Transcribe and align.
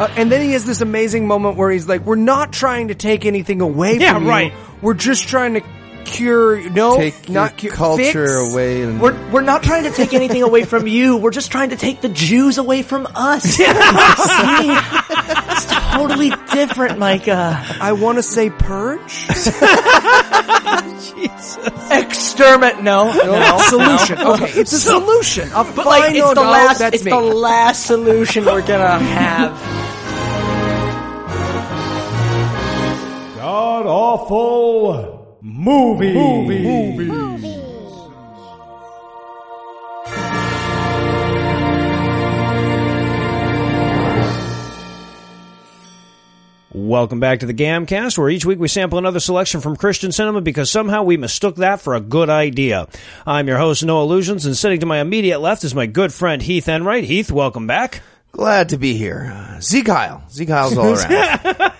Uh, 0.00 0.08
and 0.16 0.32
then 0.32 0.40
he 0.42 0.52
has 0.52 0.64
this 0.64 0.80
amazing 0.80 1.26
moment 1.26 1.56
where 1.56 1.70
he's 1.70 1.86
like, 1.88 2.04
"We're 2.06 2.14
not 2.16 2.52
trying 2.52 2.88
to 2.88 2.94
take 2.94 3.24
anything 3.26 3.60
away 3.60 3.98
Yeah, 3.98 4.14
from 4.14 4.26
right. 4.26 4.52
you. 4.52 4.58
We're 4.80 4.94
just 4.94 5.28
trying 5.28 5.54
to 5.54 5.60
cure. 6.04 6.68
No, 6.70 6.96
Take 6.96 7.28
not 7.28 7.62
your 7.62 7.72
cure, 7.72 7.72
culture 7.72 8.26
fix. 8.26 8.52
away 8.52 8.82
and 8.82 9.00
We're, 9.00 9.14
we're 9.30 9.40
not 9.42 9.62
trying 9.62 9.84
to 9.84 9.92
take 9.92 10.12
anything 10.14 10.42
away 10.42 10.64
from 10.64 10.86
you. 10.88 11.16
We're 11.18 11.30
just 11.30 11.52
trying 11.52 11.70
to 11.70 11.76
take 11.76 12.00
the 12.00 12.08
Jews 12.08 12.58
away 12.58 12.82
from 12.82 13.06
us. 13.14 13.44
See? 13.44 13.62
It's 13.64 15.66
totally 15.94 16.30
different, 16.52 16.98
Micah. 16.98 17.64
I 17.80 17.92
want 17.92 18.18
to 18.18 18.22
say 18.24 18.50
purge. 18.50 19.26
Jesus. 21.14 21.58
Exterminate. 21.90 22.82
No, 22.82 23.12
no. 23.12 23.58
solution. 23.58 24.18
Okay, 24.18 24.50
it's 24.60 24.72
a 24.72 24.78
solution. 24.78 25.48
A 25.52 25.64
But 25.64 25.86
like, 25.86 26.10
it's 26.14 26.20
final 26.20 26.34
the 26.34 26.40
last, 26.50 26.78
That's 26.80 26.96
it's 26.96 27.04
me. 27.04 27.10
the 27.10 27.20
last 27.20 27.86
solution 27.86 28.44
we're 28.44 28.66
gonna 28.66 28.98
have. 28.98 29.81
God 33.82 33.90
awful 33.90 35.38
movie. 35.40 36.14
Welcome 46.74 47.20
back 47.20 47.40
to 47.40 47.46
the 47.46 47.54
Gamcast, 47.54 48.16
where 48.16 48.30
each 48.30 48.46
week 48.46 48.58
we 48.58 48.68
sample 48.68 48.98
another 48.98 49.20
selection 49.20 49.60
from 49.60 49.76
Christian 49.76 50.12
cinema 50.12 50.40
because 50.40 50.70
somehow 50.70 51.02
we 51.02 51.16
mistook 51.16 51.56
that 51.56 51.80
for 51.80 51.94
a 51.94 52.00
good 52.00 52.30
idea. 52.30 52.86
I'm 53.26 53.48
your 53.48 53.58
host, 53.58 53.84
Noah 53.84 54.04
Lugeons, 54.04 54.46
and 54.46 54.56
sitting 54.56 54.80
to 54.80 54.86
my 54.86 55.00
immediate 55.00 55.40
left 55.40 55.64
is 55.64 55.74
my 55.74 55.86
good 55.86 56.12
friend 56.12 56.40
Heath 56.40 56.68
Enright. 56.68 57.04
Heath, 57.04 57.32
welcome 57.32 57.66
back. 57.66 58.00
Glad 58.30 58.70
to 58.70 58.78
be 58.78 58.96
here. 58.96 59.32
Uh, 59.34 59.60
Z 59.60 59.82
Kyle. 59.82 60.22
Z 60.30 60.46
Kyle's 60.46 60.78
all 60.78 60.94
around. 60.94 61.72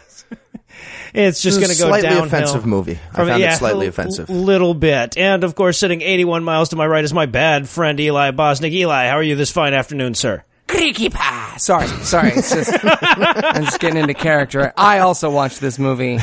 It's 1.15 1.43
just 1.43 1.61
going 1.61 1.71
to 1.71 1.79
go 1.79 1.89
slightly 1.89 2.09
downhill. 2.09 2.25
offensive 2.25 2.65
movie. 2.67 2.99
I 3.13 3.15
From- 3.17 3.29
found 3.29 3.41
yeah, 3.43 3.55
it 3.55 3.59
slightly 3.59 3.87
a 3.87 3.89
offensive. 3.91 4.31
little 4.31 4.73
bit. 4.75 5.17
And 5.19 5.45
of 5.45 5.55
course, 5.55 5.79
sitting 5.79 6.01
81 6.01 6.43
miles 6.45 6.71
to 6.71 6.77
my 6.77 6.87
right 6.87 7.05
is 7.05 7.13
my 7.13 7.27
bad 7.27 7.69
friend 7.69 7.99
Eli 8.01 8.31
Bosnick. 8.31 8.73
Eli, 8.73 9.09
how 9.09 9.17
are 9.17 9.23
you 9.23 9.37
this 9.37 9.51
fine 9.51 9.75
afternoon, 9.75 10.15
sir? 10.15 10.43
Creaky 10.69 11.11
pie. 11.11 11.57
Sorry, 11.59 11.87
sorry. 11.87 12.31
It's 12.31 12.51
just 12.55 12.73
I'm 12.83 13.65
just 13.65 13.79
getting 13.79 13.99
into 14.01 14.15
character. 14.15 14.73
I 14.77 15.01
also 15.01 15.31
watched 15.31 15.61
this 15.61 15.79
movie. 15.79 16.19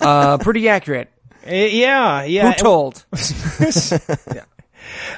Uh, 0.00 0.38
pretty 0.38 0.68
accurate. 0.68 1.10
Uh, 1.46 1.50
yeah, 1.54 2.24
yeah. 2.24 2.52
Who 2.52 2.58
told? 2.58 3.04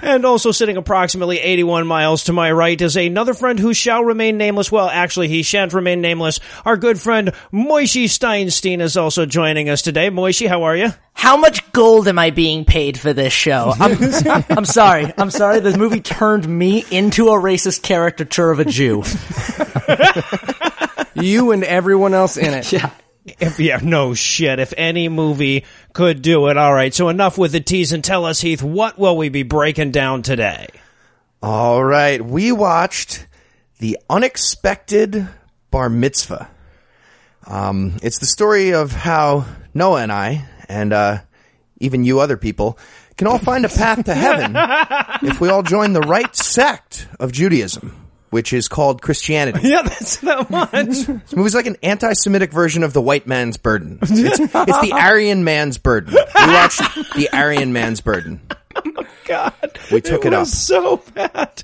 And 0.02 0.24
also 0.24 0.52
sitting 0.52 0.76
approximately 0.76 1.38
81 1.38 1.86
miles 1.86 2.24
to 2.24 2.32
my 2.32 2.50
right 2.52 2.80
is 2.80 2.96
another 2.96 3.34
friend 3.34 3.58
who 3.58 3.74
shall 3.74 4.04
remain 4.04 4.38
nameless. 4.38 4.70
Well, 4.70 4.88
actually, 4.88 5.28
he 5.28 5.42
shan't 5.42 5.72
remain 5.72 6.00
nameless. 6.00 6.40
Our 6.64 6.76
good 6.76 7.00
friend 7.00 7.32
Moishi 7.52 8.04
Steinstein 8.04 8.80
is 8.80 8.96
also 8.96 9.26
joining 9.26 9.68
us 9.68 9.82
today. 9.82 10.10
Moishi, 10.10 10.48
how 10.48 10.64
are 10.64 10.76
you? 10.76 10.90
How 11.14 11.36
much 11.36 11.72
gold 11.72 12.06
am 12.06 12.18
I 12.18 12.30
being 12.30 12.64
paid 12.64 12.98
for 12.98 13.12
this 13.12 13.32
show? 13.32 13.72
I'm, 13.78 13.98
I'm 14.50 14.64
sorry. 14.64 15.12
I'm 15.18 15.30
sorry. 15.30 15.60
This 15.60 15.76
movie 15.76 16.00
turned 16.00 16.48
me 16.48 16.84
into 16.90 17.28
a 17.28 17.32
racist 17.32 17.82
caricature 17.82 18.50
of 18.50 18.60
a 18.60 18.64
Jew. 18.64 19.02
You 21.20 21.50
and 21.52 21.64
everyone 21.64 22.14
else 22.14 22.36
in 22.36 22.54
it. 22.54 22.72
Yeah. 22.72 22.90
If, 23.40 23.58
yeah, 23.60 23.80
no 23.82 24.14
shit. 24.14 24.58
If 24.58 24.72
any 24.76 25.08
movie 25.08 25.64
could 25.92 26.22
do 26.22 26.48
it. 26.48 26.56
All 26.56 26.74
right. 26.74 26.92
So 26.92 27.08
enough 27.08 27.38
with 27.38 27.52
the 27.52 27.60
tease 27.60 27.92
and 27.92 28.02
tell 28.02 28.24
us, 28.24 28.40
Heath, 28.40 28.62
what 28.62 28.98
will 28.98 29.16
we 29.16 29.28
be 29.28 29.42
breaking 29.42 29.90
down 29.90 30.22
today? 30.22 30.68
All 31.40 31.84
right, 31.84 32.20
we 32.20 32.50
watched 32.50 33.24
the 33.78 33.96
unexpected 34.10 35.28
bar 35.70 35.88
mitzvah. 35.88 36.50
Um, 37.46 37.96
it's 38.02 38.18
the 38.18 38.26
story 38.26 38.74
of 38.74 38.90
how 38.90 39.46
Noah 39.72 40.02
and 40.02 40.10
I, 40.10 40.46
and 40.68 40.92
uh, 40.92 41.18
even 41.78 42.02
you 42.02 42.18
other 42.18 42.36
people, 42.36 42.76
can 43.16 43.28
all 43.28 43.38
find 43.38 43.64
a 43.64 43.68
path 43.68 44.04
to 44.06 44.14
heaven 44.14 44.52
if 45.22 45.40
we 45.40 45.48
all 45.48 45.62
join 45.62 45.92
the 45.92 46.00
right 46.00 46.34
sect 46.34 47.06
of 47.20 47.30
Judaism, 47.30 48.07
which 48.30 48.52
is 48.52 48.68
called 48.68 49.02
Christianity. 49.02 49.60
Yeah, 49.68 49.82
that's 49.82 50.18
that 50.18 50.50
one. 50.50 50.68
This 50.86 51.34
movie's 51.36 51.54
like 51.54 51.66
an 51.66 51.76
anti-Semitic 51.82 52.52
version 52.52 52.82
of 52.82 52.92
the 52.92 53.02
white 53.02 53.26
man's 53.26 53.56
burden. 53.56 53.98
It's, 54.02 54.40
it's 54.40 54.80
the 54.80 54.92
Aryan 54.92 55.44
man's 55.44 55.78
burden. 55.78 56.14
We 56.14 56.52
watched 56.52 56.80
the 57.14 57.28
Aryan 57.32 57.72
man's 57.72 58.00
burden. 58.00 58.40
Oh, 58.76 58.82
my 58.94 59.06
God. 59.26 59.78
We 59.90 60.00
took 60.00 60.24
it, 60.24 60.32
up. 60.32 60.40
was 60.40 60.52
so 60.52 60.98
bad. 61.14 61.62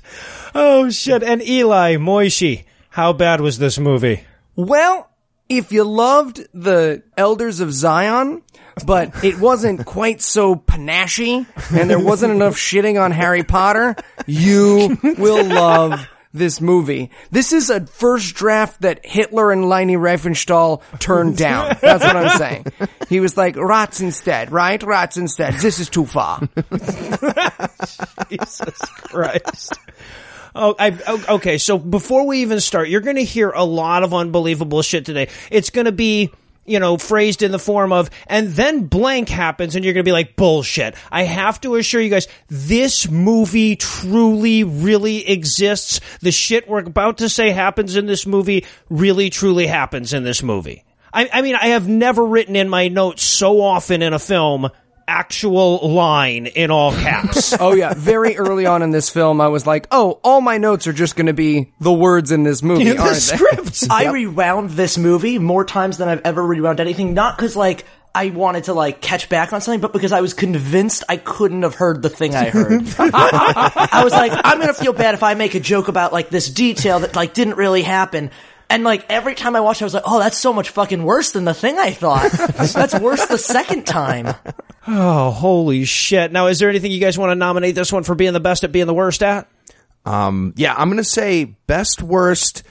Oh 0.53 0.89
shit. 0.89 1.23
And 1.23 1.41
Eli, 1.41 1.95
Moishi, 1.95 2.65
how 2.89 3.13
bad 3.13 3.41
was 3.41 3.57
this 3.57 3.79
movie? 3.79 4.23
Well, 4.55 5.09
if 5.49 5.71
you 5.71 5.83
loved 5.83 6.45
the 6.53 7.03
Elders 7.17 7.59
of 7.59 7.73
Zion, 7.73 8.41
but 8.85 9.23
it 9.23 9.39
wasn't 9.39 9.85
quite 9.85 10.21
so 10.21 10.55
panache, 10.55 11.19
and 11.19 11.89
there 11.89 11.99
wasn't 11.99 12.33
enough 12.33 12.55
shitting 12.55 13.01
on 13.01 13.11
Harry 13.11 13.43
Potter, 13.43 13.95
you 14.25 14.97
will 15.17 15.45
love 15.45 16.07
this 16.35 16.61
movie. 16.61 17.11
This 17.31 17.53
is 17.53 17.69
a 17.69 17.85
first 17.85 18.35
draft 18.35 18.81
that 18.81 19.05
Hitler 19.05 19.51
and 19.51 19.67
Leni 19.67 19.95
Riefenstahl 19.95 20.81
turned 20.99 21.37
down. 21.45 21.77
That's 21.81 22.03
what 22.03 22.15
I'm 22.15 22.37
saying. 22.37 22.65
He 23.09 23.19
was 23.19 23.37
like, 23.37 23.55
rats 23.55 24.01
instead, 24.01 24.51
right? 24.51 24.81
Rats 24.81 25.17
instead. 25.17 25.55
This 25.55 25.79
is 25.79 25.89
too 25.89 26.05
far. 26.05 26.41
Jesus 28.29 28.79
Christ. 29.03 29.73
Oh, 30.55 30.73
I, 30.79 30.97
oh, 31.07 31.35
okay. 31.35 31.57
So 31.57 31.77
before 31.77 32.25
we 32.25 32.41
even 32.41 32.61
start, 32.61 32.87
you're 32.87 33.01
going 33.01 33.17
to 33.17 33.23
hear 33.23 33.49
a 33.49 33.65
lot 33.65 34.03
of 34.03 34.13
unbelievable 34.13 34.81
shit 34.81 35.05
today. 35.05 35.27
It's 35.51 35.69
going 35.69 35.85
to 35.85 35.91
be, 35.91 36.31
you 36.65 36.79
know, 36.79 36.97
phrased 36.97 37.43
in 37.43 37.51
the 37.51 37.59
form 37.59 37.91
of, 37.91 38.09
and 38.27 38.49
then 38.49 38.85
blank 38.85 39.29
happens 39.29 39.75
and 39.75 39.85
you're 39.85 39.93
going 39.93 40.03
to 40.03 40.07
be 40.07 40.11
like, 40.11 40.35
bullshit. 40.35 40.95
I 41.11 41.23
have 41.23 41.61
to 41.61 41.75
assure 41.75 42.01
you 42.01 42.09
guys, 42.09 42.27
this 42.47 43.09
movie 43.09 43.75
truly, 43.75 44.63
really 44.63 45.27
exists. 45.29 46.01
The 46.21 46.31
shit 46.31 46.67
we're 46.67 46.79
about 46.79 47.19
to 47.19 47.29
say 47.29 47.51
happens 47.51 47.95
in 47.95 48.05
this 48.05 48.25
movie 48.25 48.65
really, 48.89 49.29
truly 49.29 49.67
happens 49.67 50.13
in 50.13 50.23
this 50.23 50.41
movie. 50.41 50.83
I, 51.13 51.29
I 51.31 51.41
mean, 51.41 51.55
I 51.55 51.67
have 51.67 51.87
never 51.87 52.25
written 52.25 52.55
in 52.55 52.67
my 52.67 52.89
notes 52.89 53.23
so 53.23 53.61
often 53.61 54.01
in 54.01 54.11
a 54.11 54.19
film, 54.19 54.69
actual 55.07 55.87
line 55.93 56.45
in 56.47 56.71
all 56.71 56.91
caps. 56.91 57.53
Oh 57.65 57.73
yeah, 57.73 57.93
very 57.95 58.37
early 58.37 58.65
on 58.65 58.81
in 58.81 58.91
this 58.91 59.09
film, 59.09 59.39
I 59.41 59.47
was 59.47 59.65
like, 59.65 59.87
"Oh, 59.91 60.19
all 60.23 60.41
my 60.41 60.57
notes 60.57 60.87
are 60.87 60.93
just 60.93 61.15
going 61.15 61.27
to 61.27 61.33
be 61.33 61.71
the 61.79 61.91
words 61.93 62.31
in 62.31 62.43
this 62.43 62.61
movie, 62.61 62.89
in 62.89 62.97
the 62.97 63.01
aren't 63.01 63.13
they?" 63.13 63.19
script. 63.19 63.83
I 63.89 64.11
rewound 64.11 64.71
this 64.71 64.97
movie 64.97 65.39
more 65.39 65.63
times 65.65 65.97
than 65.97 66.09
I've 66.09 66.21
ever 66.25 66.43
rewound 66.45 66.79
anything. 66.79 67.13
Not 67.13 67.37
because 67.37 67.55
like 67.55 67.85
I 68.13 68.29
wanted 68.29 68.65
to 68.65 68.73
like 68.73 69.01
catch 69.01 69.29
back 69.29 69.53
on 69.53 69.61
something, 69.61 69.81
but 69.81 69.93
because 69.93 70.11
I 70.11 70.21
was 70.21 70.33
convinced 70.33 71.03
I 71.09 71.17
couldn't 71.17 71.63
have 71.63 71.75
heard 71.75 72.01
the 72.01 72.09
thing 72.09 72.35
I 72.35 72.49
heard. 72.49 72.83
I 72.99 74.01
was 74.03 74.13
like, 74.13 74.31
I'm 74.33 74.59
gonna 74.59 74.73
feel 74.73 74.93
bad 74.93 75.13
if 75.15 75.23
I 75.23 75.33
make 75.33 75.55
a 75.55 75.59
joke 75.59 75.87
about 75.87 76.13
like 76.13 76.29
this 76.29 76.49
detail 76.49 76.99
that 77.01 77.15
like 77.15 77.33
didn't 77.33 77.55
really 77.57 77.81
happen. 77.83 78.31
And 78.69 78.83
like 78.83 79.05
every 79.09 79.35
time 79.35 79.55
I 79.55 79.59
watched, 79.59 79.81
it, 79.81 79.83
I 79.83 79.85
was 79.85 79.93
like, 79.93 80.03
"Oh, 80.07 80.17
that's 80.19 80.37
so 80.37 80.51
much 80.51 80.69
fucking 80.69 81.03
worse 81.03 81.31
than 81.33 81.45
the 81.45 81.53
thing 81.53 81.77
I 81.77 81.91
thought. 81.91 82.31
that's 82.31 82.99
worse 82.99 83.25
the 83.27 83.37
second 83.37 83.85
time." 83.85 84.33
Oh, 84.87 85.31
holy 85.31 85.85
shit. 85.85 86.31
Now, 86.31 86.47
is 86.47 86.59
there 86.59 86.69
anything 86.69 86.91
you 86.91 86.99
guys 86.99 87.17
want 87.17 87.31
to 87.31 87.35
nominate 87.35 87.75
this 87.75 87.91
one 87.91 88.03
for 88.03 88.15
being 88.15 88.33
the 88.33 88.39
best 88.39 88.63
at 88.63 88.71
being 88.71 88.87
the 88.87 88.93
worst 88.93 89.23
at? 89.23 89.47
Um, 90.05 90.53
yeah, 90.55 90.75
I'm 90.77 90.89
gonna 90.89 91.03
say 91.03 91.45
best 91.65 92.01
worst 92.03 92.61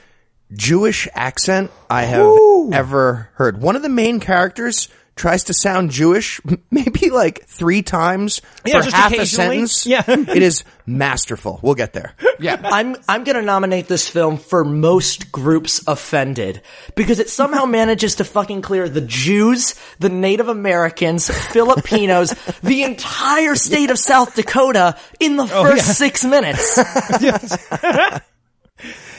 Jewish 0.53 1.08
accent 1.14 1.72
I 1.91 2.04
have 2.04 2.26
ever 2.72 3.30
heard. 3.34 3.60
One 3.60 3.74
of 3.74 3.82
the 3.82 3.88
main 3.88 4.20
characters 4.20 4.88
tries 5.16 5.44
to 5.44 5.54
sound 5.54 5.91
Jewish, 5.91 6.41
maybe 6.70 7.10
like 7.10 7.44
three 7.47 7.82
times 7.82 8.42
Yeah, 8.64 8.78
for 8.78 8.84
just 8.84 8.97
half 8.97 9.12
a 9.12 9.26
sentence. 9.26 9.86
Yeah. 9.86 10.02
it 10.06 10.42
is 10.42 10.64
masterful. 10.86 11.60
We'll 11.62 11.75
get 11.75 11.92
there. 11.92 12.14
Yeah. 12.38 12.60
I'm 12.64 12.97
I'm 13.08 13.24
gonna 13.24 13.42
nominate 13.42 13.88
this 13.88 14.09
film 14.09 14.36
for 14.39 14.65
most 14.65 15.30
groups 15.33 15.83
offended 15.86 16.62
because 16.94 17.18
it 17.18 17.30
somehow 17.30 17.65
manages 17.66 18.16
to 18.16 18.24
fucking 18.24 18.62
clear 18.62 18.89
the 18.89 19.00
Jews, 19.00 19.74
the 19.98 20.09
Native 20.09 20.48
Americans, 20.48 21.28
Filipinos, 21.28 22.34
the 22.62 22.83
entire 22.83 23.54
state 23.54 23.91
of 23.91 23.98
South 23.98 24.34
Dakota 24.34 24.98
in 25.21 25.36
the 25.36 25.44
oh, 25.44 25.62
first 25.62 25.97
six 25.97 26.24
minutes. 26.24 26.78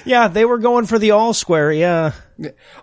Yeah, 0.06 0.28
they 0.28 0.46
were 0.46 0.60
going 0.60 0.86
for 0.86 1.00
the 1.00 1.12
all 1.12 1.34
square. 1.34 1.72
Yeah. 1.72 2.14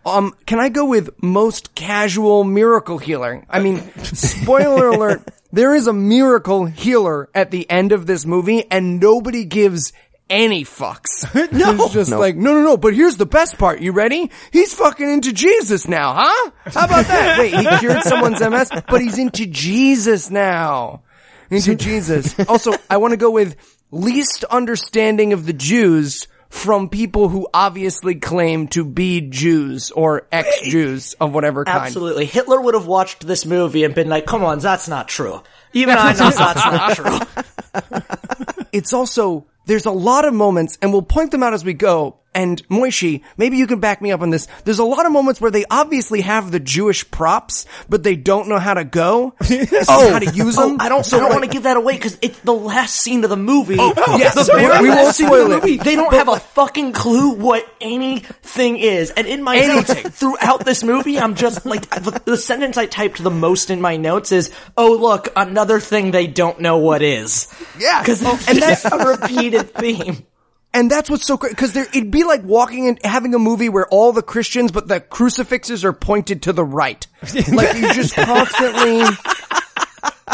Um, 0.04 0.34
can 0.46 0.58
I 0.60 0.68
go 0.68 0.86
with 0.86 1.22
most 1.22 1.74
casual 1.74 2.44
miracle 2.44 2.98
healer? 2.98 3.44
I 3.48 3.60
mean, 3.60 3.82
spoiler 4.02 4.88
alert, 4.88 5.22
there 5.52 5.74
is 5.74 5.86
a 5.86 5.92
miracle 5.92 6.66
healer 6.66 7.28
at 7.34 7.50
the 7.50 7.68
end 7.70 7.92
of 7.92 8.06
this 8.06 8.24
movie 8.24 8.70
and 8.70 8.98
nobody 8.98 9.44
gives 9.44 9.92
any 10.30 10.64
fucks. 10.64 11.32
no. 11.52 11.84
It's 11.84 11.92
just 11.92 12.10
like, 12.10 12.36
no, 12.36 12.54
no, 12.54 12.62
no, 12.62 12.76
but 12.76 12.94
here's 12.94 13.16
the 13.16 13.26
best 13.26 13.58
part. 13.58 13.80
You 13.80 13.92
ready? 13.92 14.30
He's 14.50 14.72
fucking 14.72 15.08
into 15.08 15.32
Jesus 15.32 15.86
now, 15.86 16.14
huh? 16.14 16.50
How 16.64 16.86
about 16.86 17.06
that? 17.06 17.38
Wait, 17.38 17.54
he 17.54 17.78
cured 17.78 18.02
someone's 18.02 18.40
MS, 18.40 18.70
but 18.88 19.02
he's 19.02 19.18
into 19.18 19.46
Jesus 19.46 20.30
now. 20.30 21.02
Into 21.50 21.74
Jesus. 21.74 22.38
Also, 22.48 22.72
I 22.88 22.96
want 22.96 23.12
to 23.12 23.18
go 23.18 23.30
with 23.30 23.56
least 23.90 24.44
understanding 24.44 25.34
of 25.34 25.44
the 25.44 25.52
Jews 25.52 26.26
from 26.52 26.90
people 26.90 27.30
who 27.30 27.48
obviously 27.54 28.14
claim 28.14 28.68
to 28.68 28.84
be 28.84 29.22
Jews 29.22 29.90
or 29.90 30.28
ex-Jews 30.30 31.14
of 31.18 31.32
whatever 31.32 31.64
kind. 31.64 31.86
Absolutely. 31.86 32.26
Hitler 32.26 32.60
would 32.60 32.74
have 32.74 32.86
watched 32.86 33.26
this 33.26 33.46
movie 33.46 33.84
and 33.84 33.94
been 33.94 34.10
like, 34.10 34.26
come 34.26 34.44
on, 34.44 34.58
that's 34.58 34.86
not 34.86 35.08
true. 35.08 35.40
Even 35.72 35.96
I 35.98 36.12
know 36.12 36.30
that's 36.30 36.66
not 36.66 36.94
true. 36.94 38.62
It's 38.70 38.92
also, 38.92 39.46
there's 39.64 39.86
a 39.86 39.90
lot 39.90 40.26
of 40.26 40.34
moments, 40.34 40.76
and 40.82 40.92
we'll 40.92 41.00
point 41.00 41.30
them 41.30 41.42
out 41.42 41.54
as 41.54 41.64
we 41.64 41.72
go, 41.72 42.18
and 42.34 42.66
Moishi, 42.68 43.22
maybe 43.36 43.56
you 43.56 43.66
can 43.66 43.80
back 43.80 44.00
me 44.00 44.10
up 44.10 44.20
on 44.22 44.30
this. 44.30 44.48
There's 44.64 44.78
a 44.78 44.84
lot 44.84 45.04
of 45.04 45.12
moments 45.12 45.40
where 45.40 45.50
they 45.50 45.64
obviously 45.70 46.22
have 46.22 46.50
the 46.50 46.60
Jewish 46.60 47.08
props, 47.10 47.66
but 47.88 48.02
they 48.02 48.16
don't 48.16 48.48
know 48.48 48.58
how 48.58 48.74
to 48.74 48.84
go. 48.84 49.34
oh, 49.88 50.10
how 50.12 50.18
to 50.18 50.28
oh. 50.28 50.32
use 50.32 50.56
them. 50.56 50.72
Oh. 50.80 50.84
I 50.84 50.88
don't, 50.88 51.12
I 51.12 51.18
don't 51.18 51.30
want 51.30 51.44
to 51.44 51.50
give 51.50 51.64
that 51.64 51.76
away 51.76 51.94
because 51.94 52.16
it's 52.22 52.38
the 52.40 52.54
last 52.54 52.96
scene 52.96 53.22
of 53.24 53.30
the 53.30 53.36
movie. 53.36 53.76
Oh, 53.78 53.92
oh. 53.96 54.18
yes, 54.18 54.34
the 54.34 54.52
we- 54.54 54.60
very 54.60 54.82
we 54.82 54.88
won't 54.88 55.04
last 55.04 55.16
scene 55.18 55.26
of 55.26 55.38
the 55.38 55.48
movie. 55.48 55.76
They 55.76 55.94
don't 55.94 56.12
have 56.12 56.28
a 56.28 56.38
fucking 56.40 56.92
clue 56.92 57.34
what 57.34 57.66
anything 57.80 58.78
is. 58.78 59.10
And 59.10 59.26
in 59.26 59.42
my 59.42 59.60
notes 59.60 59.92
throughout 60.18 60.64
this 60.64 60.82
movie, 60.82 61.18
I'm 61.18 61.34
just 61.34 61.66
like 61.66 61.88
the, 61.90 62.22
the 62.24 62.36
sentence 62.36 62.78
I 62.78 62.86
typed 62.86 63.22
the 63.22 63.30
most 63.30 63.70
in 63.70 63.80
my 63.80 63.96
notes 63.96 64.32
is, 64.32 64.52
"Oh 64.76 64.96
look, 64.96 65.28
another 65.36 65.80
thing 65.80 66.10
they 66.10 66.26
don't 66.26 66.60
know 66.60 66.78
what 66.78 67.02
is." 67.02 67.52
Yeah. 67.78 68.00
because 68.00 68.22
and 68.48 68.58
that's 68.62 68.84
a 68.84 68.96
repeated 68.96 69.74
theme. 69.74 70.26
And 70.74 70.90
that's 70.90 71.10
what's 71.10 71.26
so 71.26 71.36
great 71.36 71.50
because 71.52 71.74
there 71.74 71.84
it'd 71.84 72.10
be 72.10 72.24
like 72.24 72.42
walking 72.44 72.88
and 72.88 72.98
having 73.04 73.34
a 73.34 73.38
movie 73.38 73.68
where 73.68 73.86
all 73.88 74.12
the 74.12 74.22
Christians, 74.22 74.72
but 74.72 74.88
the 74.88 75.00
crucifixes 75.00 75.84
are 75.84 75.92
pointed 75.92 76.42
to 76.42 76.52
the 76.52 76.64
right. 76.64 77.06
like 77.52 77.76
you 77.76 77.92
just 77.92 78.14
constantly. 78.14 79.04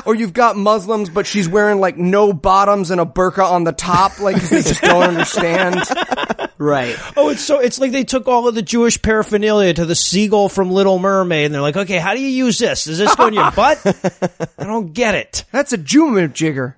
Or 0.07 0.15
you've 0.15 0.33
got 0.33 0.57
Muslims, 0.57 1.11
but 1.11 1.27
she's 1.27 1.49
wearing 1.49 1.81
like 1.81 1.99
no 1.99 2.33
bottoms 2.33 2.91
and 2.93 3.01
a 3.01 3.05
burqa 3.05 3.51
on 3.51 3.65
the 3.65 3.73
top, 3.73 4.21
like 4.21 4.37
'cause 4.37 4.51
they 4.51 4.63
just 4.63 4.81
don't 4.81 5.03
understand. 5.03 5.83
Right. 6.61 6.97
Oh, 7.17 7.29
it's 7.29 7.43
so 7.43 7.61
it's 7.61 7.79
like 7.79 7.93
they 7.93 8.03
took 8.03 8.27
all 8.27 8.49
of 8.49 8.55
the 8.57 8.63
Jewish 8.63 9.01
paraphernalia 9.01 9.75
to 9.75 9.87
the 9.87 9.95
seagull 9.95 10.49
from 10.49 10.73
Little 10.73 10.99
Mermaid, 10.99 11.47
and 11.47 11.55
they're 11.55 11.63
like, 11.63 11.77
okay, 11.77 11.99
how 11.99 12.15
do 12.15 12.21
you 12.21 12.29
use 12.29 12.59
this? 12.59 12.83
Does 12.85 12.99
this 12.99 13.15
go 13.15 13.29
in 13.29 13.35
your 13.35 13.49
butt? 13.53 13.81
I 14.59 14.65
don't 14.65 14.93
get 14.93 15.15
it. 15.15 15.45
That's 15.53 15.73
a 15.73 15.79
Jew 15.79 16.27
jigger. 16.27 16.75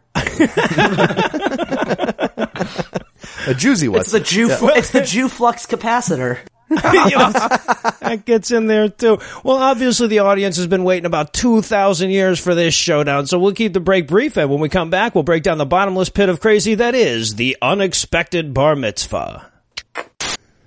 A 3.51 3.55
Juicy 3.55 3.89
one. 3.89 4.01
It's 4.01 4.13
the 4.13 4.21
Jew. 4.21 4.49
It's 4.51 4.91
the 4.91 5.03
Jew 5.03 5.29
flux 5.29 5.67
capacitor. 5.67 6.39
that 6.71 8.23
gets 8.25 8.53
in 8.53 8.69
there 8.69 8.89
too. 8.89 9.19
Well, 9.43 9.57
obviously 9.57 10.07
the 10.07 10.21
audience 10.21 10.57
has 10.57 10.69
been 10.69 10.85
waiting 10.85 11.05
about 11.05 11.33
2,000 11.33 12.11
years 12.11 12.39
for 12.39 12.55
this 12.55 12.75
showdown, 12.75 13.27
so 13.27 13.41
we'll 13.41 13.55
keep 13.55 13.73
the 13.73 13.81
break 13.81 14.07
brief, 14.07 14.37
and 14.37 14.49
when 14.49 14.61
we 14.61 14.69
come 14.69 14.89
back, 14.89 15.17
we'll 15.17 15.25
break 15.25 15.43
down 15.43 15.59
the 15.59 15.67
bottomless 15.67 16.11
pit 16.11 16.29
of 16.29 16.39
crazy 16.41 16.77
that 16.77 16.95
is 16.95 17.35
the 17.35 17.57
unexpected 17.61 18.55
bar 18.55 18.77
mitzvah. 18.77 19.51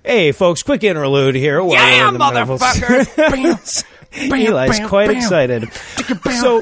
Hey, 0.04 0.32
folks, 0.32 0.62
quick 0.62 0.84
interlude 0.84 1.34
here. 1.36 1.62
while 1.62 1.70
we're 1.70 2.08
in 2.08 2.12
the 2.12 2.18
middle 2.18 2.52
of- 3.54 3.84
Eli's 4.30 4.80
quite 4.88 5.10
excited. 5.10 5.72
So, 6.40 6.60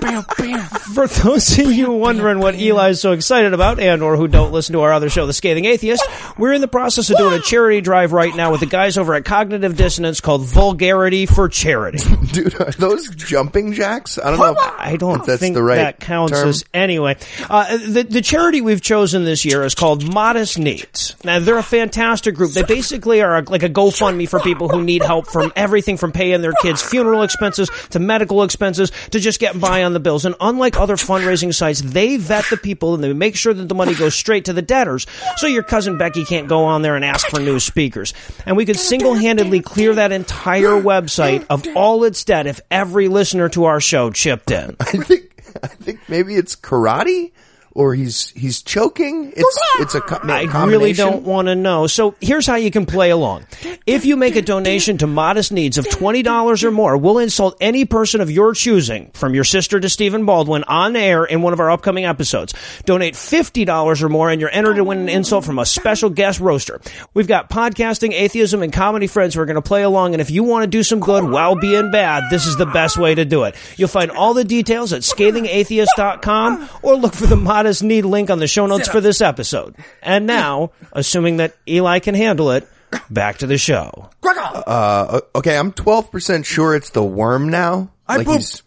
for 0.95 1.07
those 1.07 1.59
of 1.59 1.73
you 1.73 1.91
wondering 1.93 2.39
what 2.39 2.55
Eli's 2.55 3.01
so 3.01 3.13
excited 3.13 3.53
about, 3.53 3.79
and 3.81 4.03
or 4.03 4.17
who 4.17 4.29
don't 4.29 4.53
listen 4.53 4.73
to 4.75 4.81
our 4.83 4.93
other 4.93 5.11
show, 5.11 5.27
The 5.27 5.33
Scathing 5.33 5.65
Atheist, 5.67 6.03
we're 6.39 6.53
in 6.53 6.61
the 6.61 6.69
process 6.69 7.11
of 7.11 7.17
doing 7.19 7.35
a 7.35 7.41
charity 7.43 7.81
drive 7.81 8.13
right 8.13 8.35
now 8.35 8.51
with 8.51 8.61
the 8.61 8.67
guys 8.67 8.97
over 8.99 9.15
at 9.15 9.25
Cognitive 9.25 9.77
Dissonance 9.77 10.21
called 10.21 10.43
Vulgarity 10.47 11.27
for 11.27 11.49
Charity. 11.49 11.99
Dude, 12.33 12.61
are 12.61 12.71
those 12.73 13.09
jumping 13.11 13.73
jacks? 13.73 14.19
I 14.19 14.31
don't 14.31 14.39
know. 14.39 14.53
if- 14.53 14.59
I 14.79 14.97
don't 14.97 15.25
that's 15.25 15.41
think 15.41 15.55
the 15.55 15.63
right 15.63 15.77
that 15.77 16.01
counts 16.01 16.33
term. 16.33 16.49
as 16.49 16.65
anyway. 16.75 17.17
Uh, 17.49 17.77
the 17.77 18.03
the 18.03 18.21
charity 18.21 18.61
we've 18.61 18.81
chosen 18.83 19.25
this 19.25 19.45
year 19.45 19.63
is 19.65 19.75
called 19.75 20.13
Modest 20.13 20.59
Needs. 20.59 21.15
Now 21.25 21.39
they're 21.39 21.59
a 21.59 21.63
fantastic 21.63 22.35
group. 22.35 22.53
They 22.53 22.63
basically 22.65 23.23
are 23.23 23.39
a, 23.39 23.43
like 23.43 23.63
a 23.63 23.69
GoFundMe 23.69 24.29
for 24.29 24.41
people 24.41 24.69
who 24.69 24.83
need 24.83 25.03
help 25.03 25.29
from 25.29 25.53
everything 25.55 25.97
from 25.97 26.13
paying 26.13 26.41
their 26.43 26.53
kids' 26.53 26.83
funeral 26.83 27.23
expenses 27.23 27.42
to 27.51 27.99
medical 27.99 28.43
expenses 28.43 28.93
to 29.11 29.21
just 29.21 29.41
getting 29.41 29.61
by 29.61 29.85
on 29.85 29.93
the 29.93 30.01
bills. 30.01 30.25
And 30.25 30.35
unlike 30.41 30.79
other 30.79 30.97
fundraising 30.97 31.53
sites, 31.55 31.81
they 31.81 32.17
vet 32.17 32.45
the 32.51 32.57
people 32.57 32.95
and 32.95 33.03
they 33.03 33.13
make 33.13 33.37
sure 33.37 33.53
that 33.55 33.69
the 33.69 33.75
money 33.75 33.95
goes 33.95 34.15
straight 34.15 34.45
to 34.47 34.53
the 34.53 34.63
debtors. 34.63 35.07
So 35.37 35.47
your 35.47 35.63
cousin 35.63 35.99
Becky 35.99 36.25
can't 36.25 36.49
go 36.49 36.65
on 36.65 36.83
there 36.83 36.97
and 36.97 37.05
ask 37.05 37.29
for 37.29 37.41
new 37.41 37.59
speakers. 37.59 38.15
And 38.47 38.57
we 38.57 38.65
could 38.65 38.79
single-handedly 38.79 39.61
clear 39.61 39.95
that 39.95 40.13
entire 40.13 40.81
website 40.81 41.47
of 41.51 41.67
all 41.77 42.05
its 42.05 42.25
debt 42.25 42.47
if 42.47 42.61
every 42.71 43.09
listener 43.09 43.49
to 43.51 43.65
our 43.65 43.81
show 43.81 44.11
chipped 44.11 44.51
in. 44.51 44.77
I 44.81 44.85
think 44.85 45.33
I 45.63 45.67
think 45.67 46.01
maybe 46.09 46.35
it's 46.35 46.57
karate 46.57 47.33
or 47.75 47.95
he's 47.95 48.31
he's 48.31 48.63
choking. 48.63 49.33
It's 49.35 49.61
it's 49.81 49.95
a 49.95 50.01
co- 50.01 50.25
no, 50.27 50.35
I 50.35 50.67
really 50.67 50.93
don't 50.93 51.25
want 51.25 51.49
to 51.49 51.55
know. 51.55 51.87
So 51.87 52.15
here's 52.21 52.47
how 52.47 52.57
you 52.57 52.71
can 52.71 52.87
play 52.87 53.11
along. 53.11 53.47
If 53.87 54.05
you 54.05 54.17
make 54.17 54.37
a 54.37 54.43
donation 54.43 54.99
to 54.99 55.07
Modest 55.07 55.53
Needs 55.53 55.79
of 55.79 55.87
$20 55.87 56.65
or 56.65 56.71
more, 56.71 56.97
we'll 56.97 57.19
insult 57.19 57.57
any 57.61 57.85
person 57.85 58.21
of 58.21 58.31
your 58.31 58.55
choosing, 58.55 59.11
from 59.13 59.35
your 59.35 59.45
sister 59.45 59.81
to 59.81 59.89
Stephen 59.89 60.27
Baldwin, 60.27 60.65
on 60.65 60.97
air 60.97 61.25
in 61.25 61.43
one 61.43 61.53
of 61.53 61.61
our 61.61 61.71
upcoming 61.71 62.05
episodes. 62.05 62.55
Donate 62.85 63.15
$50 63.15 64.03
or 64.03 64.09
more 64.09 64.31
and 64.31 64.41
you're 64.41 64.51
entered 64.51 64.75
to 64.75 64.85
win 64.85 64.99
an 64.99 65.09
insult 65.09 65.45
from 65.45 65.59
a 65.59 65.67
special 65.67 66.11
guest 66.11 66.41
roaster. 66.41 66.81
We've 67.15 67.27
got 67.27 67.51
podcasting, 67.51 68.13
atheism, 68.13 68.63
and 68.63 68.73
comedy 68.73 69.07
friends 69.07 69.35
who 69.35 69.41
are 69.41 69.47
going 69.47 69.57
to 69.57 69.63
play 69.63 69.83
along, 69.83 70.15
and 70.15 70.21
if 70.21 70.31
you 70.31 70.45
want 70.45 70.65
to 70.65 70.67
do 70.67 70.83
some 70.83 71.01
good 71.01 71.25
while 71.25 71.57
being 71.57 71.91
bad, 71.91 72.25
this 72.31 72.47
is 72.47 72.57
the 72.57 72.67
best 72.67 72.99
way 72.99 73.15
to 73.15 73.25
do 73.25 73.45
it. 73.45 73.55
You'll 73.77 73.89
find 73.89 74.11
all 74.11 74.35
the 74.35 74.45
details 74.45 74.93
at 74.93 75.03
scathingatheist.com 75.03 76.69
or 76.83 76.97
look 76.97 77.15
for 77.15 77.27
the 77.27 77.37
Modest 77.37 77.62
Need 77.83 78.05
link 78.05 78.31
on 78.31 78.39
the 78.39 78.47
show 78.47 78.67
notes 78.67 78.89
for 78.89 79.01
this 79.01 79.21
episode. 79.21 79.77
And 80.03 80.27
now, 80.27 80.73
assuming 80.93 81.39
that 81.39 81.57
Eli 81.69 81.99
can 82.01 82.15
handle 82.15 82.51
it, 82.53 82.69
back 83.11 83.39
to 83.39 83.47
the 83.47 83.59
show. 83.59 84.11
Uh, 84.23 85.21
okay, 85.35 85.57
I'm 85.57 85.73
12% 85.73 86.45
sure 86.45 86.75
it's 86.75 86.91
the 86.91 87.03
worm 87.03 87.49
now. 87.49 87.91
like 88.09 88.27
he's 88.27 88.63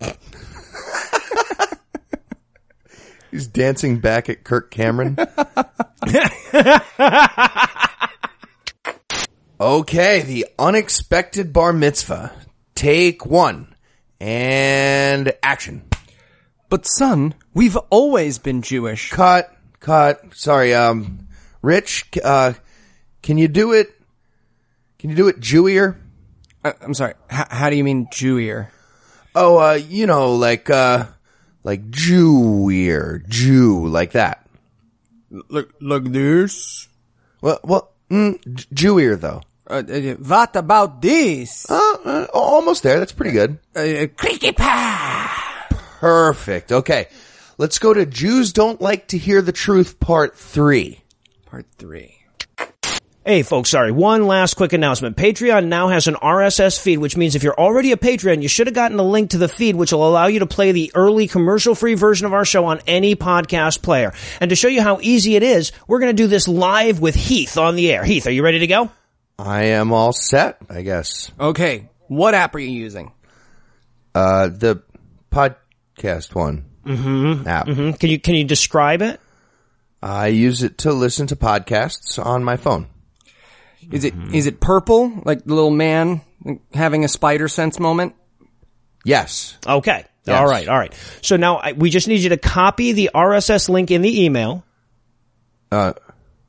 He's 3.32 3.46
dancing 3.46 3.98
back 3.98 4.28
at 4.28 4.44
Kirk 4.44 4.70
Cameron. 4.70 5.16
okay, 9.58 10.20
the 10.20 10.46
unexpected 10.58 11.52
bar 11.54 11.72
mitzvah. 11.72 12.30
Take 12.74 13.24
one. 13.24 13.74
And 14.20 15.32
action. 15.42 15.88
But 16.72 16.86
son, 16.86 17.34
we've 17.52 17.76
always 17.90 18.38
been 18.38 18.62
Jewish. 18.62 19.10
Cut, 19.10 19.54
cut. 19.78 20.32
Sorry, 20.32 20.72
um, 20.72 21.28
Rich, 21.60 22.08
uh, 22.24 22.54
can 23.22 23.36
you 23.36 23.46
do 23.46 23.74
it? 23.74 23.92
Can 24.98 25.10
you 25.10 25.16
do 25.16 25.28
it 25.28 25.38
Jewier? 25.38 25.98
Uh, 26.64 26.72
I'm 26.80 26.94
sorry. 26.94 27.12
H- 27.30 27.44
how 27.50 27.68
do 27.68 27.76
you 27.76 27.84
mean 27.84 28.08
Jewier? 28.10 28.70
Oh, 29.34 29.58
uh, 29.58 29.74
you 29.74 30.06
know, 30.06 30.34
like, 30.34 30.70
uh, 30.70 31.08
like 31.62 31.90
Jewier, 31.90 33.22
Jew, 33.28 33.86
like 33.86 34.12
that. 34.12 34.48
Look, 35.28 35.74
look 35.78 36.04
this. 36.04 36.88
Well, 37.42 37.60
well, 37.64 37.92
mm, 38.10 38.40
Jewier 38.72 39.16
though. 39.16 39.42
Uh, 39.66 39.82
uh, 39.86 40.14
what 40.14 40.56
about 40.56 41.02
this? 41.02 41.70
Uh, 41.70 41.96
uh, 42.02 42.26
almost 42.32 42.82
there. 42.82 42.98
That's 42.98 43.12
pretty 43.12 43.32
good. 43.32 43.58
Uh, 43.76 44.06
creaky 44.16 44.52
pa. 44.52 45.51
Perfect. 46.02 46.72
Okay. 46.72 47.06
Let's 47.58 47.78
go 47.78 47.94
to 47.94 48.04
Jews 48.04 48.52
don't 48.52 48.80
like 48.80 49.06
to 49.08 49.18
hear 49.18 49.40
the 49.40 49.52
truth 49.52 50.00
part 50.00 50.36
three. 50.36 51.00
Part 51.46 51.66
three. 51.78 52.16
Hey 53.24 53.44
folks, 53.44 53.70
sorry. 53.70 53.92
One 53.92 54.26
last 54.26 54.54
quick 54.54 54.72
announcement. 54.72 55.16
Patreon 55.16 55.68
now 55.68 55.90
has 55.90 56.08
an 56.08 56.16
RSS 56.16 56.80
feed, 56.82 56.98
which 56.98 57.16
means 57.16 57.36
if 57.36 57.44
you're 57.44 57.54
already 57.54 57.92
a 57.92 57.96
Patreon, 57.96 58.42
you 58.42 58.48
should 58.48 58.66
have 58.66 58.74
gotten 58.74 58.98
a 58.98 59.04
link 59.04 59.30
to 59.30 59.38
the 59.38 59.46
feed, 59.46 59.76
which 59.76 59.92
will 59.92 60.08
allow 60.08 60.26
you 60.26 60.40
to 60.40 60.46
play 60.46 60.72
the 60.72 60.90
early 60.96 61.28
commercial 61.28 61.76
free 61.76 61.94
version 61.94 62.26
of 62.26 62.32
our 62.32 62.44
show 62.44 62.64
on 62.64 62.80
any 62.88 63.14
podcast 63.14 63.80
player. 63.80 64.12
And 64.40 64.48
to 64.48 64.56
show 64.56 64.66
you 64.66 64.82
how 64.82 64.98
easy 65.02 65.36
it 65.36 65.44
is, 65.44 65.70
we're 65.86 66.00
going 66.00 66.16
to 66.16 66.20
do 66.20 66.26
this 66.26 66.48
live 66.48 66.98
with 66.98 67.14
Heath 67.14 67.56
on 67.56 67.76
the 67.76 67.92
air. 67.92 68.02
Heath, 68.02 68.26
are 68.26 68.32
you 68.32 68.42
ready 68.42 68.58
to 68.58 68.66
go? 68.66 68.90
I 69.38 69.66
am 69.66 69.92
all 69.92 70.12
set, 70.12 70.58
I 70.68 70.82
guess. 70.82 71.30
Okay. 71.38 71.90
What 72.08 72.34
app 72.34 72.56
are 72.56 72.58
you 72.58 72.70
using? 72.70 73.12
Uh, 74.16 74.48
the 74.48 74.82
podcast 75.96 76.34
one 76.34 76.64
mm-hmm. 76.84 77.46
app. 77.46 77.68
Hmm, 77.68 77.92
Can 77.92 78.10
you, 78.10 78.18
can 78.18 78.34
you 78.34 78.44
describe 78.44 79.02
it? 79.02 79.20
I 80.02 80.28
use 80.28 80.62
it 80.62 80.78
to 80.78 80.92
listen 80.92 81.28
to 81.28 81.36
podcasts 81.36 82.24
on 82.24 82.42
my 82.42 82.56
phone. 82.56 82.88
Is 83.90 84.04
it 84.04 84.14
is 84.32 84.46
it 84.46 84.60
purple 84.60 85.22
like 85.24 85.44
the 85.44 85.54
little 85.54 85.70
man 85.70 86.20
having 86.72 87.04
a 87.04 87.08
spider 87.08 87.48
sense 87.48 87.80
moment? 87.80 88.14
Yes. 89.04 89.58
Okay. 89.66 90.04
Yes. 90.24 90.38
All 90.38 90.46
right. 90.46 90.68
All 90.68 90.78
right. 90.78 90.94
So 91.20 91.36
now 91.36 91.56
I, 91.56 91.72
we 91.72 91.90
just 91.90 92.06
need 92.06 92.20
you 92.20 92.28
to 92.30 92.36
copy 92.36 92.92
the 92.92 93.10
RSS 93.12 93.68
link 93.68 93.90
in 93.90 94.02
the 94.02 94.24
email. 94.24 94.64
Uh, 95.70 95.94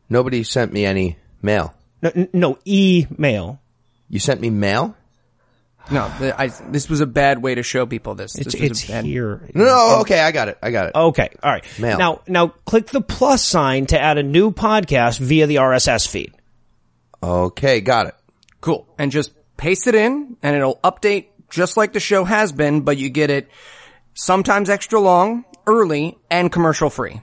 nobody 0.10 0.44
sent 0.44 0.72
me 0.72 0.86
any 0.86 1.18
mail. 1.42 1.74
No, 2.02 2.28
no 2.34 2.60
email. 2.68 3.60
You 4.10 4.20
sent 4.20 4.40
me 4.40 4.52
mail? 4.52 4.96
No, 5.92 6.10
the, 6.20 6.40
I, 6.40 6.48
this 6.48 6.90
was 6.90 7.02
a 7.02 7.06
bad 7.06 7.42
way 7.42 7.56
to 7.56 7.64
show 7.64 7.86
people 7.86 8.16
this. 8.16 8.36
It's, 8.38 8.54
this 8.54 8.62
was 8.62 8.72
it's 8.72 8.84
a 8.86 8.92
bad, 8.94 9.06
here. 9.06 9.50
No, 9.54 9.66
no, 9.66 9.98
okay, 10.02 10.20
I 10.22 10.32
got 10.32 10.48
it. 10.48 10.58
I 10.62 10.72
got 10.72 10.88
it. 10.88 10.96
Okay, 10.96 11.30
all 11.44 11.52
right. 11.52 11.66
Mail. 11.80 11.98
Now, 11.98 12.22
now 12.28 12.48
click 12.48 12.88
the 12.88 13.02
plus 13.02 13.44
sign 13.44 13.86
to 13.88 14.00
add 14.02 14.18
a 14.18 14.24
new 14.24 14.52
podcast 14.52 15.20
via 15.20 15.46
the 15.46 15.58
RSS 15.58 16.08
feed. 16.08 16.34
Okay, 17.22 17.82
got 17.82 18.08
it. 18.08 18.16
Cool. 18.62 18.88
And 18.98 19.12
just 19.12 19.34
paste 19.58 19.88
it 19.88 19.96
in 19.96 20.38
and 20.42 20.56
it'll 20.56 20.80
update 20.84 21.28
just 21.50 21.76
like 21.78 21.94
the 21.94 22.00
show 22.00 22.24
has 22.24 22.52
been, 22.54 22.82
but 22.82 22.98
you 22.98 23.10
get 23.10 23.30
it 23.30 23.50
sometimes 24.14 24.70
extra 24.70 25.00
long, 25.00 25.44
early, 25.68 26.18
and 26.32 26.52
commercial 26.52 26.90
free. 26.90 27.20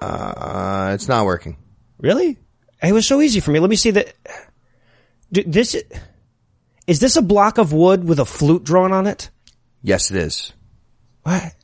Uh, 0.00 0.92
it's 0.94 1.08
not 1.08 1.24
working. 1.26 1.56
Really? 1.98 2.38
It 2.82 2.92
was 2.92 3.06
so 3.06 3.20
easy 3.20 3.40
for 3.40 3.50
me. 3.50 3.58
Let 3.58 3.70
me 3.70 3.76
see 3.76 3.90
that. 3.92 4.14
D- 5.32 5.44
This 5.46 5.74
is 5.74 5.84
this 7.00 7.16
a 7.16 7.22
block 7.22 7.58
of 7.58 7.72
wood 7.72 8.04
with 8.04 8.20
a 8.20 8.24
flute 8.24 8.64
drawn 8.64 8.92
on 8.92 9.06
it? 9.06 9.30
Yes, 9.82 10.10
it 10.10 10.16
is. 10.18 10.52
What? 11.22 11.54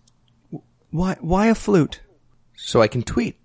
Why, 0.90 1.16
why 1.20 1.46
a 1.46 1.54
flute? 1.54 2.00
So 2.56 2.82
I 2.82 2.88
can 2.88 3.02
tweet. 3.02 3.38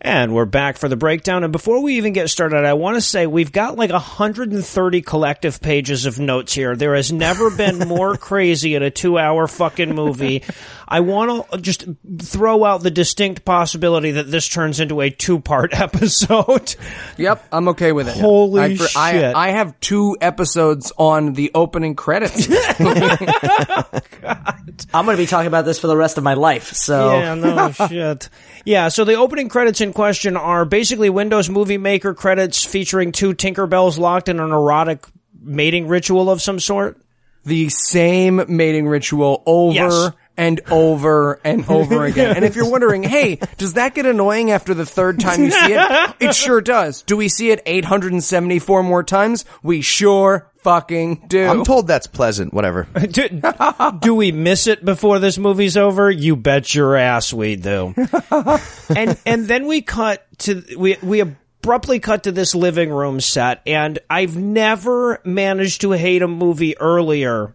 And 0.00 0.34
we're 0.34 0.44
back 0.44 0.76
for 0.76 0.86
the 0.88 0.96
breakdown. 0.96 1.44
And 1.44 1.52
before 1.52 1.82
we 1.82 1.96
even 1.96 2.12
get 2.12 2.28
started, 2.28 2.64
I 2.64 2.74
want 2.74 2.96
to 2.96 3.00
say 3.00 3.26
we've 3.26 3.50
got 3.50 3.76
like 3.76 3.90
130 3.90 5.00
collective 5.00 5.62
pages 5.62 6.04
of 6.04 6.18
notes 6.18 6.52
here. 6.52 6.76
There 6.76 6.94
has 6.94 7.10
never 7.10 7.50
been 7.50 7.88
more 7.88 8.16
crazy 8.18 8.74
in 8.74 8.82
a 8.82 8.90
two 8.90 9.18
hour 9.18 9.46
fucking 9.46 9.94
movie. 9.94 10.42
I 10.86 11.00
want 11.00 11.50
to 11.50 11.58
just 11.58 11.84
throw 12.20 12.64
out 12.64 12.82
the 12.82 12.90
distinct 12.90 13.44
possibility 13.44 14.12
that 14.12 14.30
this 14.30 14.48
turns 14.48 14.80
into 14.80 15.00
a 15.00 15.10
two 15.10 15.40
part 15.40 15.72
episode. 15.80 16.76
Yep, 17.16 17.46
I'm 17.52 17.68
okay 17.68 17.92
with 17.92 18.08
it. 18.08 18.16
Holy 18.16 18.60
I, 18.60 18.76
I, 18.96 19.12
shit. 19.12 19.34
I 19.36 19.50
have 19.50 19.78
two 19.80 20.16
episodes 20.20 20.92
on 20.96 21.32
the 21.32 21.50
opening 21.54 21.94
credits. 21.96 22.48
I'm 24.92 25.04
going 25.04 25.16
to 25.16 25.22
be 25.22 25.26
talking 25.26 25.46
about 25.46 25.64
this 25.64 25.78
for 25.78 25.86
the 25.86 25.96
rest 25.96 26.18
of 26.18 26.24
my 26.24 26.34
life. 26.34 26.72
So 26.72 27.12
Yeah, 27.18 27.34
no 27.34 27.70
shit. 27.72 28.28
Yeah, 28.64 28.88
so 28.88 29.04
the 29.04 29.14
opening 29.14 29.48
credits 29.48 29.80
in 29.80 29.92
question 29.92 30.36
are 30.36 30.64
basically 30.64 31.10
Windows 31.10 31.48
Movie 31.50 31.78
Maker 31.78 32.14
credits 32.14 32.64
featuring 32.64 33.12
two 33.12 33.34
Tinkerbells 33.34 33.98
locked 33.98 34.28
in 34.28 34.40
an 34.40 34.50
erotic 34.50 35.06
mating 35.40 35.88
ritual 35.88 36.30
of 36.30 36.40
some 36.40 36.58
sort. 36.58 36.98
the 37.44 37.68
same 37.68 38.42
mating 38.48 38.86
ritual 38.88 39.42
over 39.44 39.74
Yes. 39.74 40.10
And 40.36 40.60
over 40.70 41.40
and 41.44 41.64
over 41.68 42.04
again. 42.04 42.36
And 42.36 42.44
if 42.44 42.56
you're 42.56 42.70
wondering, 42.70 43.02
hey, 43.02 43.36
does 43.56 43.74
that 43.74 43.94
get 43.94 44.06
annoying 44.06 44.50
after 44.50 44.74
the 44.74 44.86
third 44.86 45.20
time 45.20 45.44
you 45.44 45.50
see 45.50 45.72
it? 45.72 46.14
It 46.20 46.34
sure 46.34 46.60
does. 46.60 47.02
Do 47.02 47.16
we 47.16 47.28
see 47.28 47.50
it 47.50 47.62
874 47.66 48.82
more 48.82 49.02
times? 49.02 49.44
We 49.62 49.82
sure 49.82 50.50
fucking 50.58 51.24
do. 51.26 51.46
I'm 51.46 51.64
told 51.64 51.86
that's 51.86 52.06
pleasant. 52.06 52.54
Whatever. 52.54 52.84
do, 53.10 53.42
do 54.00 54.14
we 54.14 54.32
miss 54.32 54.66
it 54.66 54.84
before 54.84 55.18
this 55.18 55.36
movie's 55.36 55.76
over? 55.76 56.10
You 56.10 56.36
bet 56.36 56.74
your 56.74 56.96
ass 56.96 57.32
we 57.32 57.56
do. 57.56 57.94
and 58.96 59.18
and 59.26 59.46
then 59.46 59.66
we 59.66 59.82
cut 59.82 60.26
to 60.38 60.62
we 60.78 60.96
we 61.02 61.20
abruptly 61.20 62.00
cut 62.00 62.24
to 62.24 62.32
this 62.32 62.54
living 62.54 62.90
room 62.90 63.20
set, 63.20 63.62
and 63.66 63.98
I've 64.08 64.36
never 64.36 65.20
managed 65.24 65.82
to 65.82 65.92
hate 65.92 66.22
a 66.22 66.28
movie 66.28 66.78
earlier 66.78 67.54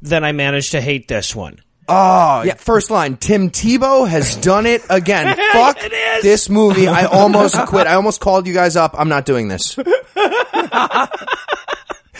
than 0.00 0.24
I 0.24 0.32
managed 0.32 0.72
to 0.72 0.80
hate 0.80 1.08
this 1.08 1.34
one. 1.34 1.58
Oh, 1.88 2.42
yeah. 2.42 2.54
First 2.54 2.90
line. 2.90 3.16
Tim 3.16 3.50
Tebow 3.50 4.08
has 4.08 4.36
done 4.36 4.66
it 4.66 4.82
again. 4.88 5.36
Fuck 5.52 5.78
It 5.82 5.92
is. 5.92 6.22
this 6.22 6.48
movie. 6.48 6.86
I 6.88 7.04
almost 7.12 7.56
quit. 7.66 7.86
I 7.86 7.94
almost 7.94 8.20
called 8.20 8.46
you 8.46 8.54
guys 8.54 8.76
up. 8.76 8.94
I'm 8.96 9.08
not 9.08 9.26
doing 9.26 9.48
this. 9.48 9.76
and 9.78 9.88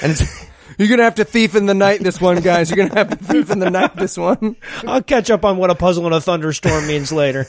it's, 0.02 0.46
You're 0.78 0.88
gonna 0.88 1.04
have 1.04 1.14
to 1.16 1.24
thief 1.24 1.54
in 1.54 1.66
the 1.66 1.74
night 1.74 2.00
this 2.00 2.20
one, 2.20 2.40
guys. 2.40 2.70
You're 2.70 2.88
gonna 2.88 2.98
have 2.98 3.10
to 3.10 3.16
thief 3.24 3.50
in 3.50 3.58
the 3.60 3.70
night 3.70 3.94
this 3.96 4.16
one. 4.16 4.56
I'll 4.86 5.02
catch 5.02 5.30
up 5.30 5.44
on 5.44 5.58
what 5.58 5.70
a 5.70 5.74
puzzle 5.74 6.06
in 6.06 6.12
a 6.12 6.20
thunderstorm 6.20 6.86
means 6.86 7.12
later. 7.12 7.46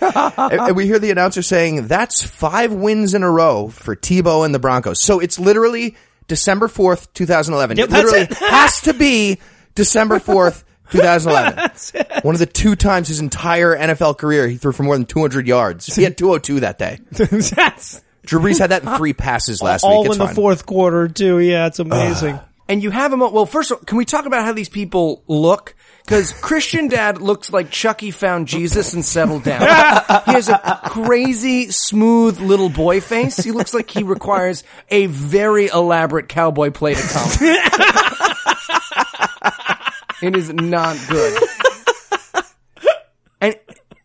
and 0.00 0.52
and 0.52 0.76
we 0.76 0.86
hear 0.86 0.98
the 0.98 1.10
announcer 1.10 1.42
saying 1.42 1.86
that's 1.88 2.22
five 2.22 2.72
wins 2.72 3.14
in 3.14 3.22
a 3.22 3.30
row 3.30 3.68
for 3.68 3.96
Tebow 3.96 4.44
and 4.44 4.54
the 4.54 4.58
Broncos. 4.58 5.00
So 5.00 5.20
it's 5.20 5.38
literally 5.38 5.96
December 6.28 6.68
4th, 6.68 7.08
2011. 7.14 7.76
Yep, 7.78 7.88
it 7.88 7.92
literally 7.92 8.20
it. 8.20 8.32
has 8.34 8.82
to 8.82 8.92
be 8.94 9.38
December 9.74 10.18
4th, 10.18 10.63
2011. 10.90 12.20
One 12.22 12.34
of 12.34 12.38
the 12.38 12.46
two 12.46 12.76
times 12.76 13.08
his 13.08 13.20
entire 13.20 13.76
NFL 13.76 14.18
career 14.18 14.48
he 14.48 14.56
threw 14.56 14.72
for 14.72 14.82
more 14.82 14.96
than 14.96 15.06
200 15.06 15.46
yards. 15.46 15.94
He 15.94 16.02
had 16.02 16.16
202 16.16 16.60
that 16.60 16.78
day. 16.78 16.98
That's 17.10 18.02
Drew 18.24 18.40
Brees 18.40 18.58
had 18.58 18.70
that 18.70 18.82
in 18.84 18.96
three 18.96 19.12
passes 19.12 19.62
last 19.62 19.84
all 19.84 20.02
week. 20.02 20.12
It's 20.12 20.18
in 20.18 20.26
the 20.26 20.34
fourth 20.34 20.66
quarter 20.66 21.08
too. 21.08 21.40
Yeah, 21.40 21.66
it's 21.66 21.78
amazing. 21.78 22.40
And 22.66 22.82
you 22.82 22.90
have 22.90 23.10
them. 23.10 23.20
Well, 23.20 23.44
first, 23.44 23.70
of 23.70 23.78
all, 23.78 23.84
can 23.84 23.98
we 23.98 24.06
talk 24.06 24.24
about 24.24 24.46
how 24.46 24.52
these 24.52 24.70
people 24.70 25.22
look? 25.28 25.74
Because 26.02 26.32
Christian 26.32 26.88
Dad 26.88 27.20
looks 27.20 27.52
like 27.52 27.70
Chucky 27.70 28.10
found 28.10 28.48
Jesus 28.48 28.94
and 28.94 29.04
settled 29.04 29.44
down. 29.44 29.60
he 30.24 30.32
has 30.32 30.48
a 30.48 30.80
crazy, 30.84 31.70
smooth 31.70 32.40
little 32.40 32.70
boy 32.70 33.02
face. 33.02 33.36
He 33.36 33.52
looks 33.52 33.74
like 33.74 33.90
he 33.90 34.02
requires 34.02 34.64
a 34.90 35.06
very 35.06 35.66
elaborate 35.66 36.28
cowboy 36.28 36.70
play 36.70 36.94
to 36.94 37.02
come. 37.02 37.30
it 40.24 40.36
is 40.36 40.52
not 40.52 40.96
good. 41.08 41.42
And 43.40 43.58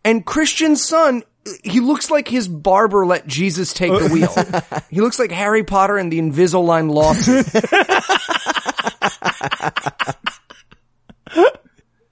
and 0.04 0.26
Christian's 0.26 0.84
son, 0.84 1.22
he 1.64 1.80
looks 1.80 2.10
like 2.10 2.28
his 2.28 2.46
barber 2.46 3.06
let 3.06 3.26
Jesus 3.26 3.72
take 3.72 3.90
the 3.90 4.08
wheel. 4.08 4.34
He 4.90 5.00
looks 5.00 5.18
like 5.18 5.30
Harry 5.30 5.64
Potter 5.64 5.96
and 5.96 6.12
the 6.12 6.20
Invisalign 6.20 6.90
lawsuit. 6.90 7.46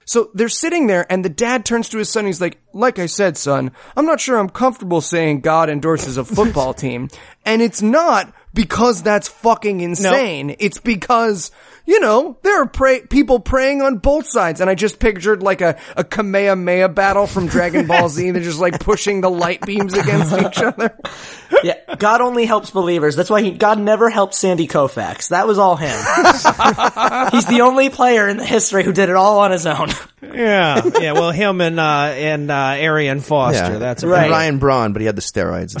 So 0.05 0.31
they're 0.33 0.49
sitting 0.49 0.87
there 0.87 1.05
and 1.11 1.23
the 1.23 1.29
dad 1.29 1.65
turns 1.65 1.89
to 1.89 1.99
his 1.99 2.09
son. 2.09 2.25
He's 2.25 2.41
like, 2.41 2.57
like 2.73 2.97
I 2.97 3.05
said, 3.05 3.37
son, 3.37 3.71
I'm 3.95 4.07
not 4.07 4.19
sure 4.19 4.39
I'm 4.39 4.49
comfortable 4.49 5.01
saying 5.01 5.41
God 5.41 5.69
endorses 5.69 6.17
a 6.17 6.25
football 6.25 6.73
team. 6.73 7.09
And 7.45 7.61
it's 7.61 7.83
not 7.83 8.33
because 8.53 9.03
that's 9.03 9.27
fucking 9.27 9.81
insane. 9.81 10.55
It's 10.59 10.79
because, 10.79 11.51
you 11.85 11.99
know, 11.99 12.37
there 12.41 12.61
are 12.61 12.67
pray- 12.67 13.01
people 13.01 13.39
praying 13.39 13.81
on 13.81 13.97
both 13.97 14.27
sides. 14.27 14.59
And 14.61 14.69
I 14.69 14.75
just 14.75 14.99
pictured 14.99 15.43
like 15.43 15.61
a, 15.61 15.79
a 15.95 16.03
Kamehameha 16.03 16.89
battle 16.89 17.27
from 17.27 17.47
Dragon 17.47 17.87
Ball 17.87 18.09
Z. 18.09 18.31
They're 18.31 18.41
just 18.41 18.59
like 18.59 18.79
pushing 18.79 19.21
the 19.21 19.29
light 19.29 19.61
beams 19.61 19.93
against 19.93 20.33
each 20.33 20.57
other. 20.59 20.97
yeah, 21.63 21.95
God 21.97 22.21
only 22.21 22.45
helps 22.45 22.71
believers. 22.71 23.15
That's 23.15 23.29
why 23.29 23.41
he, 23.41 23.51
God 23.51 23.79
never 23.79 24.09
helped 24.09 24.33
Sandy 24.33 24.67
Koufax. 24.67 25.29
That 25.29 25.47
was 25.47 25.57
all 25.57 25.75
him. 25.75 25.89
He's 27.31 27.45
the 27.45 27.61
only 27.63 27.89
player 27.89 28.27
in 28.27 28.37
the 28.37 28.45
history 28.45 28.83
who 28.83 28.93
did 28.93 29.09
it 29.09 29.15
all 29.15 29.39
on 29.39 29.51
his 29.51 29.65
own. 29.65 29.89
Yeah, 30.21 30.81
yeah. 30.99 31.13
Well, 31.13 31.31
him 31.31 31.61
and 31.61 31.79
uh, 31.79 32.11
and 32.13 32.51
uh, 32.51 32.75
Arian 32.77 33.19
Foster. 33.21 33.73
Yeah. 33.73 33.77
That's 33.77 34.03
And 34.03 34.11
Right. 34.11 34.29
Ryan 34.29 34.59
Braun, 34.59 34.93
but 34.93 35.01
he 35.01 35.05
had 35.05 35.15
the 35.15 35.21
steroids. 35.21 35.75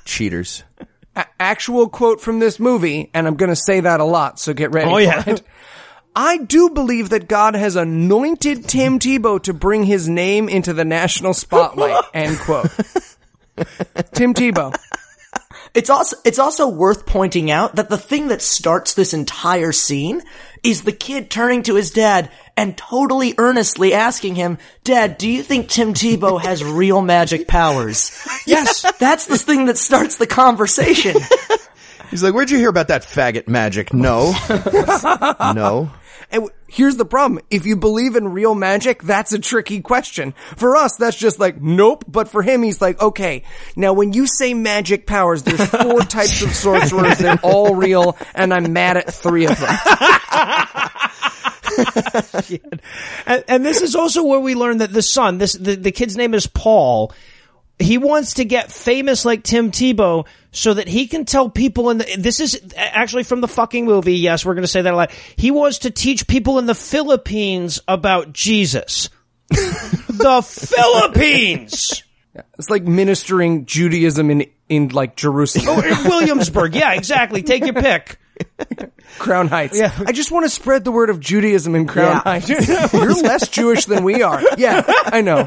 Cheaters. 0.04 0.64
A- 1.20 1.26
actual 1.38 1.88
quote 1.88 2.20
from 2.20 2.38
this 2.38 2.58
movie, 2.58 3.10
and 3.14 3.26
I'm 3.26 3.36
gonna 3.36 3.56
say 3.56 3.80
that 3.80 4.00
a 4.00 4.04
lot, 4.04 4.38
so 4.38 4.52
get 4.54 4.72
ready 4.72 4.88
Oh, 4.90 4.94
for 4.94 5.00
yeah. 5.00 5.22
it. 5.26 5.42
I 6.16 6.38
do 6.38 6.70
believe 6.70 7.10
that 7.10 7.28
God 7.28 7.54
has 7.54 7.76
anointed 7.76 8.66
Tim 8.68 8.98
Tebow 8.98 9.40
to 9.44 9.54
bring 9.54 9.84
his 9.84 10.08
name 10.08 10.48
into 10.48 10.72
the 10.72 10.84
national 10.84 11.34
spotlight. 11.34 12.02
End 12.14 12.38
quote. 12.38 12.70
Tim 14.14 14.34
Tebow. 14.34 14.74
It's 15.72 15.88
also 15.90 16.16
it's 16.24 16.40
also 16.40 16.66
worth 16.68 17.06
pointing 17.06 17.50
out 17.50 17.76
that 17.76 17.88
the 17.88 17.98
thing 17.98 18.28
that 18.28 18.42
starts 18.42 18.94
this 18.94 19.14
entire 19.14 19.70
scene 19.70 20.22
is 20.64 20.82
the 20.82 20.92
kid 20.92 21.30
turning 21.30 21.62
to 21.64 21.76
his 21.76 21.92
dad 21.92 22.30
and 22.60 22.76
totally 22.76 23.34
earnestly 23.38 23.94
asking 23.94 24.34
him, 24.34 24.58
"Dad, 24.84 25.16
do 25.16 25.26
you 25.26 25.42
think 25.42 25.68
Tim 25.70 25.94
Tebow 25.94 26.38
has 26.40 26.62
real 26.62 27.00
magic 27.00 27.48
powers?" 27.48 28.12
yes. 28.46 28.84
That's 28.98 29.24
the 29.24 29.38
thing 29.38 29.64
that 29.64 29.78
starts 29.78 30.16
the 30.16 30.26
conversation. 30.26 31.16
He's 32.10 32.22
like, 32.22 32.34
where'd 32.34 32.50
you 32.50 32.58
hear 32.58 32.68
about 32.68 32.88
that 32.88 33.02
faggot 33.02 33.48
magic? 33.48 33.94
No. 33.94 34.34
no. 35.54 35.90
And 36.30 36.48
here's 36.68 36.96
the 36.96 37.04
problem. 37.04 37.40
If 37.50 37.66
you 37.66 37.76
believe 37.76 38.14
in 38.14 38.28
real 38.28 38.54
magic, 38.54 39.02
that's 39.02 39.32
a 39.32 39.38
tricky 39.38 39.80
question. 39.80 40.34
For 40.56 40.76
us, 40.76 40.96
that's 40.96 41.16
just 41.16 41.40
like, 41.40 41.60
nope. 41.60 42.04
But 42.06 42.28
for 42.28 42.42
him, 42.42 42.62
he's 42.62 42.80
like, 42.80 43.00
okay, 43.00 43.42
now 43.76 43.92
when 43.92 44.12
you 44.12 44.26
say 44.26 44.54
magic 44.54 45.06
powers, 45.06 45.42
there's 45.42 45.68
four 45.68 46.00
types 46.00 46.42
of 46.42 46.50
sorcerers. 46.50 47.18
They're 47.18 47.40
all 47.42 47.74
real, 47.74 48.16
and 48.34 48.54
I'm 48.54 48.72
mad 48.72 48.96
at 48.96 49.12
three 49.12 49.46
of 49.46 49.58
them. 49.58 49.70
and, 53.26 53.44
and 53.48 53.66
this 53.66 53.80
is 53.80 53.96
also 53.96 54.24
where 54.24 54.40
we 54.40 54.54
learn 54.54 54.78
that 54.78 54.92
the 54.92 55.02
son, 55.02 55.38
this 55.38 55.54
the, 55.54 55.74
the 55.74 55.92
kid's 55.92 56.16
name 56.16 56.34
is 56.34 56.46
Paul. 56.46 57.12
He 57.80 57.98
wants 57.98 58.34
to 58.34 58.44
get 58.44 58.70
famous 58.70 59.24
like 59.24 59.42
Tim 59.42 59.70
Tebow 59.70 60.26
so 60.52 60.74
that 60.74 60.88
he 60.88 61.06
can 61.06 61.24
tell 61.24 61.48
people 61.48 61.90
in 61.90 61.98
the, 61.98 62.16
this 62.18 62.40
is 62.40 62.60
actually 62.76 63.22
from 63.22 63.40
the 63.40 63.48
fucking 63.48 63.86
movie. 63.86 64.16
Yes, 64.16 64.44
we're 64.44 64.54
going 64.54 64.62
to 64.64 64.68
say 64.68 64.82
that 64.82 64.92
a 64.92 64.96
lot. 64.96 65.12
He 65.36 65.50
wants 65.50 65.80
to 65.80 65.90
teach 65.90 66.26
people 66.26 66.58
in 66.58 66.66
the 66.66 66.74
Philippines 66.74 67.80
about 67.86 68.32
Jesus. 68.32 69.08
the 69.48 70.42
Philippines! 70.44 72.02
It's 72.58 72.70
like 72.70 72.84
ministering 72.84 73.66
Judaism 73.66 74.30
in, 74.30 74.46
in 74.68 74.88
like 74.88 75.16
Jerusalem. 75.16 75.66
Oh, 75.68 75.80
in 75.80 76.08
Williamsburg. 76.08 76.74
Yeah, 76.74 76.92
exactly. 76.94 77.42
Take 77.42 77.64
your 77.64 77.74
pick. 77.74 78.18
Crown 79.18 79.48
Heights. 79.48 79.78
Yeah. 79.78 79.92
I 80.06 80.12
just 80.12 80.30
want 80.30 80.44
to 80.44 80.50
spread 80.50 80.84
the 80.84 80.92
word 80.92 81.10
of 81.10 81.20
Judaism 81.20 81.74
in 81.74 81.86
Crown 81.86 82.16
Yeah. 82.16 82.20
Heights. 82.20 82.92
You're 82.92 83.14
less 83.14 83.48
Jewish 83.48 83.84
than 83.86 84.04
we 84.04 84.22
are. 84.22 84.40
Yeah, 84.56 84.84
I 84.86 85.20
know. 85.20 85.44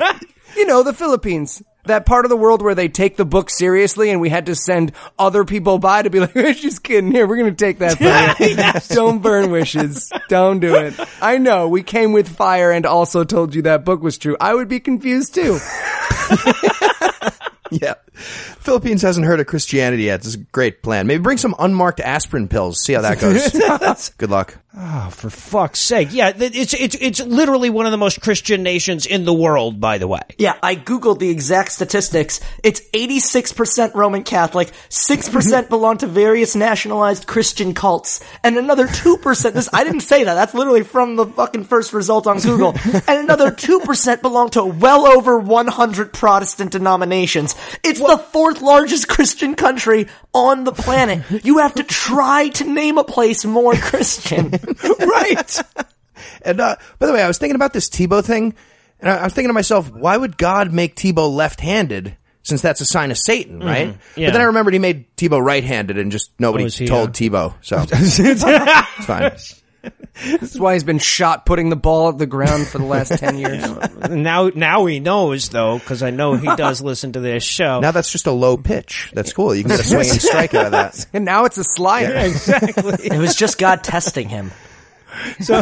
You 0.55 0.65
know, 0.67 0.83
the 0.83 0.93
Philippines. 0.93 1.63
That 1.85 2.05
part 2.05 2.25
of 2.25 2.29
the 2.29 2.37
world 2.37 2.61
where 2.61 2.75
they 2.75 2.87
take 2.87 3.17
the 3.17 3.25
book 3.25 3.49
seriously 3.49 4.09
and 4.09 4.21
we 4.21 4.29
had 4.29 4.45
to 4.45 4.55
send 4.55 4.93
other 5.19 5.43
people 5.43 5.79
by 5.79 6.01
to 6.01 6.09
be 6.09 6.19
like, 6.19 6.33
We're 6.43 6.53
just 6.53 6.83
kidding. 6.83 7.11
Here, 7.11 7.27
we're 7.27 7.37
going 7.37 7.53
to 7.53 7.65
take 7.65 7.79
that 7.79 7.99
you. 7.99 8.95
Don't 8.95 9.21
burn 9.21 9.51
wishes. 9.51 10.11
Don't 10.29 10.59
do 10.59 10.75
it. 10.75 10.93
I 11.21 11.37
know. 11.37 11.67
We 11.67 11.83
came 11.83 12.13
with 12.13 12.29
fire 12.29 12.71
and 12.71 12.85
also 12.85 13.23
told 13.23 13.53
you 13.53 13.63
that 13.63 13.85
book 13.85 14.01
was 14.01 14.17
true. 14.17 14.37
I 14.39 14.53
would 14.53 14.69
be 14.69 14.79
confused 14.79 15.35
too. 15.35 15.59
Yeah. 17.81 17.95
Philippines 18.13 19.01
hasn't 19.01 19.25
heard 19.25 19.39
of 19.39 19.47
Christianity 19.47 20.03
yet. 20.03 20.17
This 20.21 20.27
is 20.27 20.35
a 20.35 20.45
great 20.51 20.83
plan. 20.83 21.07
Maybe 21.07 21.21
bring 21.23 21.37
some 21.39 21.55
unmarked 21.57 21.99
aspirin 21.99 22.47
pills. 22.47 22.79
See 22.83 22.93
how 22.93 23.01
that 23.01 23.19
goes. 23.19 24.09
Good 24.17 24.29
luck. 24.29 24.57
Oh, 24.75 25.09
for 25.11 25.29
fuck's 25.29 25.79
sake! 25.79 26.09
Yeah, 26.11 26.33
it's 26.35 26.73
it's 26.73 26.95
it's 26.95 27.19
literally 27.19 27.69
one 27.69 27.85
of 27.85 27.91
the 27.91 27.97
most 27.97 28.21
Christian 28.21 28.63
nations 28.63 29.05
in 29.05 29.23
the 29.23 29.33
world. 29.33 29.79
By 29.79 29.99
the 29.99 30.07
way, 30.07 30.21
Yeah, 30.39 30.57
I 30.63 30.75
googled 30.75 31.19
the 31.19 31.29
exact 31.29 31.73
statistics. 31.73 32.39
It's 32.63 32.81
86% 32.91 33.93
Roman 33.93 34.23
Catholic, 34.23 34.71
6% 34.89 35.69
belong 35.69 35.97
to 35.99 36.07
various 36.07 36.55
nationalized 36.55 37.27
Christian 37.27 37.75
cults, 37.75 38.23
and 38.43 38.57
another 38.57 38.87
2%, 38.87 39.53
this, 39.53 39.69
I 39.71 39.83
didn't 39.83 39.99
say 40.01 40.23
that, 40.23 40.33
that's 40.33 40.55
literally 40.55 40.81
from 40.81 41.17
the 41.17 41.27
fucking 41.27 41.65
first 41.65 41.93
result 41.93 42.25
on 42.25 42.39
Google, 42.39 42.73
and 42.83 43.19
another 43.19 43.51
2% 43.51 44.21
belong 44.23 44.49
to 44.51 44.65
well 44.65 45.05
over 45.05 45.37
100 45.37 46.13
Protestant 46.13 46.71
denominations. 46.71 47.53
It's 47.83 47.99
the 47.99 48.17
fourth 48.17 48.61
largest 48.61 49.07
Christian 49.07 49.55
country 49.55 50.07
on 50.33 50.63
the 50.63 50.71
planet. 50.71 51.23
You 51.45 51.59
have 51.59 51.75
to 51.75 51.83
try 51.83 52.49
to 52.49 52.63
name 52.63 52.97
a 52.97 53.03
place 53.03 53.45
more 53.45 53.73
Christian. 53.73 54.49
right. 54.99 55.61
And 56.43 56.59
uh, 56.59 56.75
by 56.99 57.07
the 57.07 57.13
way, 57.13 57.21
I 57.21 57.27
was 57.27 57.37
thinking 57.37 57.55
about 57.55 57.73
this 57.73 57.89
Tebow 57.89 58.23
thing, 58.23 58.53
and 58.99 59.09
I, 59.09 59.17
I 59.17 59.23
was 59.23 59.33
thinking 59.33 59.49
to 59.49 59.53
myself, 59.53 59.91
why 59.91 60.15
would 60.15 60.37
God 60.37 60.71
make 60.73 60.95
Tebow 60.95 61.33
left-handed? 61.33 62.17
Since 62.45 62.61
that's 62.61 62.81
a 62.81 62.85
sign 62.85 63.09
of 63.09 63.17
Satan, 63.17 63.61
right? 63.61 63.95
Yeah. 64.17 64.27
But 64.27 64.33
then 64.33 64.41
I 64.41 64.45
remembered 64.45 64.73
he 64.73 64.79
made 64.79 65.15
Tebow 65.15 65.41
right-handed, 65.41 65.97
and 65.97 66.11
just 66.11 66.31
nobody 66.39 66.65
Oh, 66.65 66.67
he, 66.67 66.85
told 66.85 67.09
uh, 67.09 67.11
Tebow, 67.13 67.53
so 67.61 67.85
it's 67.89 69.05
fine. 69.05 69.31
That's 70.25 70.59
why 70.59 70.73
he's 70.73 70.83
been 70.83 70.99
shot 70.99 71.45
putting 71.45 71.69
the 71.69 71.75
ball 71.75 72.09
at 72.09 72.17
the 72.17 72.27
ground 72.27 72.67
for 72.67 72.77
the 72.77 72.85
last 72.85 73.09
10 73.19 73.37
years. 73.37 73.65
now 74.09 74.49
now 74.53 74.85
he 74.85 74.99
knows 74.99 75.49
though, 75.49 75.79
because 75.79 76.03
I 76.03 76.11
know 76.11 76.35
he 76.35 76.47
does 76.55 76.81
listen 76.81 77.13
to 77.13 77.19
this 77.19 77.43
show. 77.43 77.79
Now 77.79 77.91
that's 77.91 78.11
just 78.11 78.27
a 78.27 78.31
low 78.31 78.55
pitch. 78.57 79.11
That's 79.13 79.33
cool. 79.33 79.55
You 79.55 79.63
can 79.63 79.71
get 79.71 79.79
a 79.79 79.83
swinging 79.83 80.19
strike 80.19 80.53
out 80.53 80.67
of 80.67 80.71
that. 80.73 81.05
And 81.13 81.25
now 81.33 81.45
it's 81.45 81.57
a 81.57 81.63
slider. 81.63 82.13
exactly. 82.15 83.07
It 83.07 83.17
was 83.17 83.35
just 83.35 83.57
God 83.57 83.83
testing 83.83 84.29
him. 84.29 84.51
So, 85.39 85.61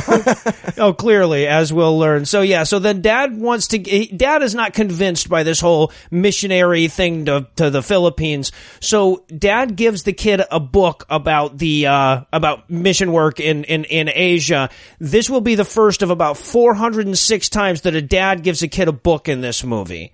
oh, 0.78 0.94
clearly, 0.94 1.48
as 1.48 1.74
we'll 1.74 1.98
learn. 1.98 2.26
So 2.26 2.42
yeah, 2.42 2.64
so 2.64 2.80
then 2.80 3.02
dad 3.02 3.38
wants 3.38 3.68
to, 3.70 3.80
he- 3.80 4.08
dad 4.08 4.44
is 4.44 4.54
not 4.54 4.74
convinced 4.74 5.30
by 5.30 5.44
this 5.44 5.60
whole 5.60 5.92
missionary 6.12 6.88
thing 6.88 7.26
to, 7.26 7.48
to 7.56 7.70
the 7.70 7.82
Philippines. 7.82 8.52
So 8.80 9.26
dad 9.36 9.76
gives 9.76 10.04
the 10.04 10.14
kid 10.14 10.42
a 10.52 10.60
book 10.60 11.06
about 11.10 11.58
the, 11.58 11.88
uh, 11.88 12.22
about 12.32 12.70
mission 12.70 13.12
work 13.12 13.40
in, 13.40 13.64
in, 13.64 13.86
in 13.86 14.10
Asia. 14.14 14.70
This 15.00 15.30
will 15.30 15.42
be 15.42 15.56
the 15.56 15.66
first 15.66 16.02
of 16.02 16.10
about 16.10 16.38
406 16.38 17.50
times 17.50 17.82
that 17.82 17.96
a 17.96 18.02
dad 18.02 18.44
gives 18.44 18.62
a 18.62 18.68
kid 18.68 18.88
a 18.88 18.94
book 18.94 19.28
in 19.28 19.42
this 19.42 19.64
movie. 19.64 20.12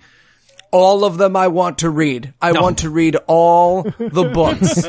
All 0.72 1.06
of 1.06 1.18
them 1.18 1.36
I 1.36 1.48
want 1.48 1.80
to 1.80 1.90
read. 1.90 2.34
I 2.42 2.52
want 2.52 2.80
to 2.80 2.90
read 2.90 3.16
all 3.28 3.84
the 3.84 4.30
books. 4.34 4.86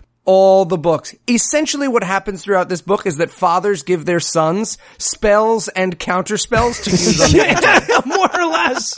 all 0.32 0.64
the 0.64 0.78
books. 0.78 1.12
Essentially 1.28 1.88
what 1.88 2.04
happens 2.04 2.44
throughout 2.44 2.68
this 2.68 2.82
book 2.82 3.04
is 3.04 3.16
that 3.16 3.32
fathers 3.32 3.82
give 3.82 4.04
their 4.04 4.20
sons 4.20 4.78
spells 4.96 5.66
and 5.66 5.98
counterspells 5.98 6.84
to 6.84 6.90
use 6.92 7.20
on 7.20 7.32
the 7.32 8.02
More 8.06 8.40
or 8.40 8.46
less. 8.46 8.94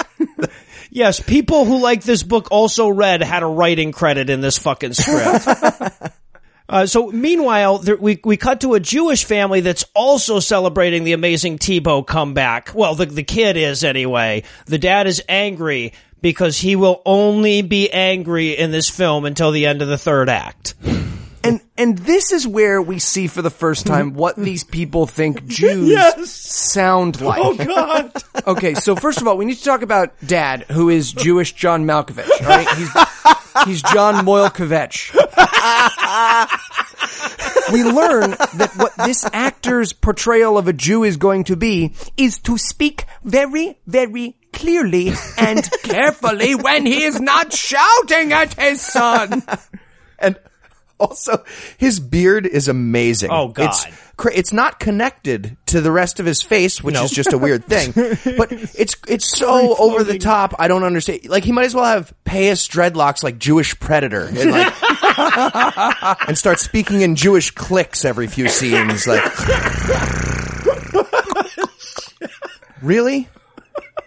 Yes, 0.91 1.21
people 1.21 1.65
who 1.65 1.81
like 1.81 2.03
this 2.03 2.23
book 2.23 2.49
also 2.51 2.91
read 2.91 3.23
had 3.23 3.43
a 3.43 3.47
writing 3.47 3.93
credit 3.93 4.29
in 4.29 4.43
this 4.43 4.59
fucking 4.59 4.93
script. 4.93 5.49
Uh, 6.69 6.87
so 6.87 7.11
meanwhile, 7.11 7.79
there, 7.79 7.97
we 7.97 8.19
we 8.25 8.39
cut 8.39 8.63
to 8.63 8.73
a 8.73 8.81
Jewish 8.81 9.27
family 9.27 9.61
that's 9.61 9.85
also 9.95 10.39
celebrating 10.39 11.05
the 11.05 11.13
amazing 11.13 11.59
Tebow 11.59 12.07
comeback. 12.07 12.71
Well, 12.75 12.95
the 12.95 13.05
the 13.05 13.25
kid 13.25 13.59
is 13.59 13.85
anyway. 13.85 14.45
The 14.67 14.79
dad 14.79 15.07
is 15.07 15.23
angry 15.29 15.93
because 16.23 16.57
he 16.57 16.77
will 16.77 17.03
only 17.05 17.61
be 17.61 17.91
angry 17.91 18.57
in 18.57 18.71
this 18.71 18.89
film 18.89 19.27
until 19.27 19.51
the 19.51 19.67
end 19.67 19.83
of 19.83 19.89
the 19.89 19.99
third 19.99 20.31
act. 20.31 20.75
And 21.45 21.61
and 21.77 21.99
this 21.99 22.31
is 22.33 22.47
where 22.47 22.81
we 22.81 22.99
see 22.99 23.27
for 23.27 23.43
the 23.43 23.51
first 23.51 23.87
time 23.87 24.15
what 24.15 24.37
these 24.37 24.63
people 24.65 25.07
think 25.07 25.47
Jews 25.47 25.89
Yes. 25.89 26.31
sound 26.31 27.19
oh, 27.21 27.27
like. 27.27 27.41
Oh 27.43 27.55
God! 27.57 28.13
Okay, 28.45 28.75
so 28.75 28.97
first 28.97 29.21
of 29.21 29.29
all, 29.29 29.37
we 29.37 29.45
need 29.45 29.55
to 29.59 29.63
talk 29.65 29.83
about 29.83 30.15
Dad, 30.27 30.63
who 30.65 30.89
is 30.89 31.13
Jewish 31.13 31.53
John 31.53 31.85
Malkovich. 31.85 32.29
All 32.41 32.49
right, 32.49 32.69
he's 32.77 32.91
he's 33.67 33.83
John 33.83 34.25
Moilkovich. 34.27 35.13
we 37.73 37.85
learn 37.85 38.31
that 38.31 38.73
what 38.77 38.93
this 39.05 39.25
actor's 39.33 39.93
portrayal 39.93 40.59
of 40.59 40.67
a 40.67 40.73
Jew 40.73 41.05
is 41.05 41.17
going 41.19 41.45
to 41.45 41.57
be 41.57 41.93
is 42.17 42.39
to 42.41 42.59
speak 42.59 43.05
very, 43.23 43.79
very 43.87 44.37
clearly 44.53 45.13
and 45.39 45.71
carefully 45.83 46.55
when 46.57 46.85
he 46.85 47.05
is 47.05 47.21
not 47.21 47.53
shouting 47.53 48.33
at 48.33 48.55
his 48.55 48.81
son. 48.81 49.43
And 50.19 50.39
also, 51.03 51.45
his 51.79 52.01
beard 52.01 52.47
is 52.47 52.69
amazing. 52.69 53.31
Oh, 53.33 53.49
God. 53.49 53.69
It's, 53.69 53.87
it's 54.33 54.53
not 54.53 54.79
connected 54.79 55.57
to 55.67 55.81
the 55.81 55.91
rest 55.91 56.21
of 56.21 56.27
his 56.27 56.43
face, 56.43 56.83
which 56.83 56.97
is 56.97 57.11
just 57.11 57.33
a 57.33 57.39
weird 57.39 57.65
thing. 57.65 57.93
But 58.37 58.53
it's 58.53 58.97
it's 59.09 59.39
so 59.39 59.77
over 59.77 60.05
the 60.05 60.19
top. 60.19 60.55
I 60.59 60.69
don't 60.69 60.85
understand. 60.85 61.29
Like 61.29 61.45
he 61.45 61.53
might 61.53 61.65
as 61.65 61.75
well 61.75 61.85
have 61.85 62.13
payas 62.25 62.69
dreadlocks 62.69 63.23
like 63.23 63.39
Jewish 63.39 63.79
Predator 63.79 64.27
and 64.27 64.51
like 64.51 64.75
and 66.29 66.39
start 66.39 66.61
speaking 66.61 67.03
in 67.03 67.17
Jewish 67.17 67.51
clicks 67.51 68.05
every 68.05 68.27
few 68.27 68.49
scenes. 68.49 69.07
Like, 69.07 69.23
really? 72.83 73.29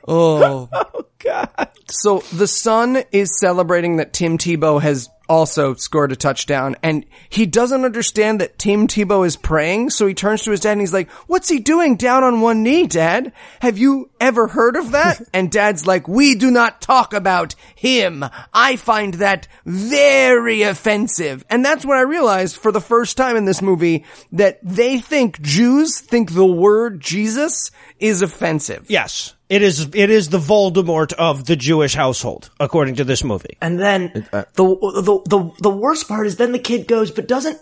Oh. 0.08 0.70
oh. 0.72 1.06
God. 1.26 1.70
So 1.90 2.20
the 2.34 2.48
son 2.48 3.04
is 3.12 3.38
celebrating 3.40 3.98
that 3.98 4.14
Tim 4.14 4.38
Tebow 4.38 4.82
has 4.82 5.10
also 5.28 5.74
scored 5.76 6.12
a 6.12 6.16
touchdown 6.16 6.76
and 6.84 7.06
he 7.30 7.46
doesn't 7.46 7.86
understand 7.86 8.42
that 8.42 8.58
Tim 8.58 8.88
Tebow 8.88 9.26
is 9.26 9.36
praying. 9.36 9.90
So 9.92 10.08
he 10.08 10.14
turns 10.14 10.44
to 10.44 10.52
his 10.52 10.62
dad 10.62 10.74
and 10.74 10.82
he's 10.82 10.94
like, 10.94 11.10
what's 11.28 11.50
he 11.50 11.60
doing 11.60 11.96
down 11.96 12.24
on 12.24 12.42
one 12.42 12.64
knee, 12.64 12.88
dad? 12.88 13.34
Have 13.62 13.78
you 13.78 14.10
ever 14.20 14.48
heard 14.48 14.76
of 14.76 14.92
that? 14.92 15.22
and 15.34 15.52
dad's 15.52 15.86
like, 15.86 16.08
we 16.08 16.36
do 16.36 16.52
not 16.52 16.82
talk 16.82 17.14
about 17.14 17.56
him. 17.76 18.26
I 18.54 18.76
find 18.76 19.16
that 19.16 19.48
very 19.66 20.64
offensive. 20.64 21.46
And 21.50 21.64
that's 21.64 21.86
when 21.86 21.98
I 21.98 22.02
realized 22.02 22.58
for 22.58 22.72
the 22.72 22.82
first 22.82 23.18
time 23.18 23.36
in 23.36 23.46
this 23.46 23.62
movie 23.62 24.06
that 24.32 24.60
they 24.64 25.00
think 25.00 25.42
Jews 25.42 26.00
think 26.00 26.34
the 26.34 26.46
word 26.46 27.00
Jesus 27.00 27.72
is 28.00 28.22
offensive. 28.22 28.86
Yes, 28.90 29.35
it 29.50 29.62
is. 29.62 29.90
It 29.94 30.10
is 30.10 30.30
the 30.30 30.40
Voldemort 30.40 31.14
of 31.14 31.46
the 31.46 31.56
Jewish 31.56 31.96
household, 31.96 32.50
according 32.60 32.96
to 32.96 33.04
this 33.04 33.24
movie. 33.24 33.58
And 33.62 33.80
then 33.80 34.28
uh, 34.34 34.46
the, 34.54 34.64
the 34.64 35.22
the 35.26 35.52
the 35.62 35.70
worst 35.70 36.08
part 36.08 36.28
is 36.28 36.38
then 36.38 36.52
the 36.52 36.60
kid 36.60 36.88
goes, 36.88 37.12
but 37.12 37.28
doesn't 37.28 37.60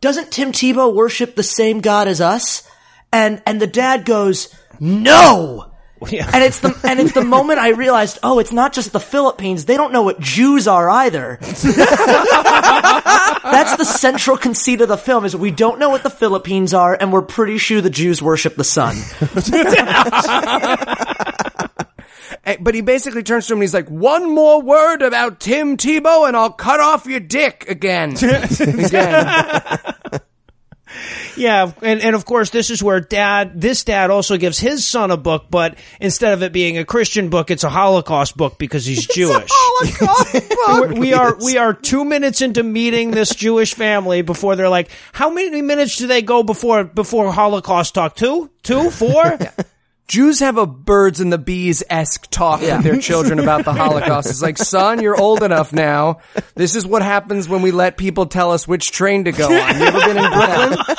doesn't 0.00 0.30
Tim 0.30 0.52
Tebow 0.52 0.94
worship 0.94 1.34
the 1.34 1.42
same 1.42 1.80
God 1.80 2.08
as 2.08 2.20
us? 2.20 2.66
And 3.12 3.42
and 3.44 3.60
the 3.60 3.66
dad 3.66 4.04
goes, 4.04 4.54
no. 4.78 5.69
Yeah. 6.08 6.30
And 6.32 6.42
it's 6.42 6.60
the 6.60 6.74
and 6.82 6.98
it's 6.98 7.12
the 7.12 7.22
moment 7.24 7.58
I 7.58 7.70
realized, 7.70 8.18
oh, 8.22 8.38
it's 8.38 8.52
not 8.52 8.72
just 8.72 8.90
the 8.92 9.00
Philippines. 9.00 9.66
They 9.66 9.76
don't 9.76 9.92
know 9.92 10.00
what 10.02 10.18
Jews 10.18 10.66
are 10.66 10.88
either. 10.88 11.36
That's 11.42 11.62
the 13.76 13.84
central 13.84 14.38
conceit 14.38 14.80
of 14.80 14.88
the 14.88 14.96
film 14.96 15.26
is 15.26 15.36
we 15.36 15.50
don't 15.50 15.78
know 15.78 15.90
what 15.90 16.02
the 16.02 16.08
Philippines 16.10 16.72
are, 16.72 16.96
and 16.98 17.12
we're 17.12 17.20
pretty 17.20 17.58
sure 17.58 17.82
the 17.82 17.90
Jews 17.90 18.22
worship 18.22 18.56
the 18.56 18.64
sun. 18.64 18.96
Eh, 22.44 22.56
But 22.58 22.74
he 22.74 22.80
basically 22.80 23.22
turns 23.22 23.46
to 23.48 23.52
him 23.52 23.58
and 23.58 23.64
he's 23.64 23.74
like, 23.74 23.90
one 23.90 24.34
more 24.34 24.62
word 24.62 25.02
about 25.02 25.40
Tim 25.40 25.76
Tebow 25.76 26.26
and 26.26 26.34
I'll 26.34 26.50
cut 26.52 26.80
off 26.80 27.04
your 27.04 27.20
dick 27.20 27.66
again. 27.68 28.16
again. 28.16 29.94
Yeah, 31.36 31.72
and, 31.82 32.00
and 32.00 32.14
of 32.16 32.24
course, 32.24 32.50
this 32.50 32.70
is 32.70 32.82
where 32.82 33.00
dad, 33.00 33.60
this 33.60 33.84
dad 33.84 34.10
also 34.10 34.36
gives 34.36 34.58
his 34.58 34.86
son 34.86 35.10
a 35.10 35.16
book, 35.16 35.46
but 35.50 35.76
instead 36.00 36.32
of 36.32 36.42
it 36.42 36.52
being 36.52 36.78
a 36.78 36.84
Christian 36.84 37.28
book, 37.30 37.50
it's 37.50 37.64
a 37.64 37.70
Holocaust 37.70 38.36
book 38.36 38.58
because 38.58 38.84
he's 38.84 39.06
Jewish. 39.14 39.50
We're- 40.68 40.98
we 40.98 41.12
are 41.14 41.36
we 41.42 41.56
are 41.56 41.72
two 41.72 42.04
minutes 42.04 42.42
into 42.42 42.62
meeting 42.62 43.10
this 43.12 43.34
Jewish 43.34 43.74
family 43.74 44.22
before 44.22 44.56
they're 44.56 44.68
like, 44.68 44.90
how 45.12 45.30
many 45.30 45.62
minutes 45.62 45.96
do 45.96 46.06
they 46.06 46.22
go 46.22 46.42
before 46.42 46.84
before 46.84 47.32
Holocaust 47.32 47.94
talk? 47.94 48.14
Two, 48.16 48.50
two, 48.62 48.90
four? 48.90 49.38
Jews 50.10 50.40
have 50.40 50.58
a 50.58 50.66
birds 50.66 51.20
and 51.20 51.32
the 51.32 51.38
bees 51.38 51.84
esque 51.88 52.28
talk 52.30 52.60
with 52.60 52.82
their 52.82 52.98
children 52.98 53.38
about 53.38 53.64
the 53.64 53.72
Holocaust. 53.72 54.28
It's 54.28 54.42
like, 54.42 54.58
son, 54.58 55.00
you're 55.00 55.14
old 55.14 55.40
enough 55.40 55.72
now. 55.72 56.18
This 56.56 56.74
is 56.74 56.84
what 56.84 57.02
happens 57.02 57.48
when 57.48 57.62
we 57.62 57.70
let 57.70 57.96
people 57.96 58.26
tell 58.26 58.50
us 58.50 58.66
which 58.66 58.90
train 58.90 59.26
to 59.26 59.32
go 59.32 59.44
on. 59.44 59.78
You 59.78 59.84
ever 59.86 60.00
been 60.00 60.18
in 60.18 60.30
Brooklyn? 60.32 60.78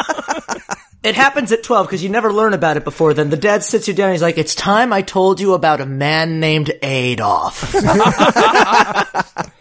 It 1.03 1.15
happens 1.15 1.51
at 1.51 1.63
12 1.63 1.87
because 1.87 2.03
you 2.03 2.09
never 2.09 2.31
learn 2.31 2.53
about 2.53 2.77
it 2.77 2.83
before 2.83 3.15
then. 3.15 3.31
The 3.31 3.35
dad 3.35 3.63
sits 3.63 3.87
you 3.87 3.93
down 3.95 4.09
and 4.09 4.13
he's 4.13 4.21
like, 4.21 4.37
it's 4.37 4.53
time 4.53 4.93
I 4.93 5.01
told 5.01 5.39
you 5.39 5.55
about 5.55 5.81
a 5.81 5.85
man 5.87 6.39
named 6.39 6.71
Adolf. 6.83 7.73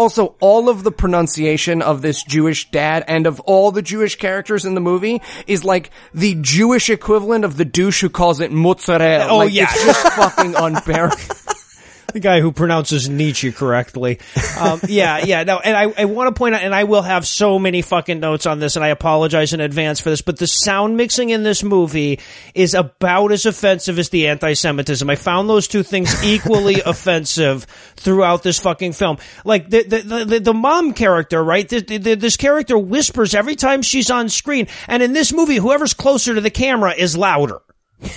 Also, 0.00 0.34
all 0.40 0.70
of 0.70 0.82
the 0.82 0.90
pronunciation 0.90 1.82
of 1.82 2.00
this 2.00 2.22
Jewish 2.22 2.70
dad 2.70 3.04
and 3.06 3.26
of 3.26 3.38
all 3.40 3.70
the 3.70 3.82
Jewish 3.82 4.16
characters 4.16 4.64
in 4.64 4.74
the 4.74 4.80
movie 4.80 5.20
is 5.46 5.62
like 5.62 5.90
the 6.14 6.36
Jewish 6.40 6.88
equivalent 6.88 7.44
of 7.44 7.58
the 7.58 7.66
douche 7.66 8.00
who 8.00 8.08
calls 8.08 8.40
it 8.40 8.50
mozzarella. 8.50 9.28
Oh, 9.28 9.36
Like, 9.36 9.52
yeah. 9.52 9.64
It's 9.64 9.84
just 9.84 10.02
fucking 10.14 10.54
unbearable. 10.54 11.18
the 12.12 12.20
guy 12.20 12.40
who 12.40 12.52
pronounces 12.52 13.08
Nietzsche 13.08 13.52
correctly. 13.52 14.18
Um, 14.58 14.80
yeah, 14.88 15.24
yeah. 15.24 15.44
No, 15.44 15.58
and 15.58 15.76
I, 15.76 16.02
I 16.02 16.04
want 16.06 16.34
to 16.34 16.38
point 16.38 16.54
out, 16.54 16.62
and 16.62 16.74
I 16.74 16.84
will 16.84 17.02
have 17.02 17.26
so 17.26 17.58
many 17.58 17.82
fucking 17.82 18.20
notes 18.20 18.46
on 18.46 18.58
this, 18.58 18.76
and 18.76 18.84
I 18.84 18.88
apologize 18.88 19.52
in 19.52 19.60
advance 19.60 20.00
for 20.00 20.10
this, 20.10 20.22
but 20.22 20.38
the 20.38 20.46
sound 20.46 20.96
mixing 20.96 21.30
in 21.30 21.42
this 21.42 21.62
movie 21.62 22.20
is 22.54 22.74
about 22.74 23.32
as 23.32 23.46
offensive 23.46 23.98
as 23.98 24.10
the 24.10 24.28
anti-Semitism. 24.28 25.08
I 25.08 25.16
found 25.16 25.48
those 25.48 25.68
two 25.68 25.82
things 25.82 26.24
equally 26.24 26.80
offensive 26.80 27.64
throughout 27.96 28.42
this 28.42 28.58
fucking 28.58 28.92
film. 28.92 29.18
Like 29.44 29.70
the 29.70 29.82
the 29.82 30.24
the, 30.24 30.40
the 30.40 30.54
mom 30.54 30.94
character, 30.94 31.42
right? 31.42 31.68
The, 31.68 31.80
the, 31.80 32.14
this 32.14 32.36
character 32.36 32.78
whispers 32.78 33.34
every 33.34 33.56
time 33.56 33.82
she's 33.82 34.10
on 34.10 34.28
screen, 34.28 34.68
and 34.88 35.02
in 35.02 35.12
this 35.12 35.32
movie, 35.32 35.56
whoever's 35.56 35.94
closer 35.94 36.34
to 36.34 36.40
the 36.40 36.50
camera 36.50 36.92
is 36.92 37.16
louder. 37.16 37.60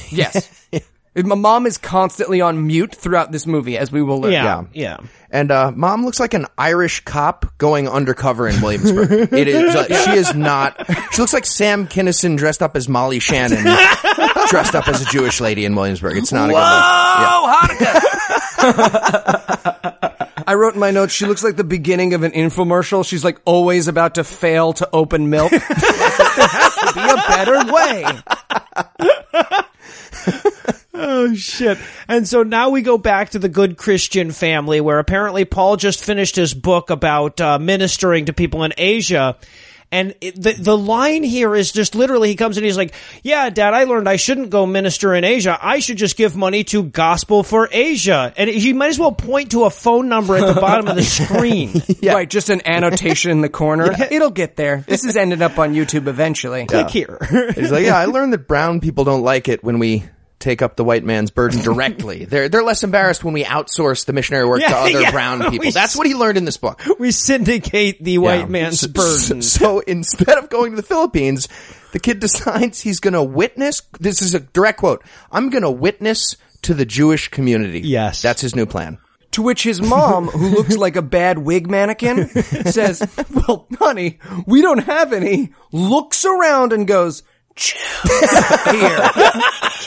Yes. 0.10 0.50
My 1.16 1.36
mom 1.36 1.68
is 1.68 1.78
constantly 1.78 2.42
on 2.42 2.66
mute 2.66 2.96
throughout 2.96 3.32
this 3.32 3.46
movie, 3.46 3.78
as 3.78 3.92
we 3.92 4.02
will 4.02 4.22
learn. 4.22 4.32
Yeah, 4.32 4.64
yeah. 4.74 4.98
And 5.30 5.52
uh, 5.52 5.72
mom 5.72 6.06
looks 6.06 6.20
like 6.20 6.34
an 6.34 6.48
Irish 6.58 7.02
cop 7.02 7.56
going 7.60 7.88
undercover 7.88 8.48
in 8.48 8.60
Williamsburg. 8.62 9.12
it 9.34 9.48
is. 9.48 9.76
Uh, 9.76 10.06
she 10.06 10.12
is 10.18 10.34
not. 10.34 10.84
She 11.12 11.22
looks 11.22 11.34
like 11.34 11.46
Sam 11.46 11.88
Kinison 11.88 12.36
dressed 12.38 12.64
up 12.64 12.76
as 12.76 12.90
Molly 12.90 13.20
Shannon, 13.20 13.64
dressed 14.50 14.74
up 14.74 14.88
as 14.88 15.02
a 15.02 15.06
Jewish 15.06 15.40
lady 15.40 15.66
in 15.66 15.76
Williamsburg. 15.76 16.18
It's 16.18 16.32
not 16.32 16.50
a 16.50 16.54
good 16.54 16.60
look. 16.60 16.64
Yeah. 18.64 20.34
I 20.46 20.56
wrote 20.56 20.74
in 20.74 20.80
my 20.80 20.92
notes, 20.92 21.14
she 21.14 21.26
looks 21.26 21.44
like 21.44 21.56
the 21.56 21.64
beginning 21.64 22.14
of 22.16 22.24
an 22.24 22.32
infomercial. 22.32 23.06
She's 23.06 23.24
like 23.24 23.40
always 23.46 23.88
about 23.88 24.16
to 24.16 24.24
fail 24.24 24.74
to 24.74 24.90
open 24.92 25.30
milk. 25.30 25.52
there 25.52 25.60
has 25.60 26.76
to 26.76 26.94
be 26.94 27.02
a 27.02 27.16
better 27.28 27.72
way. 27.72 28.04
Oh 31.04 31.36
shit. 31.36 31.78
And 32.08 32.28
so 32.28 32.44
now 32.44 32.70
we 32.70 32.82
go 32.82 32.98
back 32.98 33.32
to 33.32 33.40
the 33.40 33.50
good 33.50 33.78
Christian 33.78 34.32
family 34.32 34.80
where 34.80 35.00
apparently 35.00 35.44
Paul 35.44 35.76
just 35.76 36.04
finished 36.04 36.38
his 36.38 36.54
book 36.54 36.90
about 36.90 37.42
uh, 37.42 37.60
ministering 37.60 38.26
to 38.26 38.34
people 38.34 38.64
in 38.64 38.74
Asia. 38.78 39.38
And 39.92 40.16
it, 40.22 40.42
the 40.42 40.54
the 40.54 40.78
line 40.78 41.22
here 41.22 41.54
is 41.54 41.72
just 41.72 41.94
literally 41.94 42.30
he 42.30 42.36
comes 42.36 42.58
in 42.58 42.64
he's 42.64 42.78
like, 42.78 42.96
"Yeah, 43.22 43.52
dad, 43.52 43.76
I 43.76 43.84
learned 43.84 44.10
I 44.10 44.16
shouldn't 44.16 44.50
go 44.50 44.66
minister 44.66 45.14
in 45.14 45.24
Asia. 45.24 45.56
I 45.62 45.80
should 45.80 45.98
just 45.98 46.18
give 46.18 46.36
money 46.36 46.64
to 46.66 46.82
Gospel 46.82 47.44
for 47.44 47.70
Asia." 47.72 48.34
And 48.36 48.50
he 48.50 48.74
might 48.74 48.88
as 48.88 48.98
well 48.98 49.12
point 49.12 49.52
to 49.52 49.66
a 49.66 49.70
phone 49.70 50.10
number 50.10 50.36
at 50.36 50.52
the 50.52 50.60
bottom 50.60 50.88
of 50.88 50.96
the 50.96 51.04
screen. 51.04 51.84
Right, 52.02 52.28
just 52.28 52.50
an 52.50 52.64
annotation 52.66 53.30
in 53.30 53.42
the 53.42 53.50
corner. 53.50 53.92
It'll 54.12 54.32
get 54.32 54.56
there. 54.56 54.84
This 54.88 55.06
is 55.06 55.16
ending 55.16 55.44
up 55.44 55.60
on 55.60 55.76
YouTube 55.76 56.08
eventually. 56.08 56.66
Click 56.66 56.90
here. 56.90 57.20
He's 57.54 57.72
like, 57.72 57.86
yeah, 57.86 57.98
I 57.98 58.06
learned 58.06 58.34
that 58.34 58.48
brown 58.48 58.80
people 58.80 59.04
don't 59.04 59.22
like 59.22 59.48
it 59.48 59.64
when 59.64 59.78
we 59.78 60.06
take 60.44 60.62
up 60.62 60.76
the 60.76 60.84
white 60.84 61.04
man's 61.04 61.32
burden 61.32 61.62
directly. 61.64 62.26
they're 62.26 62.50
they're 62.50 62.64
less 62.64 62.84
embarrassed 62.84 63.24
when 63.24 63.34
we 63.34 63.44
outsource 63.44 64.06
the 64.06 64.14
missionary 64.14 64.46
work 64.48 64.60
to 64.62 64.68
other 64.76 65.02
yeah. 65.02 65.12
brown 65.12 65.40
We 65.46 65.50
people. 65.60 65.72
That's 65.72 65.96
what 65.96 66.06
he 66.06 66.14
learned 66.14 66.38
in 66.38 66.46
this 66.46 66.58
book. 66.58 66.82
we 67.00 67.12
syndicate 67.12 68.04
the 68.04 68.18
white 68.20 68.42
Yeah. 68.42 68.46
man's 68.48 68.82
So- 68.82 68.88
burden. 68.90 69.42
So, 69.54 69.80
instead 69.80 70.38
of 70.38 70.50
going 70.50 70.72
to 70.72 70.76
the 70.76 70.84
Philippines, 70.84 71.48
the 71.92 72.00
kid 72.00 72.20
decides 72.20 72.80
he's 72.82 73.00
going 73.00 73.14
to 73.14 73.24
witness. 73.24 73.82
This 74.00 74.22
is 74.22 74.34
a 74.36 74.40
direct 74.40 74.80
quote. 74.80 75.04
I'm 75.32 75.50
going 75.50 75.64
to 75.64 75.72
witness 75.72 76.36
to 76.64 76.74
the 76.74 76.86
Jewish 76.86 77.28
community. 77.30 77.82
Yes. 77.82 78.22
that's 78.22 78.42
his 78.42 78.56
new 78.56 78.66
plan. 78.66 78.98
To 79.32 79.42
which 79.42 79.64
his 79.64 79.82
mom, 79.82 80.28
who 80.28 80.50
looks 80.50 80.78
like 80.78 80.96
a 80.96 81.02
bad 81.02 81.40
wig 81.40 81.70
mannequin, 81.70 82.28
says, 82.30 83.02
well, 83.34 83.68
honey, 83.80 84.20
we 84.46 84.62
don't 84.62 84.84
have 84.84 85.12
any, 85.12 85.54
looks 85.72 86.24
around 86.24 86.72
and 86.74 86.88
goes, 86.88 87.24
Jews 87.56 87.80
here. 88.72 89.10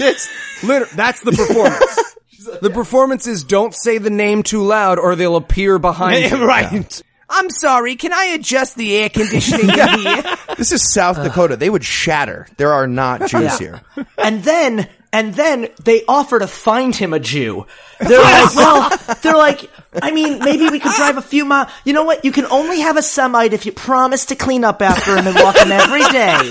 It's 0.00 0.28
liter- 0.62 0.88
that's 0.94 1.20
the 1.20 1.32
performance. 1.32 1.84
The 2.60 2.70
performance 2.70 3.26
is 3.26 3.42
don't 3.42 3.74
say 3.74 3.98
the 3.98 4.10
name 4.10 4.44
too 4.44 4.62
loud 4.62 5.00
or 5.00 5.16
they'll 5.16 5.34
appear 5.34 5.80
behind 5.80 6.30
you. 6.30 6.46
right. 6.46 7.02
I'm 7.28 7.50
sorry, 7.50 7.96
can 7.96 8.12
I 8.12 8.26
adjust 8.26 8.76
the 8.76 8.96
air 8.98 9.08
conditioning 9.08 9.68
in 9.70 9.98
here? 9.98 10.22
This 10.56 10.70
is 10.70 10.92
South 10.92 11.16
Dakota. 11.16 11.56
They 11.56 11.68
would 11.68 11.82
shatter. 11.82 12.46
There 12.56 12.72
are 12.72 12.86
not 12.86 13.26
Jews 13.26 13.58
here. 13.58 13.80
and 14.16 14.44
then, 14.44 14.88
and 15.12 15.34
then 15.34 15.68
they 15.82 16.04
offer 16.06 16.38
to 16.38 16.46
find 16.46 16.94
him 16.94 17.12
a 17.14 17.18
Jew. 17.18 17.66
They're 17.98 18.22
like, 18.22 18.54
well, 18.54 18.96
they're 19.22 19.36
like, 19.36 19.68
I 20.00 20.12
mean, 20.12 20.38
maybe 20.38 20.68
we 20.68 20.78
could 20.78 20.92
drive 20.94 21.16
a 21.16 21.22
few 21.22 21.44
miles. 21.46 21.68
You 21.84 21.94
know 21.94 22.04
what? 22.04 22.24
You 22.24 22.30
can 22.30 22.44
only 22.46 22.78
have 22.80 22.96
a 22.96 23.02
Semite 23.02 23.54
if 23.54 23.66
you 23.66 23.72
promise 23.72 24.26
to 24.26 24.36
clean 24.36 24.62
up 24.62 24.80
after 24.82 25.16
him 25.16 25.26
and 25.26 25.34
walk 25.34 25.56
him 25.56 25.72
every 25.72 26.04
day. 26.12 26.50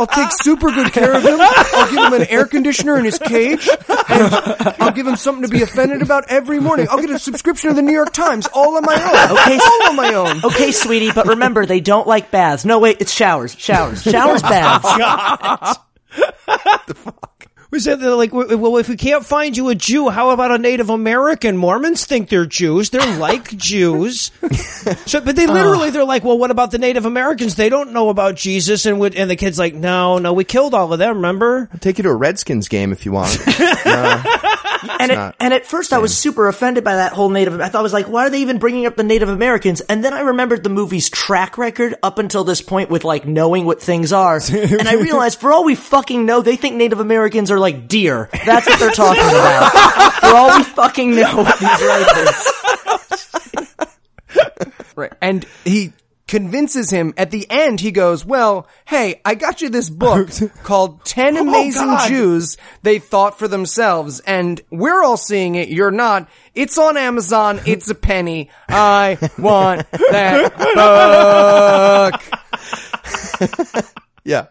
I'll 0.00 0.06
take 0.06 0.30
super 0.32 0.70
good 0.70 0.92
care 0.92 1.14
of 1.14 1.22
him. 1.22 1.36
I'll 1.38 1.90
give 1.90 2.02
him 2.02 2.20
an 2.22 2.26
air 2.28 2.46
conditioner 2.46 2.98
in 2.98 3.04
his 3.04 3.18
cage. 3.18 3.68
And 4.08 4.34
I'll 4.80 4.92
give 4.92 5.06
him 5.06 5.16
something 5.16 5.42
to 5.42 5.48
be 5.48 5.62
offended 5.62 6.00
about 6.00 6.24
every 6.30 6.58
morning. 6.58 6.88
I'll 6.90 7.00
get 7.00 7.10
a 7.10 7.18
subscription 7.18 7.68
to 7.68 7.74
the 7.74 7.82
New 7.82 7.92
York 7.92 8.12
Times 8.14 8.46
all 8.54 8.76
on 8.76 8.84
my 8.84 8.94
own. 8.94 9.36
Okay, 9.36 9.58
all 9.58 9.88
on 9.90 9.96
my 9.96 10.14
own. 10.14 10.44
Okay, 10.44 10.72
sweetie, 10.72 11.12
but 11.12 11.26
remember, 11.26 11.66
they 11.66 11.80
don't 11.80 12.06
like 12.06 12.30
baths. 12.30 12.64
No, 12.64 12.78
wait, 12.78 12.96
it's 13.00 13.12
showers, 13.12 13.54
showers, 13.54 14.02
showers, 14.02 14.40
oh, 14.44 14.48
baths. 14.48 15.78
We 17.70 17.78
said 17.78 18.00
that 18.00 18.16
like, 18.16 18.32
well, 18.32 18.76
if 18.78 18.88
we 18.88 18.96
can't 18.96 19.24
find 19.24 19.56
you 19.56 19.68
a 19.68 19.76
Jew, 19.76 20.08
how 20.08 20.30
about 20.30 20.50
a 20.50 20.58
Native 20.58 20.90
American? 20.90 21.56
Mormons 21.56 22.04
think 22.04 22.28
they're 22.28 22.46
Jews. 22.46 22.90
They're 22.90 23.18
like 23.18 23.56
Jews. 23.56 24.30
So, 25.06 25.20
but 25.20 25.36
they 25.36 25.46
literally, 25.46 25.88
uh. 25.88 25.90
they're 25.90 26.04
like, 26.04 26.24
well, 26.24 26.38
what 26.38 26.50
about 26.50 26.70
the 26.70 26.78
Native 26.78 27.04
Americans? 27.04 27.54
They 27.54 27.68
don't 27.68 27.92
know 27.92 28.08
about 28.08 28.36
Jesus. 28.36 28.86
And 28.86 28.98
would, 29.00 29.14
and 29.14 29.30
the 29.30 29.36
kid's 29.36 29.58
like, 29.58 29.74
no, 29.74 30.18
no, 30.18 30.32
we 30.32 30.44
killed 30.44 30.72
all 30.72 30.92
of 30.92 30.98
them. 30.98 31.16
Remember? 31.16 31.68
Take 31.80 31.98
you 31.98 32.04
to 32.04 32.10
a 32.10 32.14
Redskins 32.14 32.68
game 32.68 32.92
if 32.92 33.04
you 33.04 33.12
want. 33.12 33.36
Uh, 33.92 34.22
And, 34.82 35.12
it, 35.12 35.34
and 35.40 35.54
at 35.54 35.66
first 35.66 35.92
I 35.92 35.98
was 35.98 36.16
super 36.16 36.48
offended 36.48 36.84
by 36.84 36.96
that 36.96 37.12
whole 37.12 37.28
Native. 37.28 37.60
I 37.60 37.68
thought 37.68 37.80
I 37.80 37.82
was 37.82 37.92
like, 37.92 38.08
why 38.08 38.26
are 38.26 38.30
they 38.30 38.40
even 38.40 38.58
bringing 38.58 38.86
up 38.86 38.96
the 38.96 39.02
Native 39.02 39.28
Americans? 39.28 39.80
And 39.82 40.04
then 40.04 40.12
I 40.12 40.20
remembered 40.20 40.62
the 40.62 40.70
movie's 40.70 41.10
track 41.10 41.58
record 41.58 41.94
up 42.02 42.18
until 42.18 42.44
this 42.44 42.62
point 42.62 42.90
with 42.90 43.04
like 43.04 43.26
knowing 43.26 43.64
what 43.64 43.82
things 43.82 44.12
are, 44.12 44.40
and 44.52 44.88
I 44.88 44.94
realized 44.94 45.40
for 45.40 45.52
all 45.52 45.64
we 45.64 45.74
fucking 45.74 46.24
know, 46.26 46.42
they 46.42 46.56
think 46.56 46.76
Native 46.76 47.00
Americans 47.00 47.50
are 47.50 47.58
like 47.58 47.88
deer. 47.88 48.28
That's 48.44 48.66
what 48.66 48.78
they're 48.78 48.90
talking 48.90 49.22
about. 49.22 49.72
for 50.20 50.26
all 50.28 50.56
we 50.56 50.62
fucking 50.64 51.14
know, 51.14 51.44
these 51.60 51.82
writers. 51.82 52.46
Right. 54.96 55.12
And 55.20 55.46
he 55.64 55.92
convinces 56.30 56.88
him 56.90 57.12
at 57.16 57.32
the 57.32 57.44
end, 57.50 57.80
he 57.80 57.90
goes, 57.90 58.24
well, 58.24 58.68
hey, 58.84 59.20
I 59.24 59.34
got 59.34 59.60
you 59.60 59.68
this 59.68 59.90
book 59.90 60.30
oh, 60.42 60.48
called 60.62 61.04
10 61.04 61.36
Amazing 61.36 61.86
God. 61.86 62.08
Jews 62.08 62.56
They 62.84 63.00
Thought 63.00 63.36
for 63.36 63.48
Themselves. 63.48 64.20
And 64.20 64.60
we're 64.70 65.02
all 65.02 65.16
seeing 65.16 65.56
it. 65.56 65.70
You're 65.70 65.90
not. 65.90 66.28
It's 66.54 66.78
on 66.78 66.96
Amazon. 66.96 67.60
It's 67.66 67.90
a 67.90 67.96
penny. 67.96 68.48
I 68.68 69.18
want 69.38 69.90
that 69.90 70.56
book. 73.42 73.84
yeah. 74.24 74.46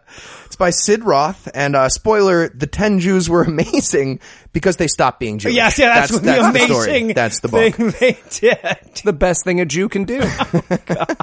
It's 0.50 0.56
by 0.56 0.70
Sid 0.70 1.04
Roth. 1.04 1.48
And, 1.54 1.76
uh, 1.76 1.88
spoiler, 1.88 2.48
the 2.48 2.66
10 2.66 2.98
Jews 2.98 3.30
were 3.30 3.42
amazing 3.44 4.18
because 4.52 4.78
they 4.78 4.88
stopped 4.88 5.20
being 5.20 5.38
Jewish. 5.38 5.54
Yes, 5.54 5.78
yeah, 5.78 5.94
that's, 5.94 6.10
what 6.10 6.24
the 6.24 6.34
story. 6.34 6.88
amazing 6.88 7.14
That's 7.14 7.38
the 7.38 7.46
book. 7.46 7.72
thing 7.76 7.94
they 8.00 8.18
did. 8.30 8.58
The 9.04 9.12
best 9.12 9.44
thing 9.44 9.60
a 9.60 9.64
Jew 9.64 9.88
can 9.88 10.02
do. 10.02 10.18
God. 10.86 11.16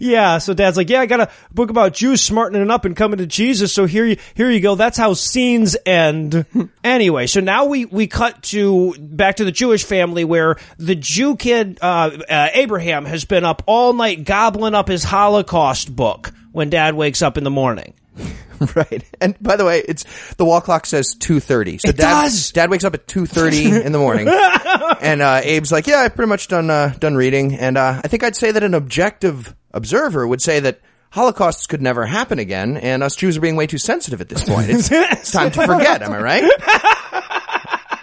Yeah, 0.00 0.38
so 0.38 0.54
dad's 0.54 0.76
like, 0.76 0.90
yeah, 0.90 1.02
I 1.02 1.06
got 1.06 1.20
a 1.20 1.30
book 1.52 1.70
about 1.70 1.94
Jews 1.94 2.20
smartening 2.20 2.68
up 2.68 2.84
and 2.84 2.96
coming 2.96 3.18
to 3.18 3.26
Jesus. 3.26 3.72
So 3.72 3.86
here 3.86 4.04
you, 4.04 4.16
here 4.34 4.50
you 4.50 4.58
go. 4.58 4.74
That's 4.74 4.98
how 4.98 5.12
scenes 5.14 5.76
end. 5.86 6.44
anyway, 6.82 7.28
so 7.28 7.38
now 7.38 7.66
we, 7.66 7.84
we 7.84 8.08
cut 8.08 8.42
to 8.42 8.92
back 8.98 9.36
to 9.36 9.44
the 9.44 9.52
Jewish 9.52 9.84
family 9.84 10.24
where 10.24 10.56
the 10.78 10.96
Jew 10.96 11.36
kid, 11.36 11.78
uh, 11.80 12.10
uh, 12.28 12.48
Abraham 12.54 13.04
has 13.04 13.24
been 13.24 13.44
up 13.44 13.62
all 13.66 13.92
night 13.92 14.24
gobbling 14.24 14.74
up 14.74 14.88
his 14.88 15.04
Holocaust 15.04 15.94
book 15.94 16.32
when 16.50 16.70
dad 16.70 16.96
wakes 16.96 17.22
up 17.22 17.38
in 17.38 17.44
the 17.44 17.50
morning. 17.50 17.94
Right. 18.74 19.04
And 19.20 19.40
by 19.40 19.54
the 19.54 19.64
way, 19.64 19.84
it's 19.86 20.04
the 20.34 20.44
wall 20.44 20.60
clock 20.60 20.84
says 20.84 21.14
2:30. 21.20 21.80
So 21.80 21.90
It 21.90 21.96
dad 21.96 22.22
does! 22.24 22.50
dad 22.50 22.70
wakes 22.70 22.82
up 22.82 22.92
at 22.92 23.06
2:30 23.06 23.82
in 23.86 23.92
the 23.92 23.98
morning. 24.00 24.26
and 24.28 25.22
uh 25.22 25.40
Abe's 25.44 25.70
like, 25.70 25.86
"Yeah, 25.86 25.98
I've 26.00 26.16
pretty 26.16 26.28
much 26.28 26.48
done 26.48 26.68
uh 26.68 26.92
done 26.98 27.14
reading." 27.14 27.54
And 27.54 27.78
uh 27.78 28.00
I 28.04 28.08
think 28.08 28.24
I'd 28.24 28.34
say 28.34 28.50
that 28.50 28.64
an 28.64 28.74
objective 28.74 29.54
observer 29.72 30.26
would 30.26 30.42
say 30.42 30.58
that 30.58 30.80
Holocausts 31.14 31.68
could 31.68 31.80
never 31.80 32.04
happen 32.04 32.40
again, 32.40 32.76
and 32.76 33.02
us 33.04 33.14
Jews 33.14 33.36
are 33.36 33.40
being 33.40 33.54
way 33.54 33.68
too 33.68 33.78
sensitive 33.78 34.20
at 34.20 34.28
this 34.28 34.42
point. 34.42 34.68
It's, 34.70 34.88
it's 34.90 35.30
time 35.32 35.52
to 35.52 35.64
forget. 35.64 36.02
Am 36.02 36.12
I 36.12 36.20
right? 36.20 36.44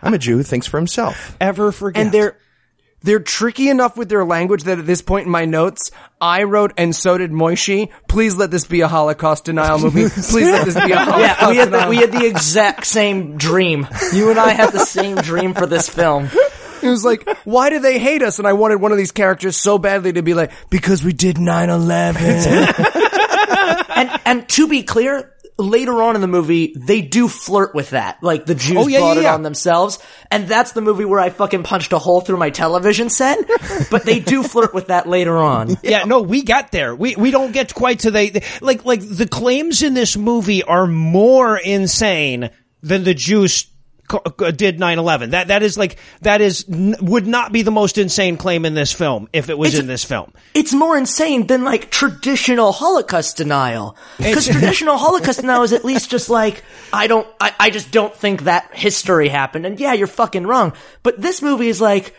I'm 0.02 0.14
a 0.14 0.18
Jew 0.18 0.38
who 0.38 0.44
thinks 0.44 0.68
for 0.68 0.78
himself. 0.78 1.36
Ever 1.42 1.72
forget? 1.72 2.02
and 2.04 2.12
they're 2.14 2.38
they're 3.06 3.20
tricky 3.20 3.70
enough 3.70 3.96
with 3.96 4.10
their 4.10 4.26
language 4.26 4.64
that 4.64 4.80
at 4.80 4.86
this 4.86 5.02
point 5.02 5.28
in 5.28 5.32
my 5.32 5.46
notes, 5.46 5.92
I 6.20 6.44
wrote, 6.44 6.74
and 6.78 6.96
so 6.96 7.18
did 7.18 7.32
Moishi. 7.32 7.92
Please 8.10 8.36
let 8.36 8.52
this 8.52 8.66
be 8.66 8.82
a 8.82 8.88
Holocaust 8.88 9.46
denial 9.46 9.80
movie. 9.80 10.10
Please 10.10 10.50
let 10.50 10.66
this 10.66 10.74
be 10.74 10.92
a 10.92 10.98
Holocaust 10.98 11.42
Yeah, 11.42 11.50
we 11.50 11.58
had, 11.58 11.72
the, 11.72 11.88
we 11.88 11.98
had 11.98 12.12
the 12.12 12.26
exact 12.26 12.86
same 12.86 13.38
dream. 13.38 13.88
You 14.12 14.32
and 14.32 14.40
I 14.40 14.50
had 14.54 14.72
the 14.72 14.86
same 14.86 15.16
dream 15.18 15.54
for 15.54 15.68
this 15.68 15.88
film. 15.88 16.30
It 16.82 16.90
was 16.90 17.06
like, 17.06 17.28
why 17.46 17.70
do 17.70 17.80
they 17.80 18.00
hate 18.00 18.22
us? 18.22 18.40
And 18.40 18.48
I 18.48 18.54
wanted 18.54 18.82
one 18.82 18.92
of 18.92 18.98
these 18.98 19.12
characters 19.12 19.56
so 19.56 19.78
badly 19.78 20.14
to 20.14 20.24
be 20.24 20.34
like, 20.34 20.52
because 20.70 21.04
we 21.04 21.14
did 21.14 21.38
9-11. 21.38 23.02
And 23.96 24.20
and 24.26 24.50
to 24.50 24.68
be 24.68 24.84
clear, 24.84 25.34
later 25.58 26.02
on 26.02 26.16
in 26.16 26.22
the 26.22 26.28
movie, 26.28 26.74
they 26.76 27.02
do 27.02 27.28
flirt 27.28 27.74
with 27.74 27.92
that. 27.92 28.22
Like 28.22 28.46
the 28.46 28.56
Jews 28.56 28.78
Oh, 28.78 28.88
yeah, 28.88 29.00
brought 29.00 29.14
yeah, 29.16 29.20
it 29.20 29.24
yeah. 29.24 29.34
on 29.34 29.44
themselves, 29.44 30.00
and 30.30 30.48
that's 30.48 30.74
the 30.74 30.82
movie 30.82 31.06
where 31.06 31.20
I 31.20 31.30
fucking 31.30 31.64
punched 31.64 31.94
a 31.94 32.00
hole 32.00 32.22
through 32.22 32.38
my 32.38 32.50
television 32.50 33.10
set. 33.10 33.40
but 33.92 34.04
they 34.04 34.20
do 34.20 34.44
flirt 34.44 34.74
with 34.74 34.88
that 34.88 35.08
later 35.08 35.38
on. 35.38 35.78
Yeah, 35.84 36.04
no, 36.04 36.22
we 36.22 36.44
got 36.44 36.72
there. 36.72 36.96
We 36.96 37.16
we 37.16 37.32
don't 37.32 37.52
get 37.52 37.74
quite 37.74 38.00
to 38.00 38.12
the 38.12 38.44
like 38.62 38.86
like 38.86 39.02
the 39.02 39.28
claims 39.28 39.84
in 39.84 39.94
this 39.94 40.18
movie 40.18 40.64
are 40.64 40.88
more 40.88 41.58
insane 41.58 42.50
than 42.82 43.04
the 43.04 43.14
Jews 43.14 43.64
co- 43.64 43.70
Uh, 44.08 44.52
did 44.52 44.78
9/11. 44.80 45.32
That 45.32 45.48
that 45.48 45.64
is 45.64 45.78
like 45.78 45.98
that 46.22 46.40
is 46.42 46.66
would 46.68 47.26
not 47.26 47.52
be 47.52 47.64
the 47.64 47.72
most 47.72 47.98
insane 47.98 48.38
claim 48.38 48.64
in 48.66 48.74
this 48.76 48.94
film 48.94 49.28
if 49.34 49.50
it 49.50 49.58
was 49.58 49.70
It's- 49.70 49.82
in 49.82 49.88
this 49.88 50.04
film. 50.04 50.32
It's 50.54 50.74
more 50.74 50.96
insane 50.96 51.48
than 51.48 51.64
like 51.64 51.90
traditional 51.90 52.72
Holocaust 52.72 53.38
denial. 53.38 53.98
Because 54.18 54.46
traditional 54.48 54.98
Holocaust 54.98 55.42
denial 55.42 55.64
is 55.64 55.74
at 55.74 55.84
least 55.84 56.10
just 56.12 56.30
like, 56.30 56.64
I 56.94 57.08
don't, 57.08 57.28
I, 57.42 57.54
I 57.60 57.70
just 57.72 57.92
don't 57.92 58.16
think 58.16 58.44
that 58.44 58.70
history 58.76 59.28
happened. 59.28 59.66
And 59.66 59.80
yeah, 59.80 59.94
you're 59.94 60.08
fucking 60.08 60.46
wrong. 60.46 60.74
But 61.04 61.20
this 61.20 61.42
movie 61.42 61.68
is 61.70 61.82
like, 61.82 62.14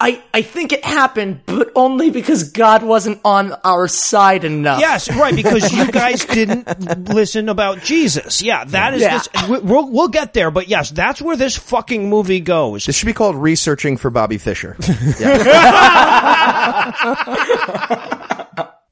I, 0.00 0.22
I 0.34 0.42
think 0.42 0.72
it 0.72 0.84
happened, 0.84 1.40
but 1.46 1.70
only 1.76 2.10
because 2.10 2.50
God 2.50 2.82
wasn't 2.82 3.20
on 3.24 3.52
our 3.64 3.86
side 3.88 4.44
enough. 4.44 4.80
Yes, 4.80 5.08
right, 5.14 5.34
because 5.34 5.72
you 5.72 5.86
guys 5.92 6.24
didn't 6.24 7.08
listen 7.08 7.48
about 7.48 7.80
Jesus. 7.80 8.42
Yeah, 8.42 8.64
that 8.64 8.94
is 8.94 9.02
Yeah. 9.02 9.18
this. 9.18 9.28
we- 9.48 9.58
We'll 9.60 9.88
we'll 9.90 10.08
get 10.08 10.34
there, 10.34 10.50
but 10.50 10.68
yes, 10.68 10.90
that's 10.90 11.22
where 11.22 11.36
this 11.36 11.56
fucking 11.56 12.10
movie 12.10 12.40
goes. 12.40 12.84
This 12.86 12.96
should 12.96 13.06
be 13.06 13.12
called 13.14 13.36
researching 13.36 13.96
for 13.96 14.10
Bobby 14.10 14.36
Fischer. 14.38 14.76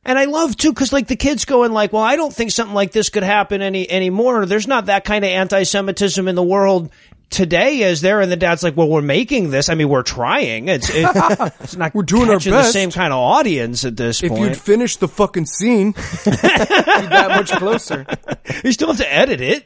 And 0.05 0.19
I 0.19 0.25
love 0.25 0.57
too, 0.57 0.73
cause 0.75 0.93
like 0.93 1.07
the 1.07 1.15
kids 1.15 1.45
going 1.45 1.71
like, 1.73 1.93
well, 1.93 2.03
I 2.03 2.17
don't 2.17 2.35
think 2.35 2.51
something 2.51 2.75
like 2.75 2.91
this 2.91 3.09
could 3.09 3.23
happen 3.23 3.62
any, 3.62 3.88
anymore. 3.88 4.47
There's 4.47 4.67
not 4.67 4.87
that 4.87 5.05
kind 5.05 5.25
of 5.25 5.31
anti-Semitism 5.31 6.27
in 6.27 6.35
the 6.35 6.43
world 6.43 6.91
today, 7.33 7.81
is 7.81 8.01
there? 8.01 8.21
And 8.21 8.31
the 8.31 8.37
dad's 8.37 8.62
like, 8.62 8.77
well, 8.77 8.88
we're 8.88 9.03
making 9.03 9.51
this. 9.51 9.68
I 9.68 9.75
mean, 9.75 9.88
we're 9.88 10.03
trying. 10.03 10.68
It's, 10.68 10.88
it, 10.90 11.07
it's 11.61 11.77
not 11.77 11.95
We're 11.95 12.03
doing 12.03 12.29
our 12.29 12.37
catching 12.37 12.53
the 12.53 12.59
best. 12.59 12.73
same 12.73 12.90
kind 12.90 13.12
of 13.12 13.18
audience 13.18 13.85
at 13.85 13.97
this 13.97 14.23
if 14.23 14.29
point. 14.31 14.42
If 14.42 14.49
you'd 14.51 14.59
finished 14.59 15.01
the 15.01 15.09
fucking 15.09 15.47
scene, 15.47 15.87
you'd 16.27 16.35
be 16.35 16.37
that 16.37 17.29
much 17.31 17.51
closer. 17.53 18.07
you 18.62 18.71
still 18.73 18.88
have 18.88 18.99
to 18.99 19.12
edit 19.12 19.40
it. 19.40 19.64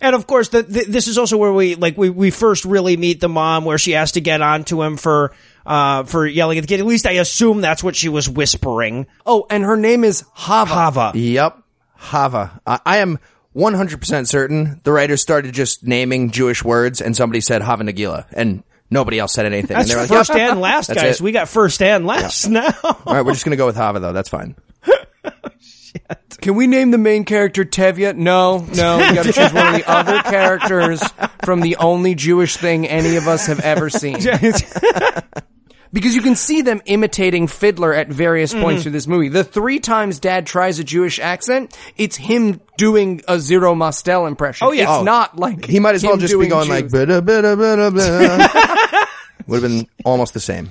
And 0.00 0.14
of 0.14 0.26
course, 0.26 0.50
the, 0.50 0.62
the, 0.62 0.84
this 0.84 1.08
is 1.08 1.16
also 1.16 1.38
where 1.38 1.52
we 1.52 1.74
like 1.74 1.96
we, 1.96 2.10
we 2.10 2.30
first 2.30 2.66
really 2.66 2.98
meet 2.98 3.20
the 3.20 3.30
mom, 3.30 3.64
where 3.64 3.78
she 3.78 3.92
has 3.92 4.12
to 4.12 4.20
get 4.20 4.42
onto 4.42 4.82
him 4.82 4.98
for 4.98 5.32
uh 5.64 6.04
for 6.04 6.26
yelling 6.26 6.58
at 6.58 6.60
the 6.60 6.68
kid. 6.68 6.80
At 6.80 6.86
least 6.86 7.06
I 7.06 7.12
assume 7.12 7.62
that's 7.62 7.82
what 7.82 7.96
she 7.96 8.10
was 8.10 8.28
whispering. 8.28 9.06
Oh, 9.24 9.46
and 9.48 9.64
her 9.64 9.76
name 9.78 10.04
is 10.04 10.22
Hava. 10.34 10.74
Hava. 10.74 11.12
Yep. 11.18 11.62
Hava. 11.94 12.60
I, 12.66 12.80
I 12.84 12.96
am 12.98 13.18
100% 13.56 14.26
certain 14.26 14.80
the 14.84 14.92
writers 14.92 15.22
started 15.22 15.54
just 15.54 15.82
naming 15.84 16.30
Jewish 16.30 16.62
words 16.62 17.00
and 17.00 17.16
somebody 17.16 17.40
said 17.40 17.62
Hava 17.62 17.84
Nagila 17.84 18.26
and 18.32 18.62
nobody 18.90 19.18
else 19.18 19.32
said 19.32 19.46
anything. 19.46 19.76
That's 19.76 19.88
and 19.88 19.90
they 19.90 19.94
were 19.94 20.02
like, 20.02 20.10
first 20.10 20.30
"Yep, 20.34 20.50
and 20.52 20.60
last, 20.60 20.92
guys. 20.92 21.20
it." 21.20 21.24
We 21.24 21.32
got 21.32 21.48
first 21.48 21.80
and 21.80 22.06
last 22.06 22.46
now. 22.50 22.68
All 22.84 23.14
right, 23.14 23.24
we're 23.24 23.32
just 23.32 23.44
going 23.44 23.52
to 23.52 23.56
go 23.56 23.66
with 23.66 23.76
Hava 23.76 23.98
though. 24.00 24.12
That's 24.12 24.28
fine. 24.28 24.56
Can 26.42 26.54
we 26.54 26.66
name 26.66 26.90
the 26.90 26.98
main 26.98 27.24
character 27.24 27.64
Tevye? 27.64 28.14
No, 28.14 28.58
no. 28.58 28.98
We 28.98 29.14
gotta 29.14 29.32
choose 29.32 29.52
one 29.52 29.68
of 29.68 29.74
the 29.74 29.84
other 29.90 30.20
characters 30.22 31.02
from 31.44 31.62
the 31.62 31.76
only 31.76 32.14
Jewish 32.14 32.56
thing 32.56 32.86
any 32.86 33.16
of 33.16 33.26
us 33.26 33.46
have 33.46 33.60
ever 33.60 33.88
seen. 33.88 34.18
Because 35.92 36.14
you 36.14 36.22
can 36.22 36.34
see 36.36 36.62
them 36.62 36.82
imitating 36.86 37.46
Fiddler 37.46 37.92
at 37.94 38.08
various 38.08 38.52
Mm-hmm. 38.52 38.62
points 38.62 38.82
through 38.82 38.92
this 38.92 39.06
movie. 39.06 39.28
The 39.28 39.44
three 39.44 39.78
times 39.80 40.18
Dad 40.18 40.46
tries 40.46 40.78
a 40.78 40.84
Jewish 40.84 41.18
accent, 41.18 41.76
it's 41.96 42.16
him 42.16 42.60
doing 42.76 43.22
a 43.28 43.38
Zero 43.40 43.74
Mostel 43.74 44.26
impression. 44.26 44.66
Oh, 44.68 44.72
yeah. 44.72 44.82
It's 44.82 44.90
Oh. 44.90 45.02
not 45.04 45.38
like 45.38 45.64
He 45.64 45.80
might 45.80 45.94
as 45.94 46.02
well 46.04 46.16
just 46.16 46.32
be 46.32 46.38
doing 46.38 46.48
going 46.50 46.68
like, 46.68 46.86
bada, 46.88 47.20
bada, 47.20 47.56
bada, 47.56 47.90
bada. 47.90 49.06
Would 49.48 49.62
have 49.62 49.70
been 49.70 49.86
almost 50.04 50.34
the 50.34 50.40
same. 50.40 50.70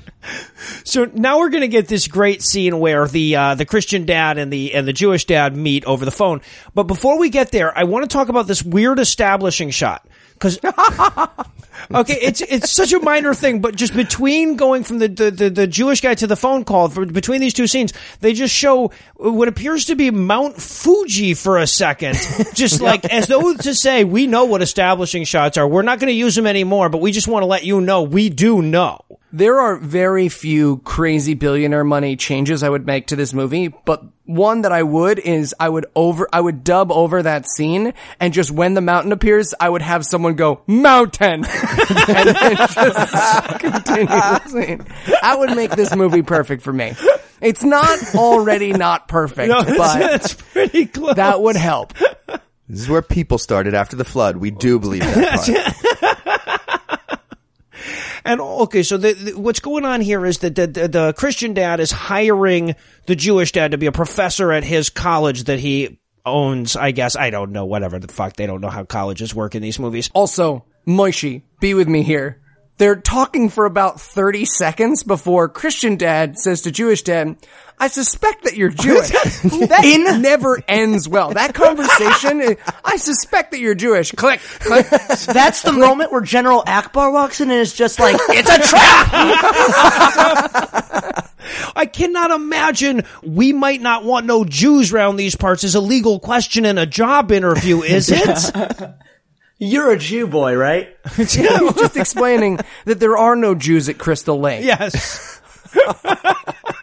So 0.83 1.05
now 1.13 1.39
we're 1.39 1.49
going 1.49 1.61
to 1.61 1.69
get 1.69 1.87
this 1.87 2.07
great 2.09 2.41
scene 2.43 2.77
where 2.79 3.07
the 3.07 3.35
uh, 3.37 3.55
the 3.55 3.65
Christian 3.65 4.05
dad 4.05 4.37
and 4.37 4.51
the 4.51 4.73
and 4.73 4.85
the 4.85 4.91
Jewish 4.91 5.23
dad 5.25 5.55
meet 5.55 5.85
over 5.85 6.03
the 6.03 6.11
phone. 6.11 6.41
But 6.73 6.83
before 6.83 7.17
we 7.17 7.29
get 7.29 7.51
there, 7.51 7.75
I 7.77 7.85
want 7.85 8.03
to 8.03 8.13
talk 8.13 8.27
about 8.27 8.47
this 8.47 8.61
weird 8.63 8.99
establishing 8.99 9.69
shot 9.69 10.05
because 10.35 10.59
okay, 11.93 12.17
it's 12.21 12.41
it's 12.41 12.71
such 12.71 12.93
a 12.93 12.99
minor 12.99 13.33
thing, 13.33 13.61
but 13.61 13.75
just 13.75 13.93
between 13.95 14.55
going 14.55 14.83
from 14.83 14.99
the 14.99 15.07
the, 15.07 15.31
the, 15.31 15.49
the 15.49 15.67
Jewish 15.67 16.01
guy 16.01 16.13
to 16.15 16.27
the 16.27 16.35
phone 16.35 16.65
call, 16.65 16.89
for, 16.89 17.05
between 17.05 17.41
these 17.41 17.53
two 17.53 17.67
scenes, 17.67 17.93
they 18.19 18.33
just 18.33 18.53
show 18.53 18.91
what 19.15 19.47
appears 19.47 19.85
to 19.85 19.95
be 19.95 20.11
Mount 20.11 20.61
Fuji 20.61 21.33
for 21.33 21.57
a 21.57 21.67
second, 21.67 22.15
just 22.53 22.81
like 22.81 23.05
as 23.05 23.27
though 23.27 23.53
to 23.55 23.73
say, 23.73 24.03
we 24.03 24.27
know 24.27 24.45
what 24.45 24.61
establishing 24.61 25.23
shots 25.23 25.57
are. 25.57 25.67
We're 25.67 25.81
not 25.81 25.99
going 25.99 26.09
to 26.11 26.13
use 26.13 26.35
them 26.35 26.47
anymore, 26.47 26.89
but 26.89 26.99
we 26.99 27.11
just 27.11 27.27
want 27.27 27.43
to 27.43 27.47
let 27.47 27.63
you 27.63 27.81
know 27.81 28.03
we 28.03 28.29
do 28.29 28.61
know. 28.61 28.99
There 29.35 29.59
are 29.59 29.75
very 29.75 30.29
few 30.29 30.77
crazy 30.77 31.33
billionaire 31.33 31.83
money 31.83 32.15
changes 32.15 32.63
I 32.63 32.69
would 32.69 32.85
make 32.85 33.07
to 33.07 33.17
this 33.17 33.33
movie, 33.33 33.67
but 33.67 34.01
one 34.23 34.61
that 34.61 34.71
I 34.71 34.81
would 34.81 35.19
is 35.19 35.53
I 35.59 35.67
would 35.67 35.87
over, 35.93 36.29
I 36.31 36.39
would 36.39 36.63
dub 36.63 36.89
over 36.89 37.21
that 37.21 37.45
scene 37.45 37.93
and 38.21 38.33
just 38.33 38.49
when 38.49 38.75
the 38.75 38.81
mountain 38.81 39.11
appears, 39.11 39.53
I 39.59 39.67
would 39.67 39.81
have 39.81 40.05
someone 40.05 40.35
go, 40.35 40.61
mountain! 40.67 41.43
and 42.07 42.29
then 42.29 42.55
just 42.55 42.75
continue 43.59 44.05
the 44.07 44.41
scene. 44.47 44.85
That 45.21 45.35
would 45.37 45.53
make 45.53 45.71
this 45.71 45.93
movie 45.93 46.21
perfect 46.21 46.61
for 46.63 46.71
me. 46.71 46.93
It's 47.41 47.65
not 47.65 48.15
already 48.15 48.71
not 48.71 49.09
perfect, 49.09 49.49
No, 49.49 49.65
but 49.65 49.99
that's 49.99 50.33
pretty 50.33 50.85
close. 50.85 51.15
that 51.17 51.41
would 51.41 51.57
help. 51.57 51.93
This 52.69 52.79
is 52.79 52.87
where 52.89 53.01
people 53.01 53.37
started 53.37 53.73
after 53.73 53.97
the 53.97 54.05
flood. 54.05 54.37
We 54.37 54.49
do 54.49 54.79
believe 54.79 55.01
that 55.01 55.45
part. 55.45 55.84
And 58.25 58.41
okay, 58.41 58.81
so 58.81 58.97
the, 58.97 59.13
the, 59.13 59.39
what's 59.39 59.59
going 59.59 59.85
on 59.85 60.01
here 60.01 60.25
is 60.25 60.39
that 60.39 60.55
the, 60.55 60.65
the, 60.65 60.87
the 60.87 61.13
Christian 61.13 61.53
dad 61.53 61.79
is 61.79 61.91
hiring 61.91 62.75
the 63.05 63.15
Jewish 63.15 63.51
dad 63.51 63.71
to 63.71 63.77
be 63.77 63.85
a 63.85 63.91
professor 63.91 64.51
at 64.51 64.63
his 64.63 64.89
college 64.89 65.43
that 65.43 65.59
he 65.59 65.99
owns. 66.25 66.75
I 66.75 66.89
guess 66.89 67.15
I 67.15 67.29
don't 67.29 67.51
know. 67.51 67.65
Whatever 67.65 67.99
the 67.99 68.07
fuck, 68.07 68.35
they 68.35 68.47
don't 68.47 68.61
know 68.61 68.69
how 68.69 68.83
colleges 68.83 69.35
work 69.35 69.53
in 69.53 69.61
these 69.61 69.77
movies. 69.77 70.09
Also, 70.15 70.65
Moishi, 70.87 71.43
be 71.59 71.75
with 71.75 71.87
me 71.87 72.01
here. 72.01 72.41
They're 72.77 72.97
talking 72.97 73.47
for 73.49 73.65
about 73.65 74.01
30 74.01 74.43
seconds 74.43 75.03
before 75.03 75.47
Christian 75.47 75.95
dad 75.95 76.37
says 76.37 76.63
to 76.63 76.71
Jewish 76.71 77.03
dad, 77.03 77.37
I 77.79 77.87
suspect 77.87 78.43
that 78.43 78.57
you're 78.57 78.69
Jewish. 78.69 79.09
that 79.69 80.17
never 80.21 80.61
ends 80.67 81.07
well. 81.07 81.31
That 81.31 81.53
conversation, 81.53 82.57
I 82.85 82.97
suspect 82.97 83.51
that 83.51 83.59
you're 83.59 83.75
Jewish. 83.75 84.11
Click, 84.11 84.41
click. 84.41 84.89
That's 84.89 85.61
the 85.61 85.71
moment 85.71 86.11
where 86.11 86.21
General 86.21 86.63
Ackbar 86.63 87.13
walks 87.13 87.39
in 87.39 87.49
and 87.49 87.59
is 87.59 87.73
just 87.73 87.97
like, 87.99 88.17
it's 88.29 88.49
a 88.49 88.59
trap! 88.59 89.09
I 91.77 91.85
cannot 91.85 92.31
imagine 92.31 93.03
we 93.23 93.53
might 93.53 93.81
not 93.81 94.03
want 94.03 94.25
no 94.25 94.43
Jews 94.43 94.91
around 94.91 95.15
these 95.15 95.35
parts 95.35 95.63
is 95.63 95.75
a 95.75 95.81
legal 95.81 96.19
question 96.19 96.65
in 96.65 96.77
a 96.77 96.85
job 96.85 97.31
interview, 97.31 97.83
is 97.83 98.09
it? 98.11 98.51
You're 99.57 99.91
a 99.91 99.97
Jew 99.97 100.27
boy, 100.27 100.55
right? 100.55 100.95
He's 101.15 101.35
just 101.35 101.97
explaining 101.97 102.59
that 102.85 102.99
there 102.99 103.17
are 103.17 103.35
no 103.35 103.55
Jews 103.55 103.87
at 103.89 103.97
Crystal 103.97 104.39
Lake. 104.39 104.63
yes. 104.65 105.41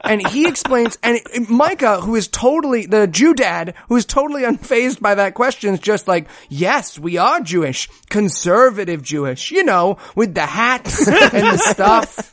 And 0.04 0.26
he 0.26 0.46
explains, 0.48 0.98
and 1.02 1.20
Micah, 1.48 2.00
who 2.00 2.16
is 2.16 2.28
totally, 2.28 2.86
the 2.86 3.06
Jew 3.06 3.34
dad, 3.34 3.74
who 3.88 3.96
is 3.96 4.04
totally 4.04 4.42
unfazed 4.42 5.00
by 5.00 5.14
that 5.14 5.34
question, 5.34 5.74
is 5.74 5.80
just 5.80 6.08
like, 6.08 6.28
yes, 6.48 6.98
we 6.98 7.18
are 7.18 7.40
Jewish. 7.40 7.88
Conservative 8.10 9.02
Jewish. 9.02 9.50
You 9.50 9.64
know, 9.64 9.98
with 10.14 10.34
the 10.34 10.44
hats 10.44 11.06
and 11.06 11.46
the 11.46 11.56
stuff. 11.56 12.32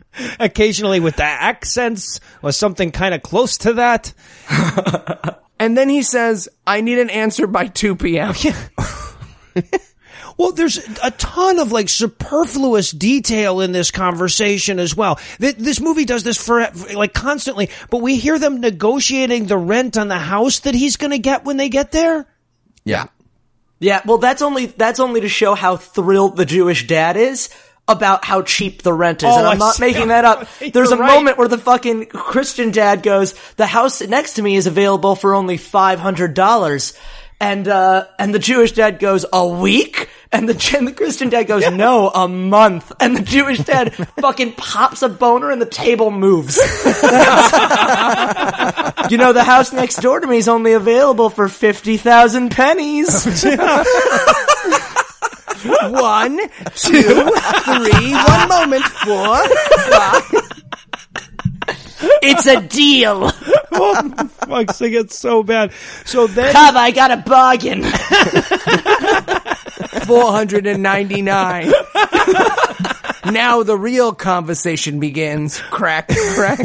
Occasionally 0.40 0.98
with 0.98 1.16
the 1.16 1.24
accents 1.24 2.20
or 2.42 2.52
something 2.52 2.90
kind 2.90 3.14
of 3.14 3.22
close 3.22 3.58
to 3.58 3.74
that. 3.74 4.12
And 5.60 5.76
then 5.76 5.90
he 5.90 6.00
says, 6.02 6.48
I 6.66 6.80
need 6.80 6.98
an 6.98 7.10
answer 7.10 7.46
by 7.46 7.66
2 7.66 7.96
p.m. 7.96 8.32
Well, 10.36 10.52
there's 10.52 10.78
a 11.02 11.10
ton 11.12 11.58
of 11.58 11.70
like 11.72 11.88
superfluous 11.88 12.90
detail 12.90 13.60
in 13.60 13.72
this 13.72 13.90
conversation 13.90 14.78
as 14.78 14.94
well. 14.96 15.18
This 15.38 15.80
movie 15.80 16.04
does 16.04 16.24
this 16.24 16.36
for 16.36 16.66
like 16.94 17.12
constantly, 17.14 17.70
but 17.90 17.98
we 18.02 18.16
hear 18.16 18.38
them 18.38 18.60
negotiating 18.60 19.46
the 19.46 19.56
rent 19.58 19.96
on 19.96 20.08
the 20.08 20.18
house 20.18 20.60
that 20.60 20.74
he's 20.74 20.96
going 20.96 21.10
to 21.12 21.18
get 21.18 21.44
when 21.44 21.56
they 21.58 21.68
get 21.68 21.92
there. 21.92 22.26
Yeah. 22.84 23.06
Yeah, 23.80 24.02
well, 24.04 24.18
that's 24.18 24.42
only 24.42 24.66
that's 24.66 25.00
only 25.00 25.20
to 25.22 25.28
show 25.28 25.54
how 25.54 25.76
thrilled 25.76 26.36
the 26.36 26.44
Jewish 26.46 26.86
dad 26.86 27.16
is 27.16 27.48
about 27.88 28.24
how 28.24 28.42
cheap 28.42 28.82
the 28.82 28.92
rent 28.92 29.22
is, 29.22 29.28
Oh, 29.32 29.38
and 29.38 29.46
I'm 29.46 29.54
I 29.56 29.58
not 29.58 29.74
see. 29.76 29.82
making 29.86 30.08
that 30.08 30.24
up. 30.24 30.46
There's 30.58 30.90
a 30.92 30.96
You're 30.96 30.98
right. 31.04 31.14
moment 31.14 31.38
where 31.38 31.48
the 31.48 31.58
fucking 31.58 32.06
Christian 32.06 32.72
dad 32.72 33.02
goes, 33.02 33.34
"The 33.56 33.66
house 33.66 34.00
next 34.02 34.34
to 34.34 34.42
me 34.42 34.56
is 34.56 34.66
available 34.66 35.16
for 35.16 35.34
only 35.34 35.56
five 35.56 35.98
hundred 35.98 36.34
dollars," 36.34 36.92
and 37.40 37.66
uh, 37.66 38.06
and 38.18 38.34
the 38.34 38.38
Jewish 38.38 38.72
dad 38.72 38.98
goes, 38.98 39.24
"A 39.32 39.46
week." 39.46 40.08
And 40.32 40.48
the, 40.48 40.74
and 40.78 40.86
the 40.86 40.92
Christian 40.92 41.28
dad 41.28 41.48
goes, 41.48 41.68
no, 41.72 42.08
a 42.08 42.28
month. 42.28 42.92
And 43.00 43.16
the 43.16 43.22
Jewish 43.22 43.58
dad 43.58 43.92
fucking 44.20 44.52
pops 44.52 45.02
a 45.02 45.08
boner 45.08 45.50
and 45.50 45.60
the 45.60 45.66
table 45.66 46.12
moves. 46.12 46.56
you 49.10 49.18
know, 49.18 49.32
the 49.32 49.42
house 49.44 49.72
next 49.72 49.96
door 49.96 50.20
to 50.20 50.28
me 50.28 50.36
is 50.36 50.46
only 50.46 50.74
available 50.74 51.30
for 51.30 51.48
50,000 51.48 52.52
pennies. 52.52 53.24
One, 55.82 56.38
two, 56.76 57.02
three. 57.02 58.12
One 58.14 58.48
moment. 58.48 58.84
Four, 58.84 59.36
five. 59.90 60.62
It's 62.22 62.46
a 62.46 62.60
deal. 62.60 63.30
Oh, 63.72 64.26
fuck's 64.26 64.76
sake, 64.76 64.92
it's 64.94 65.16
so 65.16 65.44
bad. 65.44 65.72
So 66.04 66.26
then, 66.26 66.52
Have 66.54 66.74
I 66.76 66.90
got 66.90 67.12
a 67.12 67.18
bargain? 67.18 67.82
499. 70.06 71.72
now 73.32 73.62
the 73.62 73.76
real 73.78 74.12
conversation 74.12 74.98
begins. 75.00 75.60
Crack, 75.70 76.08
crack. 76.34 76.58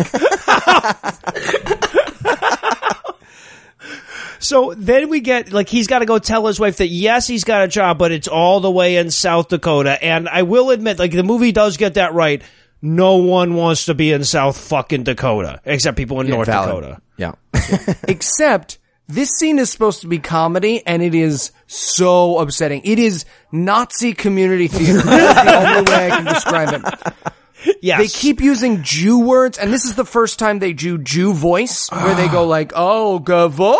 so 4.40 4.74
then 4.76 5.10
we 5.10 5.20
get 5.22 5.52
like 5.54 5.70
he's 5.70 5.88
got 5.88 6.00
to 6.00 6.06
go 6.06 6.20
tell 6.20 6.48
his 6.48 6.60
wife 6.60 6.78
that 6.78 6.88
yes, 6.88 7.28
he's 7.28 7.44
got 7.44 7.64
a 7.64 7.68
job, 7.68 7.98
but 7.98 8.12
it's 8.12 8.28
all 8.28 8.60
the 8.60 8.72
way 8.72 8.98
in 8.98 9.12
South 9.12 9.50
Dakota. 9.50 10.04
And 10.04 10.28
I 10.28 10.42
will 10.44 10.72
admit, 10.72 11.00
like 11.00 11.12
the 11.12 11.24
movie 11.24 11.52
does 11.52 11.78
get 11.78 11.94
that 11.96 12.14
right. 12.14 12.42
No 12.82 13.18
one 13.18 13.56
wants 13.56 13.86
to 13.86 13.94
be 13.94 14.12
in 14.12 14.24
South 14.24 14.58
fucking 14.58 15.04
Dakota 15.04 15.62
except 15.66 15.98
people 15.98 16.22
in 16.22 16.28
North 16.28 16.48
Valid. 16.48 16.84
Dakota. 16.84 17.02
Yeah. 17.18 17.34
Except 18.08 18.78
this 19.08 19.30
scene 19.30 19.60
is 19.60 19.72
supposed 19.72 20.02
to 20.02 20.08
be 20.08 20.20
comedy 20.20 20.86
and 20.86 21.02
it 21.02 21.16
is 21.16 21.52
so 21.68 22.40
upsetting. 22.40 22.82
It 22.84 23.00
is 23.00 23.26
Nazi 23.52 24.14
community 24.14 24.68
theater. 24.68 25.02
That's 25.04 25.44
the 25.44 25.78
only 25.78 25.92
way 25.92 26.12
I 26.12 26.16
can 26.18 26.26
describe 26.26 26.74
it. 26.74 27.34
Yes. 27.82 28.00
They 28.00 28.08
keep 28.08 28.42
using 28.42 28.84
Jew 28.84 29.20
words, 29.20 29.58
and 29.58 29.72
this 29.72 29.86
is 29.86 29.96
the 29.96 30.06
first 30.06 30.40
time 30.40 30.60
they 30.60 30.74
do 30.74 30.98
Jew 30.98 31.34
voice, 31.34 31.90
where 31.92 32.16
they 32.16 32.28
go 32.28 32.46
like, 32.48 32.72
"Oh, 32.76 33.20
gavoy, 33.20 33.76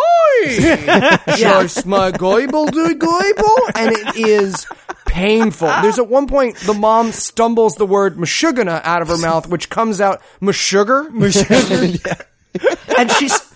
just 1.36 1.86
my 1.86 2.12
goibel 2.12 2.70
do 2.70 2.94
goibel," 2.94 3.70
and 3.74 3.92
it 3.92 4.16
is 4.16 4.66
painful. 5.06 5.68
There's 5.82 5.98
at 5.98 6.08
one 6.08 6.26
point 6.26 6.56
the 6.58 6.74
mom 6.74 7.12
stumbles 7.12 7.76
the 7.76 7.86
word 7.86 8.16
mashugana 8.16 8.80
out 8.84 9.02
of 9.02 9.08
her 9.08 9.18
mouth, 9.18 9.48
which 9.48 9.70
comes 9.70 10.00
out 10.00 10.22
mashugar. 10.40 11.10
and 12.98 13.10
she's 13.12 13.54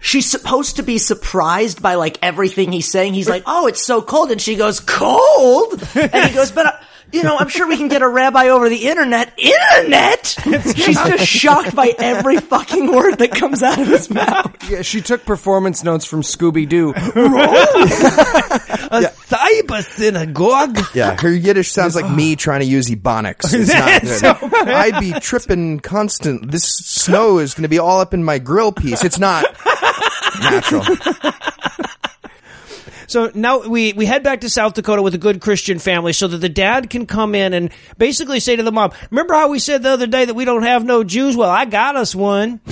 she's 0.00 0.30
supposed 0.30 0.76
to 0.76 0.82
be 0.82 0.98
surprised 0.98 1.80
by 1.82 1.94
like 1.94 2.18
everything 2.22 2.72
he's 2.72 2.90
saying. 2.90 3.14
He's 3.14 3.28
like, 3.28 3.44
"Oh, 3.46 3.66
it's 3.66 3.84
so 3.84 4.02
cold," 4.02 4.30
and 4.30 4.40
she 4.40 4.56
goes, 4.56 4.80
"Cold," 4.80 5.82
and 5.94 6.28
he 6.28 6.34
goes, 6.34 6.50
"But." 6.52 6.66
Uh, 6.66 6.72
you 7.12 7.22
know, 7.22 7.36
I'm 7.38 7.48
sure 7.48 7.66
we 7.68 7.76
can 7.76 7.88
get 7.88 8.02
a 8.02 8.08
rabbi 8.08 8.48
over 8.48 8.68
the 8.68 8.88
internet. 8.88 9.32
Internet? 9.38 10.26
She's 10.76 10.96
just 10.96 11.26
shocked 11.26 11.74
by 11.74 11.94
every 11.98 12.38
fucking 12.38 12.92
word 12.92 13.18
that 13.18 13.32
comes 13.32 13.62
out 13.62 13.78
of 13.80 13.86
his 13.86 14.10
mouth. 14.10 14.56
Yeah, 14.70 14.82
she 14.82 15.00
took 15.00 15.24
performance 15.24 15.82
notes 15.84 16.04
from 16.04 16.22
Scooby 16.22 16.68
Doo. 16.68 16.90
a 18.90 19.02
cyber 19.26 19.82
synagogue. 19.82 20.78
Yeah, 20.94 21.20
her 21.20 21.32
Yiddish 21.32 21.72
sounds 21.72 21.94
like 21.94 22.10
me 22.10 22.36
trying 22.36 22.60
to 22.60 22.66
use 22.66 22.88
Ebonics. 22.88 23.52
It's 23.52 23.68
not 23.72 24.02
That's 24.02 24.20
good. 24.20 24.68
I'd 24.68 25.00
be 25.00 25.12
tripping 25.12 25.80
constant. 25.80 26.50
This 26.50 26.64
snow 26.64 27.38
is 27.38 27.54
going 27.54 27.62
to 27.62 27.68
be 27.68 27.78
all 27.78 28.00
up 28.00 28.14
in 28.14 28.24
my 28.24 28.38
grill 28.38 28.72
piece. 28.72 29.04
It's 29.04 29.18
not 29.18 29.44
natural. 30.42 30.84
So 33.10 33.30
now 33.34 33.66
we, 33.66 33.92
we 33.92 34.06
head 34.06 34.22
back 34.22 34.42
to 34.42 34.48
South 34.48 34.74
Dakota 34.74 35.02
with 35.02 35.14
a 35.14 35.18
good 35.18 35.40
Christian 35.40 35.80
family 35.80 36.12
so 36.12 36.28
that 36.28 36.38
the 36.38 36.48
dad 36.48 36.90
can 36.90 37.06
come 37.06 37.34
in 37.34 37.54
and 37.54 37.70
basically 37.98 38.38
say 38.38 38.54
to 38.54 38.62
the 38.62 38.70
mom, 38.70 38.92
remember 39.10 39.34
how 39.34 39.48
we 39.48 39.58
said 39.58 39.82
the 39.82 39.90
other 39.90 40.06
day 40.06 40.24
that 40.24 40.34
we 40.34 40.44
don't 40.44 40.62
have 40.62 40.84
no 40.84 41.02
Jews? 41.02 41.36
Well, 41.36 41.50
I 41.50 41.64
got 41.64 41.96
us 41.96 42.14
one. 42.14 42.60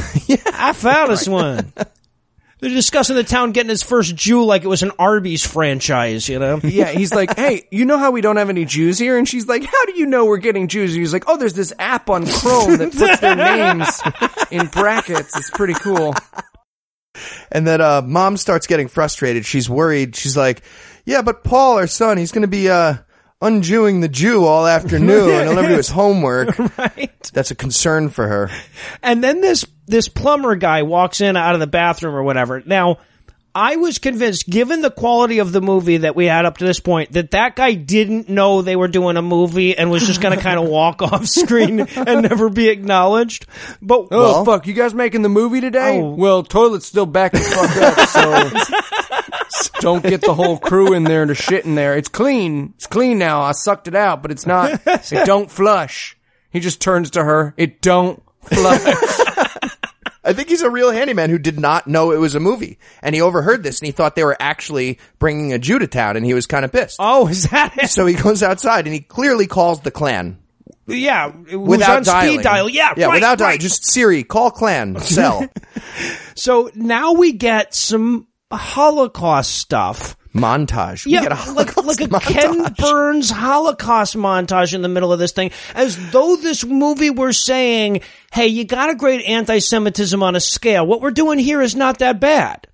I 0.53 0.73
found 0.75 1.11
us 1.11 1.27
one. 1.27 1.73
They're 2.61 2.71
discussing 2.71 3.17
the 3.17 3.25
town 3.25 3.53
getting 3.53 3.71
its 3.71 3.83
first 3.83 4.15
Jew 4.15 4.45
like 4.45 4.63
it 4.65 4.69
was 4.69 4.83
an 4.83 4.93
Arby's 4.99 5.45
franchise, 5.45 6.29
you 6.29 6.39
know? 6.39 6.61
Yeah, 6.69 6.91
he's 6.91 7.13
like, 7.13 7.37
hey, 7.37 7.67
you 7.73 7.85
know 7.85 7.99
how 7.99 8.13
we 8.13 8.21
don't 8.21 8.37
have 8.37 8.51
any 8.51 8.65
Jews 8.65 8.99
here? 8.99 9.19
And 9.19 9.29
she's 9.29 9.49
like, 9.49 9.65
how 9.65 9.85
do 9.87 9.95
you 9.95 10.07
know 10.07 10.27
we're 10.27 10.39
getting 10.39 10.69
Jews? 10.69 10.93
And 10.93 11.01
he's 11.01 11.13
like, 11.13 11.25
oh, 11.27 11.37
there's 11.37 11.55
this 11.55 11.73
app 11.81 12.11
on 12.11 12.27
Chrome 12.27 12.77
that 12.77 12.93
puts 12.93 13.21
their 13.21 13.35
names 13.35 14.01
in 14.53 14.67
brackets. 14.67 15.37
It's 15.37 15.51
pretty 15.51 15.75
cool. 15.75 16.15
And 17.51 17.67
then 17.67 17.81
uh, 17.81 18.03
mom 18.03 18.37
starts 18.37 18.67
getting 18.67 18.89
frustrated. 18.89 19.45
She's 19.45 19.69
worried. 19.69 20.17
She's 20.17 20.37
like, 20.37 20.63
"Yeah, 21.05 21.23
but 21.23 21.45
Paul, 21.45 21.79
our 21.79 21.87
son, 21.87 22.19
he's 22.19 22.33
going 22.33 22.43
to 22.43 22.49
be 22.49 22.69
uh, 22.69 22.95
unjewing 23.41 24.01
the 24.01 24.09
Jew 24.09 24.45
all 24.45 24.67
afternoon, 24.67 25.31
and 25.31 25.49
he'll 25.49 25.57
never 25.57 25.69
do 25.69 25.77
his 25.77 25.89
homework." 25.89 26.59
right. 26.79 27.31
That's 27.33 27.51
a 27.51 27.55
concern 27.55 28.09
for 28.09 28.27
her. 28.27 28.51
And 29.03 29.23
then 29.23 29.41
this 29.41 29.65
this 29.87 30.09
plumber 30.09 30.57
guy 30.57 30.83
walks 30.83 31.21
in 31.21 31.37
out 31.37 31.55
of 31.55 31.61
the 31.61 31.67
bathroom 31.67 32.15
or 32.15 32.23
whatever. 32.23 32.63
Now, 32.65 32.99
I 33.61 33.75
was 33.77 33.99
convinced, 33.99 34.49
given 34.49 34.83
the 34.83 34.91
quality 34.91 35.41
of 35.41 35.51
the 35.51 35.61
movie 35.61 35.97
that 35.99 36.15
we 36.15 36.27
had 36.27 36.45
up 36.45 36.59
to 36.59 36.65
this 36.65 36.79
point, 36.79 37.13
that 37.13 37.33
that 37.33 37.57
guy 37.57 37.75
didn't 37.75 38.29
know 38.29 38.63
they 38.63 38.77
were 38.77 38.87
doing 38.87 39.17
a 39.17 39.23
movie 39.23 39.77
and 39.77 39.91
was 39.91 40.07
just 40.07 40.21
going 40.21 40.37
to 40.39 40.43
kind 40.43 40.61
of 40.61 40.69
walk 40.69 41.03
off 41.03 41.27
screen 41.27 41.81
and 41.81 42.23
never 42.23 42.49
be 42.51 42.69
acknowledged. 42.69 43.47
But 43.83 44.09
Oh, 44.13 44.21
Well- 44.21 44.45
fuck, 44.45 44.67
you 44.69 44.75
guys 44.75 44.95
making 44.95 45.23
the 45.23 45.29
movie 45.29 45.61
today? 45.61 45.99
Oh. 46.01 46.11
Well, 46.15 46.45
toilet's 46.45 46.87
still 46.87 47.05
back 47.07 47.33
the 47.33 47.41
fuck 47.41 47.77
up, 47.77 48.09
so 49.73 49.81
don't 49.81 50.05
get 50.05 50.21
the 50.21 50.35
whole 50.35 50.59
crew 50.59 50.93
in 50.95 51.03
there 51.03 51.27
to 51.27 51.35
shit 51.35 51.65
in 51.65 51.75
there. 51.75 51.97
It's 51.97 52.09
clean. 52.09 52.75
It's 52.77 52.87
clean 52.87 53.19
now. 53.19 53.41
I 53.43 53.53
sucked 53.53 53.89
it 53.89 53.97
out, 53.97 54.23
but 54.23 54.31
it's 54.31 54.47
not, 54.47 54.81
it 54.87 55.11
don't 55.27 55.51
flush. 55.51 56.17
He 56.51 56.61
just 56.61 56.81
turns 56.81 57.11
to 57.11 57.25
her. 57.25 57.55
It 57.57 57.81
don't 57.83 58.23
flush. 58.43 58.81
I 60.29 60.33
think 60.35 60.49
he's 60.49 60.63
a 60.63 60.71
real 60.71 60.91
handyman 60.91 61.31
who 61.31 61.39
did 61.39 61.59
not 61.59 61.87
know 61.87 62.13
it 62.13 62.19
was 62.19 62.35
a 62.35 62.41
movie, 62.41 62.79
and 63.03 63.15
he 63.15 63.21
overheard 63.23 63.63
this 63.63 63.81
and 63.81 63.87
he 63.87 63.93
thought 63.93 64.15
they 64.15 64.25
were 64.25 64.37
actually 64.39 64.99
bringing 65.19 65.53
a 65.53 65.59
Jew 65.59 65.79
to 65.79 65.87
town, 65.87 66.17
and 66.17 66.25
he 66.27 66.35
was 66.35 66.47
kind 66.47 66.65
of 66.65 66.71
pissed. 66.73 66.97
oh, 67.01 67.27
is 67.29 67.45
that 67.51 67.77
it? 67.79 67.89
So 67.91 68.05
he 68.07 68.15
goes 68.15 68.43
outside 68.43 68.87
and 68.87 68.95
he 68.95 69.01
clearly 69.01 69.47
calls 69.47 69.81
the 69.81 69.91
Klan 69.91 70.39
Yeah, 70.87 71.29
without 71.57 72.05
dialing. 72.05 72.35
speed 72.39 72.43
dial. 72.45 72.69
Yeah, 72.69 72.93
yeah, 72.97 73.07
right, 73.07 73.15
without 73.15 73.39
dialing. 73.39 73.53
right. 73.55 73.61
Just 73.61 73.91
Siri, 73.91 74.23
call 74.23 74.51
Klan, 74.51 75.01
sell 75.01 75.47
So 76.35 76.71
now 76.75 77.13
we 77.15 77.33
get 77.33 77.75
some 77.75 78.27
Holocaust 78.53 79.55
stuff. 79.55 80.17
Montage. 80.35 81.07
We 81.07 81.13
Yeah, 81.13 81.23
get 81.23 81.33
a 81.33 81.53
like 81.53 81.77
like 81.77 82.01
a 82.01 82.09
Holocaust 82.09 82.27
Ken. 82.27 82.75
Burns 82.79 83.31
Holocaust 83.31 84.17
montage 84.17 84.75
in 84.75 84.83
the 84.83 84.89
middle 84.89 85.13
of 85.13 85.19
this 85.19 85.33
thing, 85.33 85.51
as 85.75 86.11
though 86.11 86.37
this 86.37 86.65
movie 86.65 87.11
were 87.11 87.33
saying, 87.33 88.01
"Hey, 88.33 88.47
you 88.49 88.65
got 88.65 88.91
a 88.91 88.95
great 88.95 89.25
anti-Semitism 89.25 90.23
on 90.23 90.37
a 90.37 90.41
scale. 90.41 90.87
What 90.87 91.01
we're 91.01 91.11
doing 91.11 91.39
here 91.39 91.61
is 91.63 91.75
not 91.75 91.99
that 92.01 92.21
bad." 92.21 92.67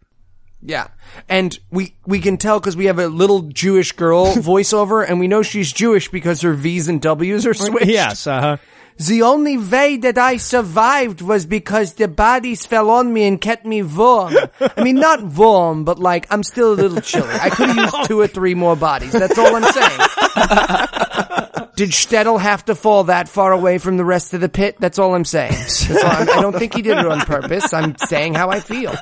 Yeah. 0.66 0.88
And 1.28 1.56
we, 1.70 1.94
we 2.06 2.20
can 2.20 2.38
tell 2.38 2.58
because 2.58 2.76
we 2.76 2.86
have 2.86 2.98
a 2.98 3.06
little 3.06 3.42
Jewish 3.42 3.92
girl 3.92 4.26
voiceover 4.34 5.06
and 5.06 5.20
we 5.20 5.28
know 5.28 5.42
she's 5.42 5.70
Jewish 5.72 6.08
because 6.08 6.40
her 6.40 6.54
V's 6.54 6.88
and 6.88 7.00
W's 7.02 7.46
are 7.46 7.52
switched. 7.54 7.86
Yes, 7.86 8.26
uh 8.26 8.40
huh. 8.40 8.56
The 8.98 9.22
only 9.22 9.58
way 9.58 9.96
that 9.96 10.18
I 10.18 10.36
survived 10.36 11.20
was 11.20 11.46
because 11.46 11.94
the 11.94 12.06
bodies 12.06 12.64
fell 12.64 12.90
on 12.90 13.12
me 13.12 13.24
and 13.24 13.40
kept 13.40 13.66
me 13.66 13.82
warm. 13.82 14.36
I 14.60 14.82
mean, 14.82 14.96
not 14.96 15.22
warm, 15.22 15.84
but 15.84 15.98
like, 15.98 16.26
I'm 16.30 16.44
still 16.44 16.72
a 16.72 16.76
little 16.76 17.00
chilly. 17.00 17.34
I 17.34 17.50
could 17.50 17.70
have 17.70 17.76
used 17.76 18.04
two 18.06 18.20
or 18.20 18.28
three 18.28 18.54
more 18.54 18.76
bodies. 18.76 19.12
That's 19.12 19.36
all 19.36 19.56
I'm 19.56 19.72
saying. 19.72 19.98
Did 21.76 21.90
Stettel 21.90 22.40
have 22.40 22.64
to 22.66 22.76
fall 22.76 23.04
that 23.04 23.28
far 23.28 23.50
away 23.52 23.78
from 23.78 23.96
the 23.96 24.04
rest 24.04 24.32
of 24.32 24.40
the 24.40 24.48
pit? 24.48 24.76
That's 24.78 24.98
all 24.98 25.12
I'm 25.14 25.24
saying. 25.24 25.54
All 25.90 25.98
I'm, 26.06 26.30
I 26.30 26.40
don't 26.40 26.56
think 26.56 26.74
he 26.74 26.82
did 26.82 26.98
it 26.98 27.06
on 27.06 27.20
purpose. 27.20 27.72
I'm 27.72 27.96
saying 27.96 28.34
how 28.34 28.50
I 28.50 28.60
feel. 28.60 28.94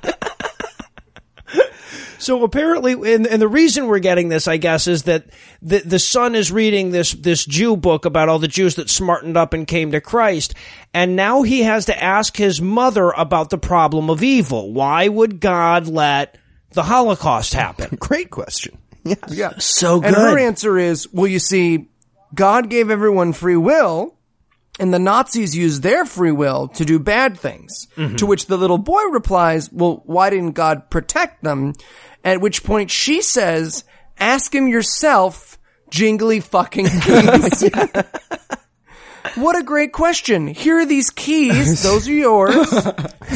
So 2.22 2.44
apparently, 2.44 2.92
and, 2.92 3.26
and 3.26 3.42
the 3.42 3.48
reason 3.48 3.88
we're 3.88 3.98
getting 3.98 4.28
this, 4.28 4.46
I 4.46 4.56
guess, 4.56 4.86
is 4.86 5.02
that 5.04 5.24
the 5.60 5.80
the 5.80 5.98
son 5.98 6.36
is 6.36 6.52
reading 6.52 6.90
this 6.90 7.12
this 7.12 7.44
Jew 7.44 7.76
book 7.76 8.04
about 8.04 8.28
all 8.28 8.38
the 8.38 8.46
Jews 8.46 8.76
that 8.76 8.88
smartened 8.88 9.36
up 9.36 9.52
and 9.52 9.66
came 9.66 9.90
to 9.90 10.00
Christ, 10.00 10.54
and 10.94 11.16
now 11.16 11.42
he 11.42 11.62
has 11.62 11.86
to 11.86 12.02
ask 12.02 12.36
his 12.36 12.62
mother 12.62 13.10
about 13.10 13.50
the 13.50 13.58
problem 13.58 14.08
of 14.08 14.22
evil. 14.22 14.72
Why 14.72 15.08
would 15.08 15.40
God 15.40 15.88
let 15.88 16.38
the 16.70 16.84
Holocaust 16.84 17.54
happen? 17.54 17.96
Great 18.00 18.30
question. 18.30 18.78
Yeah. 19.28 19.58
So 19.58 20.00
And 20.00 20.14
her 20.14 20.38
answer 20.38 20.78
is, 20.78 21.12
well, 21.12 21.26
you 21.26 21.40
see, 21.40 21.88
God 22.32 22.70
gave 22.70 22.88
everyone 22.88 23.32
free 23.32 23.56
will, 23.56 24.16
and 24.78 24.94
the 24.94 24.98
Nazis 24.98 25.56
used 25.56 25.82
their 25.82 26.04
free 26.04 26.30
will 26.30 26.68
to 26.68 26.84
do 26.84 26.98
bad 26.98 27.38
things. 27.38 27.88
Mm-hmm. 27.96 28.16
To 28.16 28.26
which 28.26 28.46
the 28.46 28.56
little 28.56 28.78
boy 28.78 29.02
replies, 29.10 29.72
well, 29.72 30.02
why 30.06 30.30
didn't 30.30 30.52
God 30.52 30.88
protect 30.88 31.42
them? 31.42 31.74
At 32.24 32.40
which 32.40 32.64
point 32.64 32.90
she 32.90 33.22
says, 33.22 33.84
ask 34.18 34.54
him 34.54 34.68
yourself, 34.68 35.58
jingly 35.90 36.40
fucking 36.40 36.86
keys. 36.86 37.70
What 39.34 39.58
a 39.58 39.62
great 39.62 39.92
question. 39.92 40.46
Here 40.46 40.80
are 40.80 40.86
these 40.86 41.10
keys. 41.10 41.82
Those 41.82 42.06
are 42.08 42.12
yours. 42.12 42.54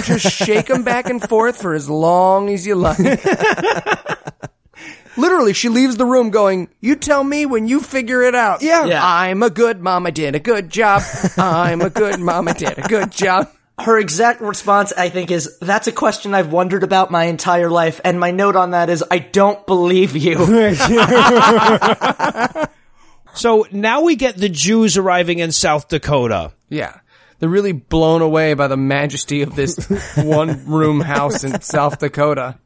Just 0.02 0.30
shake 0.30 0.66
them 0.66 0.82
back 0.82 1.08
and 1.08 1.26
forth 1.26 1.62
for 1.62 1.72
as 1.74 1.88
long 1.88 2.50
as 2.50 2.66
you 2.66 2.74
like. 2.74 2.98
Literally, 5.16 5.54
she 5.54 5.70
leaves 5.70 5.96
the 5.96 6.04
room 6.04 6.28
going, 6.28 6.68
you 6.80 6.96
tell 6.96 7.24
me 7.24 7.46
when 7.46 7.66
you 7.66 7.80
figure 7.80 8.20
it 8.22 8.34
out. 8.34 8.60
Yeah. 8.60 8.84
Yeah. 8.84 9.00
I'm 9.02 9.42
a 9.42 9.48
good 9.48 9.80
mom. 9.80 10.06
I 10.06 10.10
did 10.10 10.34
a 10.34 10.40
good 10.40 10.68
job. 10.68 11.00
I'm 11.38 11.80
a 11.80 11.88
good 11.88 12.20
mom. 12.20 12.48
I 12.48 12.52
did 12.52 12.78
a 12.78 12.82
good 12.82 13.12
job. 13.12 13.48
Her 13.78 13.98
exact 13.98 14.40
response, 14.40 14.92
I 14.96 15.10
think, 15.10 15.30
is 15.30 15.58
that's 15.60 15.86
a 15.86 15.92
question 15.92 16.34
I've 16.34 16.52
wondered 16.52 16.82
about 16.82 17.10
my 17.10 17.24
entire 17.24 17.68
life, 17.68 18.00
and 18.04 18.18
my 18.18 18.30
note 18.30 18.56
on 18.56 18.70
that 18.70 18.88
is 18.88 19.04
I 19.10 19.18
don't 19.18 19.66
believe 19.66 20.16
you. 20.16 20.36
So 23.36 23.66
now 23.70 24.00
we 24.00 24.16
get 24.16 24.36
the 24.36 24.48
Jews 24.48 24.96
arriving 24.96 25.40
in 25.40 25.52
South 25.52 25.88
Dakota. 25.88 26.52
Yeah. 26.70 27.00
They're 27.38 27.50
really 27.50 27.72
blown 27.72 28.22
away 28.22 28.54
by 28.54 28.66
the 28.66 28.78
majesty 28.78 29.42
of 29.42 29.54
this 29.54 29.76
one 30.16 30.64
room 30.64 31.00
house 31.00 31.44
in 31.44 31.60
South 31.60 31.98
Dakota. 31.98 32.58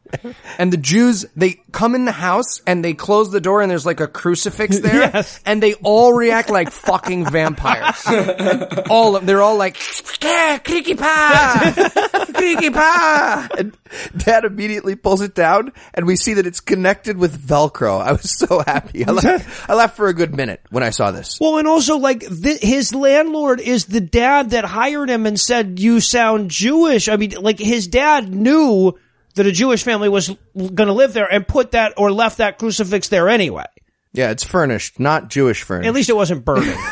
And 0.58 0.72
the 0.72 0.76
Jews, 0.76 1.24
they 1.36 1.60
come 1.72 1.94
in 1.94 2.04
the 2.04 2.12
house 2.12 2.60
and 2.66 2.84
they 2.84 2.94
close 2.94 3.30
the 3.30 3.40
door 3.40 3.62
and 3.62 3.70
there's 3.70 3.86
like 3.86 4.00
a 4.00 4.06
crucifix 4.06 4.78
there. 4.80 4.94
Yes. 5.00 5.40
And 5.46 5.62
they 5.62 5.74
all 5.74 6.12
react 6.12 6.50
like 6.50 6.70
fucking 6.70 7.30
vampires. 7.30 8.04
all 8.90 9.16
of 9.16 9.26
they're 9.26 9.42
all 9.42 9.56
like, 9.56 9.76
"Yeah, 10.22 10.58
creaky 10.58 10.94
pa! 10.94 12.26
Creaky 12.34 12.70
pa! 12.70 13.48
And 13.58 13.76
Dad 14.16 14.44
immediately 14.44 14.96
pulls 14.96 15.20
it 15.20 15.34
down, 15.34 15.72
and 15.94 16.06
we 16.06 16.16
see 16.16 16.34
that 16.34 16.46
it's 16.46 16.60
connected 16.60 17.16
with 17.16 17.40
Velcro. 17.40 18.00
I 18.00 18.12
was 18.12 18.36
so 18.38 18.62
happy. 18.66 19.04
I 19.04 19.10
laughed, 19.12 19.70
I 19.70 19.74
laughed 19.74 19.96
for 19.96 20.08
a 20.08 20.14
good 20.14 20.34
minute 20.34 20.60
when 20.70 20.82
I 20.82 20.90
saw 20.90 21.10
this. 21.10 21.38
Well, 21.40 21.58
and 21.58 21.66
also 21.68 21.96
like 21.98 22.20
th- 22.20 22.60
his 22.60 22.94
landlord 22.94 23.60
is 23.60 23.86
the 23.86 24.00
dad 24.00 24.50
that 24.50 24.64
hired 24.64 25.10
him 25.10 25.26
and 25.26 25.38
said 25.38 25.78
you 25.78 26.00
sound 26.00 26.50
Jewish. 26.50 27.08
I 27.08 27.16
mean, 27.16 27.32
like 27.32 27.58
his 27.58 27.88
dad 27.88 28.32
knew 28.32 28.98
that 29.34 29.46
a 29.46 29.52
Jewish 29.52 29.82
family 29.82 30.08
was 30.08 30.28
going 30.56 30.88
to 30.88 30.92
live 30.92 31.12
there 31.12 31.30
and 31.30 31.46
put 31.46 31.72
that 31.72 31.94
or 31.96 32.10
left 32.12 32.38
that 32.38 32.58
crucifix 32.58 33.08
there 33.08 33.28
anyway. 33.28 33.66
Yeah, 34.12 34.30
it's 34.30 34.44
furnished, 34.44 34.98
not 34.98 35.28
Jewish 35.30 35.62
furnished. 35.62 35.86
At 35.86 35.94
least 35.94 36.10
it 36.10 36.16
wasn't 36.16 36.44
burning. 36.44 36.76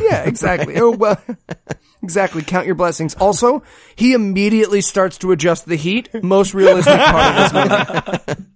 Yeah, 0.00 0.24
exactly. 0.24 0.80
Oh, 0.80 0.90
well, 0.90 1.20
exactly. 2.02 2.42
Count 2.42 2.66
your 2.66 2.74
blessings. 2.74 3.14
Also, 3.14 3.62
he 3.94 4.14
immediately 4.14 4.80
starts 4.80 5.18
to 5.18 5.30
adjust 5.30 5.66
the 5.66 5.76
heat. 5.76 6.08
Most 6.24 6.54
realistic 6.54 6.98
part 6.98 7.36
of 7.36 7.52
this 7.52 8.26
movie. 8.26 8.46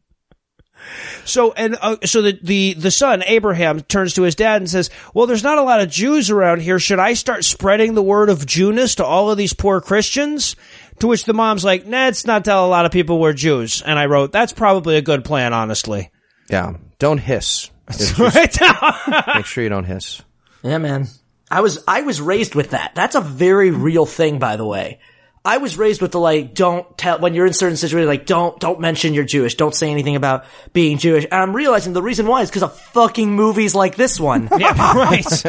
So 1.25 1.53
and 1.53 1.77
uh, 1.81 1.97
so 2.05 2.23
the, 2.23 2.39
the 2.43 2.75
the 2.75 2.91
son 2.91 3.23
Abraham 3.25 3.83
turns 3.83 4.15
to 4.15 4.23
his 4.23 4.35
dad 4.35 4.63
and 4.63 4.69
says, 4.69 4.91
"Well, 5.15 5.27
there's 5.27 5.45
not 5.45 5.59
a 5.59 5.63
lot 5.63 5.81
of 5.81 5.91
Jews 5.91 6.31
around 6.31 6.63
here. 6.63 6.79
Should 6.79 6.99
I 6.99 7.13
start 7.13 7.45
spreading 7.45 7.95
the 7.95 8.03
word 8.03 8.31
of 8.31 8.47
Jewness 8.47 8.97
to 8.97 9.05
all 9.05 9.31
of 9.31 9.39
these 9.39 9.53
poor 9.53 9.81
Christians?" 9.81 10.57
To 11.01 11.07
which 11.07 11.25
the 11.25 11.35
mom's 11.35 11.65
like, 11.65 11.87
"Nah, 11.87 12.09
it's 12.09 12.27
not 12.27 12.45
tell 12.45 12.67
a 12.67 12.69
lot 12.69 12.87
of 12.87 12.93
people 12.93 13.19
we're 13.19 13.33
Jews." 13.33 13.83
And 13.83 13.99
I 13.99 14.07
wrote, 14.07 14.33
"That's 14.33 14.53
probably 14.53 14.97
a 14.97 15.03
good 15.03 15.25
plan, 15.25 15.53
honestly." 15.53 16.11
yeah, 16.51 16.75
don't 16.99 17.19
hiss. 17.19 17.71
Right? 18.19 18.57
make 19.35 19.47
sure 19.47 19.65
you 19.65 19.71
don't 19.71 19.85
hiss. 19.85 20.23
Yeah, 20.63 20.79
man. 20.79 21.09
I 21.51 21.61
was 21.61 21.83
I 21.89 22.03
was 22.03 22.21
raised 22.21 22.55
with 22.55 22.71
that. 22.71 22.93
That's 22.95 23.17
a 23.17 23.21
very 23.21 23.71
real 23.71 24.07
thing, 24.07 24.39
by 24.39 24.57
the 24.57 24.65
way. 24.65 25.01
I 25.45 25.57
was 25.57 25.79
raised 25.79 26.03
with 26.03 26.13
the 26.13 26.21
like, 26.21 26.55
don't 26.55 26.97
tell 26.99 27.19
when 27.19 27.35
you're 27.35 27.47
in 27.47 27.55
certain 27.55 27.77
situations, 27.77 28.09
like, 28.09 28.27
don't 28.27 28.61
don't 28.61 28.79
mention 28.79 29.15
you're 29.15 29.25
Jewish. 29.25 29.55
Don't 29.55 29.75
say 29.75 29.91
anything 29.91 30.15
about 30.15 30.45
being 30.73 30.99
Jewish. 30.99 31.25
And 31.25 31.35
I'm 31.35 31.57
realizing 31.57 31.95
the 31.95 32.03
reason 32.03 32.27
why 32.27 32.43
is 32.43 32.51
because 32.51 32.63
of 32.63 32.79
fucking 32.79 33.33
movies 33.35 33.75
like 33.75 33.97
this 33.97 34.21
one. 34.21 34.49
yeah, 34.59 34.95
right. 34.95 35.45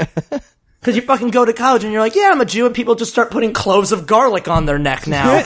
Because 0.82 0.96
you 0.96 1.04
fucking 1.04 1.30
go 1.30 1.46
to 1.46 1.54
college 1.54 1.84
and 1.84 1.94
you're 1.94 2.02
like, 2.02 2.16
yeah, 2.16 2.30
I'm 2.32 2.42
a 2.42 2.46
Jew, 2.46 2.66
and 2.66 2.74
people 2.74 2.96
just 2.96 3.12
start 3.12 3.30
putting 3.30 3.54
cloves 3.54 3.92
of 3.92 4.08
garlic 4.08 4.48
on 4.48 4.66
their 4.66 4.80
neck 4.80 5.06
now. 5.06 5.44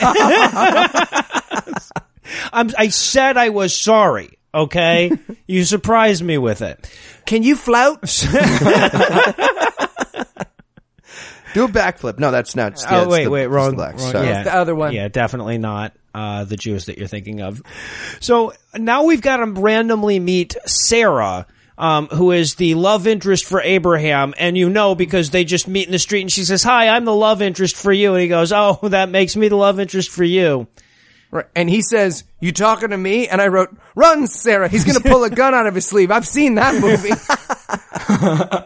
I'm, 2.52 2.70
I 2.78 2.88
said 2.88 3.36
I 3.36 3.50
was 3.50 3.76
sorry. 3.76 4.38
Okay, 4.54 5.12
you 5.46 5.64
surprised 5.64 6.22
me 6.24 6.38
with 6.38 6.62
it. 6.62 6.90
Can 7.26 7.42
you 7.42 7.54
flout? 7.54 8.00
Do 11.54 11.64
a 11.64 11.68
backflip. 11.68 12.18
No, 12.18 12.30
that's 12.30 12.54
not. 12.56 12.82
yeah, 12.82 13.00
oh 13.00 13.02
it's 13.04 13.10
wait, 13.12 13.24
the- 13.24 13.30
wait, 13.30 13.46
wrong. 13.46 13.70
the 13.70 13.76
blacks. 13.76 14.02
wrong- 14.02 14.12
Sorry. 14.12 14.26
yeah, 14.28 14.42
the 14.42 14.54
other 14.54 14.74
one. 14.74 14.92
Yeah, 14.92 15.08
definitely 15.08 15.58
not 15.58 15.92
uh, 16.14 16.44
the 16.44 16.56
Jews 16.56 16.86
that 16.86 16.98
you're 16.98 17.08
thinking 17.08 17.40
of. 17.40 17.62
So 18.20 18.52
now 18.74 19.04
we've 19.04 19.22
got 19.22 19.38
to 19.38 19.46
randomly 19.46 20.18
meet 20.18 20.56
Sarah. 20.66 21.46
Um, 21.78 22.06
who 22.06 22.32
is 22.32 22.54
the 22.54 22.74
love 22.74 23.06
interest 23.06 23.44
for 23.44 23.60
Abraham, 23.60 24.32
and 24.38 24.56
you 24.56 24.70
know 24.70 24.94
because 24.94 25.28
they 25.28 25.44
just 25.44 25.68
meet 25.68 25.86
in 25.86 25.92
the 25.92 25.98
street, 25.98 26.22
and 26.22 26.32
she 26.32 26.44
says, 26.44 26.62
"Hi, 26.62 26.88
I'm 26.88 27.04
the 27.04 27.14
love 27.14 27.42
interest 27.42 27.76
for 27.76 27.92
you," 27.92 28.14
and 28.14 28.22
he 28.22 28.28
goes, 28.28 28.50
"Oh, 28.50 28.78
that 28.88 29.10
makes 29.10 29.36
me 29.36 29.48
the 29.48 29.56
love 29.56 29.78
interest 29.78 30.10
for 30.10 30.24
you." 30.24 30.68
Right. 31.30 31.44
And 31.54 31.68
he 31.68 31.82
says, 31.82 32.24
you 32.40 32.52
talking 32.52 32.90
to 32.90 32.96
me? 32.96 33.28
And 33.28 33.42
I 33.42 33.48
wrote, 33.48 33.76
run, 33.96 34.28
Sarah. 34.28 34.68
He's 34.68 34.84
going 34.84 34.96
to 34.96 35.06
pull 35.06 35.24
a 35.24 35.28
gun 35.28 35.54
out 35.54 35.66
of 35.66 35.74
his 35.74 35.84
sleeve. 35.84 36.10
I've 36.10 36.26
seen 36.26 36.54
that 36.54 36.80
movie. 36.80 37.10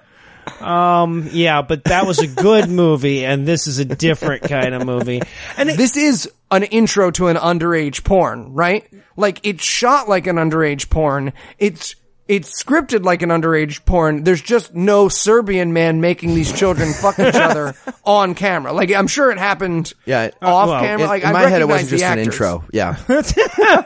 Um. 0.60 1.28
Yeah, 1.32 1.62
but 1.62 1.84
that 1.84 2.06
was 2.06 2.18
a 2.18 2.26
good 2.26 2.68
movie, 2.68 3.24
and 3.24 3.46
this 3.46 3.66
is 3.66 3.78
a 3.78 3.84
different 3.84 4.42
kind 4.42 4.74
of 4.74 4.84
movie. 4.84 5.22
And 5.56 5.70
it, 5.70 5.76
this 5.78 5.96
is 5.96 6.30
an 6.50 6.64
intro 6.64 7.10
to 7.12 7.28
an 7.28 7.36
underage 7.36 8.04
porn, 8.04 8.52
right? 8.52 8.86
Like 9.16 9.40
it's 9.42 9.64
shot 9.64 10.08
like 10.08 10.26
an 10.26 10.36
underage 10.36 10.90
porn. 10.90 11.32
It's 11.58 11.94
it's 12.30 12.62
scripted 12.62 13.04
like 13.04 13.22
an 13.22 13.30
underage 13.30 13.84
porn. 13.84 14.22
There's 14.22 14.40
just 14.40 14.72
no 14.74 15.08
Serbian 15.08 15.72
man 15.72 16.00
making 16.00 16.34
these 16.34 16.52
children 16.52 16.92
fuck 16.92 17.18
each 17.18 17.34
other 17.34 17.74
on 18.04 18.34
camera. 18.34 18.72
Like 18.72 18.92
I'm 18.92 19.08
sure 19.08 19.30
it 19.32 19.38
happened 19.38 19.92
Yeah, 20.06 20.24
it- 20.26 20.36
off 20.40 20.68
well, 20.68 20.80
camera. 20.80 21.02
In, 21.02 21.08
like 21.08 21.22
in 21.24 21.28
I 21.28 21.32
my 21.32 21.40
head, 21.48 21.60
it 21.62 21.66
recognize 21.66 21.82
wasn't 21.82 21.90
just 21.90 22.00
the 22.02 22.06
an 22.06 22.18
actors. 22.20 22.34
intro. 22.34 22.64
Yeah, 22.72 22.96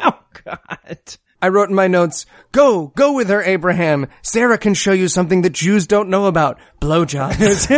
oh 0.05 0.19
God. 0.45 0.99
I 1.41 1.49
wrote 1.49 1.69
in 1.69 1.75
my 1.75 1.89
notes, 1.89 2.25
go, 2.53 2.87
go 2.89 3.13
with 3.13 3.29
her, 3.29 3.43
Abraham. 3.43 4.07
Sarah 4.23 4.57
can 4.59 4.73
show 4.75 4.93
you 4.93 5.09
something 5.09 5.43
that 5.43 5.51
Jews 5.53 5.87
don't 5.87 6.09
know 6.09 6.25
about. 6.27 6.59
Blowjobs. 6.81 7.69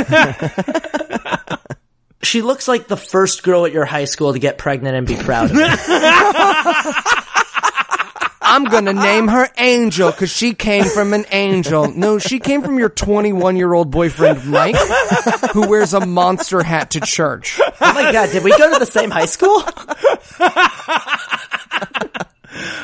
she 2.22 2.42
looks 2.42 2.68
like 2.68 2.86
the 2.86 2.96
first 2.96 3.42
girl 3.42 3.66
at 3.66 3.72
your 3.72 3.84
high 3.84 4.04
school 4.04 4.32
to 4.32 4.38
get 4.38 4.56
pregnant 4.58 4.96
and 4.96 5.04
be 5.06 5.16
proud 5.16 5.50
of 5.50 5.56
it. 5.58 7.05
I'm 8.48 8.64
gonna 8.64 8.92
name 8.92 9.28
her 9.28 9.48
Angel 9.58 10.10
because 10.10 10.30
she 10.30 10.54
came 10.54 10.84
from 10.84 11.12
an 11.12 11.24
angel. 11.32 11.90
No, 11.90 12.18
she 12.18 12.38
came 12.38 12.62
from 12.62 12.78
your 12.78 12.88
21 12.88 13.56
year 13.56 13.74
old 13.74 13.90
boyfriend 13.90 14.46
Mike, 14.46 14.76
who 15.52 15.68
wears 15.68 15.94
a 15.94 16.06
monster 16.06 16.62
hat 16.62 16.92
to 16.92 17.00
church. 17.00 17.58
oh 17.60 17.72
my 17.80 18.12
god, 18.12 18.30
did 18.30 18.44
we 18.44 18.56
go 18.56 18.72
to 18.72 18.78
the 18.78 18.86
same 18.86 19.10
high 19.10 19.26
school? 19.26 19.62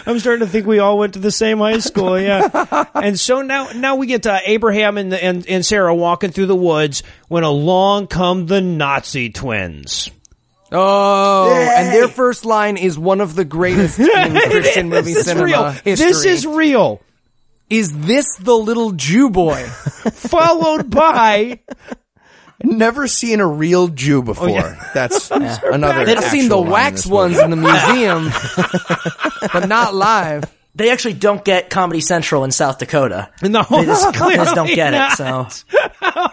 I'm 0.05 0.19
starting 0.19 0.45
to 0.45 0.51
think 0.51 0.67
we 0.67 0.81
all 0.81 0.99
went 0.99 1.15
to 1.15 1.21
the 1.21 1.31
same 1.31 1.59
high 1.59 1.79
school, 1.79 2.19
yeah. 2.19 2.85
and 2.95 3.19
so 3.19 3.43
now, 3.43 3.69
now 3.75 3.97
we 3.97 4.07
get 4.07 4.25
to 4.25 4.41
Abraham 4.45 4.99
and, 4.99 5.15
and 5.15 5.47
and 5.47 5.65
Sarah 5.65 5.95
walking 5.95 6.33
through 6.33 6.47
the 6.47 6.57
woods 6.57 7.03
when 7.29 7.45
along 7.45 8.09
come 8.09 8.47
the 8.47 8.61
Nazi 8.61 9.31
twins. 9.31 10.11
Oh, 10.73 11.53
and 11.55 11.89
their 11.89 12.09
first 12.09 12.45
line 12.45 12.77
is 12.77 12.99
one 12.99 13.21
of 13.21 13.35
the 13.35 13.45
greatest 13.45 13.99
in 14.01 14.07
Christian 14.51 14.89
movie 14.89 15.13
this 15.13 15.19
is 15.19 15.25
cinema 15.27 15.45
real. 15.45 15.71
history. 15.71 15.95
This 16.07 16.25
is 16.25 16.47
real. 16.47 17.01
is 17.69 17.97
this 18.07 18.37
the 18.37 18.57
little 18.57 18.93
Jew 18.93 19.29
boy? 19.31 19.63
Followed 20.13 20.89
by 20.91 21.61
never 22.63 23.07
seen 23.07 23.41
a 23.41 23.47
real 23.47 23.89
Jew 23.89 24.23
before. 24.23 24.49
Oh, 24.49 24.53
yeah. 24.53 24.91
That's 24.95 25.31
another. 25.31 26.05
They've 26.07 26.23
seen 26.25 26.49
the 26.49 26.57
actual 26.59 26.61
line 26.61 26.67
in 26.67 26.71
wax 26.73 27.07
ones 27.07 27.39
in 27.39 27.51
the 27.51 27.57
museum, 27.57 28.31
but 29.53 29.69
not 29.69 29.95
live. 29.95 30.45
They 30.75 30.91
actually 30.91 31.15
don't 31.15 31.45
get 31.45 31.69
Comedy 31.69 32.01
Central 32.01 32.45
in 32.45 32.51
South 32.51 32.79
Dakota. 32.79 33.31
no, 33.43 33.63
They 33.69 33.85
just, 33.85 34.13
they 34.15 34.37
just 34.37 34.55
don't 34.55 34.75
get 34.75 34.91
not. 34.93 35.13
it, 35.13 35.53
so. 35.63 36.29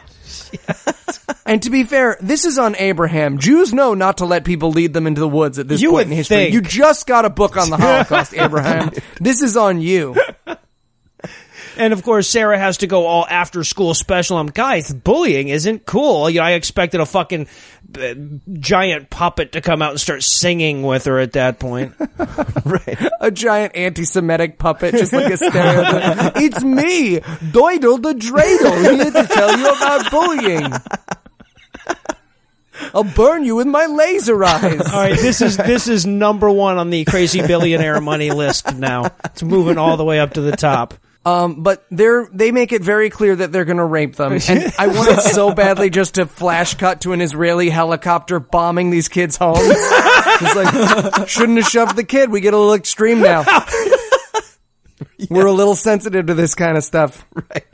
And 1.45 1.64
to 1.64 1.70
be 1.72 1.84
fair, 1.84 2.18
this 2.22 2.45
is 2.45 2.60
on 2.60 2.76
Abraham. 2.76 3.39
Jews 3.39 3.74
know 3.74 3.93
not 3.95 4.18
to 4.18 4.26
let 4.26 4.45
people 4.45 4.72
lead 4.72 4.93
them 4.93 5.08
into 5.08 5.20
the 5.22 5.28
woods 5.28 5.58
at 5.58 5.68
this 5.68 5.82
You 5.82 5.91
point 5.91 6.10
in 6.12 6.16
history. 6.18 6.38
think. 6.38 6.54
You 6.54 6.62
just 6.62 7.08
got 7.08 7.26
a 7.26 7.30
book 7.30 7.58
on 7.58 7.70
the 7.72 7.78
Holocaust, 7.78 8.36
Abraham. 8.36 8.91
This 9.20 9.41
is 9.41 9.58
on 9.58 9.82
you. 9.82 10.16
And 11.80 11.94
of 11.94 12.04
course, 12.04 12.28
Sarah 12.28 12.60
has 12.60 12.80
to 12.80 12.88
go 12.88 13.06
all 13.06 13.26
after 13.26 13.64
school 13.64 13.94
special. 13.94 14.38
I'm 14.38 14.48
guys, 14.48 14.94
bullying 14.94 15.48
isn't 15.48 15.86
cool. 15.86 16.30
You 16.30 16.42
know, 16.42 16.46
I 16.46 16.52
expected 16.52 17.00
a 17.00 17.06
fucking 17.06 17.48
uh, 17.98 18.16
giant 18.52 19.10
puppet 19.10 19.54
to 19.54 19.62
come 19.62 19.82
out 19.82 19.92
and 19.92 20.00
start 20.00 20.22
singing 20.22 20.84
with 20.84 21.06
her 21.06 21.20
at 21.20 21.32
that 21.34 21.58
point. 21.58 21.96
Right. 22.66 23.00
A 23.22 23.32
giant 23.32 23.76
anti-Semitic 23.76 24.60
puppet, 24.60 24.94
just 24.94 25.14
like 25.14 25.32
a 25.32 25.38
stereotype. 25.38 26.34
it's 26.36 26.64
me, 26.64 27.20
Doidle 27.20 28.02
the 28.02 28.14
Dreidel, 28.14 28.96
here 28.96 29.12
to 29.12 29.28
tell 29.28 29.58
you 29.58 29.70
about 29.70 30.12
bullying. 30.12 30.72
I'll 32.94 33.04
burn 33.04 33.44
you 33.46 33.56
with 33.56 33.68
my 33.68 33.86
laser 33.86 34.44
eyes. 34.44 34.82
All 34.82 35.00
right, 35.00 35.18
this 35.18 35.42
is 35.42 35.58
this 35.58 35.88
is 35.88 36.06
number 36.06 36.52
one 36.52 36.78
on 36.78 36.90
the 36.90 37.06
crazy 37.06 37.42
billionaire 37.46 38.02
money 38.02 38.30
list 38.32 38.76
now. 38.76 39.12
It's 39.26 39.42
moving 39.42 39.78
all 39.78 39.98
the 39.98 40.06
way 40.06 40.20
up 40.20 40.34
to 40.34 40.42
the 40.42 40.56
top. 40.56 40.94
Um, 41.26 41.63
but 41.63 41.86
they're 41.91 42.28
they 42.32 42.51
make 42.51 42.72
it 42.72 42.82
very 42.82 43.09
clear 43.09 43.36
that 43.36 43.51
they're 43.51 43.65
going 43.65 43.78
to 43.78 43.84
rape 43.86 44.15
them, 44.15 44.34
and 44.49 44.74
I 44.80 44.88
wanted 44.88 45.20
so 45.20 45.53
badly 45.53 45.89
just 45.89 46.15
to 46.15 46.26
flash 46.26 46.76
cut 46.76 47.01
to 47.01 47.11
an 47.11 47.22
Israeli 47.22 47.70
helicopter 47.70 48.39
bombing 48.39 48.89
these 48.89 49.09
kids' 49.09 49.38
homes. 49.38 49.59
It's 50.41 50.55
like 50.55 51.28
shouldn't 51.28 51.57
have 51.57 51.67
shoved 51.67 51.97
the 51.97 52.03
kid. 52.03 52.30
We 52.30 52.39
get 52.39 52.53
a 52.53 52.57
little 52.57 52.74
extreme 52.76 53.20
now. 53.20 53.43
We're 55.30 55.47
a 55.47 55.51
little 55.51 55.76
sensitive 55.76 56.28
to 56.28 56.34
this 56.34 56.55
kind 56.55 56.78
of 56.78 56.84
stuff. 56.86 57.26
right? 57.34 57.65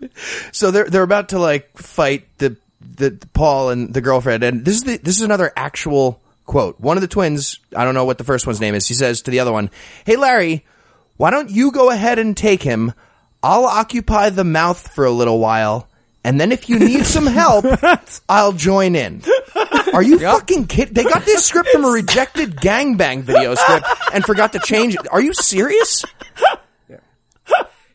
So 0.51 0.71
they're 0.71 0.89
they're 0.89 1.03
about 1.03 1.29
to 1.29 1.39
like 1.39 1.77
fight 1.77 2.25
the 2.39 2.57
the 2.81 3.19
Paul 3.33 3.69
and 3.69 3.93
the 3.93 4.01
girlfriend, 4.01 4.43
and 4.43 4.65
this 4.65 4.75
is 4.75 4.83
the, 4.83 4.97
this 4.97 5.15
is 5.17 5.21
another 5.21 5.51
actual 5.55 6.21
quote. 6.45 6.79
One 6.79 6.97
of 6.97 7.01
the 7.01 7.07
twins, 7.07 7.59
I 7.75 7.83
don't 7.83 7.93
know 7.93 8.05
what 8.05 8.17
the 8.17 8.23
first 8.23 8.47
one's 8.47 8.61
name 8.61 8.73
is. 8.73 8.87
He 8.87 8.95
says 8.95 9.21
to 9.23 9.31
the 9.31 9.41
other 9.41 9.51
one, 9.51 9.69
"Hey 10.05 10.15
Larry, 10.15 10.65
why 11.17 11.29
don't 11.29 11.51
you 11.51 11.71
go 11.71 11.91
ahead 11.91 12.17
and 12.17 12.35
take 12.35 12.63
him? 12.63 12.93
I'll 13.45 13.65
occupy 13.65 14.31
the 14.31 14.43
mouth 14.43 14.87
for 14.93 15.05
a 15.05 15.11
little 15.11 15.39
while." 15.39 15.87
And 16.25 16.41
then 16.41 16.51
if 16.51 16.69
you 16.69 16.79
need 16.79 17.05
some 17.05 17.27
help, 17.27 17.65
I'll 18.29 18.51
join 18.51 18.95
in. 18.95 19.21
Are 19.93 20.01
you 20.01 20.17
fucking 20.17 20.65
kidding? 20.65 20.95
They 20.95 21.03
got 21.03 21.23
this 21.23 21.45
script 21.45 21.69
from 21.69 21.85
a 21.85 21.89
rejected 21.89 22.55
gangbang 22.55 23.21
video 23.21 23.53
script 23.53 23.85
and 24.11 24.25
forgot 24.25 24.53
to 24.53 24.59
change 24.59 24.95
it. 24.95 25.07
Are 25.11 25.21
you 25.21 25.35
serious? 25.35 26.03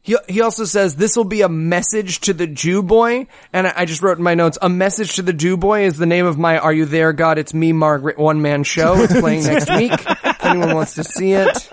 He, 0.03 0.17
he 0.29 0.41
also 0.41 0.65
says 0.65 0.97
this 0.97 1.17
will 1.17 1.25
be 1.25 1.43
a 1.43 1.49
message 1.49 2.21
to 2.21 2.33
the 2.33 2.47
Jew 2.47 2.83
boy, 2.83 3.27
and 3.53 3.67
I, 3.67 3.73
I 3.77 3.85
just 3.85 4.01
wrote 4.01 4.17
in 4.17 4.25
my 4.25 4.35
notes, 4.35 4.59
a 4.63 4.69
message 4.69 5.17
to 5.17 5.23
the 5.23 5.33
Jew 5.33 5.57
boy 5.57 5.85
is 5.85 5.99
the 5.99 6.07
name 6.07 6.25
of 6.25 6.39
my 6.39 6.59
Are 6.59 6.73
You 6.73 6.87
There 6.87 7.13
God? 7.13 7.37
It's 7.37 7.53
Me 7.53 7.73
Margaret 7.73 8.17
one 8.19 8.41
man 8.41 8.63
show. 8.63 8.95
It's 9.03 9.13
playing 9.19 9.45
next 9.45 9.69
week. 9.71 9.93
If 9.93 10.45
anyone 10.45 10.75
wants 10.75 10.95
to 10.95 11.05
see 11.05 11.33
it. 11.33 11.71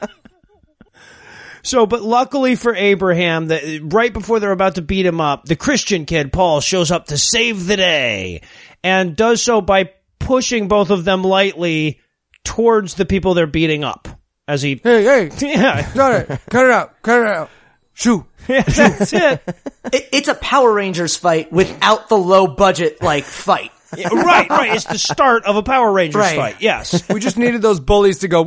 So, 1.68 1.86
but 1.86 2.01
luckily 2.01 2.55
for 2.55 2.74
Abraham, 2.74 3.47
that 3.47 3.82
right 3.84 4.13
before 4.13 4.39
they're 4.39 4.53
about 4.53 4.76
to 4.76 4.82
beat 4.82 5.05
him 5.05 5.20
up, 5.20 5.43
the 5.43 5.57
Christian 5.57 6.05
kid 6.05 6.32
Paul 6.32 6.61
shows 6.61 6.91
up 6.91 7.07
to 7.07 7.18
save 7.18 7.68
the 7.68 7.76
day, 7.76 8.41
and 8.86 9.18
does 9.18 9.41
so 9.41 9.59
by 9.59 9.91
pushing 10.18 10.70
both 10.70 10.91
of 10.91 11.03
them 11.03 11.24
lightly 11.24 11.99
towards 12.45 12.93
the 12.93 13.05
people 13.05 13.34
they're 13.34 13.47
beating 13.47 13.84
up. 13.84 14.07
As 14.47 14.61
he, 14.61 14.80
Hey, 14.82 15.03
hey, 15.03 15.30
yeah, 15.41 15.82
cut 15.91 16.30
it, 16.30 16.39
cut 16.49 16.65
it 16.65 16.72
out, 16.72 17.01
cut 17.01 17.20
it 17.20 17.28
out. 17.28 17.49
Shoo. 17.93 18.26
that's 18.47 19.11
it. 19.11 19.41
It, 19.91 20.09
it's 20.13 20.30
a 20.30 20.36
Power 20.36 20.72
Rangers 20.72 21.18
fight 21.18 21.51
without 21.51 22.07
the 22.07 22.18
low 22.18 22.47
budget 22.47 23.03
like 23.03 23.26
fight. 23.26 23.72
Yeah, 23.96 24.10
right, 24.10 24.50
right. 24.50 24.74
It's 24.76 24.86
the 24.86 24.98
start 24.98 25.46
of 25.46 25.56
a 25.56 25.64
Power 25.64 25.92
Rangers 25.92 26.20
Right. 26.20 26.36
fight. 26.36 26.56
Yes. 26.60 27.04
We 27.14 27.20
just 27.20 27.38
needed 27.38 27.62
those 27.62 27.80
bullies 27.80 28.20
to 28.20 28.28
go. 28.28 28.44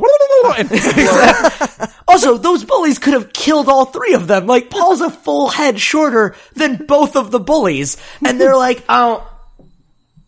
and. 0.57 0.69
Also, 2.07 2.37
those 2.37 2.65
bullies 2.65 2.99
could 2.99 3.13
have 3.13 3.31
killed 3.31 3.69
all 3.69 3.85
three 3.85 4.15
of 4.15 4.27
them. 4.27 4.45
Like, 4.45 4.69
Paul's 4.69 4.99
a 4.99 5.09
full 5.09 5.47
head 5.47 5.79
shorter 5.79 6.35
than 6.55 6.85
both 6.85 7.15
of 7.15 7.31
the 7.31 7.39
bullies. 7.39 7.95
And 8.25 8.39
they're 8.39 8.57
like, 8.57 8.83
don't, 8.89 9.23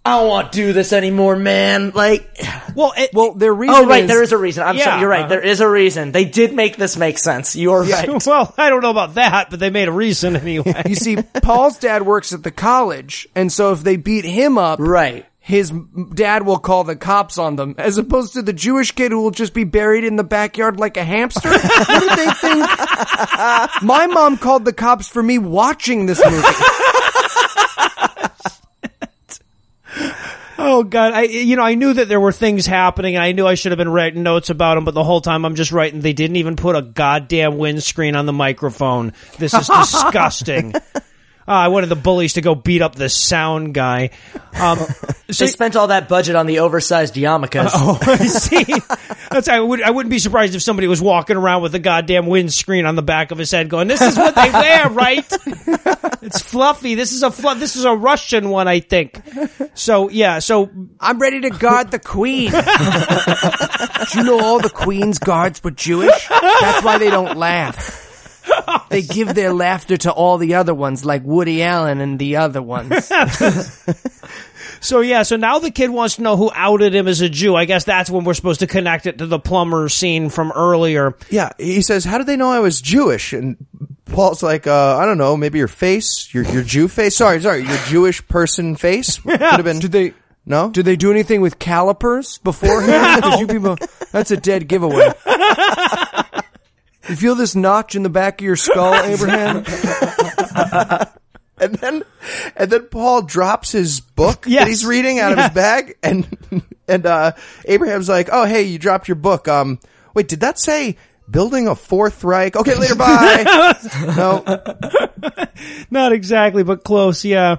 I 0.05 0.19
don't 0.19 0.27
want 0.27 0.51
to 0.51 0.55
do 0.57 0.73
this 0.73 0.91
anymore, 0.91 1.37
man. 1.37 1.91
Like, 1.95 2.37
Well, 2.75 2.91
it, 2.97 3.11
well, 3.13 3.33
their 3.33 3.53
reason. 3.53 3.75
oh, 3.77 3.85
right, 3.87 4.03
is, 4.03 4.09
there 4.09 4.21
is 4.21 4.33
a 4.33 4.37
reason. 4.37 4.63
I'm 4.63 4.75
Yeah, 4.75 4.83
sorry, 4.83 4.99
you're 4.99 5.09
right. 5.09 5.19
uh-huh. 5.21 5.29
There 5.29 5.41
is 5.41 5.61
a 5.61 5.69
reason. 5.69 6.11
They 6.11 6.25
did 6.25 6.53
make 6.53 6.75
this 6.75 6.97
make 6.97 7.17
sense. 7.17 7.55
You're 7.55 7.83
right. 7.83 8.09
well, 8.25 8.53
I 8.57 8.69
don't 8.69 8.81
know 8.81 8.89
about 8.89 9.13
that, 9.13 9.49
but 9.49 9.59
they 9.61 9.69
made 9.69 9.87
a 9.87 9.93
reason 9.93 10.35
anyway. 10.35 10.83
You 10.85 10.95
see, 10.95 11.15
Paul's 11.41 11.77
dad 11.77 12.01
works 12.05 12.33
at 12.33 12.43
the 12.43 12.51
college, 12.51 13.27
and 13.33 13.49
so 13.51 13.71
if 13.71 13.81
they 13.83 13.95
beat 13.95 14.25
him 14.25 14.57
up, 14.57 14.79
Right. 14.81 15.25
his 15.39 15.71
dad 16.13 16.45
will 16.45 16.59
call 16.59 16.83
the 16.83 16.97
cops 16.97 17.37
on 17.37 17.55
them, 17.55 17.75
as 17.77 17.97
opposed 17.97 18.33
to 18.33 18.41
the 18.41 18.51
Jewish 18.53 18.91
kid 18.91 19.13
who 19.13 19.21
will 19.21 19.31
just 19.31 19.53
be 19.53 19.63
buried 19.63 20.03
in 20.03 20.17
the 20.17 20.23
backyard 20.25 20.81
like 20.81 20.97
a 20.97 21.03
hamster. 21.05 21.49
what 21.49 21.99
do 22.01 22.15
they 22.17 22.31
think? 22.33 22.67
My 23.83 24.07
mom 24.11 24.35
called 24.37 24.65
the 24.65 24.73
cops 24.73 25.07
for 25.07 25.23
me 25.23 25.37
watching 25.37 26.07
this 26.07 26.21
movie. 26.25 26.47
Oh 30.66 30.84
God, 30.84 31.11
I 31.11 31.24
you 31.24 31.57
know 31.57 31.61
I 31.61 31.76
knew 31.76 31.93
that 31.93 32.07
there 32.07 32.22
were 32.22 32.32
things 32.32 32.66
happening, 32.66 33.16
and 33.16 33.24
I 33.24 33.34
knew 33.34 33.45
I 33.45 33.55
should 33.55 33.74
have 33.74 33.78
been 33.78 33.89
writing 33.89 34.24
notes 34.24 34.49
about 34.49 34.76
them, 34.76 34.86
but 34.86 34.93
the 34.93 35.03
whole 35.03 35.20
time 35.20 35.43
I'm 35.43 35.55
just 35.55 35.74
writing. 35.74 35.99
They 35.99 36.14
didn't 36.14 36.38
even 36.38 36.55
put 36.55 36.78
a 36.78 36.82
goddamn 36.82 37.57
windscreen 37.57 38.16
on 38.16 38.26
the 38.26 38.32
microphone. 38.32 39.11
This 39.39 39.53
is 39.53 39.68
disgusting. 39.80 40.74
Ah, 41.47 41.61
I 41.63 41.67
wanted 41.67 41.87
the 41.87 41.95
bullies 41.95 42.33
to 42.33 42.41
go 42.41 42.55
beat 42.55 42.81
up 42.81 42.95
the 42.95 43.09
sound 43.09 43.73
guy. 43.73 44.11
Um, 44.53 44.77
so 45.31 45.45
They 45.45 45.47
spent 45.47 45.75
all 45.75 45.87
that 45.87 46.07
budget 46.07 46.35
on 46.35 46.45
the 46.45 46.59
oversized 46.59 47.15
yarmulkes. 47.15 47.71
Oh, 47.75 47.97
I 48.01 48.17
see. 48.17 48.63
That's 49.29 49.47
I 49.47 49.59
would 49.59 49.81
I 49.81 49.89
wouldn't 49.91 50.11
be 50.11 50.19
surprised 50.19 50.55
if 50.55 50.61
somebody 50.61 50.87
was 50.87 51.01
walking 51.01 51.35
around 51.37 51.61
with 51.63 51.73
a 51.75 51.79
goddamn 51.79 52.27
windscreen 52.27 52.85
on 52.85 52.95
the 52.95 53.01
back 53.01 53.31
of 53.31 53.37
his 53.37 53.51
head, 53.51 53.67
going, 53.69 53.87
"This 53.87 54.01
is 54.01 54.15
what 54.15 54.35
they 54.35 54.49
wear, 54.51 54.89
right? 54.91 55.25
It's 56.21 56.39
fluffy. 56.41 56.95
This 56.95 57.11
is 57.11 57.23
a 57.23 57.31
fluff. 57.31 57.59
This 57.59 57.75
is 57.75 57.83
a 57.85 57.93
Russian 57.95 58.49
one, 58.49 58.67
I 58.67 58.79
think." 58.79 59.19
So 59.73 60.09
yeah, 60.09 60.39
so 60.39 60.69
I'm 60.99 61.19
ready 61.19 61.41
to 61.41 61.49
guard 61.49 61.91
the 61.91 61.99
queen. 61.99 62.51
Do 62.51 64.19
you 64.19 64.23
know 64.23 64.39
all 64.39 64.59
the 64.59 64.69
queen's 64.73 65.17
guards 65.19 65.63
were 65.63 65.71
Jewish? 65.71 66.27
That's 66.29 66.83
why 66.85 66.97
they 66.99 67.09
don't 67.09 67.37
laugh. 67.37 67.99
They 68.93 69.01
give 69.01 69.33
their 69.35 69.51
laughter 69.53 69.97
to 69.97 70.11
all 70.11 70.37
the 70.37 70.55
other 70.55 70.73
ones, 70.73 71.03
like 71.03 71.23
Woody 71.23 71.61
Allen 71.63 71.99
and 72.01 72.17
the 72.17 72.37
other 72.37 72.61
ones. 72.61 73.11
So 74.83 74.99
yeah, 74.99 75.23
so 75.23 75.37
now 75.37 75.59
the 75.59 75.71
kid 75.71 75.89
wants 75.89 76.17
to 76.17 76.23
know 76.23 76.35
who 76.35 76.51
outed 76.53 76.93
him 76.93 77.07
as 77.07 77.21
a 77.21 77.29
Jew. 77.29 77.55
I 77.55 77.63
guess 77.63 77.85
that's 77.85 78.09
when 78.09 78.25
we're 78.25 78.33
supposed 78.33 78.59
to 78.59 78.67
connect 78.67 79.05
it 79.05 79.19
to 79.19 79.25
the 79.25 79.39
plumber 79.39 79.87
scene 79.87 80.27
from 80.29 80.51
earlier. 80.51 81.15
Yeah, 81.29 81.51
he 81.57 81.81
says, 81.81 82.03
"How 82.03 82.17
did 82.17 82.27
they 82.27 82.35
know 82.35 82.51
I 82.51 82.59
was 82.59 82.81
Jewish?" 82.81 83.31
And 83.31 83.55
Paul's 84.07 84.43
like, 84.43 84.67
uh, 84.67 84.97
"I 84.97 85.05
don't 85.05 85.17
know, 85.17 85.37
maybe 85.37 85.57
your 85.57 85.69
face, 85.69 86.33
your 86.33 86.43
your 86.43 86.63
Jew 86.63 86.89
face. 86.89 87.15
Sorry, 87.15 87.39
sorry, 87.39 87.63
your 87.63 87.77
Jewish 87.87 88.27
person 88.27 88.75
face 88.75 89.17
could 89.19 89.39
have 89.39 89.63
been." 89.63 89.79
Did 89.79 89.93
they? 89.93 90.13
No, 90.45 90.69
Did 90.69 90.83
they 90.83 90.97
do 90.97 91.09
anything 91.11 91.39
with 91.39 91.57
calipers 91.59 92.39
beforehand? 92.39 93.21
Because 93.23 93.39
you 93.39 93.47
people, 93.47 93.77
that's 94.11 94.31
a 94.31 94.35
dead 94.35 94.67
giveaway. 94.67 95.13
You 97.09 97.15
feel 97.15 97.35
this 97.35 97.55
notch 97.55 97.95
in 97.95 98.03
the 98.03 98.09
back 98.09 98.39
of 98.41 98.45
your 98.45 98.55
skull, 98.55 98.93
Abraham? 99.03 99.57
and 101.57 101.75
then 101.75 102.03
and 102.55 102.71
then 102.71 102.83
Paul 102.87 103.21
drops 103.23 103.71
his 103.71 103.99
book 103.99 104.45
Yes. 104.47 104.61
that 104.63 104.67
he's 104.69 104.85
reading 104.85 105.19
out 105.19 105.31
of 105.33 105.37
his 105.39 105.49
bag, 105.49 105.97
and 106.03 106.37
and 106.87 107.05
uh, 107.05 107.31
Abraham's 107.65 108.09
like, 108.09 108.29
"Oh, 108.31 108.45
hey, 108.45 108.63
you 108.63 108.79
dropped 108.79 109.07
your 109.07 109.15
book. 109.15 109.47
Um, 109.47 109.79
wait, 110.13 110.27
did 110.27 110.41
that 110.41 110.59
say?" 110.59 110.97
Building 111.31 111.69
a 111.69 111.75
fourth 111.75 112.21
Reich. 112.25 112.57
Okay, 112.57 112.75
later, 112.75 112.95
bye. 112.95 113.75
no, 114.17 114.43
Not 115.89 116.11
exactly, 116.11 116.63
but 116.63 116.83
close. 116.83 117.23
Yeah. 117.23 117.57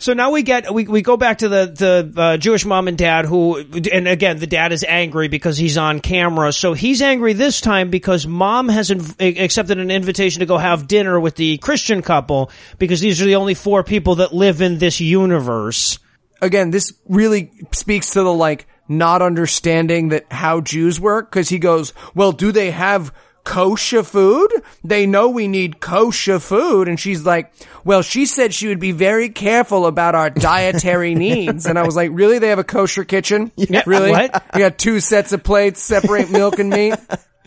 So 0.00 0.14
now 0.14 0.30
we 0.30 0.42
get 0.42 0.72
we 0.72 0.86
we 0.86 1.02
go 1.02 1.18
back 1.18 1.38
to 1.38 1.48
the 1.50 1.66
the 1.66 2.20
uh, 2.20 2.36
Jewish 2.38 2.64
mom 2.64 2.88
and 2.88 2.96
dad 2.96 3.26
who 3.26 3.58
and 3.92 4.08
again 4.08 4.38
the 4.38 4.46
dad 4.46 4.72
is 4.72 4.82
angry 4.82 5.28
because 5.28 5.58
he's 5.58 5.76
on 5.76 6.00
camera. 6.00 6.54
So 6.54 6.72
he's 6.72 7.02
angry 7.02 7.34
this 7.34 7.60
time 7.60 7.90
because 7.90 8.26
mom 8.26 8.70
has 8.70 8.88
inv- 8.88 9.38
accepted 9.38 9.78
an 9.78 9.90
invitation 9.90 10.40
to 10.40 10.46
go 10.46 10.56
have 10.56 10.88
dinner 10.88 11.20
with 11.20 11.36
the 11.36 11.58
Christian 11.58 12.00
couple 12.00 12.50
because 12.78 13.00
these 13.00 13.20
are 13.20 13.26
the 13.26 13.36
only 13.36 13.52
four 13.52 13.84
people 13.84 14.16
that 14.16 14.32
live 14.32 14.62
in 14.62 14.78
this 14.78 15.00
universe. 15.00 15.98
again, 16.40 16.70
this 16.70 16.92
really 17.06 17.50
speaks 17.72 18.10
to 18.10 18.22
the 18.22 18.32
like 18.32 18.66
not 18.88 19.22
understanding 19.22 20.08
that 20.08 20.32
how 20.32 20.60
Jews 20.60 21.00
work 21.00 21.30
because 21.30 21.48
he 21.48 21.58
goes, 21.58 21.92
well, 22.14 22.32
do 22.32 22.52
they 22.52 22.70
have 22.70 23.12
kosher 23.44 24.02
food? 24.02 24.48
They 24.84 25.06
know 25.06 25.28
we 25.28 25.48
need 25.48 25.80
kosher 25.80 26.38
food. 26.38 26.88
And 26.88 26.98
she's 27.00 27.24
like, 27.24 27.52
well, 27.84 28.02
she 28.02 28.26
said 28.26 28.52
she 28.54 28.68
would 28.68 28.80
be 28.80 28.92
very 28.92 29.28
careful 29.28 29.86
about 29.86 30.14
our 30.14 30.30
dietary 30.30 31.14
needs. 31.26 31.66
And 31.66 31.78
I 31.78 31.84
was 31.84 31.96
like, 31.96 32.10
really? 32.12 32.38
They 32.38 32.48
have 32.48 32.58
a 32.58 32.64
kosher 32.64 33.04
kitchen? 33.04 33.50
Yeah, 33.56 33.82
Really? 33.86 34.10
what? 34.10 34.44
You 34.54 34.60
got 34.60 34.78
two 34.78 35.00
sets 35.00 35.32
of 35.32 35.42
plates, 35.42 35.80
separate 35.82 36.30
milk 36.30 36.58
and 36.58 36.70
meat? 36.70 36.94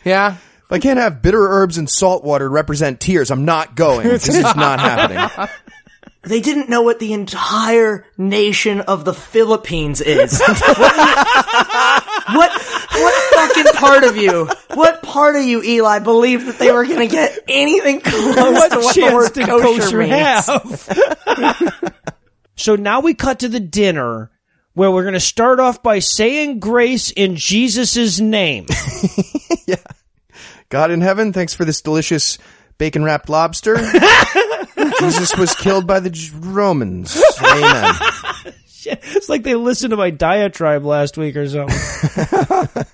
Yeah. 0.06 0.34
if 0.66 0.72
I 0.72 0.80
can't 0.80 1.00
have 1.00 1.22
bitter 1.22 1.41
herbs 1.48 1.78
and 1.78 1.89
salt 1.89 2.24
water 2.24 2.46
to 2.46 2.50
represent 2.50 3.00
tears, 3.00 3.32
I'm 3.32 3.46
not 3.46 3.76
going. 3.76 4.08
This 4.08 4.28
is 4.28 4.41
not 4.56 4.80
happening. 4.80 5.48
They 6.26 6.39
didn't 6.39 6.70
know 6.70 6.82
what 6.84 7.00
the 7.00 7.12
entire 7.12 8.06
nation 8.18 8.80
of 8.82 9.04
the 9.04 9.14
Philippines 9.14 10.00
is. 10.00 10.41
what, 12.28 12.52
what, 12.52 12.52
what 12.92 13.34
fucking 13.34 13.64
fucking 13.64 13.80
part 13.80 14.04
of 14.04 14.18
you, 14.18 14.50
what 14.74 15.04
part 15.04 15.36
of 15.36 15.44
you, 15.44 15.64
Eli, 15.64 16.00
believed 16.00 16.48
that 16.48 16.60
they 16.60 16.72
were 16.72 16.86
going 16.86 17.08
to 17.08 17.14
get 17.14 17.40
anything 17.48 18.02
close 18.02 18.36
what 18.36 18.72
to 18.72 18.78
what 18.78 18.88
the 18.88 18.94
chance 18.94 19.14
word 19.14 19.34
did 19.34 19.46
kosher, 19.46 19.82
kosher 19.82 19.98
means? 20.00 20.12
have? 20.12 21.94
so 22.56 22.76
now 22.76 23.02
we 23.02 23.14
cut 23.14 23.40
to 23.40 23.50
the 23.50 23.60
dinner 23.60 24.32
where 24.74 24.92
we're 24.92 25.04
going 25.04 25.14
to 25.14 25.20
start 25.20 25.60
off 25.60 25.84
by 25.84 26.00
saying 26.00 26.60
grace 26.60 27.12
in 27.12 27.36
Jesus' 27.36 28.20
name. 28.20 28.66
yeah. 29.68 29.76
God 30.70 30.92
in 30.92 31.02
heaven, 31.02 31.34
thanks 31.34 31.54
for 31.54 31.66
this 31.66 31.82
delicious 31.82 32.40
bacon 32.78 33.04
wrapped 33.04 33.30
lobster. 33.30 33.76
Jesus 35.00 35.36
was 35.38 35.56
killed 35.56 35.86
by 35.86 36.00
the 36.00 36.10
J- 36.10 36.32
Romans. 36.36 37.22
Amen. 37.42 37.94
It's 38.86 39.30
like 39.30 39.44
they 39.44 39.56
listened 39.56 39.92
to 39.92 39.98
my 39.98 40.10
diatribe 40.10 40.84
last 40.84 41.18
week 41.18 41.36
or 41.36 41.48
something. 41.48 42.86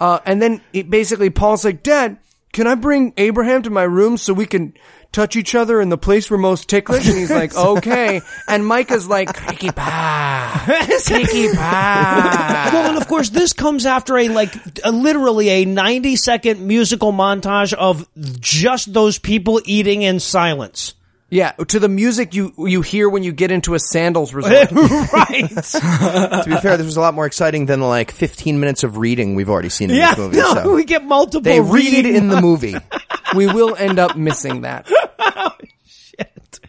Uh, 0.00 0.18
and 0.26 0.42
then 0.42 0.60
it 0.72 0.90
basically 0.90 1.30
Paul's 1.30 1.64
like, 1.64 1.82
Dad, 1.82 2.18
can 2.52 2.66
I 2.66 2.74
bring 2.74 3.14
Abraham 3.16 3.62
to 3.62 3.70
my 3.70 3.84
room 3.84 4.16
so 4.16 4.32
we 4.32 4.46
can 4.46 4.74
touch 5.12 5.36
each 5.36 5.54
other 5.54 5.80
in 5.80 5.88
the 5.88 5.96
place 5.96 6.30
we're 6.30 6.36
most 6.36 6.68
ticklish? 6.68 7.06
And 7.08 7.16
he's 7.16 7.30
like, 7.30 7.54
okay. 7.56 8.20
And 8.48 8.66
Micah's 8.66 9.08
like, 9.08 9.34
Kiki 9.48 9.70
pa, 9.70 10.64
Kiki 11.06 11.54
pa. 11.54 12.70
well, 12.72 12.88
and 12.90 12.98
of 12.98 13.08
course, 13.08 13.30
this 13.30 13.52
comes 13.52 13.86
after 13.86 14.18
a 14.18 14.28
like 14.28 14.54
a, 14.84 14.90
literally 14.92 15.48
a 15.48 15.64
ninety 15.64 16.16
second 16.16 16.66
musical 16.66 17.12
montage 17.12 17.72
of 17.72 18.08
just 18.40 18.92
those 18.92 19.18
people 19.18 19.60
eating 19.64 20.02
in 20.02 20.20
silence. 20.20 20.94
Yeah, 21.34 21.50
to 21.50 21.80
the 21.80 21.88
music 21.88 22.32
you 22.32 22.54
you 22.56 22.80
hear 22.80 23.08
when 23.08 23.24
you 23.24 23.32
get 23.32 23.50
into 23.50 23.74
a 23.74 23.80
sandals 23.80 24.32
resort. 24.34 24.70
right? 24.70 25.48
to 25.50 26.44
be 26.46 26.56
fair, 26.58 26.76
this 26.76 26.86
was 26.86 26.96
a 26.96 27.00
lot 27.00 27.12
more 27.12 27.26
exciting 27.26 27.66
than 27.66 27.80
like 27.80 28.12
15 28.12 28.60
minutes 28.60 28.84
of 28.84 28.98
reading 28.98 29.34
we've 29.34 29.50
already 29.50 29.68
seen 29.68 29.90
in 29.90 29.96
yeah, 29.96 30.10
this 30.10 30.18
movie. 30.18 30.36
no, 30.36 30.54
so. 30.54 30.72
we 30.72 30.84
get 30.84 31.04
multiple. 31.04 31.42
They 31.42 31.60
read 31.60 32.06
in 32.06 32.28
the 32.28 32.40
movie. 32.40 32.76
we 33.34 33.48
will 33.48 33.74
end 33.74 33.98
up 33.98 34.16
missing 34.16 34.60
that. 34.60 34.88
Oh, 35.18 35.50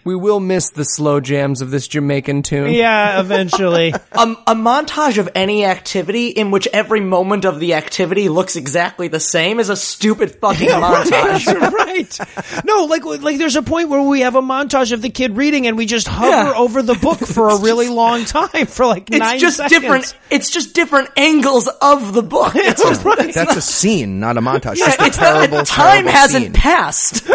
We 0.05 0.15
will 0.15 0.39
miss 0.39 0.69
the 0.69 0.85
slow 0.85 1.19
jams 1.19 1.61
of 1.61 1.71
this 1.71 1.87
Jamaican 1.87 2.43
tune. 2.43 2.71
Yeah, 2.71 3.19
eventually. 3.19 3.93
Um, 4.15 4.37
a 4.47 4.55
montage 4.55 5.17
of 5.17 5.27
any 5.35 5.65
activity 5.65 6.27
in 6.29 6.49
which 6.49 6.69
every 6.71 7.01
moment 7.01 7.43
of 7.43 7.59
the 7.59 7.73
activity 7.73 8.29
looks 8.29 8.55
exactly 8.55 9.09
the 9.09 9.19
same 9.19 9.59
is 9.59 9.69
a 9.69 9.75
stupid 9.75 10.31
fucking 10.35 10.69
montage. 10.69 11.45
right. 11.73 12.17
No, 12.63 12.85
like 12.85 13.03
like 13.03 13.37
there's 13.37 13.57
a 13.57 13.61
point 13.61 13.89
where 13.89 14.01
we 14.01 14.21
have 14.21 14.35
a 14.35 14.41
montage 14.41 14.93
of 14.93 15.01
the 15.01 15.09
kid 15.09 15.35
reading 15.35 15.67
and 15.67 15.75
we 15.75 15.85
just 15.85 16.07
hover 16.07 16.29
Yeah. 16.29 16.53
over 16.55 16.81
the 16.81 16.93
book 16.95 17.19
for 17.19 17.49
a 17.49 17.57
really 17.57 17.89
long 18.03 18.23
time 18.23 18.67
for 18.67 18.85
like 18.85 19.09
It's 19.09 19.19
nine 19.19 19.37
just 19.39 19.57
seconds. 19.57 19.81
different. 19.81 20.17
It's 20.29 20.49
just 20.49 20.73
different 20.73 21.09
angles 21.17 21.67
of 21.81 22.13
the 22.13 22.23
book. 22.23 22.53
It's 22.55 22.81
just, 22.81 23.05
it's 23.05 23.35
That's 23.35 23.49
not- 23.49 23.57
a 23.57 23.61
scene, 23.61 24.21
not 24.21 24.37
a 24.37 24.41
montage. 24.41 24.77
yeah, 24.77 24.85
Just 24.85 25.01
a 25.01 25.05
it's 25.07 25.17
not- 25.17 25.23
terrible, 25.33 25.63
time 25.65 26.03
terrible 26.05 26.11
hasn't 26.11 26.43
scene. 26.45 26.53
passed. 26.53 27.27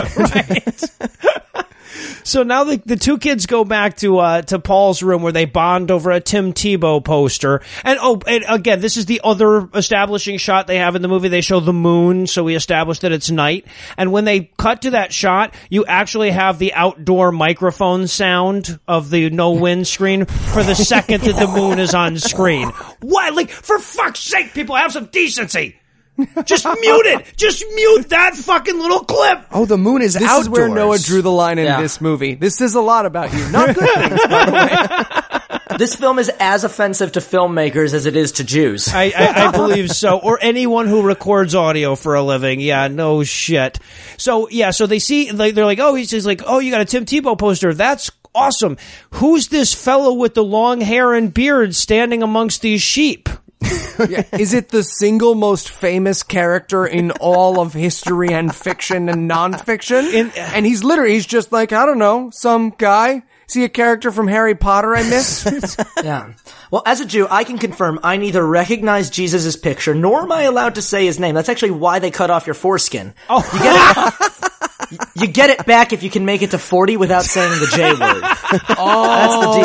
So 2.24 2.43
now 2.43 2.64
the, 2.64 2.76
the 2.84 2.97
two 2.97 3.18
kids 3.18 3.47
go 3.47 3.64
back 3.64 3.97
to 3.99 4.18
uh, 4.18 4.43
to 4.43 4.59
Paul's 4.59 5.03
room 5.03 5.22
where 5.22 5.32
they 5.32 5.45
bond 5.45 5.91
over 5.91 6.11
a 6.11 6.20
Tim 6.20 6.53
Tebow 6.53 7.05
poster. 7.05 7.62
And 7.84 7.99
oh, 8.01 8.20
and 8.26 8.45
again, 8.49 8.80
this 8.80 8.97
is 8.97 9.07
the 9.07 9.20
other 9.24 9.68
establishing 9.74 10.38
shot 10.38 10.66
they 10.66 10.78
have 10.78 10.97
in 10.97 11.03
the 11.03 11.09
movie. 11.09 11.28
They 11.28 11.41
show 11.41 11.61
the 11.61 11.72
moon, 11.72 12.26
so 12.26 12.45
we 12.45 12.55
establish 12.55 13.01
that 13.01 13.12
it's 13.12 13.30
night. 13.30 13.66
And 13.97 14.12
when 14.12 14.24
they 14.24 14.51
cut 14.59 14.82
to 14.82 14.91
that 14.91 15.12
shot, 15.12 15.55
you 15.68 15.84
actually 15.86 16.30
have 16.30 16.59
the 16.59 16.74
outdoor 16.74 17.32
microphone 17.32 18.07
sound 18.07 18.78
of 18.86 19.11
the 19.11 19.30
no 19.30 19.53
wind 19.53 19.86
screen 19.86 20.24
for 20.24 20.62
the 20.62 20.74
second 20.74 21.22
that 21.22 21.36
the 21.36 21.49
moon 21.49 21.78
is 21.78 21.95
on 21.95 22.18
screen. 22.18 22.70
What? 23.01 23.34
Like, 23.34 23.51
for 23.51 23.78
fuck's 23.78 24.20
sake, 24.20 24.53
people 24.53 24.76
have 24.76 24.93
some 24.93 25.07
decency. 25.07 25.79
Just 26.44 26.64
mute 26.66 27.06
it. 27.06 27.32
Just 27.36 27.64
mute 27.74 28.08
that 28.11 28.34
fucking 28.34 28.78
little 28.78 29.00
clip. 29.04 29.40
Oh, 29.52 29.64
the 29.64 29.78
moon 29.78 30.02
is 30.02 30.14
This 30.14 30.22
outdoors. 30.24 30.42
is 30.42 30.48
where 30.50 30.68
Noah 30.68 30.98
drew 30.98 31.22
the 31.22 31.30
line 31.30 31.58
in 31.58 31.64
Yeah. 31.64 31.80
this 31.80 32.00
movie. 32.00 32.34
This 32.34 32.56
says 32.56 32.74
a 32.74 32.80
lot 32.80 33.06
about 33.06 33.32
you. 33.32 33.48
Not 33.50 33.74
good 33.74 33.88
things, 33.94 34.20
by 34.28 34.44
the 34.46 34.52
way. 34.52 35.76
this 35.78 35.94
film 35.94 36.18
is 36.18 36.30
as 36.38 36.64
offensive 36.64 37.12
to 37.12 37.20
filmmakers 37.20 37.94
as 37.94 38.04
it 38.04 38.16
is 38.16 38.32
to 38.32 38.44
Jews. 38.44 38.88
I, 38.88 39.12
I, 39.16 39.46
I 39.48 39.50
believe 39.52 39.90
so. 39.90 40.18
Or 40.18 40.38
anyone 40.42 40.88
who 40.88 41.00
records 41.02 41.54
audio 41.54 41.94
for 41.94 42.14
a 42.16 42.22
living. 42.22 42.61
Yeah, 42.61 42.88
no 42.88 43.24
shit. 43.24 43.78
So 44.18 44.48
yeah, 44.50 44.72
so 44.72 44.86
they 44.86 44.98
see 44.98 45.32
like 45.32 45.54
they're 45.54 45.64
like, 45.64 45.78
oh, 45.78 45.94
he's 45.94 46.11
just 46.11 46.26
like, 46.26 46.42
oh, 46.46 46.58
you 46.58 46.70
got 46.70 46.82
a 46.82 46.84
Tim 46.84 47.06
Tebow 47.06 47.38
poster. 47.38 47.72
That's 47.72 48.11
awesome. 48.34 48.76
Who's 49.12 49.48
this 49.48 49.72
fellow 49.72 50.12
with 50.12 50.34
the 50.34 50.44
long 50.44 50.82
hair 50.82 51.14
and 51.14 51.32
beard 51.32 51.74
standing 51.74 52.22
amongst 52.22 52.61
these 52.61 52.82
sheep? 52.82 53.28
Is 53.62 54.54
it 54.54 54.70
the 54.70 54.82
single 54.82 55.34
most 55.34 55.68
famous 55.70 56.22
character 56.22 56.86
in 56.86 57.11
all 57.12 57.61
of 57.61 57.74
history 57.74 58.32
and 58.32 58.54
fiction 58.54 59.08
and 59.08 59.30
nonfiction? 59.30 60.12
In- 60.12 60.32
and 60.36 60.64
he's 60.64 60.82
literally, 60.82 61.12
he's 61.14 61.26
just 61.26 61.52
like, 61.52 61.72
I 61.72 61.84
don't 61.86 61.98
know, 61.98 62.30
some 62.32 62.70
guy. 62.70 63.22
See 63.46 63.64
a 63.64 63.68
character 63.68 64.12
from 64.12 64.28
Harry 64.28 64.54
Potter 64.54 64.94
I 64.94 65.02
missed? 65.02 65.78
Yeah. 66.04 66.32
Well, 66.70 66.82
as 66.86 67.00
a 67.00 67.04
Jew, 67.04 67.26
I 67.28 67.42
can 67.44 67.58
confirm 67.58 67.98
I 68.04 68.16
neither 68.16 68.46
recognize 68.46 69.11
Jesus' 69.11 69.56
picture 69.56 69.92
nor 69.94 70.22
am 70.22 70.30
I 70.32 70.42
allowed 70.44 70.76
to 70.76 70.82
say 70.82 71.04
his 71.04 71.18
name. 71.18 71.34
That's 71.34 71.48
actually 71.48 71.72
why 71.72 71.98
they 71.98 72.11
cut 72.12 72.30
off 72.30 72.46
your 72.46 72.54
foreskin. 72.54 73.12
Oh, 73.28 73.42
You 73.52 73.58
get 73.61 74.92
it, 74.92 75.08
you 75.16 75.26
get 75.26 75.50
it 75.50 75.66
back 75.66 75.92
if 75.92 76.02
you 76.04 76.11
can 76.11 76.24
make 76.24 76.42
it 76.42 76.52
to 76.52 76.58
40 76.58 76.96
without 76.96 77.24
saying 77.24 77.50
the 77.58 77.66
J 77.66 77.90
word. 77.92 78.61
Oh. 78.78 79.06
That's 79.06 79.56
the 79.56 79.62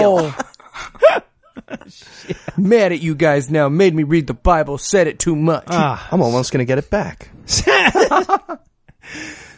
deal. 1.22 1.22
Mad 2.58 2.92
at 2.92 3.02
you 3.02 3.16
guys 3.16 3.50
now. 3.50 3.70
Made 3.70 3.94
me 3.96 4.04
read 4.04 4.28
the 4.28 4.34
Bible. 4.34 4.78
Said 4.78 5.08
it 5.08 5.20
too 5.20 5.36
much. 5.36 5.66
Ah. 5.68 6.08
I'm 6.12 6.22
almost 6.22 6.52
going 6.52 6.60
to 6.60 6.66
get 6.66 6.78
it 6.78 6.90
back. 6.90 7.30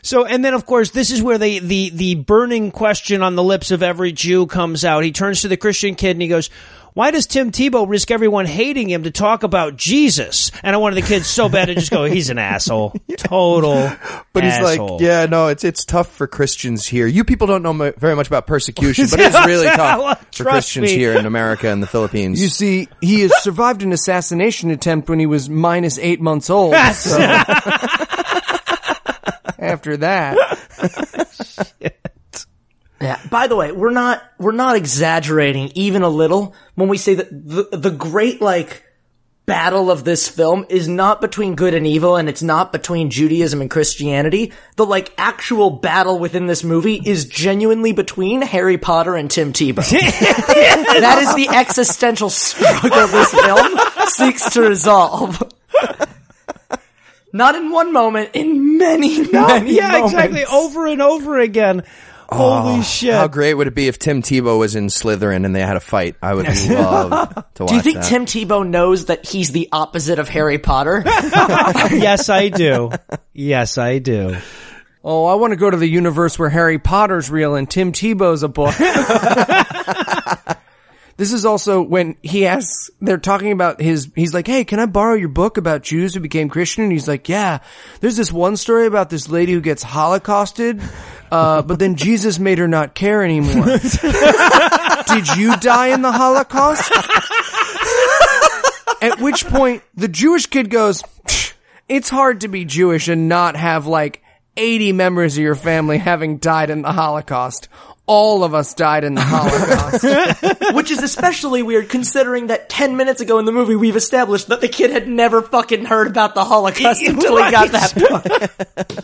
So, 0.07 0.25
and 0.25 0.43
then 0.45 0.53
of 0.53 0.65
course, 0.65 0.91
this 0.91 1.11
is 1.11 1.21
where 1.21 1.37
the, 1.37 1.59
the, 1.59 1.89
the 1.89 2.15
burning 2.15 2.71
question 2.71 3.21
on 3.21 3.35
the 3.35 3.43
lips 3.43 3.71
of 3.71 3.83
every 3.83 4.13
Jew 4.13 4.47
comes 4.47 4.85
out. 4.85 5.03
He 5.03 5.11
turns 5.11 5.41
to 5.41 5.49
the 5.49 5.57
Christian 5.57 5.95
kid 5.95 6.11
and 6.11 6.21
he 6.21 6.29
goes, 6.29 6.49
why 6.97 7.11
does 7.11 7.27
Tim 7.27 7.51
Tebow 7.51 7.87
risk 7.87 8.09
everyone 8.09 8.47
hating 8.47 8.89
him 8.89 9.03
to 9.03 9.11
talk 9.11 9.43
about 9.43 9.75
Jesus? 9.75 10.51
And 10.63 10.75
I 10.75 10.79
wanted 10.79 10.95
the 10.95 11.03
kids 11.07 11.27
so 11.27 11.47
bad 11.47 11.65
to 11.65 11.75
just 11.75 11.91
go, 11.91 12.05
he's 12.05 12.31
an 12.31 12.39
asshole. 12.39 12.95
Total 13.17 13.91
But 14.33 14.43
he's 14.43 14.53
asshole. 14.53 14.93
like, 14.93 15.01
yeah, 15.01 15.27
no, 15.27 15.45
it's 15.49 15.63
it's 15.63 15.85
tough 15.85 16.11
for 16.11 16.25
Christians 16.25 16.87
here. 16.87 17.05
You 17.05 17.23
people 17.23 17.45
don't 17.45 17.61
know 17.61 17.71
mu- 17.71 17.91
very 17.97 18.15
much 18.15 18.25
about 18.25 18.47
persecution, 18.47 19.05
but 19.11 19.19
it's 19.19 19.45
really 19.45 19.67
tough 19.67 20.25
for 20.35 20.43
Christians 20.45 20.89
me. 20.89 20.97
here 20.97 21.13
in 21.13 21.27
America 21.27 21.69
and 21.69 21.83
the 21.83 21.87
Philippines. 21.87 22.41
You 22.41 22.49
see, 22.49 22.87
he 22.99 23.21
has 23.21 23.43
survived 23.43 23.83
an 23.83 23.93
assassination 23.93 24.71
attempt 24.71 25.07
when 25.07 25.19
he 25.19 25.27
was 25.27 25.51
minus 25.51 25.99
eight 25.99 26.19
months 26.19 26.49
old. 26.49 26.73
So. 26.95 27.19
After 29.59 29.97
that, 29.97 30.35
Yeah. 32.99 33.19
By 33.29 33.47
the 33.47 33.55
way, 33.55 33.71
we're 33.71 33.91
not 33.91 34.23
we're 34.39 34.51
not 34.51 34.75
exaggerating 34.75 35.71
even 35.75 36.01
a 36.01 36.09
little 36.09 36.55
when 36.75 36.89
we 36.89 36.97
say 36.97 37.15
that 37.15 37.29
the 37.31 37.77
the 37.77 37.91
great 37.91 38.41
like 38.41 38.83
battle 39.47 39.89
of 39.89 40.03
this 40.03 40.27
film 40.27 40.65
is 40.67 40.89
not 40.89 41.21
between 41.21 41.55
good 41.55 41.73
and 41.73 41.87
evil 41.87 42.17
and 42.17 42.27
it's 42.27 42.43
not 42.43 42.73
between 42.73 43.09
Judaism 43.09 43.61
and 43.61 43.71
Christianity. 43.71 44.51
The 44.75 44.85
like 44.85 45.13
actual 45.17 45.69
battle 45.69 46.19
within 46.19 46.47
this 46.47 46.63
movie 46.65 47.01
is 47.03 47.25
genuinely 47.25 47.93
between 47.93 48.41
Harry 48.41 48.77
Potter 48.77 49.15
and 49.15 49.31
Tim 49.31 49.53
Tebow. 49.53 49.75
that 49.89 51.19
is 51.21 51.35
the 51.35 51.55
existential 51.55 52.29
struggle 52.29 53.07
this 53.07 53.31
film 53.31 53.79
seeks 54.07 54.49
to 54.53 54.61
resolve. 54.61 55.41
Not 57.31 57.55
in 57.55 57.69
one 57.71 57.93
moment, 57.93 58.31
in 58.33 58.77
many, 58.77 59.29
many 59.31 59.75
yeah, 59.75 59.91
moments. 59.91 60.13
exactly. 60.13 60.45
Over 60.45 60.87
and 60.87 61.01
over 61.01 61.39
again. 61.39 61.83
Holy 62.29 62.79
oh, 62.79 62.81
shit. 62.81 63.13
How 63.13 63.27
great 63.27 63.53
would 63.53 63.67
it 63.67 63.75
be 63.75 63.87
if 63.87 63.99
Tim 63.99 64.21
Tebow 64.21 64.59
was 64.59 64.75
in 64.75 64.87
Slytherin 64.87 65.45
and 65.45 65.55
they 65.55 65.61
had 65.61 65.77
a 65.77 65.81
fight? 65.81 66.15
I 66.21 66.33
would 66.33 66.45
love 66.45 67.29
to 67.55 67.63
watch 67.63 67.69
Do 67.69 67.75
you 67.75 67.81
think 67.81 67.97
that. 67.97 68.05
Tim 68.05 68.25
Tebow 68.25 68.67
knows 68.67 69.05
that 69.05 69.25
he's 69.25 69.51
the 69.51 69.69
opposite 69.71 70.19
of 70.19 70.27
Harry 70.27 70.57
Potter? 70.57 71.03
yes, 71.05 72.27
I 72.27 72.49
do. 72.49 72.91
Yes, 73.33 73.77
I 73.77 73.99
do. 73.99 74.35
oh, 75.03 75.25
I 75.25 75.35
want 75.35 75.51
to 75.51 75.57
go 75.57 75.69
to 75.69 75.77
the 75.77 75.87
universe 75.87 76.37
where 76.37 76.49
Harry 76.49 76.79
Potter's 76.79 77.29
real 77.29 77.55
and 77.55 77.69
Tim 77.69 77.93
Tebow's 77.93 78.43
a 78.43 78.49
book. 78.49 78.75
this 81.15 81.31
is 81.31 81.45
also 81.45 81.81
when 81.81 82.17
he 82.21 82.45
asks, 82.45 82.89
they're 82.99 83.17
talking 83.17 83.53
about 83.53 83.79
his, 83.79 84.11
he's 84.15 84.33
like, 84.33 84.47
hey, 84.47 84.65
can 84.65 84.79
I 84.79 84.85
borrow 84.85 85.15
your 85.15 85.29
book 85.29 85.55
about 85.55 85.81
Jews 85.81 86.13
who 86.13 86.19
became 86.19 86.49
Christian? 86.49 86.83
And 86.83 86.91
he's 86.91 87.07
like, 87.07 87.29
yeah, 87.29 87.59
there's 88.01 88.17
this 88.17 88.33
one 88.33 88.57
story 88.57 88.85
about 88.85 89.09
this 89.09 89.29
lady 89.29 89.53
who 89.53 89.61
gets 89.61 89.81
holocausted, 89.81 90.81
uh, 91.31 91.61
but 91.61 91.79
then 91.79 91.95
Jesus 91.95 92.39
made 92.39 92.57
her 92.57 92.67
not 92.67 92.93
care 92.95 93.23
anymore. 93.23 93.65
Did 95.07 95.27
you 95.37 95.55
die 95.57 95.87
in 95.93 96.01
the 96.01 96.11
Holocaust? 96.11 96.91
At 99.01 99.19
which 99.21 99.45
point, 99.45 99.83
the 99.95 100.07
Jewish 100.07 100.47
kid 100.47 100.69
goes, 100.69 101.03
it's 101.87 102.09
hard 102.09 102.41
to 102.41 102.47
be 102.47 102.65
Jewish 102.65 103.07
and 103.07 103.29
not 103.29 103.55
have 103.55 103.85
like 103.85 104.23
80 104.57 104.91
members 104.93 105.37
of 105.37 105.43
your 105.43 105.55
family 105.55 105.97
having 105.99 106.37
died 106.37 106.69
in 106.69 106.81
the 106.81 106.91
Holocaust. 106.91 107.69
all 108.09 108.43
of 108.45 108.53
us 108.53 108.73
died 108.73 109.03
in 109.03 109.13
the 109.15 109.21
Holocaust. 109.21 110.73
Which 110.73 110.91
is 110.91 111.03
especially 111.03 111.61
weird 111.61 111.89
considering 111.89 112.47
that 112.47 112.69
10 112.69 112.95
minutes 112.97 113.19
ago 113.21 113.37
in 113.37 113.45
the 113.45 113.51
movie 113.51 113.75
we've 113.75 113.97
established 113.97 114.47
that 114.47 114.61
the 114.61 114.69
kid 114.69 114.91
had 114.91 115.07
never 115.09 115.41
fucking 115.41 115.83
heard 115.85 116.07
about 116.07 116.33
the 116.33 116.43
Holocaust 116.45 117.01
until 117.05 117.35
he 117.43 117.51
got 117.51 117.69
that 117.71 117.93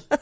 point. 0.09 0.21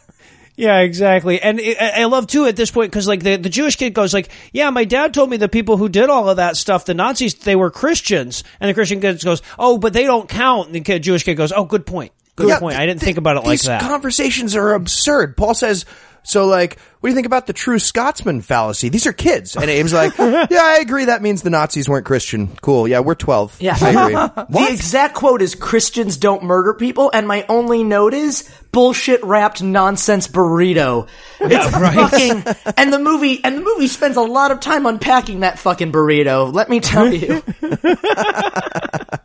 Yeah, 0.62 0.78
exactly. 0.82 1.42
And 1.42 1.60
I 1.60 2.02
I 2.02 2.06
love 2.06 2.28
too 2.28 2.46
at 2.46 2.56
this 2.56 2.70
point 2.70 2.92
because 2.92 3.08
like 3.08 3.24
the, 3.24 3.36
the 3.36 3.50
Jewish 3.50 3.78
kid 3.78 3.96
goes 3.96 4.14
like, 4.14 4.30
yeah, 4.54 4.70
my 4.70 4.86
dad 4.86 5.12
told 5.12 5.28
me 5.32 5.38
the 5.38 5.50
people 5.50 5.76
who 5.76 5.90
did 5.90 6.08
all 6.08 6.30
of 6.30 6.38
that 6.38 6.56
stuff, 6.56 6.86
the 6.86 6.94
Nazis, 6.94 7.34
they 7.34 7.56
were 7.56 7.72
Christians. 7.72 8.44
And 8.60 8.70
the 8.70 8.76
Christian 8.76 9.02
kid 9.02 9.24
goes, 9.24 9.42
oh, 9.58 9.80
but 9.80 9.92
they 9.94 10.04
don't 10.04 10.30
count. 10.30 10.68
And 10.68 10.76
the 10.76 10.82
kid, 10.82 11.02
Jewish 11.02 11.24
kid 11.24 11.34
goes, 11.34 11.52
oh, 11.52 11.66
good 11.66 11.88
point. 11.88 12.12
Good 12.36 12.48
Yeah, 12.48 12.60
point. 12.60 12.78
I 12.78 12.86
didn't 12.86 13.00
th- 13.00 13.08
think 13.08 13.18
about 13.18 13.38
it 13.38 13.40
like 13.40 13.50
these 13.50 13.64
that. 13.64 13.82
conversations 13.82 14.56
are 14.56 14.74
absurd. 14.74 15.36
Paul 15.36 15.56
says, 15.56 15.86
so 16.24 16.46
like, 16.46 16.80
what 17.00 17.10
do 17.10 17.12
you 17.12 17.16
think 17.16 17.26
about 17.26 17.48
the 17.48 17.54
true 17.54 17.80
Scotsman 17.80 18.42
fallacy? 18.42 18.90
These 18.90 19.08
are 19.08 19.14
kids. 19.14 19.56
And 19.56 19.66
Abe's 19.66 19.92
like, 19.92 20.16
yeah, 20.20 20.48
I 20.52 20.78
agree. 20.82 21.06
That 21.06 21.22
means 21.24 21.42
the 21.42 21.50
Nazis 21.50 21.90
weren't 21.90 22.06
Christian. 22.06 22.56
Cool. 22.62 22.88
Yeah, 22.88 23.00
we're 23.00 23.16
12. 23.16 23.58
Yeah. 23.60 23.78
I 23.82 23.90
agree. 23.90 24.46
The 24.62 24.68
exact 24.72 25.16
quote 25.16 25.42
is 25.42 25.56
Christians 25.56 26.18
don't 26.18 26.44
murder 26.44 26.74
people, 26.74 27.10
and 27.14 27.28
my 27.28 27.46
only 27.50 27.84
note 27.84 28.14
is 28.14 28.54
bullshit 28.72 29.24
wrapped 29.24 29.64
nonsense 29.64 30.28
burrito. 30.28 31.08
It's 31.40 31.70
fucking 31.72 32.74
and 32.78 32.94
the 32.94 33.00
movie 33.00 33.44
and 33.44 33.58
the 33.58 33.62
movie 33.62 33.88
spends 33.88 34.18
a 34.18 34.22
lot 34.22 34.52
of 34.52 34.60
time 34.60 34.86
unpacking 34.86 35.40
that 35.42 35.58
fucking 35.60 35.92
burrito. 35.92 36.54
Let 36.54 36.70
me 36.70 36.80
tell 36.80 37.12
you. 37.12 37.42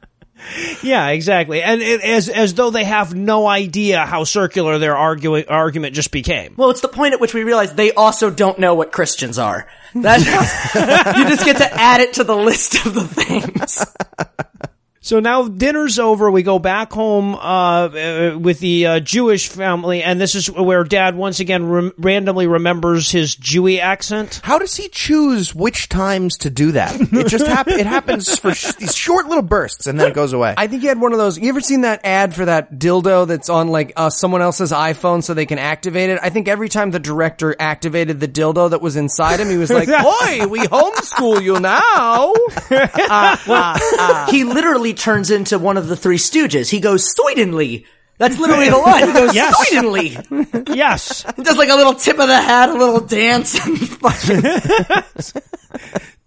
yeah, 0.83 1.09
exactly. 1.09 1.63
And 1.63 1.83
it, 1.83 2.03
as 2.03 2.29
as 2.29 2.55
though 2.55 2.71
they 2.71 2.85
have 2.85 3.15
no 3.15 3.47
idea 3.47 4.05
how 4.07 4.25
circular 4.25 4.79
their 4.79 4.97
arguing 4.97 5.45
argument 5.49 5.95
just 5.95 6.11
became. 6.11 6.55
Well, 6.57 6.71
it's 6.71 6.81
the 6.81 6.89
point 6.89 7.15
at 7.15 7.21
which 7.21 7.35
we 7.35 7.45
realize 7.45 7.75
they 7.75 7.93
also 7.93 8.31
don't 8.31 8.59
know 8.59 8.75
what 8.75 8.93
Christians 8.93 9.39
are. 9.39 9.69
That's 9.95 10.25
you 10.75 11.29
just 11.29 11.45
get 11.45 11.59
to 11.59 11.73
add 11.73 12.01
it 12.01 12.15
to 12.15 12.25
the 12.25 12.37
list 12.37 12.87
of 12.87 12.95
the 12.95 13.07
things. 13.07 13.85
So 15.07 15.21
now 15.21 15.47
dinner's 15.47 16.01
over. 16.01 16.33
We 16.33 16.43
go 16.43 16.59
back 16.59 16.93
home 16.93 17.37
uh, 17.37 17.39
uh, 17.39 18.39
with 18.41 18.59
the 18.59 18.87
uh, 18.87 18.99
Jewish 18.99 19.49
family, 19.49 20.03
and 20.03 20.21
this 20.21 20.35
is 20.35 20.51
where 20.51 20.83
Dad 20.83 21.15
once 21.15 21.39
again 21.39 21.69
rem- 21.69 21.93
randomly 21.97 22.49
remembers 22.49 23.09
his 23.09 23.37
Jewy 23.37 23.79
accent. 23.79 24.41
How 24.43 24.59
does 24.59 24.75
he 24.75 24.89
choose 24.89 25.55
which 25.55 25.89
times 25.89 26.39
to 26.39 26.51
do 26.51 26.73
that? 26.73 27.01
It 27.01 27.29
just 27.29 27.47
hap- 27.47 27.69
it 27.69 27.87
happens 27.87 28.37
for 28.37 28.53
sh- 28.53 28.73
these 28.73 28.97
short 28.97 29.27
little 29.27 29.45
bursts 29.45 29.87
and 29.87 30.01
then 30.01 30.09
it 30.11 30.15
goes 30.15 30.33
away. 30.33 30.55
I 30.57 30.67
think 30.67 30.83
he 30.83 30.89
had 30.89 31.01
one 31.01 31.13
of 31.13 31.19
those. 31.19 31.39
You 31.39 31.51
ever 31.51 31.61
seen 31.61 31.83
that 31.83 32.01
ad 32.05 32.35
for 32.35 32.47
that 32.47 32.73
dildo 32.73 33.29
that's 33.29 33.49
on 33.49 33.69
like 33.69 33.93
uh, 33.95 34.11
someone 34.11 34.43
else's 34.43 34.73
iPhone 34.73 35.23
so 35.23 35.35
they 35.35 35.47
can 35.47 35.61
activate 35.61 36.11
it? 36.11 36.19
I 36.21 36.31
think 36.31 36.49
every 36.49 36.69
time 36.69 36.91
the 36.91 36.99
director 36.99 37.55
activated 37.61 38.19
the 38.19 38.27
dildo 38.27 38.71
that 38.71 38.83
was 38.83 38.97
inside 38.97 39.39
him, 39.39 39.51
he 39.51 39.57
was 39.57 39.71
like, 39.71 39.87
"Boy, 40.03 40.49
we 40.49 40.63
homeschool 40.63 41.41
you 41.41 41.61
now." 41.61 42.33
he 44.33 44.43
literally 44.43 44.96
turns 44.99 45.31
into 45.31 45.59
one 45.59 45.77
of 45.77 45.89
the 45.89 45.97
three 45.97 46.19
stooges. 46.19 46.71
He 46.71 46.81
goes 46.81 47.05
Stoidenly. 47.15 47.85
That's 48.19 48.39
literally 48.39 48.71
the 48.71 48.79
line. 48.79 49.07
He 49.09 49.13
goes 49.13 49.35
Yes. 49.35 49.55
Stoidenly. 49.71 50.75
Yes. 50.77 51.25
He 51.37 51.43
does 51.43 51.57
like 51.59 51.69
a 51.69 51.75
little 51.75 51.95
tip 51.95 52.19
of 52.19 52.29
the 52.29 52.41
hat, 52.41 52.71
a 52.71 52.73
little 52.75 53.01
dance, 53.01 53.59
and 53.65 53.79
fucking 53.89 54.43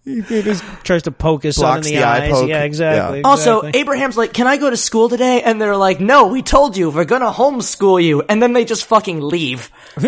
he 0.04 0.42
just 0.42 0.64
tries 0.82 1.02
to 1.04 1.10
poke 1.12 1.42
his 1.42 1.56
son 1.56 1.78
in 1.78 1.82
the, 1.84 1.90
the 1.96 2.02
eye 2.02 2.24
eyes. 2.24 2.32
poke. 2.32 2.48
Yeah, 2.48 2.62
exactly. 2.64 3.22
Also, 3.22 3.58
exactly. 3.58 3.80
Abraham's 3.80 4.16
like, 4.16 4.32
"Can 4.32 4.46
I 4.46 4.56
go 4.56 4.70
to 4.70 4.76
school 4.76 5.08
today?" 5.08 5.42
And 5.42 5.60
they're 5.60 5.76
like, 5.76 6.00
"No, 6.00 6.28
we 6.28 6.42
told 6.42 6.76
you 6.76 6.90
we're 6.90 7.04
gonna 7.04 7.30
homeschool 7.30 8.02
you." 8.02 8.22
And 8.22 8.42
then 8.42 8.52
they 8.54 8.64
just 8.64 8.86
fucking 8.86 9.20
leave. 9.20 9.70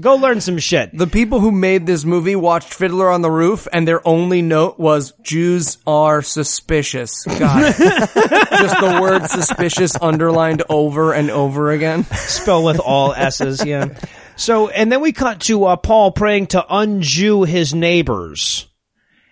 go 0.00 0.16
learn 0.16 0.40
some 0.40 0.58
shit. 0.58 0.96
The 0.96 1.06
people 1.06 1.40
who 1.40 1.50
made 1.50 1.86
this 1.86 2.04
movie 2.04 2.36
watched 2.36 2.74
Fiddler 2.74 3.10
on 3.10 3.22
the 3.22 3.30
Roof, 3.30 3.66
and 3.72 3.86
their 3.86 4.06
only 4.06 4.42
note 4.42 4.78
was 4.78 5.12
Jews 5.22 5.78
are 5.86 6.22
suspicious. 6.22 7.24
Got 7.24 7.74
it. 7.74 7.76
Just 8.50 8.80
the 8.80 8.98
word 9.00 9.26
suspicious 9.26 9.96
underlined 10.00 10.62
over 10.68 11.12
and 11.12 11.30
over 11.30 11.70
again. 11.70 12.04
Spell 12.04 12.64
with 12.64 12.80
all 12.80 13.12
S's, 13.12 13.64
yeah. 13.64 13.98
So, 14.36 14.68
and 14.68 14.90
then 14.90 15.00
we 15.00 15.12
cut 15.12 15.40
to 15.42 15.64
uh, 15.64 15.76
Paul 15.76 16.12
praying 16.12 16.48
to 16.48 16.64
unjew 16.70 17.46
his 17.46 17.74
neighbors. 17.74 18.68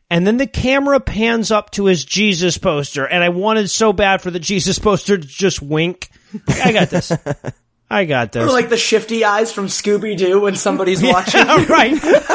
And 0.08 0.26
then 0.26 0.36
the 0.36 0.46
camera 0.46 1.00
pans 1.00 1.50
up 1.50 1.70
to 1.72 1.86
his 1.86 2.04
Jesus 2.04 2.58
poster, 2.58 3.04
and 3.04 3.24
I 3.24 3.30
wanted 3.30 3.70
so 3.70 3.92
bad 3.92 4.22
for 4.22 4.30
the 4.30 4.38
Jesus 4.38 4.78
poster 4.78 5.18
to 5.18 5.26
just 5.26 5.60
wink. 5.60 6.10
I 6.48 6.72
got 6.72 6.90
this. 6.90 7.12
I 7.90 8.04
got 8.04 8.32
this. 8.32 8.42
Or 8.42 8.52
like 8.52 8.68
the 8.68 8.76
shifty 8.76 9.24
eyes 9.24 9.52
from 9.52 9.66
Scooby 9.66 10.16
Doo 10.16 10.40
when 10.40 10.56
somebody's 10.56 11.02
watching. 11.04 11.46
right. 11.46 12.00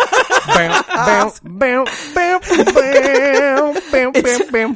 Bam, 0.47 0.84
bam, 0.93 1.34
bam, 1.54 1.86
bam, 2.16 2.41
bam, 2.74 3.74
bam, 3.91 4.12
bam, 4.12 4.52
bam. 4.52 4.76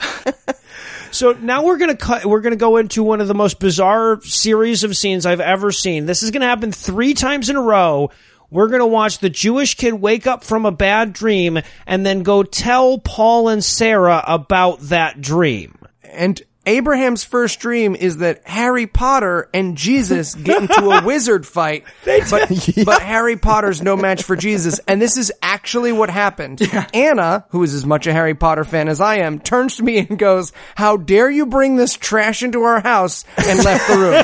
So 1.12 1.32
now 1.32 1.64
we're 1.64 1.78
gonna 1.78 1.98
cut. 1.98 2.26
We're 2.26 2.42
gonna 2.42 2.56
go 2.56 2.78
into 2.78 3.02
one 3.04 3.20
of 3.20 3.28
the 3.28 3.34
most 3.34 3.60
bizarre 3.60 4.22
series 4.22 4.84
of 4.84 4.96
scenes 4.96 5.26
I've 5.26 5.40
ever 5.40 5.72
seen. 5.72 6.06
This 6.06 6.22
is 6.24 6.32
gonna 6.32 6.46
happen 6.46 6.72
three 6.72 7.14
times 7.14 7.50
in 7.50 7.56
a 7.56 7.62
row. 7.62 8.12
We're 8.52 8.68
gonna 8.68 8.86
watch 8.86 9.20
the 9.20 9.30
Jewish 9.30 9.76
kid 9.76 9.94
wake 9.94 10.28
up 10.28 10.44
from 10.44 10.66
a 10.66 10.72
bad 10.72 11.14
dream 11.14 11.60
and 11.88 12.06
then 12.06 12.22
go 12.22 12.44
tell 12.44 13.00
Paul 13.00 13.50
and 13.50 13.64
Sarah 13.64 14.24
about 14.28 14.80
that 14.82 15.20
dream. 15.20 15.80
And 16.04 16.42
Abraham's 16.66 17.24
first 17.24 17.60
dream 17.60 17.96
is 17.96 18.18
that 18.18 18.48
Harry 18.48 18.88
Potter 18.88 19.50
and 19.54 19.78
Jesus 19.78 20.34
get 20.36 20.64
into 20.64 20.90
a 20.90 21.04
wizard 21.06 21.46
fight, 21.46 21.84
but, 22.06 22.50
but 22.86 23.02
Harry 23.02 23.38
Potter's 23.38 23.82
no 23.82 23.96
match 23.96 24.24
for 24.24 24.36
Jesus. 24.36 24.80
And 24.88 25.02
this 25.02 25.18
is 25.18 25.32
actually 25.42 25.92
what 25.92 26.10
happened. 26.10 26.62
Anna, 26.94 27.46
who 27.50 27.64
is 27.64 27.74
as 27.74 27.86
much 27.86 28.08
a 28.08 28.14
Harry 28.14 28.36
Potter 28.36 28.64
fan 28.64 28.88
as 28.88 29.00
I 29.00 29.18
am, 29.18 29.40
turns 29.40 29.78
to 29.78 29.84
me 29.84 30.00
and 30.00 30.18
goes, 30.18 30.54
how 30.76 30.98
dare 30.98 31.30
you 31.30 31.46
bring 31.46 31.76
this 31.76 31.94
trash 31.94 32.42
into 32.42 32.62
our 32.64 32.80
house 32.80 33.26
and 33.38 33.64
left 33.64 33.88
the 33.88 33.98
room. 33.98 34.24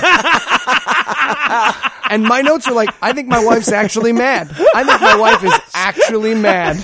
and 2.10 2.24
my 2.24 2.42
notes 2.42 2.68
are 2.68 2.74
like, 2.74 2.90
I 3.02 3.14
think 3.14 3.28
my 3.28 3.44
wife's 3.44 3.72
actually 3.72 4.14
mad. 4.14 4.50
I 4.74 4.84
think 4.84 5.02
my 5.02 5.18
wife 5.18 5.44
is 5.44 5.54
actually 5.74 6.36
mad 6.36 6.78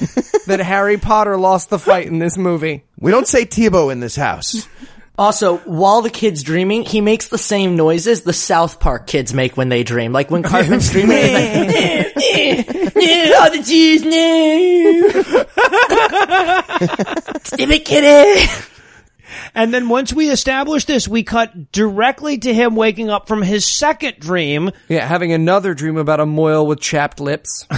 that 0.47 0.59
Harry 0.59 0.97
Potter 0.97 1.37
lost 1.37 1.69
the 1.69 1.79
fight 1.79 2.07
in 2.07 2.19
this 2.19 2.37
movie. 2.37 2.83
we 2.99 3.11
don't 3.11 3.27
say 3.27 3.45
Tebow 3.45 3.91
in 3.91 3.99
this 3.99 4.15
house. 4.15 4.67
Also, 5.18 5.57
while 5.59 6.03
the 6.03 6.11
kid's 6.11 6.43
dreaming, 6.43 6.84
he 6.84 7.01
makes 7.01 7.28
the 7.30 7.39
same 7.39 7.76
noises 7.76 8.22
the 8.22 8.34
South 8.34 8.80
Park 8.80 9.07
kids 9.07 9.34
make 9.34 9.57
when 9.57 9.70
they 9.70 9.82
dream. 9.84 10.13
Like 10.13 10.30
when 10.30 10.43
Cartman's 10.43 10.91
dreaming, 10.91 11.18
he's 11.18 11.34
like, 11.34 11.49
"Eh, 11.49 12.11
eh, 12.15 12.89
eh, 12.95 13.34
all 13.36 13.49
the 13.49 13.63
cheese, 13.63 14.03
no. 14.03 15.07
Stupid 17.43 17.84
kitty. 17.84 18.51
And 19.55 19.74
then 19.74 19.89
once 19.89 20.13
we 20.13 20.30
establish 20.30 20.86
this, 20.86 21.07
we 21.07 21.24
cut 21.24 21.72
directly 21.72 22.38
to 22.38 22.53
him 22.53 22.76
waking 22.76 23.09
up 23.09 23.28
from 23.28 23.41
his 23.41 23.65
second 23.65 24.20
dream. 24.20 24.70
Yeah, 24.88 25.07
having 25.07 25.34
another 25.34 25.74
dream 25.74 25.97
about 25.97 26.20
a 26.20 26.28
moil 26.28 26.68
with 26.68 26.80
chapped 26.80 27.20
lips. 27.20 27.65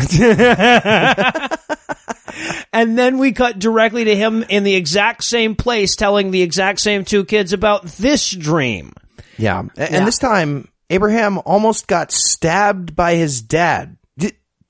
And 2.72 2.98
then 2.98 3.18
we 3.18 3.32
cut 3.32 3.60
directly 3.60 4.06
to 4.06 4.16
him 4.16 4.44
in 4.44 4.64
the 4.64 4.76
exact 4.76 5.24
same 5.24 5.56
place 5.56 5.96
telling 5.96 6.32
the 6.32 6.42
exact 6.42 6.80
same 6.80 7.06
two 7.06 7.26
kids 7.26 7.54
about 7.54 7.86
this 7.86 8.30
dream. 8.30 8.94
Yeah. 9.38 9.64
And 9.78 10.08
this 10.08 10.18
time, 10.18 10.70
Abraham 10.90 11.40
almost 11.46 11.88
got 11.88 12.12
stabbed 12.12 12.96
by 12.96 13.16
his 13.16 13.42
dad. 13.42 13.98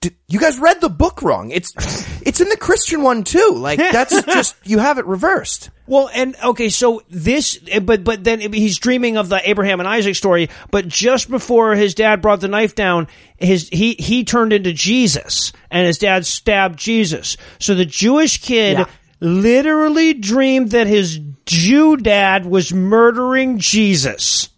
Did, 0.01 0.09
did, 0.11 0.15
you 0.27 0.39
guys 0.39 0.59
read 0.59 0.81
the 0.81 0.89
book 0.89 1.21
wrong. 1.21 1.51
It's, 1.51 1.73
it's 2.21 2.39
in 2.41 2.49
the 2.49 2.57
Christian 2.57 3.01
one 3.01 3.23
too. 3.23 3.53
Like, 3.55 3.79
that's 3.79 4.23
just, 4.25 4.55
you 4.63 4.79
have 4.79 4.97
it 4.97 5.05
reversed. 5.05 5.69
Well, 5.87 6.09
and 6.13 6.35
okay, 6.43 6.69
so 6.69 7.01
this, 7.09 7.59
eh, 7.67 7.79
but 7.79 8.03
but 8.03 8.23
then 8.23 8.39
he's 8.53 8.77
dreaming 8.77 9.17
of 9.17 9.27
the 9.27 9.41
Abraham 9.49 9.79
and 9.79 9.89
Isaac 9.89 10.15
story. 10.15 10.49
But 10.69 10.87
just 10.87 11.31
before 11.31 11.73
his 11.73 11.95
dad 11.95 12.21
brought 12.21 12.41
the 12.41 12.47
knife 12.47 12.75
down, 12.75 13.07
his 13.37 13.67
he 13.69 13.95
he 13.95 14.23
turned 14.23 14.53
into 14.53 14.71
Jesus, 14.71 15.51
and 15.71 15.87
his 15.87 15.97
dad 15.97 16.27
stabbed 16.27 16.77
Jesus. 16.77 17.37
So 17.57 17.73
the 17.73 17.85
Jewish 17.85 18.39
kid 18.39 18.77
Yeah. 18.77 18.85
literally 19.19 20.13
dreamed 20.13 20.71
that 20.71 20.85
his 20.85 21.19
Jew 21.47 21.97
dad 21.97 22.45
was 22.45 22.71
murdering 22.71 23.57
Jesus. 23.57 24.49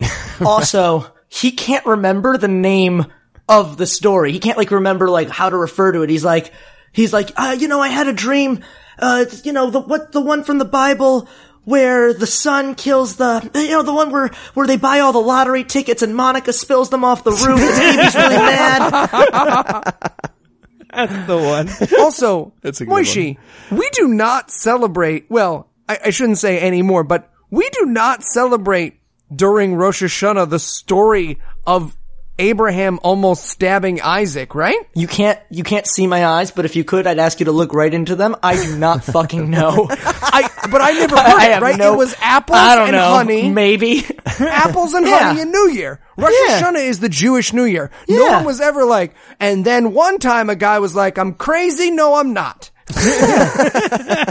Also, 0.44 1.06
he 1.28 1.50
can't 1.50 1.86
remember 1.86 2.36
the 2.36 2.46
name 2.46 3.06
of 3.48 3.76
the 3.76 3.86
story. 3.86 4.32
He 4.32 4.38
can't 4.38 4.58
like 4.58 4.70
remember 4.70 5.08
like 5.08 5.28
how 5.28 5.50
to 5.50 5.56
refer 5.56 5.92
to 5.92 6.02
it. 6.02 6.10
He's 6.10 6.24
like, 6.24 6.52
he's 6.92 7.12
like, 7.12 7.30
uh, 7.36 7.56
you 7.58 7.68
know, 7.68 7.80
I 7.80 7.88
had 7.88 8.08
a 8.08 8.12
dream. 8.12 8.64
Uh, 8.98 9.26
you 9.44 9.52
know, 9.52 9.70
the 9.70 9.80
what 9.80 10.12
the 10.12 10.20
one 10.20 10.42
from 10.42 10.58
the 10.58 10.64
Bible 10.64 11.28
where 11.64 12.14
the 12.14 12.26
son 12.26 12.74
kills 12.76 13.16
the, 13.16 13.50
you 13.54 13.70
know, 13.70 13.82
the 13.82 13.92
one 13.92 14.10
where 14.10 14.28
where 14.54 14.66
they 14.66 14.76
buy 14.76 15.00
all 15.00 15.12
the 15.12 15.20
lottery 15.20 15.64
tickets 15.64 16.00
and 16.00 16.14
Monica 16.14 16.52
spills 16.52 16.90
them 16.90 17.04
off 17.04 17.24
the 17.24 17.32
roof. 17.32 17.60
and 17.60 17.98
Amy's 18.00 18.14
really 18.14 18.36
mad. 18.36 19.94
That's 20.94 21.26
the 21.26 21.36
one. 21.36 21.68
Also, 22.00 22.54
That's 22.62 22.80
a 22.80 22.86
good 22.86 22.94
Moishi, 22.94 23.36
we 23.70 23.90
do 23.90 24.08
not 24.08 24.50
celebrate, 24.50 25.26
well, 25.28 25.68
I, 25.88 25.98
I 26.06 26.10
shouldn't 26.10 26.38
say 26.38 26.58
anymore, 26.60 27.04
but 27.04 27.30
we 27.50 27.68
do 27.70 27.84
not 27.84 28.22
celebrate 28.22 29.00
during 29.34 29.74
Rosh 29.74 30.02
Hashanah 30.02 30.48
the 30.48 30.58
story 30.58 31.40
of 31.66 31.95
Abraham 32.38 32.98
almost 33.02 33.44
stabbing 33.46 34.00
Isaac, 34.02 34.54
right? 34.54 34.76
You 34.94 35.06
can't 35.06 35.38
you 35.50 35.64
can't 35.64 35.86
see 35.86 36.06
my 36.06 36.26
eyes, 36.26 36.50
but 36.50 36.64
if 36.66 36.76
you 36.76 36.84
could, 36.84 37.06
I'd 37.06 37.18
ask 37.18 37.40
you 37.40 37.46
to 37.46 37.52
look 37.52 37.72
right 37.72 37.92
into 37.92 38.14
them. 38.14 38.36
I 38.42 38.56
do 38.62 38.76
not 38.76 39.04
fucking 39.16 39.48
know. 39.50 39.86
I, 39.90 40.48
but 40.70 40.80
I 40.82 40.90
never 40.92 41.16
heard 41.20 41.40
I 41.40 41.56
it, 41.56 41.62
right? 41.62 41.76
no- 41.78 41.94
it 41.94 41.96
was 41.96 42.14
apples 42.20 42.58
I 42.58 42.82
and 42.84 42.92
know. 42.92 43.08
honey. 43.14 43.48
Maybe. 43.50 44.04
apples 44.40 44.92
and 44.94 45.06
Yeah. 45.06 45.28
honey 45.28 45.40
and 45.42 45.52
New 45.52 45.70
Year. 45.70 46.00
Rosh 46.18 46.32
Yeah. 46.48 46.60
Hashanah 46.62 46.86
is 46.86 47.00
the 47.00 47.08
Jewish 47.08 47.52
New 47.52 47.64
Year. 47.64 47.90
No 48.08 48.26
one 48.26 48.44
was 48.44 48.60
ever 48.60 48.84
like, 48.84 49.14
and 49.40 49.64
then 49.64 49.92
one 49.94 50.18
time 50.18 50.50
a 50.50 50.56
guy 50.56 50.78
was 50.78 50.94
like, 50.94 51.16
I'm 51.18 51.34
crazy. 51.34 51.90
No, 51.90 52.14
I'm 52.16 52.32
not. 52.34 52.70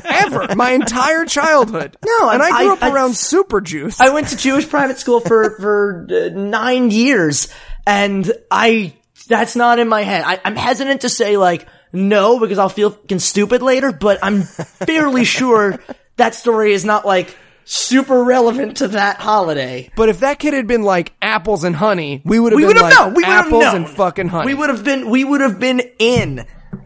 ever. 0.05 0.55
My 0.55 0.71
entire 0.71 1.25
childhood. 1.25 1.97
No, 2.05 2.29
and 2.29 2.41
I 2.41 2.49
I- 2.49 2.63
grew 2.63 2.73
up 2.73 2.83
I- 2.83 2.91
around 2.91 3.15
super 3.15 3.61
juice. 3.61 3.99
I 3.99 4.09
went 4.09 4.29
to 4.29 4.37
Jewish 4.37 4.67
private 4.69 4.97
school 4.99 5.19
for 5.19 5.57
for 5.59 6.07
uh, 6.09 6.29
nine 6.39 6.91
years, 6.91 7.47
and 7.85 8.31
I 8.51 8.93
that's 9.27 9.55
not 9.55 9.79
in 9.79 9.87
my 9.87 10.01
head. 10.01 10.23
I, 10.25 10.39
I'm 10.43 10.55
hesitant 10.55 11.01
to 11.01 11.09
say 11.09 11.37
like 11.37 11.67
no 11.93 12.39
because 12.39 12.57
I'll 12.59 12.69
feel 12.69 12.91
fucking 12.91 13.19
stupid 13.19 13.61
later, 13.61 13.91
but 13.91 14.19
I'm 14.21 14.41
fairly 14.85 15.23
sure 15.25 15.79
that 16.17 16.35
story 16.35 16.73
is 16.73 16.85
not 16.85 17.05
like 17.05 17.35
super 17.63 18.23
relevant 18.23 18.77
to 18.77 18.89
that 18.89 19.17
holiday. 19.19 19.89
but 19.95 20.07
if 20.09 20.19
that 20.19 20.37
kid 20.37 20.53
had 20.53 20.67
been 20.67 20.83
like 20.83 21.13
apples 21.21 21.63
and 21.63 21.75
honey, 21.75 22.21
we 22.23 22.39
would 22.39 22.51
have 22.51 22.57
We 22.61 22.67
been 22.71 22.81
like 22.81 22.93
known. 22.93 23.13
We 23.15 23.23
apples 23.23 23.63
known. 23.63 23.75
and 23.77 23.89
fucking 23.89 24.27
honey. 24.27 24.45
We 24.47 24.53
would 24.53 24.69
have 24.69 24.83
been. 24.83 25.09
We 25.09 25.23
would 25.23 25.41
have 25.41 25.59
been 25.59 25.81
in. 25.99 26.45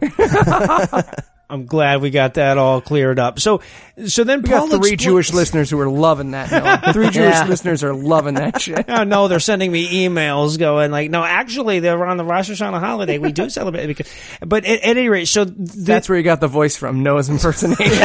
I'm 1.50 1.66
glad 1.66 2.00
we 2.00 2.10
got 2.10 2.34
that 2.34 2.56
all 2.58 2.80
cleared 2.80 3.18
up. 3.18 3.40
So, 3.40 3.60
so 4.06 4.24
then 4.24 4.42
We 4.42 4.48
Paul 4.50 4.68
got 4.68 4.82
three 4.82 4.96
Jewish 4.96 5.32
listeners 5.32 5.68
who 5.70 5.78
are 5.80 5.88
loving 5.90 6.30
that. 6.30 6.50
Noah. 6.50 6.80
Three 6.92 7.10
Jewish 7.10 7.34
Yeah. 7.34 7.46
listeners 7.46 7.82
are 7.84 7.92
loving 7.92 8.34
that 8.34 8.60
shit. 8.62 8.84
Oh, 8.88 9.04
no, 9.04 9.28
they're 9.28 9.40
sending 9.40 9.70
me 9.70 10.06
emails 10.06 10.58
going 10.58 10.90
like, 10.90 11.10
no, 11.10 11.22
actually, 11.24 11.80
they're 11.80 12.06
on 12.06 12.16
the 12.16 12.24
Rosh 12.24 12.50
Hashanah 12.50 12.80
holiday. 12.80 13.18
We 13.18 13.32
do 13.32 13.50
celebrate 13.50 13.86
because, 13.88 14.08
but 14.40 14.64
at, 14.64 14.80
at 14.82 14.96
any 14.96 15.08
rate, 15.08 15.26
so 15.26 15.44
th- 15.44 15.56
That's 15.56 16.08
where 16.08 16.16
you 16.16 16.24
got 16.24 16.40
the 16.40 16.48
voice 16.48 16.76
from, 16.76 17.02
Noah's 17.02 17.28
impersonation. 17.28 17.98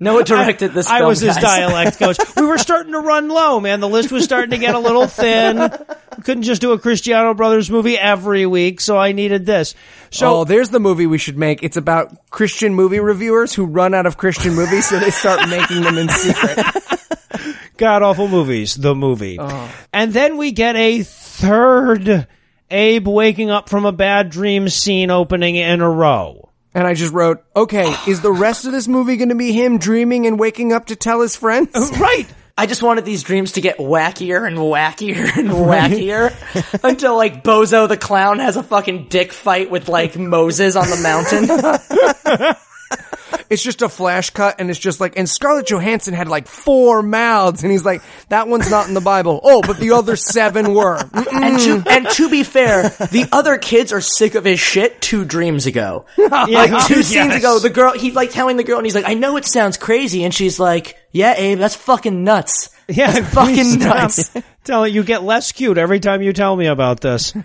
Noah 0.00 0.22
directed 0.24 0.72
this. 0.72 0.86
I 0.86 0.98
film, 0.98 1.08
was 1.08 1.20
his 1.20 1.34
guys. 1.34 1.42
dialect 1.42 1.98
coach. 1.98 2.18
We 2.36 2.46
were 2.46 2.58
starting 2.58 2.92
to 2.92 3.00
run 3.00 3.28
low, 3.28 3.58
man. 3.58 3.80
The 3.80 3.88
list 3.88 4.12
was 4.12 4.24
starting 4.24 4.50
to 4.50 4.58
get 4.58 4.74
a 4.74 4.78
little 4.78 5.06
thin. 5.06 5.56
We 6.16 6.22
couldn't 6.22 6.44
just 6.44 6.60
do 6.60 6.72
a 6.72 6.78
Christiano 6.78 7.36
Brothers 7.36 7.68
movie 7.70 7.98
every 7.98 8.46
week, 8.46 8.80
so 8.80 8.96
I 8.96 9.12
needed 9.12 9.44
this. 9.44 9.74
So 10.10 10.38
oh, 10.38 10.44
there's 10.44 10.70
the 10.70 10.80
movie 10.80 11.06
we 11.06 11.18
should 11.18 11.36
make. 11.36 11.62
It's 11.62 11.76
about 11.76 12.30
Christian 12.30 12.74
movie 12.74 13.00
reviewers 13.00 13.54
who 13.54 13.66
run 13.66 13.92
out 13.92 14.06
of 14.06 14.16
Christian 14.16 14.54
movies, 14.54 14.88
so 14.88 14.98
they 15.00 15.10
start 15.10 15.48
making 15.50 15.82
them 15.82 15.98
in 15.98 16.08
secret. 16.08 16.64
god 17.76 18.02
awful 18.02 18.28
movies, 18.28 18.76
the 18.76 18.94
movie. 18.94 19.38
Oh. 19.40 19.74
And 19.92 20.12
then 20.12 20.36
we 20.36 20.52
get 20.52 20.76
a 20.76 21.02
third 21.02 22.26
Abe 22.70 23.08
waking 23.08 23.50
up 23.50 23.68
from 23.68 23.86
a 23.86 23.92
bad 23.92 24.30
dream 24.30 24.68
scene 24.68 25.10
opening 25.10 25.56
in 25.56 25.80
a 25.80 25.90
row. 25.90 26.47
And 26.78 26.86
I 26.86 26.94
just 26.94 27.12
wrote, 27.12 27.42
okay, 27.56 27.92
is 28.06 28.20
the 28.20 28.30
rest 28.30 28.64
of 28.64 28.70
this 28.70 28.86
movie 28.86 29.16
going 29.16 29.30
to 29.30 29.34
be 29.34 29.50
him 29.50 29.78
dreaming 29.78 30.28
and 30.28 30.38
waking 30.38 30.72
up 30.72 30.86
to 30.86 30.96
tell 30.96 31.20
his 31.20 31.34
friends? 31.34 31.70
Right. 31.98 32.26
I 32.56 32.66
just 32.66 32.82
wanted 32.82 33.04
these 33.04 33.22
dreams 33.22 33.52
to 33.52 33.60
get 33.60 33.78
wackier 33.78 34.46
and 34.46 34.56
wackier 34.56 35.16
and 35.36 35.48
wackier 35.48 36.32
until 36.84 37.16
like 37.16 37.42
Bozo 37.42 37.88
the 37.88 37.96
clown 37.96 38.38
has 38.38 38.56
a 38.56 38.62
fucking 38.62 39.08
dick 39.08 39.32
fight 39.32 39.70
with 39.70 39.88
like 39.88 40.16
Moses 40.16 40.76
on 40.76 40.88
the 40.88 40.96
mountain. 40.96 42.58
It's 43.50 43.62
just 43.62 43.82
a 43.82 43.88
flash 43.88 44.30
cut, 44.30 44.56
and 44.60 44.70
it's 44.70 44.78
just 44.78 45.00
like, 45.00 45.16
and 45.18 45.28
Scarlett 45.28 45.66
Johansson 45.70 46.14
had 46.14 46.28
like 46.28 46.46
four 46.48 47.02
mouths, 47.02 47.62
and 47.62 47.72
he's 47.72 47.84
like, 47.84 48.02
that 48.28 48.48
one's 48.48 48.70
not 48.70 48.88
in 48.88 48.94
the 48.94 49.00
Bible. 49.00 49.40
Oh, 49.42 49.62
but 49.62 49.78
the 49.78 49.92
other 49.92 50.16
seven 50.16 50.74
were. 50.74 50.98
And 51.12 51.58
to 51.60 51.82
and 51.90 52.08
to 52.10 52.28
be 52.30 52.42
fair, 52.42 52.88
the 52.90 53.26
other 53.32 53.56
kids 53.58 53.92
are 53.92 54.00
sick 54.00 54.34
of 54.34 54.44
his 54.44 54.60
shit 54.60 55.00
two 55.00 55.24
dreams 55.24 55.66
ago. 55.66 56.04
like 56.18 56.86
two 56.86 57.02
scenes 57.02 57.14
Yes. 57.28 57.38
ago, 57.38 57.58
the 57.58 57.70
girl 57.70 57.92
he's 57.92 58.14
like 58.14 58.30
telling 58.30 58.56
the 58.56 58.64
girl 58.64 58.78
and 58.78 58.86
he's 58.86 58.94
like, 58.94 59.08
I 59.08 59.14
know 59.14 59.36
it 59.36 59.44
sounds 59.46 59.76
crazy, 59.76 60.24
and 60.24 60.34
she's 60.34 60.58
like, 60.60 60.96
Yeah, 61.12 61.34
Abe, 61.36 61.58
that's 61.58 61.74
fucking 61.74 62.24
nuts. 62.24 62.70
Yeah, 62.88 63.10
That's 63.10 63.34
fucking 63.34 63.54
please 63.54 63.72
stop 63.82 63.96
nuts. 63.96 64.30
telling 64.64 64.94
you 64.94 65.02
get 65.04 65.22
less 65.22 65.52
cute 65.52 65.76
every 65.78 66.00
time 66.00 66.22
you 66.22 66.32
tell 66.32 66.56
me 66.56 66.66
about 66.66 67.00
this. 67.00 67.34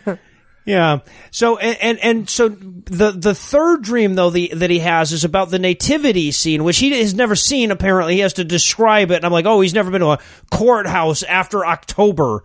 Yeah. 0.66 1.00
So 1.32 1.58
and, 1.58 1.78
and 1.82 2.00
and 2.00 2.30
so 2.30 2.48
the 2.50 3.12
the 3.12 3.36
third 3.36 3.82
dream 3.84 4.16
though 4.16 4.30
the 4.30 4.52
that 4.56 4.70
he 4.70 4.80
has 4.80 5.12
is 5.12 5.24
about 5.24 5.50
the 5.50 5.60
nativity 5.60 6.32
scene, 6.32 6.64
which 6.64 6.78
he 6.78 6.98
has 6.98 7.14
never 7.14 7.36
seen. 7.36 7.72
Apparently, 7.72 8.16
he 8.16 8.20
has 8.22 8.34
to 8.34 8.44
describe 8.44 9.12
it. 9.12 9.18
And 9.18 9.26
I'm 9.26 9.32
like, 9.32 9.46
oh, 9.46 9.62
he's 9.62 9.74
never 9.74 9.92
been 9.92 10.02
to 10.02 10.12
a 10.12 10.20
courthouse 10.52 11.24
after 11.24 11.66
October. 11.66 12.44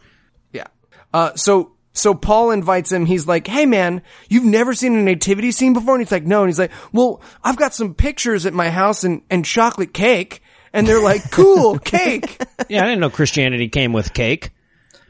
Yeah. 0.52 0.66
Uh, 1.14 1.34
so, 1.36 1.72
so 1.92 2.14
Paul 2.14 2.50
invites 2.50 2.90
him. 2.90 3.06
He's 3.06 3.26
like, 3.26 3.46
Hey 3.46 3.66
man, 3.66 4.02
you've 4.28 4.44
never 4.44 4.74
seen 4.74 4.96
a 4.96 5.02
nativity 5.02 5.52
scene 5.52 5.72
before? 5.72 5.94
And 5.94 6.02
he's 6.02 6.12
like, 6.12 6.26
no. 6.26 6.42
And 6.42 6.48
he's 6.48 6.58
like, 6.58 6.72
well, 6.92 7.20
I've 7.44 7.56
got 7.56 7.74
some 7.74 7.94
pictures 7.94 8.46
at 8.46 8.54
my 8.54 8.70
house 8.70 9.04
and, 9.04 9.22
and 9.30 9.44
chocolate 9.44 9.94
cake. 9.94 10.42
And 10.72 10.86
they're 10.86 11.02
like, 11.02 11.30
cool, 11.30 11.78
cake. 11.84 12.42
Yeah, 12.68 12.82
I 12.82 12.86
didn't 12.86 13.00
know 13.00 13.10
Christianity 13.10 13.68
came 13.68 13.92
with 13.92 14.12
cake. 14.12 14.50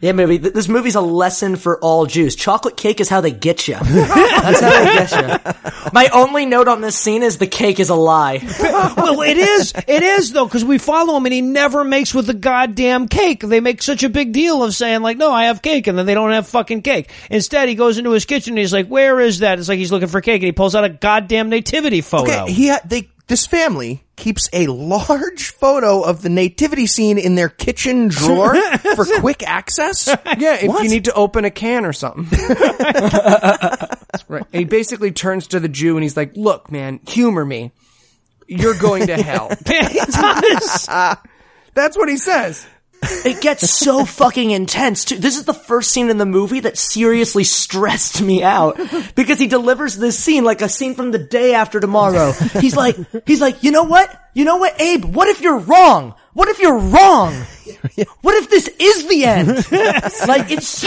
Yeah, 0.01 0.12
maybe 0.12 0.36
this 0.38 0.68
movie's 0.68 0.94
a 0.94 1.01
lesson 1.01 1.57
for 1.57 1.78
all 1.80 2.07
Jews. 2.07 2.36
Chocolate 2.36 2.76
cake 2.76 3.01
is 3.01 3.09
how 3.09 3.20
they 3.20 3.32
get 3.32 3.66
you. 3.66 3.74
That's 3.80 4.61
how 4.61 4.70
they 4.70 4.94
get 4.94 5.11
you. 5.11 5.90
My 5.92 6.09
only 6.14 6.46
note 6.46 6.68
on 6.68 6.80
this 6.80 6.96
scene 6.96 7.24
is 7.24 7.38
the 7.38 7.49
cake 7.49 7.80
is 7.80 7.90
a 7.90 7.96
lie. 7.96 8.40
well, 8.61 9.22
it 9.22 9.36
is. 9.36 9.72
It 9.88 10.03
is 10.05 10.30
though, 10.32 10.44
because 10.44 10.64
we 10.64 10.78
follow 10.78 11.16
him 11.16 11.26
and 11.26 11.32
he 11.32 11.40
never 11.40 11.82
makes 11.82 12.14
with 12.14 12.28
the 12.28 12.34
goddamn 12.34 13.09
cake. 13.09 13.40
They 13.40 13.59
make 13.59 13.82
such 13.82 14.05
a 14.05 14.09
big 14.09 14.32
deal 14.32 14.62
of 14.62 14.72
saying 14.72 15.03
like, 15.03 15.16
"No, 15.16 15.32
I 15.32 15.44
have 15.44 15.62
cake," 15.62 15.88
and 15.88 15.99
then 15.99 16.07
they 16.07 16.14
don't 16.14 16.30
have 16.30 16.46
fucking 16.46 16.82
cake. 16.82 17.11
Instead, 17.28 17.68
he 17.68 17.74
goes 17.74 17.99
into 17.99 18.12
his 18.12 18.24
kitchen 18.24 18.53
and 18.53 18.59
he's 18.59 18.72
like, 18.72 18.86
"Where 18.86 19.18
is 19.18 19.40
that?" 19.40 19.59
It's 19.59 19.68
like 19.68 19.78
he's 19.78 19.90
looking 19.90 20.09
for 20.09 20.20
cake, 20.20 20.42
and 20.42 20.46
he 20.46 20.53
pulls 20.53 20.76
out 20.76 20.84
a 20.84 20.90
goddamn 20.90 21.49
nativity 21.49 22.03
photo. 22.03 22.44
Okay, 22.44 22.53
he 22.53 22.68
ha- 22.68 22.82
they 22.84 23.09
this 23.28 23.46
family 23.46 24.04
keeps 24.16 24.48
a 24.52 24.66
large 24.66 25.50
photo 25.50 26.02
of 26.02 26.22
the 26.22 26.28
nativity 26.28 26.86
scene 26.86 27.18
in 27.18 27.34
their 27.34 27.48
kitchen 27.48 28.08
drawer 28.08 28.54
for 28.96 29.04
quick 29.20 29.42
access. 29.46 30.08
Yeah, 30.38 30.54
if 30.56 30.68
What? 30.68 30.82
you 30.82 30.90
need 30.90 31.04
to 31.04 31.12
open 31.14 31.44
a 31.44 31.50
can 31.50 31.84
or 31.84 31.92
something. 31.92 32.24
right. 34.28 34.44
And 34.52 34.60
he 34.60 34.64
basically 34.64 35.12
turns 35.12 35.48
to 35.48 35.60
the 35.60 35.68
Jew 35.68 35.96
and 35.96 36.02
he's 36.02 36.16
like, 36.16 36.36
look, 36.36 36.70
man, 36.72 37.00
humor 37.06 37.44
me. 37.44 37.70
You're 38.46 38.78
going 38.78 39.06
to 39.08 39.22
hell. 39.22 39.50
He 39.66 39.98
does. 40.00 40.88
That's 41.74 41.96
what 41.96 42.08
he 42.08 42.16
says. 42.16 42.66
It 43.03 43.40
gets 43.40 43.68
so 43.70 44.05
fucking 44.07 44.51
intense 44.51 45.05
too. 45.05 45.18
This 45.18 45.36
is 45.36 45.44
the 45.44 45.55
first 45.55 45.90
scene 45.90 46.11
in 46.11 46.18
the 46.18 46.26
movie 46.26 46.61
that 46.61 46.76
seriously 46.76 47.44
stressed 47.44 48.20
me 48.20 48.42
out 48.42 48.78
because 49.14 49.38
he 49.38 49.46
delivers 49.46 49.96
this 49.96 50.18
scene 50.18 50.44
like 50.44 50.62
a 50.62 50.68
scene 50.68 50.94
from 50.94 51.11
the 51.11 51.18
day 51.18 51.55
after 51.55 51.80
tomorrow. 51.80 52.32
He's 52.32 52.76
like, 52.76 52.96
he's 53.26 53.40
like, 53.40 53.62
you 53.62 53.70
know 53.70 53.84
what? 53.84 54.14
You 54.34 54.44
know 54.44 54.57
what, 54.59 54.80
Abe? 54.80 55.05
What 55.05 55.28
if 55.28 55.40
you're 55.40 55.59
wrong? 55.59 56.14
What 56.32 56.49
if 56.49 56.61
you're 56.61 56.78
wrong? 56.78 57.34
What 58.22 58.34
if 58.34 58.49
this 58.49 58.68
is 58.68 59.09
the 59.09 59.24
end? 59.24 59.49
like 60.28 60.51
it's 60.51 60.86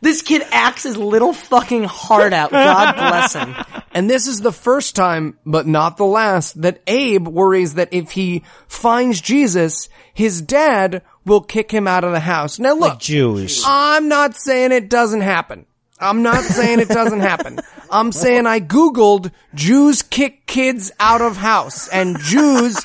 this 0.00 0.22
kid 0.22 0.42
acts 0.50 0.82
his 0.82 0.96
little 0.96 1.32
fucking 1.32 1.84
heart 1.84 2.32
out. 2.32 2.50
God 2.50 2.96
bless 2.96 3.34
him. 3.34 3.54
And 3.92 4.10
this 4.10 4.26
is 4.26 4.40
the 4.40 4.52
first 4.52 4.96
time, 4.96 5.38
but 5.46 5.66
not 5.66 5.96
the 5.96 6.04
last, 6.04 6.60
that 6.62 6.82
Abe 6.86 7.26
worries 7.26 7.74
that 7.74 7.90
if 7.92 8.12
he 8.12 8.44
finds 8.66 9.20
Jesus, 9.20 9.88
his 10.12 10.42
dad 10.42 11.02
will 11.30 11.40
kick 11.40 11.70
him 11.70 11.88
out 11.88 12.04
of 12.04 12.12
the 12.12 12.20
house. 12.20 12.58
Now 12.58 12.74
look, 12.74 12.98
Jews. 12.98 13.62
I'm 13.64 14.08
not 14.08 14.34
saying 14.34 14.72
it 14.72 14.90
doesn't 14.90 15.22
happen. 15.22 15.64
I'm 15.98 16.22
not 16.22 16.42
saying 16.42 16.80
it 16.80 16.88
doesn't 16.88 17.20
happen. 17.20 17.60
I'm 17.90 18.12
saying 18.12 18.46
I 18.46 18.60
Googled 18.60 19.32
Jews 19.54 20.02
kick 20.02 20.46
kids 20.46 20.92
out 21.00 21.20
of 21.20 21.36
house 21.36 21.88
and 21.88 22.18
Jews 22.20 22.84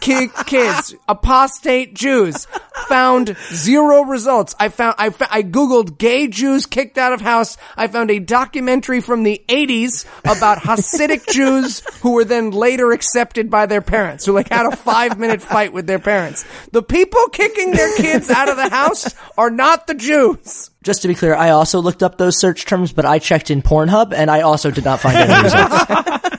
kick 0.00 0.34
kids, 0.46 0.94
apostate 1.08 1.94
Jews. 1.94 2.46
Found 2.88 3.36
zero 3.52 4.02
results. 4.02 4.54
I 4.58 4.68
found, 4.68 4.96
I, 4.98 5.06
I 5.06 5.42
Googled 5.42 5.96
gay 5.96 6.28
Jews 6.28 6.66
kicked 6.66 6.98
out 6.98 7.12
of 7.12 7.20
house. 7.20 7.56
I 7.76 7.86
found 7.86 8.10
a 8.10 8.18
documentary 8.18 9.00
from 9.00 9.22
the 9.22 9.42
80s 9.48 10.04
about 10.20 10.58
Hasidic 10.58 11.26
Jews 11.32 11.80
who 12.02 12.12
were 12.12 12.24
then 12.24 12.50
later 12.50 12.92
accepted 12.92 13.50
by 13.50 13.66
their 13.66 13.80
parents, 13.80 14.26
who 14.26 14.32
like 14.32 14.50
had 14.50 14.66
a 14.66 14.76
five 14.76 15.18
minute 15.18 15.40
fight 15.40 15.72
with 15.72 15.86
their 15.86 15.98
parents. 15.98 16.44
The 16.72 16.82
people 16.82 17.26
kicking 17.28 17.70
their 17.70 17.94
kids 17.96 18.28
out 18.28 18.48
of 18.48 18.56
the 18.56 18.68
house 18.68 19.14
are 19.38 19.50
not 19.50 19.86
the 19.86 19.94
Jews. 19.94 20.70
Just 20.82 21.00
to 21.02 21.08
be 21.08 21.14
clear, 21.14 21.34
I 21.34 21.50
also 21.50 21.80
looked 21.80 22.02
up 22.02 22.18
those 22.18 22.38
search 22.38 22.66
terms, 22.66 22.92
but 22.92 23.06
I 23.06 23.18
checked 23.18 23.50
in 23.50 23.62
Pornhub 23.62 24.12
and 24.12 24.30
I 24.30 24.33
also 24.42 24.70
did 24.70 24.84
not 24.84 25.00
find 25.00 25.16
any 25.16 25.42
results. 25.42 26.30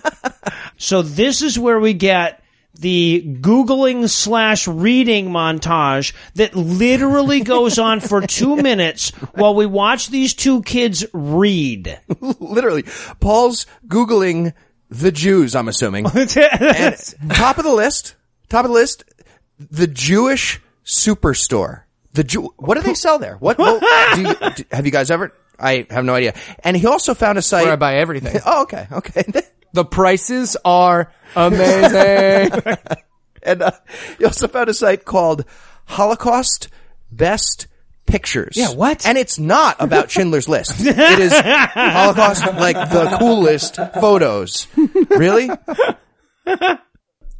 So 0.77 1.01
this 1.01 1.41
is 1.41 1.57
where 1.57 1.79
we 1.79 1.93
get 1.93 2.43
the 2.79 3.23
Googling 3.41 4.09
slash 4.09 4.67
reading 4.67 5.29
montage 5.29 6.13
that 6.35 6.55
literally 6.55 7.41
goes 7.41 7.79
on 7.79 8.01
for 8.01 8.21
two 8.21 8.55
minutes 8.61 9.11
while 9.33 9.55
we 9.55 9.65
watch 9.65 10.09
these 10.09 10.33
two 10.33 10.61
kids 10.63 11.05
read. 11.13 11.99
Literally, 12.19 12.83
Paul's 13.19 13.65
googling 13.87 14.53
the 14.89 15.11
Jews. 15.11 15.55
I'm 15.55 15.69
assuming. 15.69 16.03
top 16.05 17.57
of 17.57 17.63
the 17.63 17.73
list, 17.73 18.15
top 18.49 18.65
of 18.65 18.71
the 18.71 18.75
list, 18.75 19.05
the 19.57 19.87
Jewish 19.87 20.59
superstore. 20.85 21.83
The 22.13 22.23
Jew, 22.23 22.53
what 22.57 22.75
do 22.75 22.81
they 22.81 22.93
sell 22.93 23.19
there? 23.19 23.35
What, 23.37 23.57
what 23.57 23.81
do 24.15 24.21
you, 24.21 24.35
do, 24.55 24.63
have 24.71 24.85
you 24.85 24.91
guys 24.91 25.11
ever? 25.11 25.33
I 25.59 25.87
have 25.89 26.05
no 26.05 26.13
idea. 26.13 26.33
And 26.63 26.75
he 26.75 26.87
also 26.87 27.13
found 27.13 27.37
a 27.37 27.41
site. 27.41 27.63
Where 27.63 27.73
I 27.73 27.77
buy 27.77 27.97
everything. 27.97 28.41
oh, 28.45 28.63
okay, 28.63 28.87
okay. 28.91 29.23
The 29.73 29.83
prices 29.83 30.55
are 30.63 31.11
amazing. 31.35 32.61
and 33.43 33.61
uh, 33.61 33.71
he 34.17 34.23
also 34.23 34.47
found 34.47 34.69
a 34.69 34.73
site 34.73 35.03
called 35.03 35.43
Holocaust 35.85 36.69
Best 37.11 37.67
Pictures. 38.05 38.55
Yeah, 38.55 38.71
what? 38.71 39.05
And 39.05 39.17
it's 39.17 39.37
not 39.37 39.75
about 39.81 40.11
Schindler's 40.11 40.47
List. 40.47 40.79
It 40.79 41.19
is 41.19 41.33
Holocaust, 41.33 42.45
like 42.53 42.77
the 42.89 43.17
coolest 43.19 43.75
photos. 43.99 44.67
Really? 45.09 45.49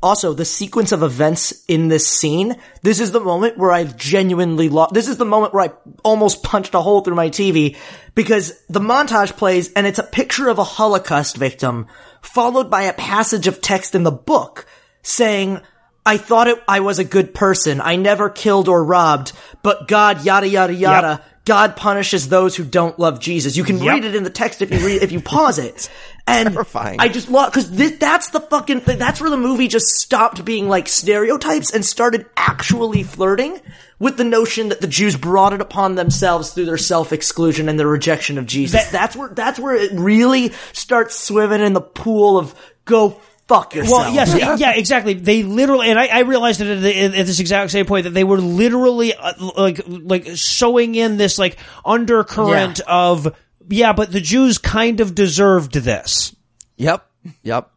Also, 0.06 0.34
the 0.34 0.46
sequence 0.46 0.92
of 0.92 1.02
events 1.02 1.66
in 1.68 1.88
this 1.88 2.06
scene, 2.06 2.56
this 2.84 3.00
is 3.00 3.12
the 3.12 3.20
moment 3.20 3.58
where 3.58 3.72
I 3.72 3.86
genuinely 3.86 4.70
lost, 4.70 4.94
this 4.94 5.08
is 5.08 5.18
the 5.18 5.26
moment 5.26 5.52
where 5.52 5.64
I 5.64 5.74
almost 6.04 6.44
punched 6.44 6.76
a 6.76 6.80
hole 6.80 7.02
through 7.02 7.16
my 7.16 7.32
TV 7.32 7.76
because 8.14 8.54
the 8.70 8.80
montage 8.80 9.36
plays 9.36 9.74
and 9.74 9.88
it's 9.88 9.98
a 9.98 10.04
picture 10.04 10.48
of 10.48 10.60
a 10.60 10.64
Holocaust 10.64 11.38
victim 11.38 11.88
followed 12.22 12.70
by 12.70 12.84
a 12.84 12.94
passage 12.94 13.48
of 13.48 13.62
text 13.62 13.96
in 13.96 14.04
the 14.04 14.12
book 14.12 14.68
saying, 15.02 15.60
I 16.06 16.18
thought 16.18 16.50
it, 16.50 16.64
I 16.68 16.82
was 16.82 17.00
a 17.00 17.04
good 17.04 17.34
person. 17.34 17.82
I 17.82 17.96
never 17.96 18.30
killed 18.30 18.70
or 18.70 18.86
robbed, 18.86 19.34
but 19.64 19.88
God, 19.88 20.24
yada, 20.24 20.48
yada, 20.48 20.74
yada. 20.76 21.26
God 21.46 21.76
punishes 21.76 22.28
those 22.28 22.56
who 22.56 22.64
don't 22.64 22.98
love 23.00 23.20
Jesus. 23.20 23.56
You 23.56 23.64
can 23.64 23.78
Yep. 23.78 23.94
read 23.94 24.06
it 24.06 24.16
in 24.16 24.24
the 24.24 24.30
text 24.32 24.62
if 24.64 24.72
you 24.72 24.80
read, 24.86 25.04
if 25.04 25.12
you 25.12 25.22
pause 25.22 25.60
it. 25.60 25.90
And 26.28 26.54
Terrifying. 26.54 27.00
I 27.00 27.08
just 27.08 27.30
love, 27.30 27.54
cause 27.54 27.70
this, 27.70 27.98
that's 28.00 28.32
the 28.32 28.40
fucking 28.40 28.80
thing. 28.82 28.98
That's 28.98 29.22
where 29.22 29.30
the 29.30 29.38
movie 29.38 29.68
just 29.68 29.86
stopped 29.86 30.44
being 30.44 30.68
like 30.68 30.88
stereotypes 30.88 31.72
and 31.72 31.86
started 31.86 32.26
actually 32.36 33.04
flirting 33.04 33.62
with 34.00 34.18
the 34.18 34.24
notion 34.24 34.70
that 34.70 34.82
the 34.82 34.88
Jews 34.88 35.16
brought 35.16 35.54
it 35.54 35.62
upon 35.62 35.94
themselves 35.94 36.50
through 36.52 36.66
their 36.66 36.80
self-exclusion 36.80 37.70
and 37.70 37.80
their 37.80 37.88
rejection 37.88 38.40
of 38.40 38.48
Jesus. 38.48 38.90
that's 38.90 39.16
where, 39.16 39.30
that's 39.30 39.60
where 39.60 39.76
it 39.76 39.92
really 39.94 40.52
starts 40.74 41.16
swimming 41.16 41.62
in 41.62 41.74
the 41.74 41.82
pool 41.82 42.40
of 42.40 42.56
go 42.86 43.22
fuck 43.48 43.76
yourself. 43.76 44.06
Well, 44.06 44.14
yes, 44.14 44.36
yeah. 44.60 44.72
exactly. 44.76 45.14
They 45.14 45.44
literally, 45.44 45.90
and 45.90 46.00
I, 46.00 46.08
I 46.08 46.20
realized 46.22 46.60
that 46.60 46.68
at, 46.68 46.82
the, 46.82 46.98
at 46.98 47.26
this 47.26 47.40
exact 47.40 47.72
same 47.72 47.86
point 47.86 48.06
that 48.06 48.12
they 48.12 48.24
were 48.24 48.38
literally 48.40 49.14
uh, 49.14 49.34
like 49.58 49.82
like 49.88 50.28
sewing 50.36 50.96
in 50.96 51.18
this 51.18 51.38
like 51.38 51.58
undercurrent 51.84 52.80
of 52.82 53.36
yeah, 53.70 53.94
but 53.94 54.12
the 54.12 54.22
Jews 54.22 54.58
kind 54.58 55.00
of 55.00 55.16
deserved 55.16 55.74
this. 55.74 56.36
Yep. 56.78 57.06
Yep. 57.44 57.72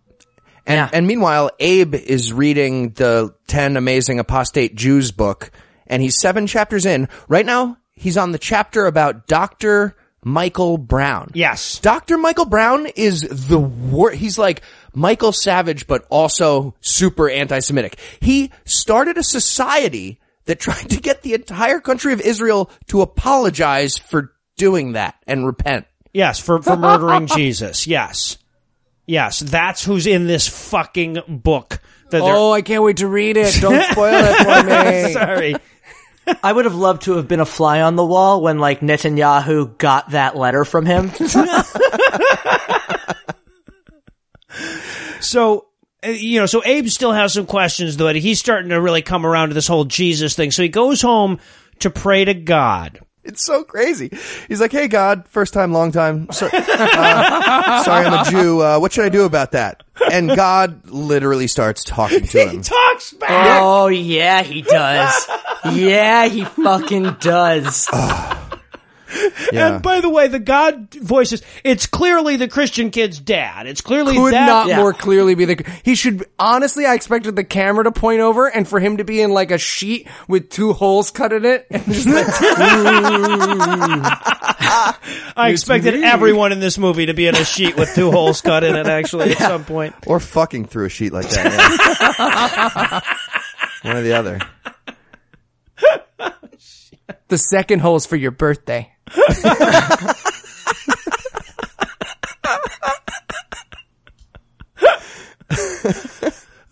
And, 0.66 0.76
Yeah. 0.76 0.90
and 0.92 1.06
meanwhile, 1.06 1.50
Abe 1.58 1.94
is 1.94 2.32
reading 2.32 2.90
the 2.90 3.34
10 3.46 3.76
Amazing 3.76 4.18
Apostate 4.18 4.74
Jews 4.74 5.12
book, 5.12 5.50
and 5.86 6.02
he's 6.02 6.20
seven 6.20 6.46
chapters 6.46 6.84
in. 6.84 7.08
Right 7.26 7.46
now, 7.46 7.78
he's 7.94 8.18
on 8.18 8.32
the 8.32 8.38
chapter 8.38 8.86
about 8.86 9.26
Dr. 9.26 9.96
Michael 10.22 10.76
Brown. 10.76 11.30
Yes. 11.32 11.78
Dr. 11.78 12.18
Michael 12.18 12.44
Brown 12.44 12.86
is 12.86 13.22
the 13.22 13.58
wor 13.58 14.10
He's 14.10 14.36
like 14.38 14.62
Michael 14.95 15.32
Savage, 15.32 15.86
but 15.86 16.07
also 16.11 16.74
super 16.80 17.28
anti-Semitic. 17.28 17.99
He 18.20 18.51
started 18.64 19.18
a 19.18 19.22
society 19.22 20.20
that 20.45 20.61
tried 20.61 20.91
to 20.91 21.01
get 21.01 21.22
the 21.22 21.34
entire 21.34 21.80
country 21.80 22.12
of 22.12 22.20
Israel 22.20 22.70
to 22.89 23.03
apologize 23.03 23.99
for 23.99 24.32
doing 24.57 24.93
that 24.93 25.14
and 25.26 25.47
repent. 25.47 25.86
Yes, 26.12 26.41
for 26.41 26.61
for 26.62 26.76
murdering 26.76 27.26
Jesus. 27.36 27.86
Yes, 27.86 28.39
yes, 29.07 29.41
that's 29.41 29.84
who's 29.84 30.07
in 30.07 30.26
this 30.26 30.49
fucking 30.49 31.18
book. 31.28 31.80
That 32.11 32.22
oh, 32.22 32.53
I 32.53 32.62
can't 32.62 32.82
wait 32.82 32.99
to 32.99 33.07
read 33.07 33.36
it. 33.36 33.55
Don't 33.61 33.82
spoil 33.93 34.14
it 34.14 34.36
for 34.36 34.64
me. 34.64 35.12
sorry. 35.12 35.57
I 36.43 36.53
would 36.53 36.64
have 36.64 36.74
loved 36.74 37.03
to 37.03 37.16
have 37.16 37.28
been 37.28 37.41
a 37.41 37.47
fly 37.47 37.82
on 37.82 37.97
the 37.97 38.05
wall 38.05 38.41
when 38.43 38.59
like 38.59 38.80
Netanyahu 38.80 39.76
got 39.78 40.11
that 40.11 40.36
letter 40.36 40.64
from 40.64 40.86
him. 40.86 41.11
So, 45.20 45.66
uh, 46.06 46.11
you 46.11 46.38
know, 46.40 46.46
so 46.46 46.62
Abe 46.64 46.86
still 46.88 47.12
has 47.12 47.32
some 47.32 47.46
questions 47.46 47.96
though. 47.96 48.12
He's 48.12 48.38
starting 48.38 48.70
to 48.70 48.80
really 48.80 49.02
come 49.02 49.26
around 49.26 49.48
to 49.48 49.54
this 49.54 49.66
whole 49.66 49.84
Jesus 49.84 50.34
thing. 50.36 50.50
So 50.50 50.62
he 50.62 50.68
goes 50.68 51.02
home 51.02 51.40
to 51.80 51.90
pray 51.90 52.24
to 52.24 52.34
God. 52.34 53.00
It's 53.24 53.44
so 53.44 53.62
crazy. 53.62 54.11
He's 54.48 54.59
like, 54.59 54.72
"Hey 54.72 54.88
God, 54.88 55.28
first 55.28 55.52
time, 55.52 55.70
long 55.70 55.92
time. 55.92 56.28
So, 56.32 56.48
uh, 56.50 57.82
sorry, 57.84 58.06
I'm 58.06 58.26
a 58.26 58.30
Jew. 58.30 58.62
Uh, 58.62 58.78
what 58.78 58.90
should 58.92 59.04
I 59.04 59.11
do 59.11 59.24
about 59.26 59.52
that?" 59.52 59.82
And 60.11 60.28
God 60.34 60.88
literally 60.88 61.46
starts 61.46 61.84
talking 61.84 62.26
to 62.26 62.38
him. 62.46 62.56
He 62.56 62.62
Talks 62.62 63.12
back. 63.12 63.61
oh 63.61 63.88
yeah, 63.88 64.42
he 64.42 64.62
does. 64.62 65.28
Yeah, 65.74 66.26
he 66.26 66.44
fucking 66.44 67.16
does. 67.20 67.86
Yeah. 69.52 69.74
And 69.74 69.82
by 69.82 70.00
the 70.02 70.11
way, 70.11 70.28
the 70.28 70.38
God 70.38 70.92
voices, 70.94 71.42
it's 71.64 71.86
clearly 71.86 72.36
the 72.36 72.48
Christian 72.48 72.90
kid's 72.90 73.18
dad. 73.18 73.66
It's 73.66 73.80
clearly 73.80 74.14
Could 74.14 74.34
that. 74.34 74.46
not 74.46 74.66
Yeah. 74.68 74.76
more 74.78 74.92
clearly 74.92 75.34
be 75.34 75.46
the. 75.46 75.64
He 75.82 75.94
should 75.94 76.26
honestly. 76.38 76.84
I 76.84 76.92
expected 76.94 77.34
the 77.34 77.44
camera 77.44 77.84
to 77.84 77.92
point 77.92 78.20
over 78.20 78.46
and 78.46 78.68
for 78.68 78.78
him 78.80 78.98
to 78.98 79.04
be 79.04 79.22
in 79.22 79.30
like 79.30 79.50
a 79.50 79.56
sheet 79.59 80.06
with 80.28 80.50
two 80.50 80.74
holes 80.74 81.11
cut 81.11 81.32
in 81.32 81.44
it, 81.46 81.66
and 81.70 81.82
just 81.86 82.06
like 82.06 82.26
I 85.36 85.48
expected 85.50 86.02
everyone 86.02 86.52
in 86.52 86.61
this 86.61 86.76
movie 86.78 87.06
to 87.06 87.14
be 87.14 87.26
in 87.26 87.34
a 87.34 87.44
sheet 87.44 87.76
with 87.76 87.94
two 87.94 88.11
holes 88.11 88.40
cut 88.42 88.64
in 88.64 88.74
it, 88.76 88.86
actually, 88.86 89.30
at 89.32 89.38
some 89.48 89.64
point. 89.64 89.94
or 90.06 90.20
fucking 90.20 90.66
through 90.66 90.86
a 90.86 90.90
sheet 90.90 91.12
like 91.12 91.28
that. 91.30 91.44
yeah. 92.18 93.00
One 93.88 93.96
or 93.96 94.02
the 94.02 94.12
other. 94.12 94.38
The 97.28 97.38
second 97.38 97.80
hole's 97.80 98.06
for 98.06 98.16
your 98.16 98.30
birthday. 98.30 98.92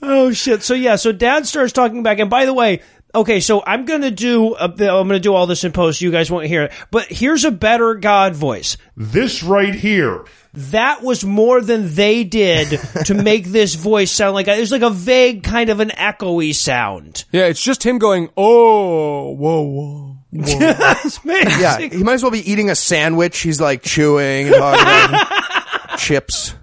Oh 0.09 0.33
shit! 0.33 0.63
So 0.63 0.75
yeah, 0.75 0.97
so 0.97 1.11
Dad 1.11 1.47
starts 1.47 1.73
talking 1.73 2.03
back, 2.03 2.19
and 2.21 2.31
by 2.31 2.45
the 2.45 2.55
way, 2.55 2.83
okay, 3.15 3.41
so 3.41 3.63
I'm 3.67 3.87
gonna 3.87 4.11
do 4.11 4.55
uh, 4.55 4.69
a, 4.79 4.89
I'm 4.89 5.09
gonna 5.09 5.19
do 5.19 5.35
all 5.35 5.47
this 5.47 5.65
in 5.65 5.73
post. 5.73 6.01
You 6.01 6.11
guys 6.11 6.31
won't 6.31 6.47
hear 6.47 6.65
it, 6.65 6.73
but 6.91 7.07
here's 7.07 7.45
a 7.45 7.51
better 7.51 7.95
God 7.95 8.35
voice. 8.35 8.77
This 8.97 9.43
right 9.43 9.75
here. 9.75 10.25
That 10.55 11.03
was 11.03 11.25
more 11.25 11.61
than 11.61 11.95
they 11.95 12.25
did 12.25 12.81
to 13.07 13.15
make 13.23 13.47
this 13.47 13.75
voice 13.75 14.11
sound 14.11 14.35
like 14.35 14.49
a, 14.49 14.57
it 14.57 14.61
was 14.61 14.73
like 14.73 14.83
a 14.83 14.91
vague 14.91 15.43
kind 15.43 15.71
of 15.71 15.81
an 15.81 15.91
echoey 15.91 16.55
sound. 16.55 17.25
Yeah, 17.33 17.47
it's 17.47 17.63
just 17.63 17.85
him 17.85 17.99
going, 17.99 18.31
"Oh, 18.37 19.33
whoa, 19.33 19.63
whoa." 19.63 20.16
It's. 20.33 21.21
Yeah, 21.25 21.79
he 21.79 22.03
might 22.03 22.15
as 22.15 22.23
well 22.23 22.33
be 22.33 22.51
eating 22.51 22.71
a 22.71 22.75
sandwich. 22.75 23.39
He's 23.39 23.61
like 23.61 23.83
chewing 23.83 24.49
and 24.49 24.57
talking 24.57 24.83
about 25.15 25.99
chips. 25.99 26.55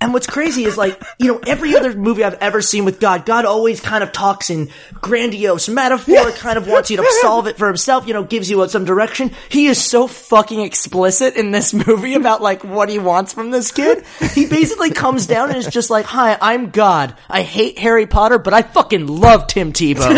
And 0.00 0.12
what's 0.14 0.28
crazy 0.28 0.62
is 0.62 0.76
like, 0.76 1.02
you 1.18 1.26
know, 1.26 1.40
every 1.44 1.74
other 1.76 1.92
movie 1.92 2.22
I've 2.22 2.34
ever 2.34 2.62
seen 2.62 2.84
with 2.84 3.00
God, 3.00 3.26
God 3.26 3.44
always 3.44 3.80
kind 3.80 4.04
of 4.04 4.12
talks 4.12 4.48
in 4.48 4.70
grandiose 4.94 5.68
metaphor, 5.68 6.30
kind 6.32 6.56
of 6.56 6.68
wants 6.68 6.88
you 6.88 6.98
to 6.98 7.06
solve 7.20 7.48
it 7.48 7.56
for 7.58 7.66
himself, 7.66 8.06
you 8.06 8.12
know, 8.14 8.22
gives 8.22 8.48
you 8.48 8.68
some 8.68 8.84
direction. 8.84 9.32
He 9.48 9.66
is 9.66 9.82
so 9.82 10.06
fucking 10.06 10.60
explicit 10.60 11.34
in 11.34 11.50
this 11.50 11.74
movie 11.74 12.14
about 12.14 12.40
like 12.40 12.62
what 12.62 12.88
he 12.88 13.00
wants 13.00 13.32
from 13.32 13.50
this 13.50 13.72
kid. 13.72 14.04
He 14.34 14.46
basically 14.46 14.90
comes 14.92 15.26
down 15.26 15.48
and 15.48 15.58
is 15.58 15.66
just 15.66 15.90
like, 15.90 16.04
hi, 16.06 16.38
I'm 16.40 16.70
God. 16.70 17.16
I 17.28 17.42
hate 17.42 17.76
Harry 17.80 18.06
Potter, 18.06 18.38
but 18.38 18.54
I 18.54 18.62
fucking 18.62 19.08
love 19.08 19.48
Tim 19.48 19.72
Tebow. 19.72 20.14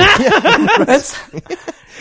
That's- 0.84 1.18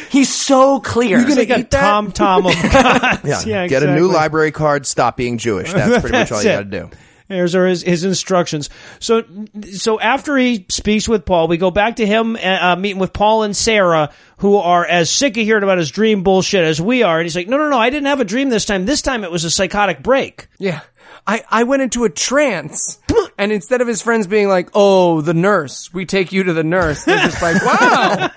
He's 0.09 0.33
so 0.33 0.79
clear. 0.79 1.19
It's 1.19 1.35
like 1.35 1.49
a 1.49 1.63
tom 1.63 2.11
tom 2.11 2.45
of 2.45 2.53
gods. 2.71 3.23
Yeah, 3.23 3.41
Yeah, 3.45 3.67
get 3.67 3.83
a 3.83 3.93
new 3.93 4.07
library 4.07 4.51
card. 4.51 4.85
Stop 4.85 5.17
being 5.17 5.37
Jewish. 5.37 5.71
That's 5.71 6.01
pretty 6.01 6.17
much 6.17 6.31
all 6.31 6.41
you 6.41 6.49
got 6.49 6.59
to 6.59 6.65
do. 6.65 6.89
Here's 7.29 7.53
are 7.53 7.67
his, 7.67 7.83
his 7.83 8.03
instructions. 8.05 8.71
So, 8.99 9.23
so 9.71 9.99
after 9.99 10.35
he 10.35 10.65
speaks 10.69 11.07
with 11.07 11.25
Paul, 11.25 11.47
we 11.47 11.57
go 11.57 11.69
back 11.69 11.97
to 11.97 12.05
him 12.05 12.35
uh, 12.35 12.75
meeting 12.75 12.97
with 12.97 13.13
Paul 13.13 13.43
and 13.43 13.55
Sarah, 13.55 14.11
who 14.37 14.55
are 14.55 14.83
as 14.83 15.11
sick 15.11 15.37
of 15.37 15.43
hearing 15.43 15.61
about 15.61 15.77
his 15.77 15.91
dream 15.91 16.23
bullshit 16.23 16.63
as 16.63 16.81
we 16.81 17.03
are. 17.03 17.19
And 17.19 17.25
he's 17.25 17.35
like, 17.35 17.47
"No, 17.47 17.57
no, 17.57 17.69
no, 17.69 17.77
I 17.77 17.91
didn't 17.91 18.07
have 18.07 18.19
a 18.19 18.25
dream 18.25 18.49
this 18.49 18.65
time. 18.65 18.87
This 18.87 19.03
time 19.03 19.23
it 19.23 19.31
was 19.31 19.43
a 19.43 19.51
psychotic 19.51 20.01
break." 20.01 20.47
Yeah. 20.57 20.81
I, 21.27 21.43
I 21.49 21.63
went 21.63 21.83
into 21.83 22.05
a 22.05 22.09
trance. 22.09 22.97
And 23.37 23.51
instead 23.51 23.81
of 23.81 23.87
his 23.87 24.01
friends 24.01 24.25
being 24.25 24.47
like, 24.47 24.69
oh, 24.73 25.21
the 25.21 25.33
nurse, 25.33 25.93
we 25.93 26.05
take 26.05 26.31
you 26.31 26.43
to 26.43 26.53
the 26.53 26.63
nurse, 26.63 27.03
they're 27.05 27.19
just 27.19 27.41
like, 27.41 27.61
wow. 27.63 28.31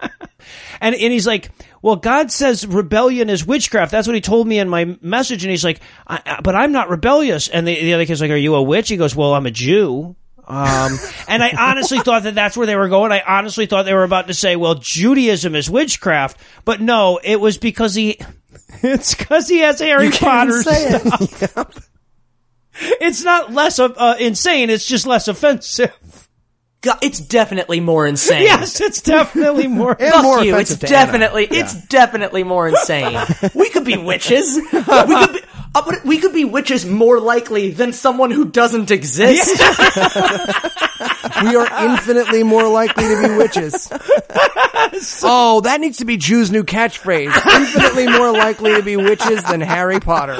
And 0.80 0.94
and 0.94 1.12
he's 1.12 1.26
like, 1.26 1.50
"Well, 1.82 1.96
God 1.96 2.30
says 2.30 2.66
rebellion 2.66 3.30
is 3.30 3.46
witchcraft. 3.46 3.90
That's 3.92 4.06
what 4.06 4.14
He 4.14 4.20
told 4.20 4.46
me 4.46 4.58
in 4.58 4.68
my 4.68 4.96
message." 5.00 5.44
And 5.44 5.50
he's 5.50 5.64
like, 5.64 5.80
I, 6.06 6.20
I- 6.24 6.40
"But 6.42 6.54
I'm 6.54 6.72
not 6.72 6.88
rebellious." 6.90 7.48
And 7.48 7.66
the, 7.66 7.74
the 7.74 7.94
other 7.94 8.06
kid's 8.06 8.20
like, 8.20 8.30
"Are 8.30 8.36
you 8.36 8.54
a 8.54 8.62
witch?" 8.62 8.88
He 8.88 8.96
goes, 8.96 9.14
"Well, 9.16 9.34
I'm 9.34 9.46
a 9.46 9.50
Jew." 9.50 10.16
Um, 10.46 10.98
and 11.28 11.42
I 11.42 11.52
honestly 11.58 11.98
thought 12.00 12.22
that 12.22 12.34
that's 12.34 12.56
where 12.56 12.66
they 12.66 12.76
were 12.76 12.88
going. 12.88 13.12
I 13.12 13.22
honestly 13.26 13.66
thought 13.66 13.84
they 13.84 13.94
were 13.94 14.04
about 14.04 14.28
to 14.28 14.34
say, 14.34 14.56
"Well, 14.56 14.76
Judaism 14.76 15.54
is 15.54 15.68
witchcraft," 15.68 16.38
but 16.64 16.80
no, 16.80 17.18
it 17.22 17.40
was 17.40 17.58
because 17.58 17.94
he. 17.94 18.18
It's 18.82 19.14
because 19.14 19.48
he 19.48 19.58
has 19.60 19.80
Harry 19.80 20.10
Potter 20.10 20.62
stuff. 20.62 21.88
It's 22.80 23.24
not 23.24 23.52
less 23.52 23.78
of 23.80 23.94
uh, 23.96 24.16
insane. 24.20 24.70
It's 24.70 24.86
just 24.86 25.06
less 25.06 25.26
offensive. 25.26 26.27
God, 26.80 26.98
it's 27.02 27.18
definitely 27.18 27.80
more 27.80 28.06
insane. 28.06 28.42
Yes, 28.48 28.80
it's 28.80 29.00
definitely 29.02 29.66
more. 29.66 29.96
And 29.98 30.12
Fuck 30.12 30.22
more 30.22 30.44
you. 30.44 30.56
It's 30.56 30.70
offensive 30.70 30.80
to 30.80 30.96
Anna. 30.96 31.06
definitely, 31.06 31.44
it's 31.50 31.74
definitely 31.86 32.44
more 32.44 32.68
insane. 32.68 33.18
we 33.54 33.68
could 33.70 33.84
be 33.84 33.96
witches. 33.96 34.56
we 34.72 34.82
could 34.82 35.32
be, 35.32 35.40
uh, 35.74 35.82
but 35.84 36.04
we 36.04 36.18
could 36.18 36.32
be 36.32 36.44
witches 36.44 36.86
more 36.86 37.18
likely 37.20 37.70
than 37.70 37.92
someone 37.92 38.30
who 38.30 38.44
doesn't 38.44 38.90
exist. 38.90 39.60
We 41.42 41.54
are 41.54 41.84
infinitely 41.84 42.42
more 42.42 42.68
likely 42.68 43.04
to 43.04 43.28
be 43.28 43.36
witches. 43.36 43.88
Oh, 45.22 45.60
that 45.60 45.80
needs 45.80 45.98
to 45.98 46.04
be 46.04 46.16
Jew's 46.16 46.50
new 46.50 46.64
catchphrase. 46.64 47.32
Infinitely 47.54 48.06
more 48.08 48.32
likely 48.32 48.74
to 48.74 48.82
be 48.82 48.96
witches 48.96 49.42
than 49.44 49.60
Harry 49.60 50.00
Potter. 50.00 50.38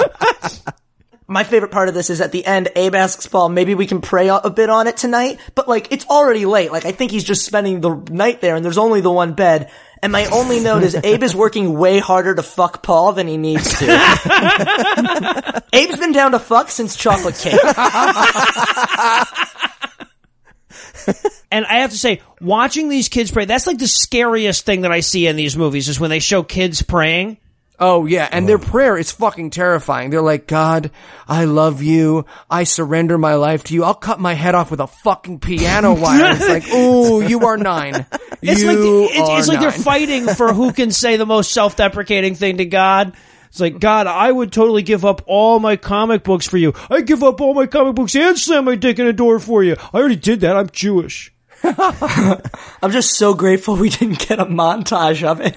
My 1.29 1.43
favorite 1.43 1.71
part 1.71 1.89
of 1.89 1.93
this 1.93 2.09
is 2.09 2.21
at 2.21 2.31
the 2.31 2.43
end, 2.43 2.69
Abe 2.75 2.95
asks 2.95 3.27
Paul, 3.27 3.49
maybe 3.49 3.75
we 3.75 3.85
can 3.85 4.01
pray 4.01 4.29
a 4.29 4.49
bit 4.49 4.69
on 4.69 4.87
it 4.87 4.97
tonight, 4.97 5.39
but 5.53 5.67
like, 5.67 5.91
it's 5.91 6.07
already 6.07 6.45
late. 6.45 6.71
Like, 6.71 6.85
I 6.85 6.91
think 6.91 7.11
he's 7.11 7.23
just 7.23 7.45
spending 7.45 7.81
the 7.81 7.95
night 8.09 8.41
there 8.41 8.55
and 8.55 8.65
there's 8.65 8.79
only 8.79 9.01
the 9.01 9.11
one 9.11 9.33
bed. 9.33 9.69
And 10.01 10.11
my 10.11 10.25
only 10.27 10.59
note 10.59 10.83
is 10.83 10.95
Abe 10.95 11.23
is 11.23 11.35
working 11.35 11.77
way 11.77 11.99
harder 11.99 12.33
to 12.33 12.41
fuck 12.41 12.81
Paul 12.81 13.13
than 13.13 13.27
he 13.27 13.37
needs 13.37 13.77
to. 13.79 13.85
Abe's 15.73 15.99
been 15.99 16.13
down 16.13 16.31
to 16.31 16.39
fuck 16.39 16.69
since 16.69 16.95
chocolate 16.95 17.35
cake. 17.35 17.59
And 21.51 21.65
I 21.65 21.79
have 21.79 21.91
to 21.91 21.97
say, 21.97 22.21
watching 22.39 22.89
these 22.89 23.09
kids 23.09 23.31
pray, 23.31 23.45
that's 23.45 23.65
like 23.65 23.79
the 23.79 23.87
scariest 23.87 24.65
thing 24.65 24.81
that 24.81 24.91
I 24.91 24.99
see 24.99 25.25
in 25.25 25.35
these 25.35 25.57
movies 25.57 25.89
is 25.89 25.99
when 25.99 26.09
they 26.09 26.19
show 26.19 26.43
kids 26.43 26.81
praying. 26.81 27.37
Oh 27.79 28.05
yeah, 28.05 28.27
and 28.29 28.47
their 28.47 28.57
oh. 28.57 28.59
prayer 28.59 28.97
is 28.97 29.11
fucking 29.11 29.51
terrifying. 29.51 30.09
They're 30.09 30.21
like, 30.21 30.47
God, 30.47 30.91
I 31.27 31.45
love 31.45 31.81
you. 31.81 32.25
I 32.49 32.65
surrender 32.65 33.17
my 33.17 33.35
life 33.35 33.63
to 33.65 33.73
you. 33.73 33.85
I'll 33.85 33.93
cut 33.93 34.19
my 34.19 34.33
head 34.33 34.53
off 34.53 34.69
with 34.69 34.81
a 34.81 34.87
fucking 34.87 35.39
piano 35.39 35.93
wire. 35.93 36.35
It's 36.35 36.49
like, 36.49 36.67
ooh, 36.73 37.21
you 37.23 37.45
are 37.45 37.57
nine. 37.57 38.05
It's 38.41 38.61
you 38.61 38.67
like 38.67 39.11
it's, 39.11 39.29
are 39.29 39.39
it's 39.39 39.47
like 39.47 39.59
they're 39.61 39.71
fighting 39.71 40.27
for 40.27 40.53
who 40.53 40.73
can 40.73 40.91
say 40.91 41.15
the 41.15 41.25
most 41.25 41.53
self-deprecating 41.53 42.35
thing 42.35 42.57
to 42.57 42.65
God. 42.65 43.15
It's 43.47 43.59
like 43.61 43.79
God, 43.79 44.07
I 44.07 44.31
would 44.31 44.51
totally 44.51 44.83
give 44.83 45.05
up 45.05 45.23
all 45.25 45.59
my 45.59 45.75
comic 45.75 46.23
books 46.23 46.47
for 46.47 46.57
you. 46.57 46.73
I 46.89 47.01
give 47.01 47.23
up 47.23 47.39
all 47.41 47.53
my 47.53 47.65
comic 47.65 47.95
books 47.95 48.15
and 48.15 48.37
slam 48.37 48.65
my 48.65 48.75
dick 48.75 48.99
in 48.99 49.07
a 49.07 49.13
door 49.13 49.39
for 49.39 49.63
you. 49.63 49.75
I 49.93 49.97
already 49.97 50.17
did 50.17 50.41
that. 50.41 50.55
I'm 50.55 50.69
Jewish. 50.69 51.33
I'm 51.63 52.91
just 52.91 53.15
so 53.17 53.33
grateful 53.33 53.75
we 53.75 53.89
didn't 53.89 54.19
get 54.27 54.39
a 54.39 54.45
montage 54.45 55.23
of 55.23 55.41
it. 55.41 55.55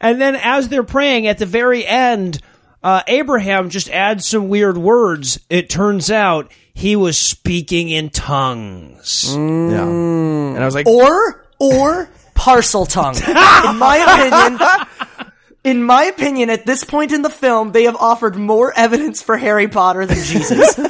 And 0.00 0.20
then 0.20 0.36
as 0.36 0.68
they're 0.68 0.82
praying 0.82 1.26
at 1.26 1.38
the 1.38 1.46
very 1.46 1.86
end, 1.86 2.40
uh, 2.82 3.02
Abraham 3.06 3.70
just 3.70 3.88
adds 3.90 4.26
some 4.26 4.48
weird 4.48 4.76
words. 4.78 5.40
It 5.50 5.68
turns 5.70 6.10
out 6.10 6.52
he 6.74 6.96
was 6.96 7.18
speaking 7.18 7.88
in 7.88 8.10
tongues. 8.10 9.24
Yeah. 9.34 9.38
And 9.86 10.58
I 10.58 10.64
was 10.64 10.74
like, 10.74 10.86
or 10.86 11.44
or 11.58 12.08
Parseltongue. 12.34 13.16
In 13.70 13.78
my 13.78 13.96
opinion, 13.96 15.28
in 15.64 15.82
my 15.82 16.04
opinion, 16.04 16.50
at 16.50 16.66
this 16.66 16.84
point 16.84 17.12
in 17.12 17.22
the 17.22 17.30
film, 17.30 17.72
they 17.72 17.84
have 17.84 17.96
offered 17.96 18.36
more 18.36 18.72
evidence 18.76 19.22
for 19.22 19.36
Harry 19.36 19.68
Potter 19.68 20.06
than 20.06 20.22
Jesus. 20.22 20.78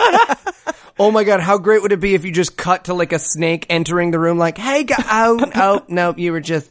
Oh 0.99 1.11
my 1.11 1.25
god, 1.25 1.41
how 1.41 1.59
great 1.59 1.83
would 1.83 1.93
it 1.93 2.01
be 2.01 2.15
if 2.15 2.25
you 2.25 2.33
just 2.33 2.57
cut 2.57 2.85
to 2.85 2.95
like 2.95 3.13
a 3.13 3.19
snake 3.19 3.67
entering 3.69 4.13
the 4.13 4.19
room 4.19 4.39
like, 4.39 4.57
hey, 4.57 4.83
go- 4.85 4.95
oh, 4.99 5.45
oh, 5.55 5.85
no, 5.89 6.15
you 6.17 6.33
were 6.33 6.41
just, 6.41 6.71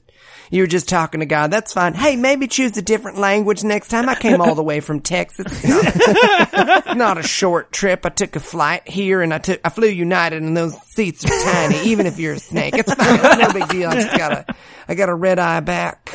you 0.55 0.63
were 0.63 0.67
just 0.67 0.87
talking 0.87 1.19
to 1.19 1.25
God. 1.25 1.51
That's 1.51 1.73
fine. 1.73 1.93
Hey, 1.93 2.15
maybe 2.15 2.47
choose 2.47 2.77
a 2.77 2.81
different 2.81 3.17
language 3.17 3.61
next 3.63 3.89
time. 3.89 4.07
I 4.07 4.15
came 4.15 4.39
all 4.39 4.55
the 4.55 4.63
way 4.63 4.79
from 4.79 5.01
Texas. 5.01 5.45
It's 5.63 6.53
not, 6.53 6.97
not 6.97 7.17
a 7.17 7.23
short 7.23 7.73
trip. 7.73 8.05
I 8.05 8.09
took 8.09 8.37
a 8.37 8.39
flight 8.39 8.87
here 8.87 9.21
and 9.21 9.33
I 9.33 9.39
took, 9.39 9.59
I 9.65 9.69
flew 9.69 9.89
United 9.89 10.41
and 10.41 10.55
those 10.55 10.79
seats 10.83 11.25
are 11.25 11.43
tiny, 11.43 11.89
even 11.89 12.05
if 12.05 12.19
you're 12.19 12.33
a 12.35 12.39
snake. 12.39 12.75
It's 12.77 12.93
fine. 12.93 13.19
It's 13.21 13.37
no 13.37 13.51
big 13.53 13.67
deal. 13.67 13.89
I 13.89 13.95
just 13.95 14.17
got 14.17 14.31
a, 14.31 14.55
I 14.87 14.95
got 14.95 15.09
a 15.09 15.13
red 15.13 15.39
eye 15.39 15.59
back. 15.59 16.09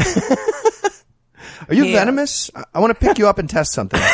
are 1.68 1.74
you 1.74 1.84
Yeah. 1.84 1.98
venomous? 1.98 2.50
I, 2.54 2.64
I 2.74 2.80
want 2.80 2.98
to 2.98 3.06
pick 3.06 3.18
you 3.18 3.28
up 3.28 3.38
and 3.38 3.48
test 3.50 3.72
something. 3.72 4.00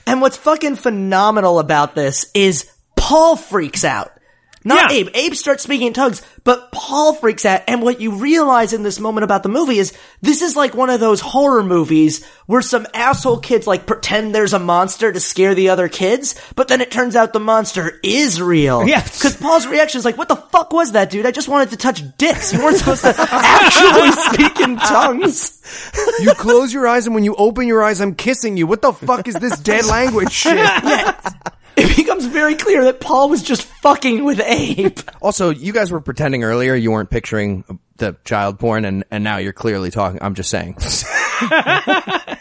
and 0.06 0.22
what's 0.22 0.38
fucking 0.38 0.76
phenomenal 0.76 1.58
about 1.58 1.94
this 1.94 2.30
is 2.34 2.70
Paul 2.96 3.36
freaks 3.36 3.84
out. 3.84 4.10
Not 4.62 4.90
Yeah. 4.90 4.98
Abe. 4.98 5.08
Abe 5.14 5.34
starts 5.34 5.62
speaking 5.62 5.86
in 5.86 5.92
tongues, 5.94 6.20
but 6.44 6.70
Paul 6.70 7.14
freaks 7.14 7.46
out. 7.46 7.62
And 7.66 7.80
what 7.82 8.00
you 8.00 8.12
realize 8.12 8.72
in 8.74 8.82
this 8.82 9.00
moment 9.00 9.24
about 9.24 9.42
the 9.42 9.48
movie 9.48 9.78
is 9.78 9.94
this 10.20 10.42
is 10.42 10.54
like 10.54 10.74
one 10.74 10.90
of 10.90 11.00
those 11.00 11.20
horror 11.20 11.62
movies 11.62 12.24
where 12.46 12.60
some 12.60 12.86
asshole 12.92 13.38
kids 13.38 13.66
like 13.66 13.86
pretend 13.86 14.34
there's 14.34 14.52
a 14.52 14.58
monster 14.58 15.10
to 15.10 15.18
scare 15.20 15.54
the 15.54 15.70
other 15.70 15.88
kids, 15.88 16.34
but 16.56 16.68
then 16.68 16.82
it 16.82 16.90
turns 16.90 17.16
out 17.16 17.32
the 17.32 17.40
monster 17.40 17.98
is 18.02 18.40
real. 18.40 18.86
Yes. 18.86 19.22
Cause 19.22 19.36
Paul's 19.36 19.66
reaction 19.66 19.98
is 19.98 20.04
like, 20.04 20.18
what 20.18 20.28
the 20.28 20.36
fuck 20.36 20.72
was 20.72 20.92
that, 20.92 21.08
dude? 21.10 21.24
I 21.24 21.30
just 21.30 21.48
wanted 21.48 21.70
to 21.70 21.76
touch 21.78 22.02
dicks. 22.18 22.52
You 22.52 22.62
weren't 22.62 22.76
supposed 22.76 23.02
to 23.02 23.14
actually 23.16 24.12
speak 24.34 24.60
in 24.60 24.76
tongues. 24.76 25.56
You 26.20 26.34
close 26.34 26.72
your 26.72 26.86
eyes 26.86 27.06
and 27.06 27.14
when 27.14 27.24
you 27.24 27.34
open 27.36 27.66
your 27.66 27.82
eyes, 27.82 28.00
I'm 28.00 28.14
kissing 28.14 28.56
you. 28.58 28.66
What 28.66 28.82
the 28.82 28.92
fuck 28.92 29.26
is 29.26 29.36
this 29.36 29.58
dead 29.58 29.86
language 29.86 30.32
shit? 30.32 30.58
It 31.80 31.96
becomes 31.96 32.26
very 32.26 32.54
clear 32.56 32.84
that 32.84 33.00
Paul 33.00 33.28
was 33.30 33.42
just 33.42 33.62
fucking 33.62 34.24
with 34.24 34.40
Abe. 34.40 34.98
Also, 35.22 35.50
you 35.50 35.72
guys 35.72 35.90
were 35.90 36.00
pretending 36.00 36.44
earlier 36.44 36.74
you 36.74 36.90
weren't 36.90 37.10
picturing 37.10 37.62
the 37.98 38.16
child 38.24 38.58
porn, 38.58 38.86
and, 38.86 39.04
and 39.10 39.22
now 39.22 39.36
you're 39.36 39.52
clearly 39.52 39.90
talking. 39.90 40.18
I'm 40.22 40.34
just 40.34 40.48
saying. 40.50 40.76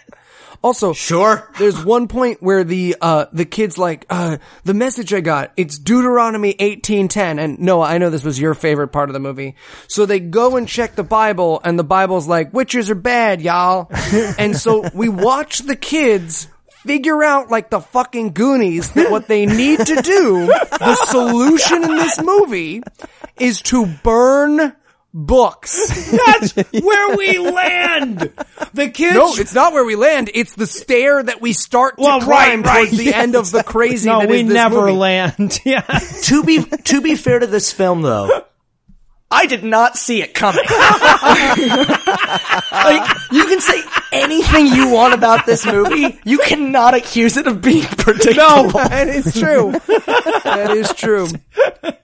Also, 0.62 0.92
Sure. 0.92 1.50
There's 1.58 1.86
one 1.86 2.10
point 2.10 2.44
where 2.44 2.66
the 2.66 2.98
uh 3.00 3.28
the 3.32 3.46
kid's 3.46 3.78
like, 3.78 4.06
uh 4.10 4.40
the 4.66 4.74
message 4.74 5.14
I 5.14 5.22
got, 5.22 5.54
it's 5.56 5.80
Deuteronomy 5.80 6.54
18:10 6.54 7.40
and 7.40 7.60
Noah, 7.60 7.86
I 7.86 7.98
know 7.98 8.10
this 8.10 8.26
was 8.26 8.38
your 8.38 8.54
favorite 8.54 8.90
part 8.90 9.08
of 9.10 9.14
the 9.14 9.22
movie. 9.22 9.56
So 9.88 10.06
they 10.06 10.20
go 10.20 10.58
and 10.58 10.68
check 10.68 10.96
the 10.96 11.04
Bible 11.04 11.62
and 11.64 11.80
the 11.80 11.86
Bible's 11.86 12.28
like, 12.28 12.54
witches 12.54 12.90
are 12.90 12.96
bad, 12.96 13.42
y'all. 13.42 13.88
and 14.38 14.54
so 14.56 14.90
we 14.94 15.08
watch 15.08 15.60
the 15.60 15.78
kids 15.78 16.49
figure 16.86 17.24
out 17.24 17.50
like 17.50 17.70
the 17.70 17.80
fucking 17.82 18.34
Goonies 18.34 18.92
that 18.94 19.12
what 19.12 19.28
they 19.28 19.46
need 19.46 19.80
to 19.86 20.02
do, 20.02 20.48
the 20.48 20.96
solution 21.08 21.84
in 21.84 21.96
this 21.98 22.22
movie 22.22 22.82
is 23.40 23.62
to 23.64 23.86
burn 24.04 24.76
books. 25.14 26.12
That's 26.12 26.52
where 26.72 27.16
we 27.18 27.40
land. 27.40 28.32
The 28.74 28.90
kids. 28.90 29.16
No, 29.16 29.34
it's 29.36 29.54
not 29.56 29.74
where 29.74 29.84
we 29.84 29.96
land. 29.96 30.30
It's 30.34 30.54
the 30.56 30.68
stair 30.68 31.24
that 31.24 31.42
we 31.42 31.54
start 31.54 31.98
to 31.98 32.04
Well, 32.04 32.22
climb 32.22 32.62
right, 32.62 32.66
right, 32.66 32.76
towards 32.86 32.98
the 32.98 33.06
yes. 33.06 33.16
end 33.16 33.36
of 33.36 33.50
the 33.52 33.64
crazy. 33.64 34.08
no, 34.10 34.20
that 34.20 34.30
we 34.30 34.42
is 34.42 34.48
this 34.48 34.54
never 34.54 34.82
movie. 34.82 34.92
land. 34.94 35.60
Yeah. 35.66 35.82
to 35.82 36.44
be 36.44 36.64
to 36.64 37.02
be 37.02 37.16
fair 37.16 37.40
to 37.40 37.48
this 37.48 37.72
film 37.72 38.02
though, 38.04 38.46
I 39.32 39.46
did 39.46 39.64
not 39.64 39.96
see 39.96 40.22
it 40.24 40.34
coming. 40.34 40.66
like 42.72 43.18
you 43.32 43.46
can 43.46 43.62
say 43.62 43.82
anything 44.12 44.66
you 44.68 44.90
want 44.90 45.14
about 45.14 45.46
this 45.46 45.66
movie, 45.66 46.20
you 46.26 46.40
cannot 46.40 46.96
accuse 46.96 47.38
it 47.38 47.46
of 47.46 47.62
being 47.62 47.84
predictable. 47.98 48.40
No, 48.40 48.72
that 48.72 49.08
is 49.08 49.34
true. 49.34 49.72
that 50.44 50.72
is 50.72 50.92
true. 50.94 51.28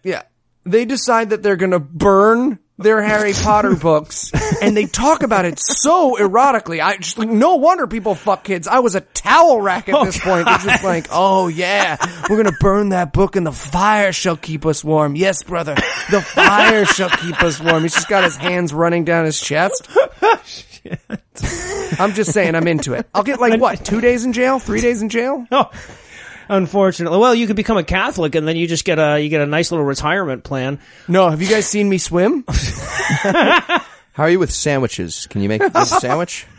Yeah. 0.03 0.23
They 0.65 0.85
decide 0.85 1.31
that 1.31 1.41
they're 1.41 1.55
gonna 1.55 1.79
burn 1.79 2.59
their 2.77 3.01
Harry 3.01 3.33
Potter 3.33 3.75
books, 3.81 4.31
and 4.61 4.75
they 4.75 4.85
talk 4.85 5.23
about 5.23 5.45
it 5.45 5.59
so 5.59 6.17
erotically. 6.17 6.83
I 6.83 6.97
just 6.97 7.17
like, 7.17 7.29
no 7.29 7.55
wonder 7.55 7.87
people 7.87 8.15
fuck 8.15 8.43
kids. 8.43 8.67
I 8.67 8.79
was 8.79 8.95
a 8.95 9.01
towel 9.01 9.61
rack 9.61 9.89
at 9.89 10.03
this 10.03 10.19
point. 10.19 10.47
It's 10.49 10.65
just 10.65 10.83
like, 10.83 11.07
oh 11.11 11.47
yeah, 11.47 11.97
we're 12.29 12.37
gonna 12.37 12.57
burn 12.59 12.89
that 12.89 13.13
book, 13.13 13.35
and 13.35 13.45
the 13.45 13.51
fire 13.51 14.11
shall 14.11 14.37
keep 14.37 14.65
us 14.65 14.83
warm. 14.83 15.15
Yes, 15.15 15.43
brother, 15.43 15.75
the 16.11 16.21
fire 16.21 16.85
shall 16.85 17.09
keep 17.09 17.41
us 17.41 17.59
warm. 17.61 17.83
He's 17.83 17.93
just 17.93 18.09
got 18.09 18.23
his 18.23 18.35
hands 18.35 18.73
running 18.73 19.05
down 19.05 19.25
his 19.25 19.39
chest. 19.39 19.89
I'm 21.99 22.13
just 22.13 22.31
saying, 22.31 22.55
I'm 22.55 22.67
into 22.67 22.93
it. 22.93 23.07
I'll 23.13 23.23
get 23.23 23.39
like 23.39 23.59
what, 23.59 23.83
two 23.83 24.01
days 24.01 24.25
in 24.25 24.33
jail, 24.33 24.59
three 24.59 24.81
days 24.81 25.01
in 25.01 25.09
jail? 25.09 25.45
Oh, 25.51 25.69
unfortunately. 26.49 27.17
Well, 27.19 27.33
you 27.35 27.47
could 27.47 27.55
become 27.55 27.77
a 27.77 27.83
Catholic 27.83 28.35
and 28.35 28.47
then 28.47 28.55
you 28.55 28.67
just 28.67 28.85
get 28.85 28.99
a 28.99 29.19
you 29.19 29.29
get 29.29 29.41
a 29.41 29.45
nice 29.45 29.71
little 29.71 29.85
retirement 29.85 30.43
plan. 30.43 30.79
No, 31.07 31.29
have 31.29 31.41
you 31.41 31.47
guys 31.49 31.65
seen 31.67 31.89
me 31.89 31.97
swim? 31.97 32.43
How 32.49 34.23
are 34.23 34.29
you 34.29 34.39
with 34.39 34.51
sandwiches? 34.51 35.27
Can 35.27 35.41
you 35.41 35.49
make 35.49 35.61
a 35.61 35.85
sandwich? 35.85 36.45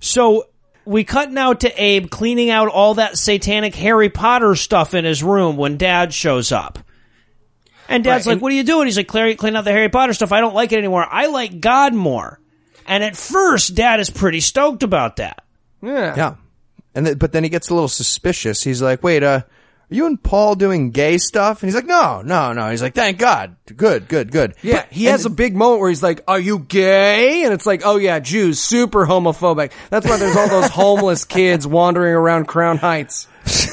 So 0.00 0.44
we 0.84 1.02
cut 1.02 1.32
now 1.32 1.52
to 1.52 1.68
Abe 1.82 2.08
cleaning 2.08 2.50
out 2.50 2.68
all 2.68 2.94
that 2.94 3.18
satanic 3.18 3.74
Harry 3.74 4.08
Potter 4.10 4.54
stuff 4.54 4.94
in 4.94 5.04
his 5.04 5.24
room 5.24 5.56
when 5.56 5.76
Dad 5.76 6.14
shows 6.14 6.52
up. 6.52 6.78
And 7.88 8.04
Dad's 8.04 8.24
Right, 8.24 8.30
like, 8.30 8.32
and- 8.34 8.42
"What 8.42 8.52
are 8.52 8.54
you 8.54 8.62
doing?" 8.62 8.86
He's 8.86 8.96
like, 8.96 9.08
"Clear, 9.08 9.34
clean 9.34 9.56
out 9.56 9.64
the 9.64 9.72
Harry 9.72 9.88
Potter 9.88 10.12
stuff. 10.12 10.30
I 10.30 10.38
don't 10.40 10.54
like 10.54 10.70
it 10.70 10.78
anymore. 10.78 11.04
I 11.10 11.26
like 11.26 11.58
God 11.58 11.94
more." 11.94 12.38
And 12.86 13.02
at 13.02 13.16
first, 13.16 13.74
Dad 13.74 13.98
is 13.98 14.08
pretty 14.08 14.38
stoked 14.38 14.84
about 14.84 15.16
that. 15.16 15.42
Yeah. 15.82 16.14
Yeah. 16.16 16.34
And 16.94 17.06
th- 17.06 17.18
but 17.18 17.32
then 17.32 17.44
he 17.44 17.50
gets 17.50 17.68
a 17.68 17.74
little 17.74 17.88
suspicious. 17.88 18.62
He's 18.62 18.82
like, 18.82 19.02
"Wait, 19.02 19.22
uh, 19.22 19.42
are 19.90 19.94
you 19.94 20.06
and 20.06 20.22
Paul 20.22 20.54
doing 20.54 20.90
gay 20.90 21.16
stuff? 21.16 21.62
And 21.62 21.68
he's 21.68 21.74
like, 21.74 21.86
no, 21.86 22.20
no, 22.20 22.52
no. 22.52 22.70
He's 22.70 22.82
like, 22.82 22.94
thank 22.94 23.18
God. 23.18 23.56
Good, 23.74 24.06
good, 24.06 24.30
good. 24.30 24.54
Yeah, 24.60 24.84
he 24.90 25.06
has 25.06 25.24
a 25.24 25.30
big 25.30 25.56
moment 25.56 25.80
where 25.80 25.88
he's 25.88 26.02
like, 26.02 26.22
"Are 26.28 26.38
you 26.38 26.58
gay?" 26.58 27.44
And 27.44 27.54
it's 27.54 27.64
like, 27.64 27.82
"Oh 27.84 27.96
yeah, 27.96 28.18
Jews, 28.18 28.60
super 28.60 29.06
homophobic." 29.06 29.72
That's 29.88 30.06
why 30.06 30.18
there's 30.18 30.36
all 30.36 30.48
those 30.48 30.70
homeless 30.70 31.24
kids 31.36 31.66
wandering 31.66 32.14
around 32.14 32.46
Crown 32.46 32.76
Heights. 32.76 33.28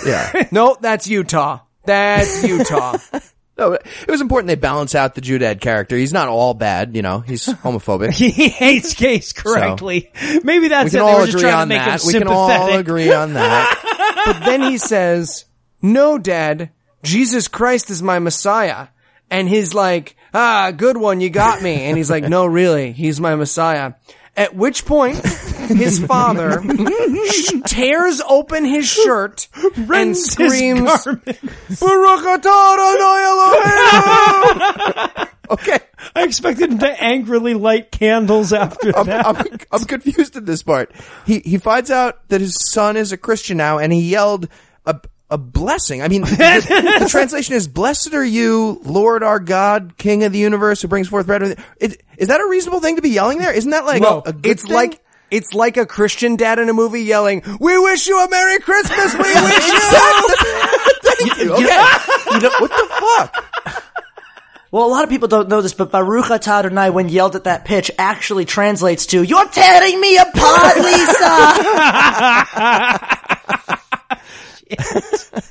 Yeah. 0.06 0.48
No, 0.52 0.78
that's 0.80 1.08
Utah. 1.08 1.60
That's 1.86 2.44
Utah. 2.48 2.98
No, 3.58 3.72
it 3.74 3.86
was 4.10 4.20
important 4.20 4.48
they 4.50 4.56
balance 4.56 4.96
out 4.96 5.16
the 5.16 5.22
Judad 5.22 5.62
character. 5.62 5.96
He's 5.96 6.12
not 6.12 6.28
all 6.28 6.54
bad, 6.54 6.94
you 6.96 7.02
know. 7.02 7.20
He's 7.20 7.46
homophobic. 7.64 8.12
he 8.12 8.30
hates 8.50 8.94
gays 8.96 9.32
correctly. 9.32 10.12
Maybe 10.44 10.68
that's 10.68 10.92
we 10.94 11.00
it. 11.00 11.02
can 11.02 11.06
They 11.08 11.14
all 11.14 11.24
agree 11.24 11.50
on 11.52 11.60
to 11.62 11.66
make 11.68 11.78
that. 11.80 12.02
him 12.02 12.08
We 12.08 12.14
can 12.14 12.28
all 12.28 12.74
agree 12.78 13.14
on 13.14 13.34
that. 13.34 14.24
but 14.26 14.46
then 14.46 14.62
he 14.64 14.78
says, 14.78 15.46
"No, 15.82 16.18
Dad, 16.18 16.72
Jesus 17.04 17.48
Christ 17.48 17.90
is 17.90 18.04
my 18.04 18.20
Messiah." 18.20 18.88
And 19.32 19.48
he's 19.48 19.74
like, 19.74 20.18
"Ah, 20.34 20.72
good 20.76 20.98
one, 20.98 21.22
you 21.22 21.30
got 21.30 21.62
me." 21.62 21.84
And 21.84 21.96
he's 21.98 22.12
like, 22.12 22.26
"No, 22.26 22.46
really, 22.46 22.92
he's 22.92 23.22
my 23.22 23.36
Messiah." 23.36 23.94
At 24.38 24.54
which 24.54 24.86
point, 24.86 25.16
his 25.68 26.00
father 26.06 26.62
tears 27.68 28.22
open 28.28 28.66
his 28.66 28.88
shirt 28.88 29.48
and 29.76 29.90
Rends 29.90 30.36
his 30.36 30.52
screams, 30.52 30.82
garment. 31.04 31.40
"Baruch 31.80 32.42
atah 32.42 32.88
Okay. 35.52 35.80
I 36.16 36.24
expected 36.24 36.72
him 36.72 36.80
to 36.80 37.04
angrily 37.04 37.54
light 37.54 37.92
candles 37.92 38.54
after 38.54 38.96
I'm, 38.98 39.06
that. 39.08 39.26
I'm, 39.26 39.46
I'm 39.72 39.86
confused 39.86 40.36
at 40.36 40.46
this 40.46 40.64
part. 40.64 40.92
He 41.26 41.40
he 41.40 41.58
finds 41.58 41.92
out 41.92 42.28
that 42.30 42.42
his 42.42 42.56
son 42.72 42.98
is 42.98 43.12
a 43.12 43.18
Christian 43.18 43.58
now, 43.58 43.78
and 43.78 43.94
he 43.94 44.10
yelled 44.10 44.48
a 44.86 45.00
a 45.30 45.38
blessing. 45.38 46.02
I 46.02 46.08
mean, 46.08 46.22
the, 46.22 46.98
the 47.02 47.08
translation 47.10 47.56
is 47.56 47.68
"Blessed 47.68 48.14
are 48.14 48.26
you, 48.26 48.82
Lord 48.86 49.24
our 49.24 49.40
God, 49.40 49.98
King 49.98 50.24
of 50.24 50.32
the 50.32 50.40
universe, 50.40 50.82
who 50.82 50.88
brings 50.88 51.10
forth 51.10 51.28
bread." 51.28 51.60
Is 51.80 52.28
that 52.28 52.40
a 52.40 52.48
reasonable 52.50 52.80
thing 52.80 52.96
to 52.96 53.02
be 53.02 53.10
yelling 53.10 53.40
there? 53.40 53.54
Isn't 53.54 53.72
that 53.72 53.86
like 53.86 54.02
Well, 54.02 54.24
a, 54.26 54.30
a 54.30 54.34
good 54.34 54.52
it's 54.52 54.64
thing? 54.64 54.74
like 54.74 55.02
it's 55.32 55.54
like 55.54 55.78
a 55.78 55.86
Christian 55.86 56.36
dad 56.36 56.60
in 56.60 56.70
a 56.70 56.74
movie 56.74 57.02
yelling, 57.02 57.44
"We 57.60 57.78
wish 57.80 58.08
you 58.08 58.18
a 58.24 58.30
Merry 58.30 58.60
Christmas. 58.60 59.14
We 59.14 59.20
wish 59.24 59.68
you." 59.68 59.80
Thank 61.04 61.38
you. 61.38 61.54
Okay. 61.54 61.64
You 61.64 62.40
know, 62.42 62.52
what 62.60 62.72
the 62.72 62.88
fuck? 62.90 63.44
Well, 64.72 64.86
a 64.86 64.92
lot 64.92 65.04
of 65.04 65.10
people 65.10 65.28
don't 65.30 65.48
know 65.48 65.62
this, 65.62 65.74
but 65.74 65.92
Baruch 65.92 66.26
atah 66.26 66.60
Adonai, 66.60 66.90
when 66.90 67.08
yelled 67.08 67.36
at 67.38 67.46
that 67.46 67.64
pitch, 67.64 67.90
actually 67.98 68.46
translates 68.46 69.06
to 69.08 69.24
"You're 69.24 69.48
tearing 69.48 70.02
me 70.02 70.18
apart, 70.18 70.78
Lisa." 70.78 71.62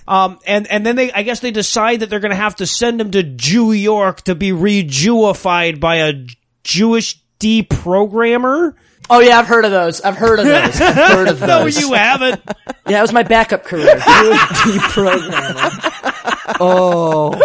Um, 0.07 0.39
and, 0.47 0.71
and 0.71 0.85
then 0.85 0.97
they, 0.97 1.13
I 1.13 1.23
guess 1.23 1.41
they 1.41 1.51
decide 1.51 2.01
that 2.01 2.11
they're 2.11 2.21
going 2.21 2.31
to 2.31 2.37
have 2.37 2.57
to 2.57 2.67
send 2.67 3.01
him 3.01 3.13
to 3.13 3.23
Jew 3.23 3.73
York 3.73 4.23
to 4.23 4.35
be 4.35 4.53
re-Jewified 4.53 5.81
by 5.81 5.97
a 5.97 6.27
Jewish 6.63 7.19
deprogrammer. 7.41 8.75
Oh 9.11 9.21
yeah, 9.21 9.39
I've 9.39 9.47
heard 9.47 9.65
of 9.65 9.71
those. 9.71 10.01
I've 10.01 10.17
heard 10.17 10.39
of 10.39 10.47
those. 10.47 10.55
I've 10.81 10.95
heard 10.95 11.29
of 11.29 11.41
those. 11.41 11.49
No, 11.49 11.67
you 11.89 11.93
haven't. 11.95 12.41
Yeah, 12.89 12.99
it 12.99 13.03
was 13.03 13.13
my 13.13 13.23
backup 13.23 13.65
career. 13.65 13.97
Deprogramming. 13.97 16.57
Oh. 16.61 17.41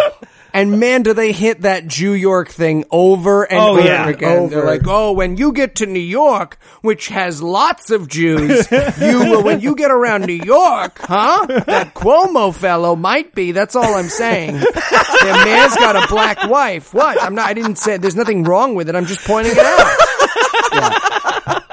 And 0.52 0.80
man, 0.80 1.04
do 1.04 1.14
they 1.14 1.30
hit 1.30 1.60
that 1.62 1.86
Jew 1.86 2.12
York 2.12 2.48
thing 2.48 2.84
over 2.90 3.44
and 3.44 3.60
Oh, 3.60 3.70
over 3.78 3.82
yeah. 3.82 4.08
again. 4.08 4.48
They're 4.48 4.64
like, 4.66 4.82
oh, 4.84 5.12
when 5.12 5.36
you 5.36 5.52
get 5.52 5.76
to 5.76 5.86
New 5.86 6.00
York, 6.00 6.58
which 6.82 7.06
has 7.06 7.40
lots 7.40 7.92
of 7.92 8.08
Jews, 8.08 8.68
you 9.00 9.20
will, 9.30 9.44
when 9.44 9.60
you 9.60 9.76
get 9.76 9.92
around 9.92 10.26
New 10.26 10.32
York, 10.32 10.98
huh? 11.02 11.46
That 11.66 11.94
Cuomo 11.94 12.52
fellow 12.52 12.96
might 12.96 13.32
be, 13.32 13.52
that's 13.52 13.76
all 13.76 13.94
I'm 13.94 14.08
saying. 14.08 14.54
The 14.58 15.42
man's 15.44 15.76
got 15.76 15.94
a 15.94 16.08
black 16.12 16.42
wife. 16.50 16.92
What? 16.92 17.22
I'm 17.22 17.36
not, 17.36 17.46
I 17.48 17.54
didn't 17.54 17.76
say, 17.76 17.98
there's 17.98 18.16
nothing 18.16 18.42
wrong 18.42 18.74
with 18.74 18.88
it. 18.88 18.96
I'm 18.96 19.06
just 19.06 19.20
pointing 19.24 19.52
it 19.52 19.58
out. 19.58 19.96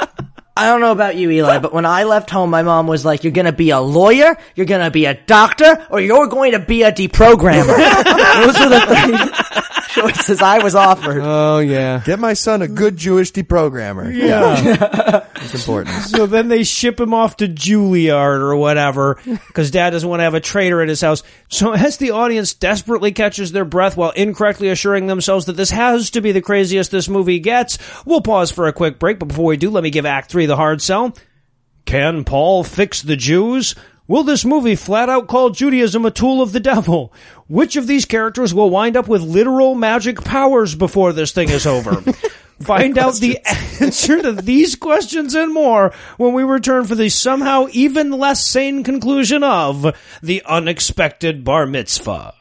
I 0.57 0.65
don't 0.65 0.81
know 0.81 0.91
about 0.91 1.15
you, 1.15 1.29
Eli, 1.29 1.59
but 1.59 1.71
when 1.71 1.85
I 1.85 2.03
left 2.05 2.31
home, 2.31 2.49
my 2.49 2.63
mom 2.63 2.87
was 2.87 3.05
like, 3.05 3.23
"You're 3.23 3.31
gonna 3.31 3.51
be 3.51 3.69
a 3.69 3.79
lawyer, 3.79 4.35
you're 4.55 4.65
gonna 4.65 4.89
be 4.89 5.05
a 5.05 5.13
doctor, 5.13 5.85
or 5.91 6.01
you're 6.01 6.25
going 6.27 6.53
to 6.53 6.59
be 6.59 6.81
a 6.81 6.91
deprogrammer." 6.91 7.77
Those 8.45 8.57
are 8.57 8.69
the 8.69 8.81
three 8.81 9.61
choices 10.01 10.41
I 10.41 10.63
was 10.63 10.75
offered. 10.75 11.21
Oh, 11.21 11.59
yeah. 11.59 12.01
Get 12.05 12.19
my 12.19 12.33
son 12.33 12.61
a 12.61 12.67
good 12.67 12.97
Jewish 12.97 13.31
deprogrammer. 13.31 14.13
Yeah, 14.13 15.25
it's 15.35 15.53
important. 15.53 15.95
So 16.05 16.25
then 16.25 16.47
they 16.47 16.63
ship 16.63 16.99
him 16.99 17.13
off 17.13 17.37
to 17.37 17.47
Juilliard 17.47 18.39
or 18.39 18.55
whatever 18.55 19.19
because 19.25 19.71
dad 19.71 19.91
doesn't 19.91 20.07
want 20.07 20.19
to 20.19 20.25
have 20.25 20.33
a 20.33 20.39
traitor 20.39 20.81
in 20.81 20.89
his 20.89 21.01
house. 21.01 21.23
So 21.49 21.73
as 21.73 21.97
the 21.97 22.11
audience 22.11 22.53
desperately 22.53 23.11
catches 23.11 23.51
their 23.51 23.65
breath 23.65 23.97
while 23.97 24.11
incorrectly 24.11 24.69
assuring 24.69 25.07
themselves 25.07 25.45
that 25.45 25.53
this 25.53 25.71
has 25.71 26.11
to 26.11 26.21
be 26.21 26.31
the 26.31 26.41
craziest 26.41 26.91
this 26.91 27.09
movie 27.09 27.39
gets, 27.39 27.77
we'll 28.05 28.21
pause 28.21 28.51
for 28.51 28.67
a 28.67 28.73
quick 28.73 28.99
break. 28.99 29.19
But 29.19 29.29
before 29.29 29.45
we 29.45 29.57
do, 29.57 29.69
let 29.69 29.83
me 29.83 29.89
give 29.89 30.05
Act 30.05 30.31
3 30.31 30.45
the 30.45 30.55
hard 30.55 30.81
sell. 30.81 31.15
Can 31.85 32.23
Paul 32.25 32.63
fix 32.63 33.01
the 33.01 33.15
Jews? 33.15 33.75
Will 34.07 34.23
this 34.23 34.45
movie 34.45 34.75
flat 34.75 35.09
out 35.09 35.27
call 35.27 35.49
Judaism 35.49 36.05
a 36.05 36.11
tool 36.11 36.41
of 36.41 36.53
the 36.53 36.61
devil? 36.61 37.13
Which 37.47 37.75
of 37.75 37.87
these 37.87 38.05
characters 38.05 38.53
will 38.53 38.69
wind 38.69 38.95
up 38.95 39.07
with 39.09 39.21
literal 39.21 39.75
magic 39.75 40.23
powers 40.23 40.75
before 40.75 41.11
this 41.11 41.33
thing 41.33 41.49
is 41.49 41.67
over? 41.67 42.01
Find 42.61 42.97
out 42.97 43.15
the 43.15 43.39
answer 43.81 44.21
to 44.21 44.31
these 44.31 44.75
questions 44.75 45.35
and 45.35 45.53
more 45.53 45.93
when 46.15 46.33
we 46.33 46.43
return 46.43 46.85
for 46.85 46.95
the 46.95 47.09
somehow 47.09 47.67
even 47.71 48.11
less 48.11 48.45
sane 48.45 48.83
conclusion 48.83 49.43
of 49.43 49.95
The 50.23 50.41
Unexpected 50.43 51.43
Bar 51.43 51.67
Mitzvah. 51.67 52.33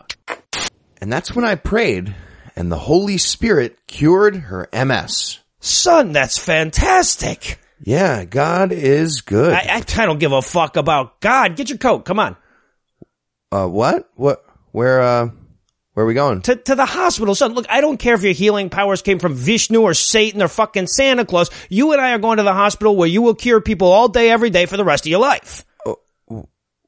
And 1.01 1.13
that's 1.13 1.35
when 1.35 1.45
I 1.45 1.57
prayed, 1.57 2.15
and 2.55 2.73
the 2.73 2.79
Holy 2.79 3.19
Spirit 3.19 3.77
cured 3.87 4.37
her 4.37 4.69
MS. 4.73 5.41
Son, 5.61 6.13
that's 6.13 6.39
fantastic. 6.39 7.59
Yeah, 7.87 8.25
God 8.25 8.73
is 8.73 9.21
good. 9.21 9.53
I, 9.53 9.77
I, 9.77 9.77
I 9.77 10.07
don't 10.07 10.19
give 10.19 10.33
a 10.33 10.43
fuck 10.43 10.77
about 10.77 11.21
God. 11.21 11.55
Get 11.55 11.69
your 11.69 11.79
coat. 11.79 12.05
Come 12.05 12.19
on. 12.19 12.37
uh, 13.53 13.69
what? 13.69 14.11
What? 14.17 14.45
Where? 14.73 15.01
Uh, 15.01 15.29
where 15.95 16.05
are 16.05 16.07
we 16.09 16.15
going? 16.15 16.43
to, 16.43 16.57
to 16.57 16.75
the 16.75 16.85
hospital. 16.85 17.37
Son, 17.37 17.55
look, 17.55 17.65
I 17.71 17.81
don't 17.81 17.97
care 17.97 18.15
if 18.15 18.25
your 18.25 18.33
healing 18.33 18.71
powers 18.71 19.03
came 19.03 19.21
from 19.21 19.35
Vishnu 19.35 19.81
or 19.81 19.95
Satan 19.95 20.43
or 20.43 20.49
fucking 20.49 20.89
Santa 20.89 21.25
Claus. 21.25 21.49
You 21.69 21.93
and 21.93 22.01
I 22.01 22.13
are 22.13 22.19
going 22.19 22.39
to 22.39 22.43
the 22.43 22.53
hospital 22.53 22.97
where 22.97 23.09
you 23.09 23.23
will 23.23 23.37
cure 23.37 23.61
people 23.61 23.87
all 23.89 24.09
day, 24.09 24.31
every 24.31 24.51
day 24.51 24.67
for 24.67 24.77
the 24.77 24.85
rest 24.85 25.07
of 25.07 25.11
your 25.11 25.21
life. 25.21 25.65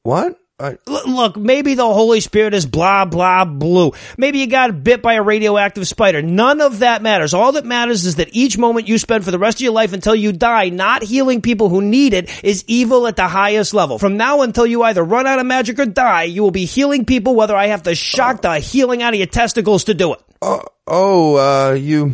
What? 0.03 0.37
Uh, 0.59 0.73
look, 0.85 1.37
maybe 1.37 1.75
the 1.75 1.85
Holy 1.85 2.19
Spirit 2.19 2.53
is 2.53 2.65
blah, 2.65 3.05
blah, 3.05 3.45
blue. 3.45 3.93
Maybe 4.17 4.39
you 4.39 4.47
got 4.47 4.83
bit 4.83 5.01
by 5.01 5.13
a 5.13 5.23
radioactive 5.23 5.87
spider. 5.87 6.21
None 6.21 6.59
of 6.59 6.79
that 6.79 7.01
matters. 7.01 7.33
All 7.33 7.53
that 7.53 7.63
matters 7.63 8.05
is 8.05 8.15
that 8.15 8.27
each 8.33 8.57
moment 8.57 8.89
you 8.89 8.97
spend 8.97 9.23
for 9.23 9.31
the 9.31 9.39
rest 9.39 9.59
of 9.59 9.61
your 9.61 9.71
life 9.71 9.93
until 9.93 10.13
you 10.13 10.33
die 10.33 10.67
not 10.67 11.01
healing 11.01 11.41
people 11.41 11.69
who 11.69 11.81
need 11.81 12.13
it 12.13 12.43
is 12.43 12.65
evil 12.67 13.07
at 13.07 13.15
the 13.15 13.27
highest 13.29 13.73
level. 13.73 13.97
From 13.97 14.17
now 14.17 14.41
until 14.41 14.65
you 14.65 14.83
either 14.83 15.01
run 15.01 15.27
out 15.27 15.39
of 15.39 15.45
magic 15.45 15.79
or 15.79 15.85
die, 15.85 16.23
you 16.23 16.43
will 16.43 16.51
be 16.51 16.65
healing 16.65 17.05
people 17.05 17.35
whether 17.35 17.55
I 17.55 17.67
have 17.67 17.83
to 17.83 17.95
shock 17.95 18.41
the 18.41 18.59
healing 18.59 19.01
out 19.01 19.13
of 19.13 19.17
your 19.17 19.27
testicles 19.27 19.85
to 19.85 19.93
do 19.93 20.13
it. 20.13 20.21
oh, 20.41 21.35
uh, 21.37 21.73
you, 21.73 22.13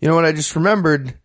you 0.00 0.08
know 0.08 0.14
what? 0.14 0.24
I 0.24 0.32
just 0.32 0.56
remembered 0.56 1.18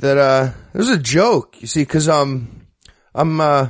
that, 0.00 0.18
uh, 0.18 0.50
there's 0.72 0.88
a 0.88 0.98
joke, 0.98 1.60
you 1.60 1.68
see, 1.68 1.84
cause, 1.84 2.08
um, 2.08 2.66
I'm, 3.14 3.40
uh, 3.40 3.68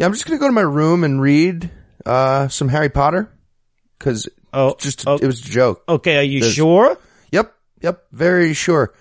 yeah, 0.00 0.06
I'm 0.06 0.12
just 0.14 0.24
gonna 0.24 0.38
go 0.40 0.46
to 0.46 0.52
my 0.52 0.62
room 0.62 1.04
and 1.04 1.20
read, 1.20 1.70
uh, 2.06 2.48
some 2.48 2.68
Harry 2.70 2.88
Potter. 2.88 3.30
Cause, 3.98 4.30
Oh, 4.52 4.74
just, 4.78 5.06
oh. 5.06 5.16
it 5.20 5.26
was 5.26 5.40
a 5.40 5.44
joke. 5.44 5.84
Okay, 5.86 6.16
are 6.16 6.22
you 6.22 6.40
There's- 6.40 6.54
sure? 6.54 6.96
Yep, 7.32 7.54
yep, 7.82 8.06
very 8.10 8.54
sure. 8.54 8.94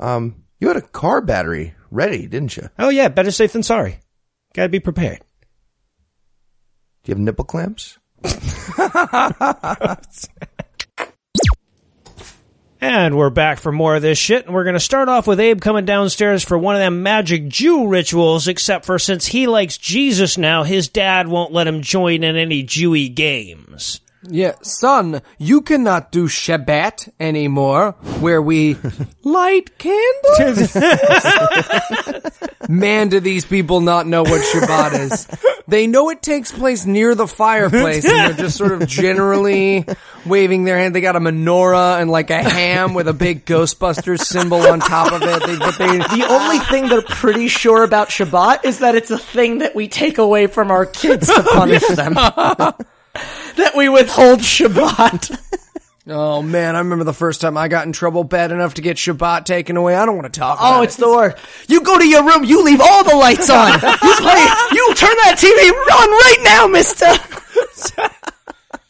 Um, 0.00 0.42
you 0.58 0.68
had 0.68 0.78
a 0.78 0.80
car 0.80 1.20
battery 1.20 1.74
ready, 1.90 2.26
didn't 2.26 2.56
you? 2.56 2.70
Oh 2.78 2.88
yeah, 2.88 3.08
better 3.08 3.30
safe 3.30 3.52
than 3.52 3.62
sorry. 3.62 3.98
Gotta 4.54 4.70
be 4.70 4.80
prepared. 4.80 5.20
Do 7.04 7.10
you 7.10 7.14
have 7.14 7.20
nipple 7.20 7.44
clamps? 7.44 7.98
And 12.82 13.16
we're 13.16 13.30
back 13.30 13.60
for 13.60 13.70
more 13.70 13.94
of 13.94 14.02
this 14.02 14.18
shit, 14.18 14.44
and 14.44 14.52
we're 14.52 14.64
gonna 14.64 14.80
start 14.80 15.08
off 15.08 15.28
with 15.28 15.38
Abe 15.38 15.60
coming 15.60 15.84
downstairs 15.84 16.42
for 16.42 16.58
one 16.58 16.74
of 16.74 16.80
them 16.80 17.04
magic 17.04 17.46
Jew 17.46 17.86
rituals, 17.86 18.48
except 18.48 18.84
for 18.84 18.98
since 18.98 19.26
he 19.26 19.46
likes 19.46 19.78
Jesus 19.78 20.36
now, 20.36 20.64
his 20.64 20.88
dad 20.88 21.28
won't 21.28 21.52
let 21.52 21.68
him 21.68 21.82
join 21.82 22.24
in 22.24 22.34
any 22.34 22.64
Jewy 22.64 23.14
games. 23.14 24.00
Yeah, 24.28 24.54
son, 24.62 25.20
you 25.38 25.62
cannot 25.62 26.12
do 26.12 26.28
Shabbat 26.28 27.10
anymore, 27.18 27.92
where 28.20 28.40
we 28.40 28.76
light 29.24 29.76
candles. 29.78 30.76
Man, 32.68 33.08
do 33.08 33.18
these 33.18 33.44
people 33.44 33.80
not 33.80 34.06
know 34.06 34.22
what 34.22 34.42
Shabbat 34.42 35.00
is? 35.00 35.26
They 35.66 35.88
know 35.88 36.10
it 36.10 36.22
takes 36.22 36.52
place 36.52 36.86
near 36.86 37.14
the 37.16 37.26
fireplace, 37.26 38.04
and 38.04 38.14
they're 38.14 38.44
just 38.44 38.56
sort 38.56 38.72
of 38.72 38.86
generally 38.86 39.84
waving 40.24 40.64
their 40.64 40.78
hand. 40.78 40.94
They 40.94 41.00
got 41.00 41.16
a 41.16 41.20
menorah 41.20 42.00
and 42.00 42.10
like 42.10 42.30
a 42.30 42.42
ham 42.42 42.94
with 42.94 43.08
a 43.08 43.12
big 43.12 43.44
Ghostbusters 43.44 44.20
symbol 44.20 44.60
on 44.68 44.78
top 44.80 45.12
of 45.12 45.22
it. 45.22 45.46
They, 45.46 45.56
but 45.58 45.78
they, 45.78 45.98
The 45.98 46.26
only 46.28 46.58
thing 46.60 46.88
they're 46.88 47.02
pretty 47.02 47.48
sure 47.48 47.82
about 47.82 48.10
Shabbat 48.10 48.64
is 48.64 48.78
that 48.78 48.94
it's 48.94 49.10
a 49.10 49.18
thing 49.18 49.58
that 49.58 49.74
we 49.74 49.88
take 49.88 50.18
away 50.18 50.46
from 50.46 50.70
our 50.70 50.86
kids 50.86 51.26
to 51.26 51.42
punish 51.42 51.86
them. 51.88 52.16
that 53.56 53.72
we 53.76 53.88
withhold 53.88 54.40
Shabbat. 54.40 55.38
Oh 56.04 56.42
man, 56.42 56.74
I 56.74 56.80
remember 56.80 57.04
the 57.04 57.12
first 57.14 57.40
time 57.40 57.56
I 57.56 57.68
got 57.68 57.86
in 57.86 57.92
trouble 57.92 58.24
bad 58.24 58.50
enough 58.50 58.74
to 58.74 58.82
get 58.82 58.96
Shabbat 58.96 59.44
taken 59.44 59.76
away. 59.76 59.94
I 59.94 60.04
don't 60.04 60.16
want 60.16 60.34
to 60.34 60.40
talk 60.40 60.58
oh, 60.60 60.66
about 60.66 60.78
Oh, 60.78 60.82
it. 60.82 60.86
it's 60.86 60.96
the 60.96 61.08
worst. 61.08 61.36
You 61.68 61.80
go 61.82 61.96
to 61.96 62.04
your 62.04 62.24
room, 62.26 62.42
you 62.42 62.64
leave 62.64 62.80
all 62.80 63.04
the 63.04 63.14
lights 63.14 63.48
on. 63.48 63.70
You 64.02 64.14
play, 64.16 64.46
you 64.72 64.94
turn 64.96 65.14
that 65.22 65.36
TV 65.38 65.70
on 65.70 66.10
right 66.10 66.38
now, 66.42 66.66
mister. 66.66 67.06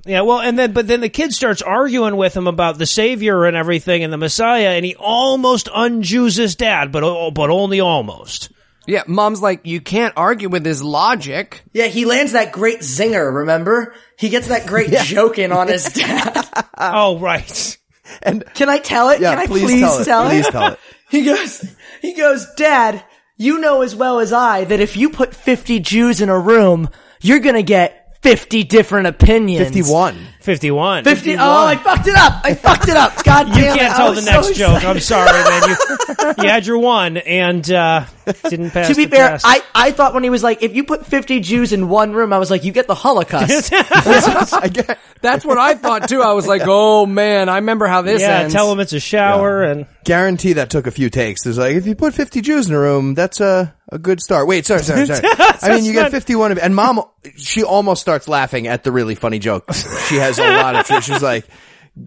Yeah, 0.04 0.22
well, 0.22 0.40
and 0.40 0.58
then 0.58 0.72
but 0.72 0.88
then 0.88 1.00
the 1.00 1.08
kid 1.08 1.32
starts 1.32 1.62
arguing 1.62 2.16
with 2.16 2.34
him 2.36 2.46
about 2.46 2.78
the 2.78 2.86
Savior 2.86 3.44
and 3.44 3.56
everything 3.56 4.02
and 4.02 4.12
the 4.12 4.16
Messiah, 4.16 4.70
and 4.70 4.84
he 4.84 4.96
almost 4.96 5.66
unjews 5.66 6.36
his 6.38 6.56
dad, 6.56 6.90
but 6.90 7.04
oh, 7.04 7.30
but 7.30 7.50
only 7.50 7.80
almost. 7.80 8.50
Yeah, 8.86 9.02
mom's 9.06 9.40
like, 9.40 9.60
you 9.64 9.80
can't 9.80 10.12
argue 10.16 10.48
with 10.48 10.64
his 10.66 10.82
logic. 10.82 11.62
Yeah, 11.72 11.86
he 11.86 12.04
lands 12.04 12.32
that 12.32 12.52
great 12.52 12.80
zinger, 12.80 13.32
remember? 13.34 13.94
He 14.18 14.28
gets 14.28 14.48
that 14.48 14.66
great 14.66 14.90
joke 15.04 15.38
in 15.38 15.52
on 15.52 15.68
his 15.68 15.84
dad. 15.84 16.44
oh, 16.78 17.18
right. 17.18 17.78
And 18.22 18.44
Can 18.54 18.68
I 18.68 18.78
tell 18.78 19.10
it? 19.10 19.20
yeah, 19.20 19.30
Can 19.30 19.38
I 19.38 19.46
please, 19.46 19.64
please, 19.64 19.80
tell 19.80 19.98
it. 20.00 20.04
tell 20.04 20.28
please 20.28 20.46
it? 20.46 20.50
tell 20.52 20.72
it. 20.72 20.78
He 21.10 21.24
goes, 21.26 21.76
he 22.00 22.14
goes, 22.14 22.46
Dad, 22.56 23.04
you 23.36 23.58
know 23.60 23.82
as 23.82 23.94
well 23.94 24.18
as 24.18 24.32
I 24.32 24.64
that 24.64 24.80
if 24.80 24.96
you 24.96 25.10
put 25.10 25.34
50 25.34 25.78
Jews 25.80 26.22
in 26.22 26.30
a 26.30 26.38
room, 26.38 26.88
you're 27.20 27.38
gonna 27.40 27.62
get 27.62 28.16
50 28.22 28.64
different 28.64 29.08
opinions. 29.08 29.66
Fifty-one. 29.66 30.16
Fifty-one. 30.42 31.04
50, 31.04 31.36
oh, 31.36 31.66
I 31.66 31.76
fucked 31.76 32.08
it 32.08 32.14
up. 32.16 32.40
I 32.44 32.54
fucked 32.54 32.88
it 32.88 32.96
up. 32.96 33.22
God 33.24 33.44
damn 33.46 33.56
You 33.58 33.70
it. 33.70 33.76
can't 33.78 33.94
I 33.94 33.96
tell 33.96 34.10
the 34.10 34.16
was 34.16 34.26
next 34.26 34.46
so 34.48 34.52
joke. 34.54 34.84
I'm 34.84 35.00
sorry, 35.00 35.30
man. 35.30 35.68
You, 35.68 36.34
you 36.44 36.48
had 36.48 36.66
your 36.66 36.78
one 36.78 37.16
and 37.16 37.70
uh, 37.70 38.04
didn't 38.48 38.70
pass. 38.72 38.88
To 38.88 38.94
be 38.94 39.04
the 39.04 39.16
fair, 39.16 39.28
test. 39.30 39.44
I, 39.46 39.62
I 39.74 39.90
thought 39.92 40.14
when 40.14 40.24
he 40.24 40.30
was 40.30 40.42
like, 40.42 40.62
if 40.62 40.74
you 40.74 40.84
put 40.84 41.06
50 41.06 41.40
Jews 41.40 41.72
in 41.72 41.88
one 41.88 42.12
room, 42.12 42.32
I 42.32 42.38
was 42.38 42.50
like, 42.50 42.64
you 42.64 42.72
get 42.72 42.86
the 42.86 42.94
Holocaust. 42.94 43.72
I 43.72 44.68
get, 44.72 44.98
That's 45.20 45.44
what 45.44 45.58
I 45.58 45.74
thought 45.74 46.08
too. 46.08 46.22
I 46.22 46.32
was 46.32 46.46
like, 46.46 46.62
oh 46.64 47.06
man, 47.06 47.48
I 47.48 47.56
remember 47.56 47.86
how 47.86 48.02
this 48.02 48.20
yeah, 48.20 48.40
ends. 48.40 48.52
tell 48.54 48.70
him 48.72 48.80
it's 48.80 48.92
a 48.92 49.00
shower 49.00 49.62
and 49.62 49.86
guarantee 50.04 50.54
that 50.54 50.70
took 50.70 50.86
a 50.86 50.90
few 50.90 51.08
takes. 51.10 51.44
There's 51.44 51.58
like, 51.58 51.76
if 51.76 51.86
you 51.86 51.94
put 51.94 52.14
50 52.14 52.40
Jews 52.40 52.68
in 52.68 52.74
a 52.74 52.78
room, 52.80 53.14
that's 53.14 53.40
a, 53.40 53.74
a 53.88 53.98
good 53.98 54.20
start. 54.20 54.46
Wait, 54.48 54.66
sorry, 54.66 54.82
sorry, 54.82 55.06
sorry. 55.06 55.20
I 55.62 55.74
mean, 55.74 55.84
you 55.84 55.92
get 55.92 56.10
51 56.10 56.52
of 56.52 56.58
and 56.58 56.74
mom, 56.74 57.02
she 57.36 57.62
almost 57.62 58.00
starts 58.00 58.26
laughing 58.28 58.66
at 58.66 58.82
the 58.84 58.90
really 58.92 59.14
funny 59.14 59.38
jokes. 59.38 59.86
She 60.08 60.16
has 60.16 60.31
a 60.38 60.56
lot 60.56 60.90
of. 60.90 61.04
She's 61.04 61.22
like, 61.22 61.46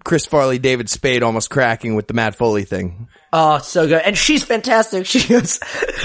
Chris 0.04 0.26
Farley, 0.26 0.58
David 0.58 0.88
Spade 0.88 1.22
almost 1.22 1.50
cracking 1.50 1.94
with 1.94 2.06
the 2.06 2.14
Matt 2.14 2.34
Foley 2.34 2.64
thing. 2.64 3.08
Oh, 3.32 3.58
so 3.58 3.88
good. 3.88 4.02
And 4.04 4.16
she's 4.16 4.44
fantastic. 4.44 5.04
She 5.04 5.26
goes, 5.26 5.58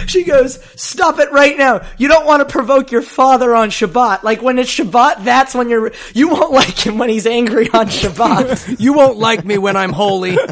she 0.08 0.24
goes, 0.24 0.60
stop 0.76 1.20
it 1.20 1.32
right 1.32 1.56
now. 1.58 1.86
You 1.98 2.08
don't 2.08 2.26
want 2.26 2.48
to 2.48 2.52
provoke 2.52 2.92
your 2.92 3.04
father 3.04 3.56
on 3.56 3.70
Shabbat. 3.70 4.24
Like 4.24 4.42
when 4.42 4.58
it's 4.58 4.76
Shabbat, 4.76 5.24
that's 5.24 5.54
when 5.54 5.70
you're, 5.70 5.92
you 6.14 6.30
won't 6.30 6.52
like 6.52 6.86
him 6.86 6.98
when 6.98 7.10
he's 7.10 7.28
angry 7.28 7.70
on 7.70 7.88
Shabbat. 7.88 8.76
You 8.82 8.94
won't 8.94 9.18
like 9.18 9.46
me 9.46 9.60
when 9.60 9.76
I'm 9.76 9.92
holy. 9.92 10.38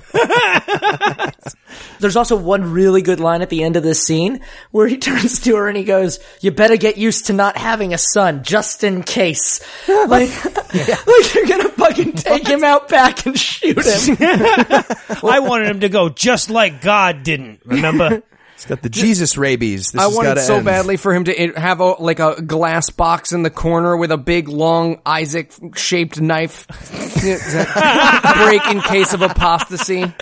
There's 1.99 2.15
also 2.15 2.35
one 2.35 2.71
really 2.71 3.01
good 3.01 3.19
line 3.19 3.41
at 3.41 3.49
the 3.49 3.63
end 3.63 3.75
of 3.75 3.83
this 3.83 4.05
scene 4.05 4.41
where 4.71 4.87
he 4.87 4.97
turns 4.97 5.39
to 5.41 5.55
her 5.55 5.67
and 5.67 5.77
he 5.77 5.83
goes, 5.83 6.19
you 6.41 6.51
better 6.51 6.77
get 6.77 6.97
used 6.97 7.27
to 7.27 7.33
not 7.33 7.57
having 7.57 7.93
a 7.93 7.97
son 7.97 8.43
just 8.43 8.83
in 8.83 9.03
case. 9.03 9.59
Like, 9.87 10.29
like 10.45 11.33
you're 11.33 11.47
gonna 11.47 11.69
fucking 11.69 12.13
take 12.13 12.47
him 12.47 12.63
out 12.63 12.89
back 12.89 13.25
and 13.25 13.37
shoot 13.37 13.77
him. 13.77 14.17
I 15.23 15.39
wanted 15.41 15.69
him 15.69 15.79
to 15.81 15.89
go 15.89 16.09
just 16.09 16.49
like 16.49 16.58
God 16.67 17.23
didn't. 17.23 17.61
Remember? 17.65 18.23
It's 18.59 18.65
got 18.65 18.81
the 18.81 18.89
Jesus 18.89 19.37
rabies. 19.37 19.91
This 19.91 20.01
I 20.01 20.07
wanted 20.07 20.37
so 20.39 20.57
end. 20.57 20.65
badly 20.65 20.97
for 20.97 21.13
him 21.13 21.23
to 21.23 21.53
have 21.55 21.79
a 21.79 21.91
like 21.91 22.19
a 22.19 22.41
glass 22.41 22.89
box 22.89 23.31
in 23.31 23.41
the 23.41 23.49
corner 23.49 23.95
with 23.95 24.11
a 24.11 24.17
big 24.17 24.49
long 24.49 24.99
Isaac 25.05 25.53
shaped 25.77 26.19
knife 26.19 26.67
break 28.43 28.67
in 28.67 28.81
case 28.81 29.13
of 29.13 29.21
apostasy. 29.21 30.13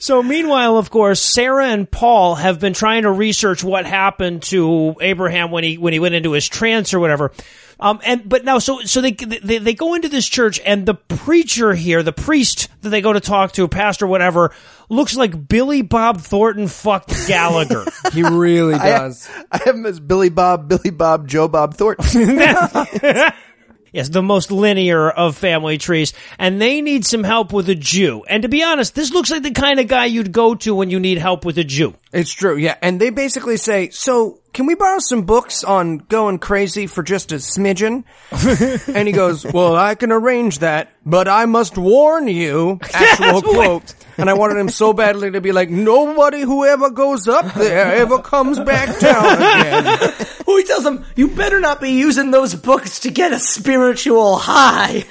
So 0.00 0.22
meanwhile, 0.22 0.78
of 0.78 0.90
course, 0.90 1.20
Sarah 1.20 1.68
and 1.68 1.88
Paul 1.90 2.34
have 2.34 2.58
been 2.58 2.72
trying 2.72 3.02
to 3.02 3.10
research 3.10 3.62
what 3.62 3.84
happened 3.84 4.42
to 4.44 4.96
Abraham 5.00 5.50
when 5.50 5.62
he 5.62 5.76
when 5.76 5.92
he 5.92 5.98
went 5.98 6.14
into 6.14 6.32
his 6.32 6.48
trance 6.48 6.94
or 6.94 7.00
whatever. 7.00 7.32
Um, 7.80 8.00
and 8.04 8.28
but 8.28 8.44
now, 8.44 8.58
so 8.58 8.80
so 8.82 9.00
they, 9.00 9.12
they 9.12 9.58
they 9.58 9.74
go 9.74 9.94
into 9.94 10.08
this 10.08 10.28
church, 10.28 10.60
and 10.64 10.84
the 10.84 10.94
preacher 10.94 11.72
here, 11.72 12.02
the 12.02 12.12
priest 12.12 12.68
that 12.82 12.90
they 12.90 13.00
go 13.00 13.12
to 13.12 13.20
talk 13.20 13.52
to, 13.52 13.66
pastor, 13.68 14.06
whatever, 14.06 14.52
looks 14.90 15.16
like 15.16 15.48
Billy 15.48 15.80
Bob 15.80 16.20
Thornton 16.20 16.68
fucked 16.68 17.14
Gallagher. 17.26 17.84
He 18.12 18.22
really 18.22 18.74
I 18.74 18.86
have, 18.86 19.00
does. 19.02 19.30
I 19.52 19.58
have 19.58 19.76
him 19.76 19.86
as 19.86 20.00
Billy 20.00 20.30
Bob, 20.30 20.68
Billy 20.68 20.90
Bob, 20.90 21.28
Joe 21.28 21.46
Bob 21.46 21.74
Thornton. 21.74 22.40
Yes, 23.92 24.08
the 24.08 24.22
most 24.22 24.52
linear 24.52 25.10
of 25.10 25.36
family 25.36 25.78
trees. 25.78 26.12
And 26.38 26.60
they 26.60 26.80
need 26.80 27.04
some 27.04 27.24
help 27.24 27.52
with 27.52 27.68
a 27.68 27.74
Jew. 27.74 28.24
And 28.28 28.42
to 28.42 28.48
be 28.48 28.62
honest, 28.62 28.94
this 28.94 29.12
looks 29.12 29.30
like 29.30 29.42
the 29.42 29.50
kind 29.50 29.80
of 29.80 29.88
guy 29.88 30.04
you'd 30.04 30.32
go 30.32 30.54
to 30.56 30.74
when 30.74 30.90
you 30.90 31.00
need 31.00 31.18
help 31.18 31.44
with 31.44 31.58
a 31.58 31.64
Jew. 31.64 31.94
It's 32.12 32.32
true, 32.32 32.56
yeah. 32.56 32.76
And 32.82 33.00
they 33.00 33.10
basically 33.10 33.56
say, 33.56 33.90
so 33.90 34.38
can 34.52 34.66
we 34.66 34.74
borrow 34.74 34.98
some 34.98 35.22
books 35.22 35.62
on 35.62 35.98
going 35.98 36.38
crazy 36.38 36.86
for 36.86 37.02
just 37.02 37.32
a 37.32 37.36
smidgen? 37.36 38.04
and 38.94 39.06
he 39.06 39.12
goes, 39.12 39.44
well, 39.44 39.76
I 39.76 39.94
can 39.94 40.10
arrange 40.10 40.58
that, 40.58 40.92
but 41.06 41.28
I 41.28 41.46
must 41.46 41.78
warn 41.78 42.26
you, 42.26 42.80
actual 42.92 43.42
quote. 43.42 43.94
And 44.18 44.28
I 44.28 44.34
wanted 44.34 44.58
him 44.58 44.68
so 44.68 44.92
badly 44.92 45.30
to 45.30 45.40
be 45.40 45.52
like, 45.52 45.70
nobody 45.70 46.40
who 46.40 46.66
ever 46.66 46.90
goes 46.90 47.26
up 47.28 47.54
there 47.54 47.94
ever 47.94 48.18
comes 48.18 48.58
back 48.58 48.98
down 48.98 49.36
again. 49.36 50.14
Well, 50.46 50.58
he 50.58 50.64
tells 50.64 50.84
him, 50.84 51.06
you 51.16 51.28
better 51.28 51.60
not 51.60 51.80
be 51.80 51.92
using 51.92 52.30
those 52.30 52.54
books 52.54 53.00
to 53.00 53.10
get 53.10 53.32
a 53.32 53.38
spiritual 53.38 54.36
high. 54.36 55.04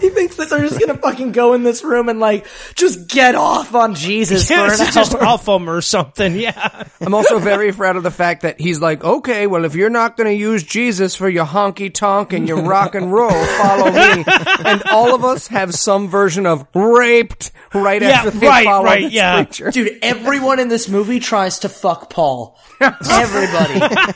he 0.00 0.10
thinks 0.10 0.36
that 0.36 0.48
they're 0.50 0.60
just 0.60 0.78
gonna 0.78 0.98
fucking 0.98 1.32
go 1.32 1.54
in 1.54 1.62
this 1.62 1.82
room 1.82 2.08
and 2.08 2.20
like, 2.20 2.46
just 2.74 3.08
get 3.08 3.36
off 3.36 3.74
on 3.74 3.94
Jesus 3.94 4.48
for 4.48 4.54
an 4.54 4.70
it's 4.72 4.94
just 4.94 5.14
off 5.14 5.48
him 5.48 5.70
or 5.70 5.80
something. 5.80 6.34
Yeah. 6.34 6.84
I'm 7.00 7.14
also 7.14 7.38
very 7.38 7.72
proud 7.72 7.96
of 7.96 8.02
the 8.02 8.10
fact 8.10 8.39
that 8.40 8.60
he's 8.60 8.80
like, 8.80 9.04
okay, 9.04 9.46
well, 9.46 9.64
if 9.64 9.74
you're 9.74 9.90
not 9.90 10.16
going 10.16 10.28
to 10.28 10.34
use 10.34 10.62
Jesus 10.62 11.14
for 11.14 11.28
your 11.28 11.44
honky 11.46 11.92
tonk 11.92 12.32
and 12.32 12.46
your 12.48 12.62
rock 12.62 12.94
and 12.94 13.12
roll, 13.12 13.30
follow 13.58 13.90
me. 13.90 14.24
And 14.64 14.82
all 14.90 15.14
of 15.14 15.24
us 15.24 15.46
have 15.48 15.74
some 15.74 16.08
version 16.08 16.46
of 16.46 16.66
raped 16.74 17.52
right 17.74 18.02
Yeah, 18.02 18.08
after 18.10 18.30
they 18.30 18.46
right, 18.46 18.64
follow 18.64 18.84
right, 18.84 19.02
this 19.04 19.12
yeah. 19.12 19.44
preacher. 19.44 19.70
Dude, 19.70 19.98
everyone 20.02 20.58
in 20.58 20.68
this 20.68 20.88
movie 20.88 21.20
tries 21.20 21.60
to 21.60 21.68
fuck 21.68 22.10
Paul. 22.10 22.58
Everybody. 22.80 24.12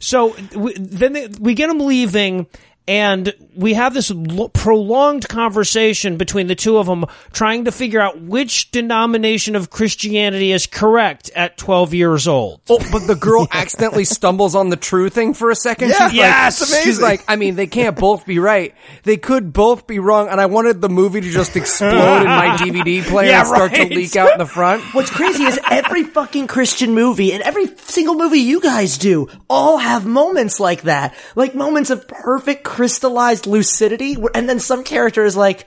So 0.00 0.34
we, 0.56 0.74
then 0.74 1.12
they, 1.12 1.28
we 1.38 1.54
get 1.54 1.66
them 1.68 1.80
leaving, 1.80 2.46
and 2.90 3.32
we 3.54 3.74
have 3.74 3.94
this 3.94 4.10
lo- 4.10 4.48
prolonged 4.48 5.28
conversation 5.28 6.16
between 6.16 6.48
the 6.48 6.56
two 6.56 6.76
of 6.76 6.86
them, 6.86 7.04
trying 7.32 7.66
to 7.66 7.70
figure 7.70 8.00
out 8.00 8.20
which 8.20 8.72
denomination 8.72 9.54
of 9.54 9.70
Christianity 9.70 10.50
is 10.50 10.66
correct 10.66 11.30
at 11.36 11.56
12 11.56 11.94
years 11.94 12.26
old. 12.26 12.60
Oh, 12.68 12.84
but 12.90 13.06
the 13.06 13.14
girl 13.14 13.46
accidentally 13.52 14.04
stumbles 14.04 14.56
on 14.56 14.70
the 14.70 14.76
true 14.76 15.08
thing 15.08 15.34
for 15.34 15.50
a 15.50 15.54
second. 15.54 15.90
Yeah, 15.90 16.08
she's 16.08 16.16
yes, 16.16 16.60
like, 16.60 16.68
amazing. 16.70 16.84
she's 16.84 17.00
like, 17.00 17.24
I 17.28 17.36
mean, 17.36 17.54
they 17.54 17.68
can't 17.68 17.96
both 17.96 18.26
be 18.26 18.40
right. 18.40 18.74
They 19.04 19.16
could 19.18 19.52
both 19.52 19.86
be 19.86 20.00
wrong. 20.00 20.26
And 20.28 20.40
I 20.40 20.46
wanted 20.46 20.80
the 20.80 20.88
movie 20.88 21.20
to 21.20 21.30
just 21.30 21.54
explode 21.54 22.22
in 22.22 22.26
my 22.26 22.56
DVD 22.58 23.04
player 23.04 23.30
Yeah, 23.30 23.38
and 23.40 23.48
start 23.48 23.70
right. 23.70 23.88
to 23.88 23.94
leak 23.94 24.16
out 24.16 24.32
in 24.32 24.38
the 24.38 24.46
front. 24.46 24.82
What's 24.94 25.10
crazy 25.10 25.44
is 25.44 25.60
every 25.70 26.02
fucking 26.02 26.48
Christian 26.48 26.92
movie 26.92 27.32
and 27.32 27.42
every 27.44 27.68
single 27.76 28.16
movie 28.16 28.40
you 28.40 28.60
guys 28.60 28.98
do 28.98 29.28
all 29.48 29.78
have 29.78 30.04
moments 30.06 30.58
like 30.58 30.82
that. 30.82 31.14
Like 31.36 31.54
moments 31.54 31.90
of 31.90 32.08
perfect 32.08 32.64
crystallized 32.80 33.46
lucidity 33.46 34.16
and 34.34 34.48
then 34.48 34.58
some 34.58 34.84
character 34.84 35.22
is 35.26 35.36
like, 35.36 35.66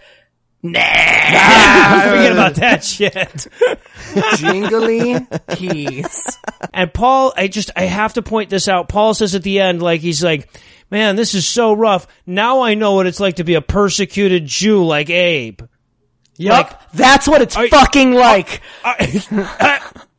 nah, 0.63 0.79
Forget 0.79 2.31
about 2.31 2.55
that 2.55 2.83
shit. 2.83 3.47
Jingly 4.37 5.27
keys. 5.55 6.39
And 6.73 6.91
Paul, 6.91 7.31
I 7.37 7.47
just, 7.49 7.69
I 7.75 7.83
have 7.83 8.15
to 8.15 8.23
point 8.23 8.49
this 8.49 8.67
out. 8.67 8.89
Paul 8.89 9.13
says 9.13 9.35
at 9.35 9.43
the 9.43 9.59
end, 9.59 9.79
like, 9.83 10.01
he's 10.01 10.23
like, 10.23 10.49
man, 10.89 11.15
this 11.15 11.35
is 11.35 11.47
so 11.47 11.73
rough. 11.73 12.07
Now 12.25 12.61
I 12.61 12.73
know 12.73 12.93
what 12.95 13.05
it's 13.05 13.19
like 13.19 13.35
to 13.35 13.43
be 13.43 13.53
a 13.53 13.61
persecuted 13.61 14.47
Jew 14.47 14.83
like 14.83 15.11
Abe. 15.11 15.61
yup, 16.35 16.81
that's 16.93 17.27
what 17.27 17.43
it's 17.43 17.55
Are- 17.55 17.67
fucking 17.67 18.13
like. 18.13 18.61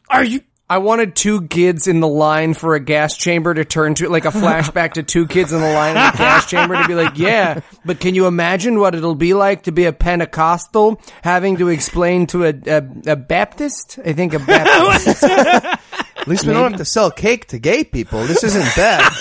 Are 0.09 0.23
you? 0.25 0.43
I 0.69 0.79
wanted 0.79 1.15
two 1.15 1.47
kids 1.49 1.87
in 1.87 2.01
the 2.01 2.09
line 2.09 2.55
for 2.55 2.75
a 2.75 2.81
gas 2.81 3.17
chamber 3.17 3.53
to 3.53 3.67
turn 3.67 3.95
to, 3.97 4.09
like 4.09 4.25
a 4.25 4.31
flashback 4.31 4.95
to 4.95 5.03
two 5.03 5.27
kids 5.27 5.53
in 5.53 5.61
the 5.61 5.73
line 5.73 5.91
in 5.91 5.99
a 5.99 6.17
gas 6.17 6.49
chamber 6.49 6.81
to 6.81 6.89
be 6.89 6.95
like, 6.95 7.19
yeah, 7.19 7.61
but 7.85 8.01
can 8.01 8.15
you 8.15 8.27
imagine 8.27 8.81
what 8.81 8.95
it'll 8.95 9.15
be 9.15 9.35
like 9.35 9.65
to 9.65 9.73
be 9.73 9.85
a 9.85 9.93
Pentecostal 9.93 11.01
having 11.23 11.59
to 11.59 11.69
explain 11.69 12.27
to 12.29 12.45
a, 12.47 12.55
a, 12.67 13.13
a 13.13 13.17
Baptist? 13.17 13.99
I 14.05 14.15
think 14.15 14.33
a 14.33 14.39
Baptist. 14.39 15.23
At 15.25 16.29
least 16.29 16.47
we 16.47 16.55
don't 16.55 16.71
have 16.71 16.79
to 16.79 16.87
sell 16.87 17.11
cake 17.11 17.49
to 17.49 17.59
gay 17.59 17.85
people. 17.85 18.25
This 18.25 18.43
isn't 18.43 18.75
bad. 18.75 19.13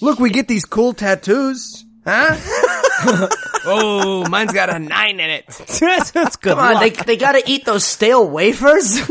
Look, 0.00 0.20
we 0.20 0.30
get 0.30 0.46
these 0.46 0.64
cool 0.64 0.92
tattoos. 0.92 1.84
Huh? 2.06 3.28
oh, 3.66 4.28
mine's 4.28 4.52
got 4.52 4.74
a 4.74 4.78
nine 4.78 5.20
in 5.20 5.30
it. 5.30 5.46
That's 5.80 6.10
good. 6.10 6.40
Come 6.40 6.58
on, 6.58 6.74
luck. 6.74 6.82
they, 6.82 6.90
they 6.90 7.16
gotta 7.16 7.42
eat 7.46 7.64
those 7.64 7.84
stale 7.84 8.28
wafers. 8.28 9.00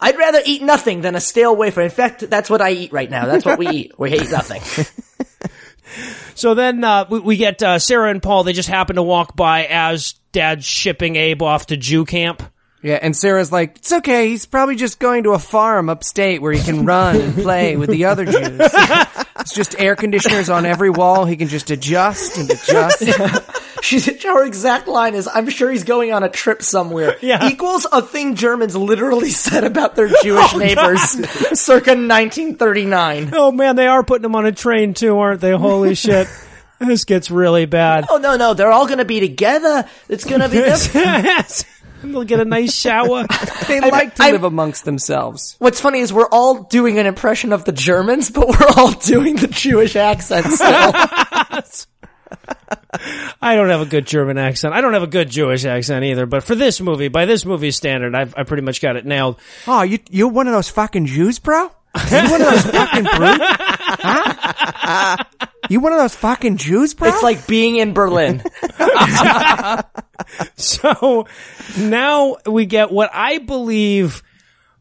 I'd 0.00 0.18
rather 0.18 0.40
eat 0.44 0.62
nothing 0.62 1.02
than 1.02 1.14
a 1.14 1.20
stale 1.20 1.54
wafer. 1.54 1.80
In 1.80 1.90
fact, 1.90 2.28
that's 2.28 2.50
what 2.50 2.60
I 2.60 2.72
eat 2.72 2.92
right 2.92 3.08
now. 3.08 3.26
That's 3.26 3.44
what 3.44 3.56
we 3.56 3.68
eat. 3.68 3.98
We 3.98 4.12
eat 4.12 4.30
nothing. 4.30 4.60
So 6.34 6.54
then 6.54 6.82
uh, 6.82 7.04
we, 7.10 7.20
we 7.20 7.36
get 7.36 7.62
uh, 7.62 7.78
Sarah 7.78 8.10
and 8.10 8.22
Paul. 8.22 8.44
They 8.44 8.54
just 8.54 8.68
happen 8.68 8.96
to 8.96 9.02
walk 9.02 9.36
by 9.36 9.66
as 9.66 10.14
Dad's 10.32 10.64
shipping 10.64 11.16
Abe 11.16 11.42
off 11.42 11.66
to 11.66 11.76
Jew 11.76 12.04
camp. 12.04 12.42
Yeah, 12.82 12.98
and 13.00 13.14
Sarah's 13.16 13.52
like, 13.52 13.76
it's 13.76 13.92
okay. 13.92 14.28
He's 14.28 14.44
probably 14.44 14.74
just 14.74 14.98
going 14.98 15.24
to 15.24 15.32
a 15.32 15.38
farm 15.38 15.88
upstate 15.88 16.42
where 16.42 16.52
he 16.52 16.62
can 16.62 16.84
run 16.84 17.20
and 17.20 17.34
play 17.34 17.76
with 17.76 17.90
the 17.90 18.06
other 18.06 18.24
Jews. 18.24 18.60
It's 19.42 19.52
just 19.52 19.78
air 19.78 19.96
conditioners 19.96 20.48
on 20.48 20.64
every 20.64 20.88
wall. 20.88 21.24
He 21.24 21.36
can 21.36 21.48
just 21.48 21.70
adjust 21.70 22.38
and 22.38 22.48
adjust. 22.50 23.02
She's 23.82 24.22
her 24.22 24.44
exact 24.44 24.86
line 24.86 25.14
is, 25.16 25.28
"I'm 25.32 25.48
sure 25.50 25.68
he's 25.70 25.82
going 25.82 26.12
on 26.12 26.22
a 26.22 26.28
trip 26.28 26.62
somewhere." 26.62 27.16
Yeah. 27.22 27.48
equals 27.48 27.86
a 27.90 28.02
thing 28.02 28.34
Germans 28.36 28.76
literally 28.76 29.30
said 29.44 29.64
about 29.64 29.96
their 29.96 30.08
oh, 30.08 30.22
Jewish 30.22 30.54
neighbors, 30.56 31.00
circa 31.58 31.90
1939. 31.90 33.30
Oh 33.32 33.52
man, 33.52 33.76
they 33.76 33.86
are 33.86 34.02
putting 34.02 34.24
him 34.24 34.34
on 34.34 34.46
a 34.46 34.52
train 34.52 34.94
too, 34.94 35.18
aren't 35.18 35.40
they? 35.40 35.52
Holy 35.52 35.94
shit. 35.94 36.28
This 36.78 37.04
gets 37.04 37.30
really 37.30 37.66
bad. 37.66 38.06
Oh 38.10 38.18
no, 38.18 38.36
no, 38.36 38.54
they're 38.54 38.72
all 38.72 38.86
going 38.86 38.98
to 38.98 39.04
be 39.04 39.20
together. 39.20 39.88
It's 40.08 40.24
going 40.24 40.40
to 40.40 40.48
be. 40.48 40.58
Them. 42.02 42.12
They'll 42.12 42.24
get 42.24 42.40
a 42.40 42.44
nice 42.44 42.74
shower. 42.74 43.24
They 43.68 43.80
like 43.80 44.16
to 44.16 44.24
I- 44.24 44.32
live 44.32 44.44
amongst 44.44 44.84
themselves. 44.84 45.56
What's 45.58 45.80
funny 45.80 46.00
is 46.00 46.12
we're 46.12 46.28
all 46.28 46.64
doing 46.64 46.98
an 46.98 47.06
impression 47.06 47.52
of 47.54 47.64
the 47.64 47.72
Germans, 47.72 48.30
but 48.30 48.46
we're 48.48 48.66
all 48.76 48.90
doing 48.92 49.36
the 49.36 49.46
Jewish 49.46 49.96
accent 49.96 50.46
still. 50.46 50.92
I 53.40 53.56
don't 53.56 53.70
have 53.70 53.80
a 53.80 53.86
good 53.86 54.06
German 54.06 54.36
accent. 54.38 54.74
I 54.74 54.80
don't 54.80 54.92
have 54.92 55.02
a 55.02 55.06
good 55.08 55.30
Jewish 55.30 55.64
accent 55.64 56.04
either. 56.04 56.26
But 56.26 56.44
for 56.44 56.54
this 56.54 56.80
movie, 56.80 57.08
by 57.08 57.24
this 57.24 57.44
movie's 57.46 57.76
standard, 57.76 58.14
I've, 58.14 58.34
I 58.36 58.42
pretty 58.44 58.62
much 58.62 58.80
got 58.82 58.96
it 58.96 59.06
nailed. 59.06 59.38
Oh, 59.66 59.82
you 59.82 59.98
you 60.10 60.28
one 60.28 60.46
of 60.46 60.52
those 60.52 60.68
fucking 60.68 61.06
Jews, 61.06 61.38
bro? 61.38 61.70
You 61.94 62.30
one 62.30 62.40
of 62.40 62.50
those 62.50 62.66
fucking 62.66 63.04
brutes? 63.04 63.44
Huh? 64.04 65.16
You 65.68 65.80
one 65.80 65.92
of 65.92 65.98
those 65.98 66.16
fucking 66.16 66.56
Jews, 66.56 66.94
bro? 66.94 67.08
it's 67.08 67.22
like 67.22 67.46
being 67.46 67.76
in 67.76 67.92
Berlin. 67.94 68.42
So 70.56 71.26
now 71.78 72.36
we 72.46 72.66
get 72.66 72.90
what 72.90 73.10
I 73.12 73.38
believe 73.38 74.22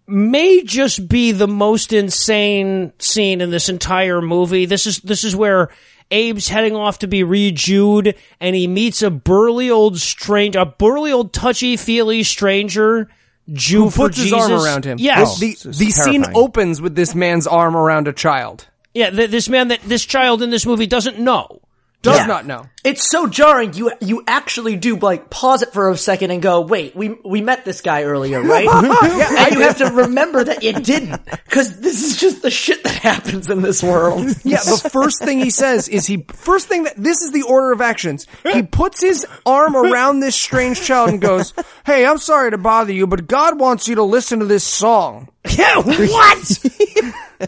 may 0.08 0.64
just 0.64 1.08
be 1.08 1.32
the 1.32 1.48
most 1.48 1.94
insane 1.94 2.94
scene 3.00 3.42
in 3.42 3.50
this 3.50 3.70
entire 3.70 4.22
movie. 4.22 4.66
This 4.66 4.86
is 4.88 5.00
this 5.00 5.24
is 5.24 5.36
where 5.36 5.70
Abe's 6.12 6.48
heading 6.48 6.76
off 6.76 7.00
to 7.00 7.08
be 7.08 7.24
re-Jewed, 7.24 8.16
and 8.40 8.56
he 8.56 8.68
meets 8.68 9.02
a 9.02 9.10
burly 9.10 9.70
old 9.70 9.98
strange, 10.00 10.56
a 10.56 10.66
burly 10.66 11.12
old 11.12 11.34
touchy-feely 11.34 12.24
stranger. 12.24 13.10
Jew 13.54 13.84
who 13.86 13.90
for 13.90 14.08
puts 14.08 14.18
his 14.18 14.26
Jesus. 14.32 14.42
arm 14.42 14.52
around 14.64 14.86
him. 14.86 14.98
Yes, 15.00 15.40
the 15.40 15.48
oh, 15.48 15.50
This 15.50 15.66
is 15.66 15.78
the 15.78 15.90
scene 15.92 16.22
terrifying. 16.24 16.38
opens 16.38 16.82
with 16.82 16.96
this 16.96 17.14
man's 17.16 17.48
arm 17.48 17.76
around 17.76 18.08
a 18.08 18.14
child. 18.14 18.68
yeah. 18.94 19.10
Th- 19.10 19.30
this 19.30 19.50
man 19.50 19.68
that 19.70 19.82
this 19.84 20.06
child 20.06 20.42
in 20.42 20.50
this 20.50 20.66
movie 20.66 20.88
doesn't 20.88 21.20
know. 21.20 21.62
Does 22.02 22.18
Yeah. 22.18 22.26
not 22.26 22.48
know. 22.48 22.66
It's 22.84 23.08
so 23.12 23.28
jarring. 23.28 23.74
You 23.76 23.92
you 24.02 24.24
actually 24.26 24.76
do 24.76 24.96
like 24.96 25.30
pause 25.30 25.62
it 25.62 25.72
for 25.72 25.92
a 25.92 25.98
second 25.98 26.32
and 26.32 26.42
go, 26.42 26.62
wait, 26.62 26.96
we 26.96 27.10
we 27.24 27.40
met 27.42 27.64
this 27.64 27.82
guy 27.82 28.04
earlier, 28.04 28.42
right? 28.42 28.66
yeah, 29.04 29.46
and 29.46 29.56
you 29.56 29.62
have 29.62 29.78
to 29.78 29.86
remember 29.92 30.44
that 30.44 30.64
you 30.64 30.74
didn't, 30.74 31.24
because 31.26 31.80
this 31.80 32.04
is 32.04 32.18
just 32.18 32.42
the 32.42 32.50
shit 32.50 32.84
that 32.84 32.94
happens 32.96 33.52
in 33.52 33.62
this 33.62 33.84
world. 33.84 34.26
Yeah, 34.44 34.58
the 34.64 34.90
first 34.92 35.22
thing 35.24 35.40
he 35.40 35.52
says 35.52 35.88
is 35.88 36.08
he 36.08 36.26
first 36.34 36.68
thing 36.68 36.86
that 36.86 36.96
this 36.98 37.22
is 37.22 37.32
the 37.32 37.44
order 37.44 37.72
of 37.72 37.82
actions. 37.82 38.26
He 38.52 38.64
puts 38.64 39.00
his 39.00 39.28
arm 39.46 39.76
around 39.76 40.20
this 40.22 40.36
strange 40.36 40.82
child 40.82 41.10
and 41.12 41.22
goes, 41.22 41.54
"Hey, 41.86 42.04
I'm 42.08 42.18
sorry 42.18 42.50
to 42.50 42.58
bother 42.58 42.94
you, 42.94 43.06
but 43.06 43.28
God 43.28 43.60
wants 43.60 43.88
you 43.88 43.96
to 43.96 44.04
listen 44.04 44.40
to 44.40 44.46
this 44.46 44.64
song." 44.64 45.30
Yeah, 45.48 45.78
what? 45.78 46.66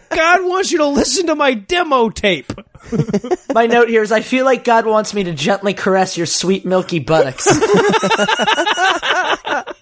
God 0.09 0.45
wants 0.45 0.71
you 0.71 0.79
to 0.79 0.87
listen 0.87 1.27
to 1.27 1.35
my 1.35 1.53
demo 1.53 2.09
tape. 2.09 2.51
My 3.53 3.67
note 3.67 3.87
here 3.87 4.01
is, 4.01 4.11
I 4.11 4.21
feel 4.21 4.45
like 4.45 4.63
God 4.63 4.85
wants 4.85 5.13
me 5.13 5.23
to 5.23 5.33
gently 5.33 5.73
caress 5.73 6.17
your 6.17 6.25
sweet 6.25 6.65
milky 6.65 6.99
buttocks. 6.99 7.47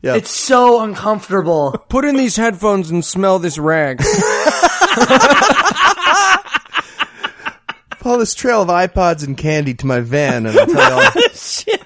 Yeah. 0.00 0.14
It's 0.14 0.30
so 0.30 0.80
uncomfortable. 0.82 1.72
Put 1.88 2.04
in 2.04 2.16
these 2.16 2.36
headphones 2.36 2.90
and 2.90 3.04
smell 3.04 3.40
this 3.40 3.58
rag. 3.58 4.00
Follow 7.98 8.18
this 8.18 8.34
trail 8.34 8.62
of 8.62 8.68
iPods 8.68 9.26
and 9.26 9.36
candy 9.36 9.74
to 9.74 9.86
my 9.86 10.00
van, 10.00 10.46
and 10.46 10.56
I'll 10.56 10.66
tell 10.66 10.90
you 10.90 10.96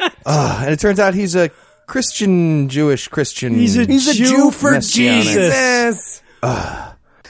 all. 0.01 0.09
Ah, 0.27 0.65
and 0.65 0.73
it 0.73 0.81
turns 0.81 1.01
out 1.01 1.15
he's 1.15 1.35
a 1.35 1.49
Christian, 1.87 2.69
Jewish 2.69 3.09
Christian. 3.09 3.55
He's 3.55 3.79
a 3.79 3.85
He's 3.85 4.09
a 4.09 4.15
Jew 4.15 4.25
Jew 4.27 4.51
for 4.51 4.73
Messianic. 4.73 5.25
Jesus. 5.25 6.23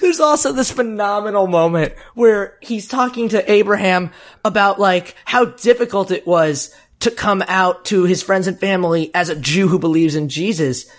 There's 0.00 0.20
also 0.20 0.52
this 0.52 0.70
phenomenal 0.70 1.46
moment 1.46 1.94
where 2.14 2.56
he's 2.60 2.88
talking 2.88 3.30
to 3.30 3.50
Abraham 3.50 4.10
about 4.44 4.80
like 4.80 5.14
how 5.24 5.44
difficult 5.44 6.10
it 6.10 6.26
was 6.26 6.74
to 7.00 7.10
come 7.10 7.42
out 7.46 7.86
to 7.86 8.04
his 8.04 8.22
friends 8.22 8.46
and 8.46 8.58
family 8.58 9.10
as 9.14 9.28
a 9.28 9.36
Jew 9.36 9.68
who 9.68 9.78
believes 9.78 10.16
in 10.16 10.28
Jesus. 10.28 10.90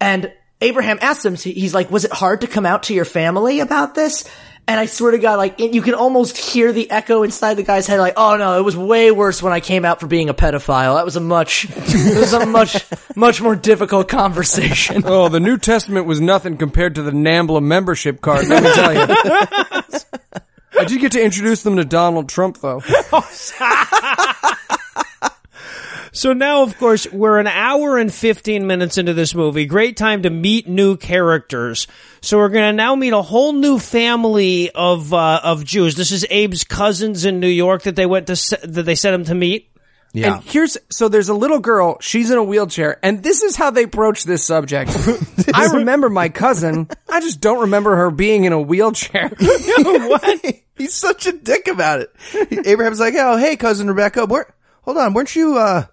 And 0.00 0.32
Abraham 0.60 0.98
asks 1.00 1.24
him, 1.24 1.36
he's 1.36 1.74
like, 1.74 1.90
was 1.90 2.04
it 2.04 2.12
hard 2.12 2.42
to 2.42 2.46
come 2.46 2.66
out 2.66 2.84
to 2.84 2.94
your 2.94 3.04
family 3.04 3.60
about 3.60 3.94
this? 3.94 4.28
And 4.68 4.78
I 4.78 4.86
swear 4.86 5.10
to 5.10 5.18
God, 5.18 5.36
like, 5.36 5.58
it- 5.58 5.74
you 5.74 5.82
can 5.82 5.94
almost 5.94 6.36
hear 6.38 6.70
the 6.72 6.88
echo 6.92 7.24
inside 7.24 7.54
the 7.54 7.64
guy's 7.64 7.88
head, 7.88 7.98
like, 7.98 8.14
oh 8.16 8.36
no, 8.36 8.56
it 8.58 8.62
was 8.62 8.76
way 8.76 9.10
worse 9.10 9.42
when 9.42 9.52
I 9.52 9.58
came 9.58 9.84
out 9.84 9.98
for 9.98 10.06
being 10.06 10.28
a 10.28 10.34
pedophile. 10.34 10.94
That 10.96 11.04
was 11.04 11.16
a 11.16 11.20
much, 11.20 11.66
it 11.68 12.16
was 12.18 12.32
a 12.32 12.46
much, 12.58 12.84
much 13.16 13.42
more 13.42 13.56
difficult 13.56 14.08
conversation. 14.08 15.02
Oh, 15.04 15.28
the 15.28 15.40
New 15.40 15.58
Testament 15.58 16.06
was 16.06 16.20
nothing 16.20 16.56
compared 16.56 16.94
to 16.94 17.02
the 17.02 17.10
NAMBLA 17.10 17.62
membership 17.62 18.20
card, 18.20 18.46
let 18.46 18.62
me 18.62 18.72
tell 18.72 18.94
you. 18.94 19.06
I 20.78 20.84
did 20.84 21.00
get 21.00 21.12
to 21.12 21.22
introduce 21.22 21.62
them 21.64 21.74
to 21.76 21.84
Donald 21.84 22.28
Trump, 22.28 22.58
though. 22.60 22.80
So 26.12 26.32
now, 26.32 26.62
of 26.62 26.76
course, 26.78 27.10
we're 27.10 27.38
an 27.38 27.46
hour 27.46 27.98
and 27.98 28.12
15 28.12 28.66
minutes 28.66 28.98
into 28.98 29.14
this 29.14 29.34
movie. 29.34 29.66
Great 29.66 29.96
time 29.96 30.22
to 30.22 30.30
meet 30.30 30.68
new 30.68 30.96
characters. 30.96 31.86
So 32.20 32.38
we're 32.38 32.48
going 32.48 32.64
to 32.64 32.72
now 32.72 32.94
meet 32.94 33.12
a 33.12 33.22
whole 33.22 33.52
new 33.52 33.78
family 33.78 34.70
of, 34.70 35.14
uh, 35.14 35.40
of 35.42 35.64
Jews. 35.64 35.94
This 35.94 36.12
is 36.12 36.24
Abe's 36.30 36.64
cousins 36.64 37.24
in 37.24 37.40
New 37.40 37.48
York 37.48 37.82
that 37.82 37.96
they 37.96 38.06
went 38.06 38.26
to, 38.26 38.36
se- 38.36 38.60
that 38.64 38.82
they 38.82 38.94
sent 38.94 39.14
him 39.14 39.24
to 39.26 39.34
meet. 39.34 39.70
Yeah. 40.12 40.34
And 40.36 40.44
here's 40.44 40.76
so 40.90 41.08
there's 41.08 41.28
a 41.28 41.34
little 41.34 41.60
girl. 41.60 41.98
She's 42.00 42.30
in 42.32 42.38
a 42.38 42.42
wheelchair, 42.42 42.98
and 43.02 43.22
this 43.22 43.42
is 43.42 43.54
how 43.54 43.70
they 43.70 43.84
broach 43.84 44.24
this 44.24 44.44
subject. 44.44 44.90
I 45.54 45.66
remember 45.74 46.10
my 46.10 46.28
cousin. 46.28 46.88
I 47.08 47.20
just 47.20 47.40
don't 47.40 47.60
remember 47.60 47.94
her 47.94 48.10
being 48.10 48.44
in 48.44 48.52
a 48.52 48.60
wheelchair. 48.60 49.28
what? 49.38 50.44
He's 50.76 50.94
such 50.94 51.26
a 51.26 51.32
dick 51.32 51.68
about 51.68 52.00
it. 52.00 52.66
Abraham's 52.66 52.98
like, 52.98 53.14
oh, 53.16 53.36
hey, 53.36 53.54
cousin 53.56 53.86
Rebecca, 53.86 54.24
where, 54.24 54.52
hold 54.82 54.96
on, 54.96 55.12
weren't 55.12 55.36
you, 55.36 55.58
uh, 55.58 55.84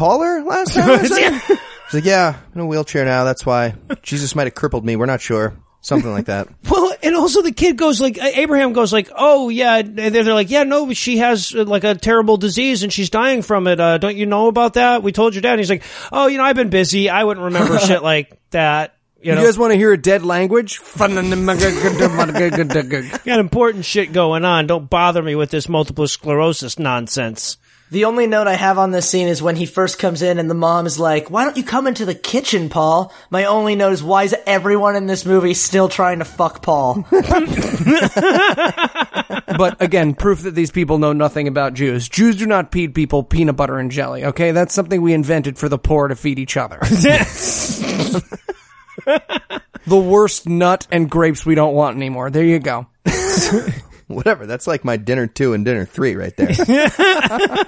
taller 0.00 0.42
last 0.42 0.74
time? 0.74 0.90
or 1.00 1.04
something?" 1.04 1.56
She's 1.90 1.94
like, 1.94 2.04
yeah, 2.04 2.36
I'm 2.36 2.52
in 2.54 2.60
a 2.60 2.66
wheelchair 2.66 3.04
now. 3.04 3.24
That's 3.24 3.44
why 3.44 3.74
Jesus 4.02 4.36
might 4.36 4.44
have 4.46 4.54
crippled 4.54 4.84
me. 4.84 4.94
We're 4.94 5.06
not 5.06 5.20
sure. 5.20 5.54
Something 5.80 6.12
like 6.12 6.26
that. 6.26 6.46
Well, 6.70 6.94
and 7.02 7.16
also 7.16 7.42
the 7.42 7.50
kid 7.52 7.76
goes 7.78 8.00
like, 8.00 8.16
Abraham 8.22 8.72
goes 8.74 8.92
like, 8.92 9.10
oh 9.16 9.48
yeah, 9.48 9.78
and 9.78 9.96
they're, 9.96 10.10
they're 10.10 10.34
like, 10.34 10.50
yeah, 10.50 10.62
no, 10.62 10.92
she 10.92 11.16
has 11.18 11.52
uh, 11.54 11.64
like 11.64 11.82
a 11.84 11.94
terrible 11.96 12.36
disease 12.36 12.82
and 12.84 12.92
she's 12.92 13.10
dying 13.10 13.42
from 13.42 13.66
it. 13.66 13.80
Uh, 13.80 13.98
don't 13.98 14.16
you 14.16 14.26
know 14.26 14.46
about 14.46 14.74
that? 14.74 15.02
We 15.02 15.10
told 15.10 15.34
your 15.34 15.42
dad. 15.42 15.52
And 15.52 15.60
he's 15.60 15.70
like, 15.70 15.82
oh, 16.12 16.28
you 16.28 16.36
know, 16.38 16.44
I've 16.44 16.54
been 16.54 16.68
busy. 16.70 17.08
I 17.10 17.24
wouldn't 17.24 17.44
remember 17.46 17.78
shit 17.80 18.02
like 18.04 18.38
that. 18.50 18.94
You 19.20 19.30
You 19.30 19.34
know, 19.36 19.44
guys 19.44 19.58
want 19.58 19.72
to 19.72 19.78
hear 19.78 19.92
a 19.92 20.00
dead 20.00 20.22
language? 20.22 20.78
got 23.24 23.40
important 23.40 23.84
shit 23.84 24.12
going 24.12 24.44
on. 24.44 24.66
Don't 24.68 24.88
bother 24.88 25.22
me 25.22 25.34
with 25.34 25.50
this 25.50 25.68
multiple 25.68 26.06
sclerosis 26.06 26.78
nonsense. 26.78 27.56
The 27.90 28.04
only 28.04 28.28
note 28.28 28.46
I 28.46 28.54
have 28.54 28.78
on 28.78 28.92
this 28.92 29.10
scene 29.10 29.26
is 29.26 29.42
when 29.42 29.56
he 29.56 29.66
first 29.66 29.98
comes 29.98 30.22
in 30.22 30.38
and 30.38 30.48
the 30.48 30.54
mom 30.54 30.86
is 30.86 31.00
like, 31.00 31.28
why 31.28 31.44
don't 31.44 31.56
you 31.56 31.64
come 31.64 31.88
into 31.88 32.04
the 32.04 32.14
kitchen, 32.14 32.68
Paul? 32.68 33.12
My 33.30 33.46
only 33.46 33.74
note 33.74 33.94
is 33.94 34.02
why 34.02 34.22
is 34.24 34.36
everyone 34.46 34.94
in 34.94 35.06
this 35.06 35.26
movie 35.26 35.54
still 35.54 35.88
trying 35.88 36.20
to 36.20 36.24
fuck 36.24 36.62
Paul? 36.62 37.04
but 39.58 39.82
again, 39.82 40.14
proof 40.14 40.42
that 40.42 40.54
these 40.54 40.70
people 40.70 40.98
know 40.98 41.12
nothing 41.12 41.48
about 41.48 41.74
Jews. 41.74 42.08
Jews 42.08 42.36
do 42.36 42.46
not 42.46 42.70
feed 42.70 42.94
people 42.94 43.24
peanut 43.24 43.56
butter 43.56 43.80
and 43.80 43.90
jelly. 43.90 44.24
Okay, 44.26 44.52
that's 44.52 44.72
something 44.72 45.02
we 45.02 45.12
invented 45.12 45.58
for 45.58 45.68
the 45.68 45.78
poor 45.78 46.06
to 46.06 46.14
feed 46.14 46.38
each 46.38 46.56
other. 46.56 46.78
the 49.86 49.96
worst 49.96 50.48
nut 50.48 50.86
and 50.92 51.10
grapes 51.10 51.44
we 51.44 51.56
don't 51.56 51.74
want 51.74 51.96
anymore. 51.96 52.30
There 52.30 52.44
you 52.44 52.60
go. 52.60 52.86
Whatever. 54.06 54.46
That's 54.46 54.68
like 54.68 54.84
my 54.84 54.96
dinner 54.96 55.26
two 55.26 55.54
and 55.54 55.64
dinner 55.64 55.84
three 55.84 56.14
right 56.14 56.36
there. 56.36 57.66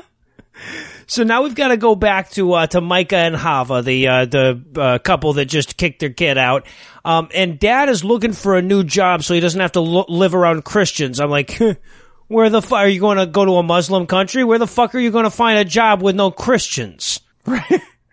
So 1.06 1.24
now 1.24 1.42
we've 1.42 1.54
got 1.54 1.68
to 1.68 1.76
go 1.76 1.94
back 1.94 2.30
to 2.30 2.52
uh, 2.54 2.66
to 2.68 2.80
Micah 2.80 3.16
and 3.16 3.36
Hava, 3.36 3.82
the 3.82 4.08
uh, 4.08 4.24
the 4.24 4.62
uh, 4.76 4.98
couple 4.98 5.34
that 5.34 5.46
just 5.46 5.76
kicked 5.76 6.00
their 6.00 6.10
kid 6.10 6.38
out. 6.38 6.66
Um, 7.04 7.28
and 7.34 7.58
Dad 7.58 7.88
is 7.88 8.04
looking 8.04 8.32
for 8.32 8.56
a 8.56 8.62
new 8.62 8.84
job 8.84 9.22
so 9.22 9.34
he 9.34 9.40
doesn't 9.40 9.60
have 9.60 9.72
to 9.72 9.80
lo- 9.80 10.06
live 10.08 10.34
around 10.34 10.64
Christians. 10.64 11.20
I'm 11.20 11.30
like, 11.30 11.58
where 12.28 12.48
the 12.48 12.62
fuck 12.62 12.78
are 12.78 12.88
you 12.88 13.00
going 13.00 13.18
to 13.18 13.26
go 13.26 13.44
to 13.44 13.52
a 13.56 13.62
Muslim 13.62 14.06
country? 14.06 14.44
Where 14.44 14.58
the 14.58 14.66
fuck 14.66 14.94
are 14.94 15.00
you 15.00 15.10
going 15.10 15.24
to 15.24 15.30
find 15.30 15.58
a 15.58 15.64
job 15.64 16.02
with 16.02 16.16
no 16.16 16.30
Christians? 16.30 17.20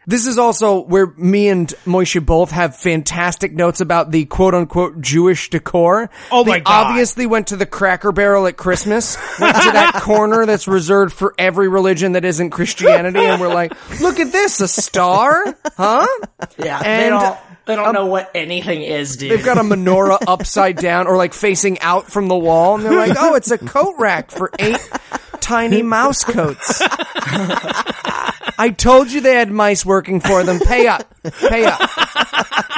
This 0.10 0.26
is 0.26 0.40
also 0.40 0.80
where 0.80 1.06
me 1.18 1.50
and 1.50 1.68
Moishe 1.86 2.26
both 2.26 2.50
have 2.50 2.76
fantastic 2.76 3.54
notes 3.54 3.80
about 3.80 4.10
the 4.10 4.26
quote 4.26 4.56
unquote 4.56 5.00
Jewish 5.02 5.52
decor. 5.52 6.10
Oh 6.32 6.44
they 6.44 6.50
my 6.54 6.60
God. 6.62 6.88
obviously 6.88 7.28
went 7.28 7.46
to 7.50 7.56
the 7.56 7.68
Cracker 7.68 8.12
Barrel 8.12 8.48
at 8.48 8.58
Christmas, 8.58 9.18
went 9.40 9.56
to 9.58 9.72
that 9.72 9.94
corner 10.02 10.48
that's 10.48 10.68
reserved 10.68 11.14
for 11.14 11.36
every 11.38 11.68
religion 11.68 12.14
that 12.14 12.26
isn't 12.26 12.50
Christianity, 12.50 13.20
and 13.20 13.40
we're 13.40 13.54
like, 13.54 13.72
look 14.02 14.20
at 14.20 14.32
this, 14.32 14.60
a 14.62 14.68
star? 14.68 15.44
Huh? 15.78 16.08
Yeah, 16.58 16.82
they 16.82 16.90
And, 16.90 17.12
don't. 17.12 17.38
They 17.68 17.76
don't 17.76 17.90
um, 17.90 17.94
know 17.94 18.06
what 18.08 18.32
anything 18.34 18.82
is, 18.82 19.16
dude. 19.16 19.30
They've 19.30 19.46
got 19.46 19.60
a 19.60 19.62
menorah 19.62 20.18
upside 20.28 20.78
down 20.78 21.06
or 21.06 21.18
like 21.18 21.36
facing 21.36 21.80
out 21.82 22.08
from 22.12 22.28
the 22.30 22.36
wall, 22.36 22.74
and 22.78 22.84
they're 22.84 22.96
like, 22.96 23.16
oh, 23.16 23.36
it's 23.36 23.52
a 23.52 23.60
coat 23.60 23.94
rack 24.00 24.32
for 24.32 24.50
eight 24.58 24.80
tiny 25.40 25.82
mouse 25.84 26.24
coats. 26.24 26.82
I 28.60 28.70
told 28.72 29.10
you 29.10 29.22
they 29.22 29.36
had 29.36 29.50
mice 29.50 29.86
working 29.86 30.20
for 30.20 30.44
them. 30.44 30.60
Pay 30.60 30.86
up. 30.86 31.12
Pay 31.24 31.66
up. 31.66 31.80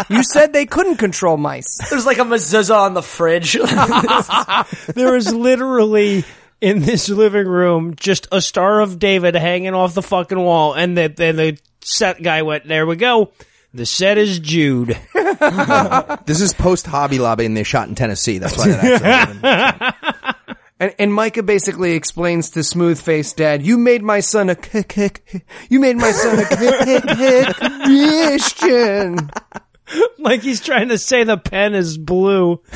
You 0.09 0.21
said 0.23 0.53
they 0.53 0.65
couldn't 0.67 0.97
control 0.97 1.37
mice. 1.37 1.79
There's 1.89 2.05
like 2.05 2.19
a 2.19 2.21
mezuzah 2.21 2.77
on 2.77 2.93
the 2.93 3.01
fridge. 3.01 3.57
There 4.93 5.15
is 5.15 5.33
literally 5.33 6.23
in 6.59 6.81
this 6.81 7.09
living 7.09 7.47
room 7.47 7.95
just 7.95 8.27
a 8.31 8.41
Star 8.41 8.79
of 8.81 8.99
David 8.99 9.35
hanging 9.35 9.73
off 9.73 9.95
the 9.95 10.03
fucking 10.03 10.39
wall, 10.39 10.73
and 10.73 10.95
the 10.95 11.13
and 11.17 11.39
the 11.39 11.57
set 11.81 12.21
guy 12.21 12.43
went, 12.43 12.67
"There 12.67 12.85
we 12.85 12.95
go." 12.95 13.31
The 13.73 13.85
set 13.85 14.17
is 14.17 14.39
Jude. 14.39 14.97
This 16.25 16.39
is 16.39 16.53
post 16.53 16.85
Hobby 16.85 17.17
Lobby, 17.17 17.45
and 17.45 17.57
they 17.57 17.63
shot 17.63 17.87
in 17.87 17.95
Tennessee. 17.95 18.37
That's 18.37 18.55
why 18.55 18.67
that 18.67 18.83
actually 18.83 19.49
happened. 19.49 20.15
And, 20.81 20.95
and 20.97 21.13
Micah 21.13 21.43
basically 21.43 21.91
explains 21.91 22.49
to 22.51 22.63
Smooth 22.63 22.99
Face 22.99 23.33
Dad, 23.33 23.63
you 23.63 23.77
made 23.77 24.01
my 24.01 24.19
son 24.19 24.49
a 24.49 24.55
k- 24.55 24.81
k- 24.81 25.09
k- 25.09 25.43
you 25.69 25.79
made 25.79 25.95
my 25.95 26.11
son 26.11 26.39
a 26.39 26.45
Christian. 27.85 29.29
like 30.17 30.41
he's 30.41 30.59
trying 30.59 30.89
to 30.89 30.97
say 30.97 31.23
the 31.23 31.37
pen 31.37 31.75
is 31.75 31.99
blue. 31.99 32.63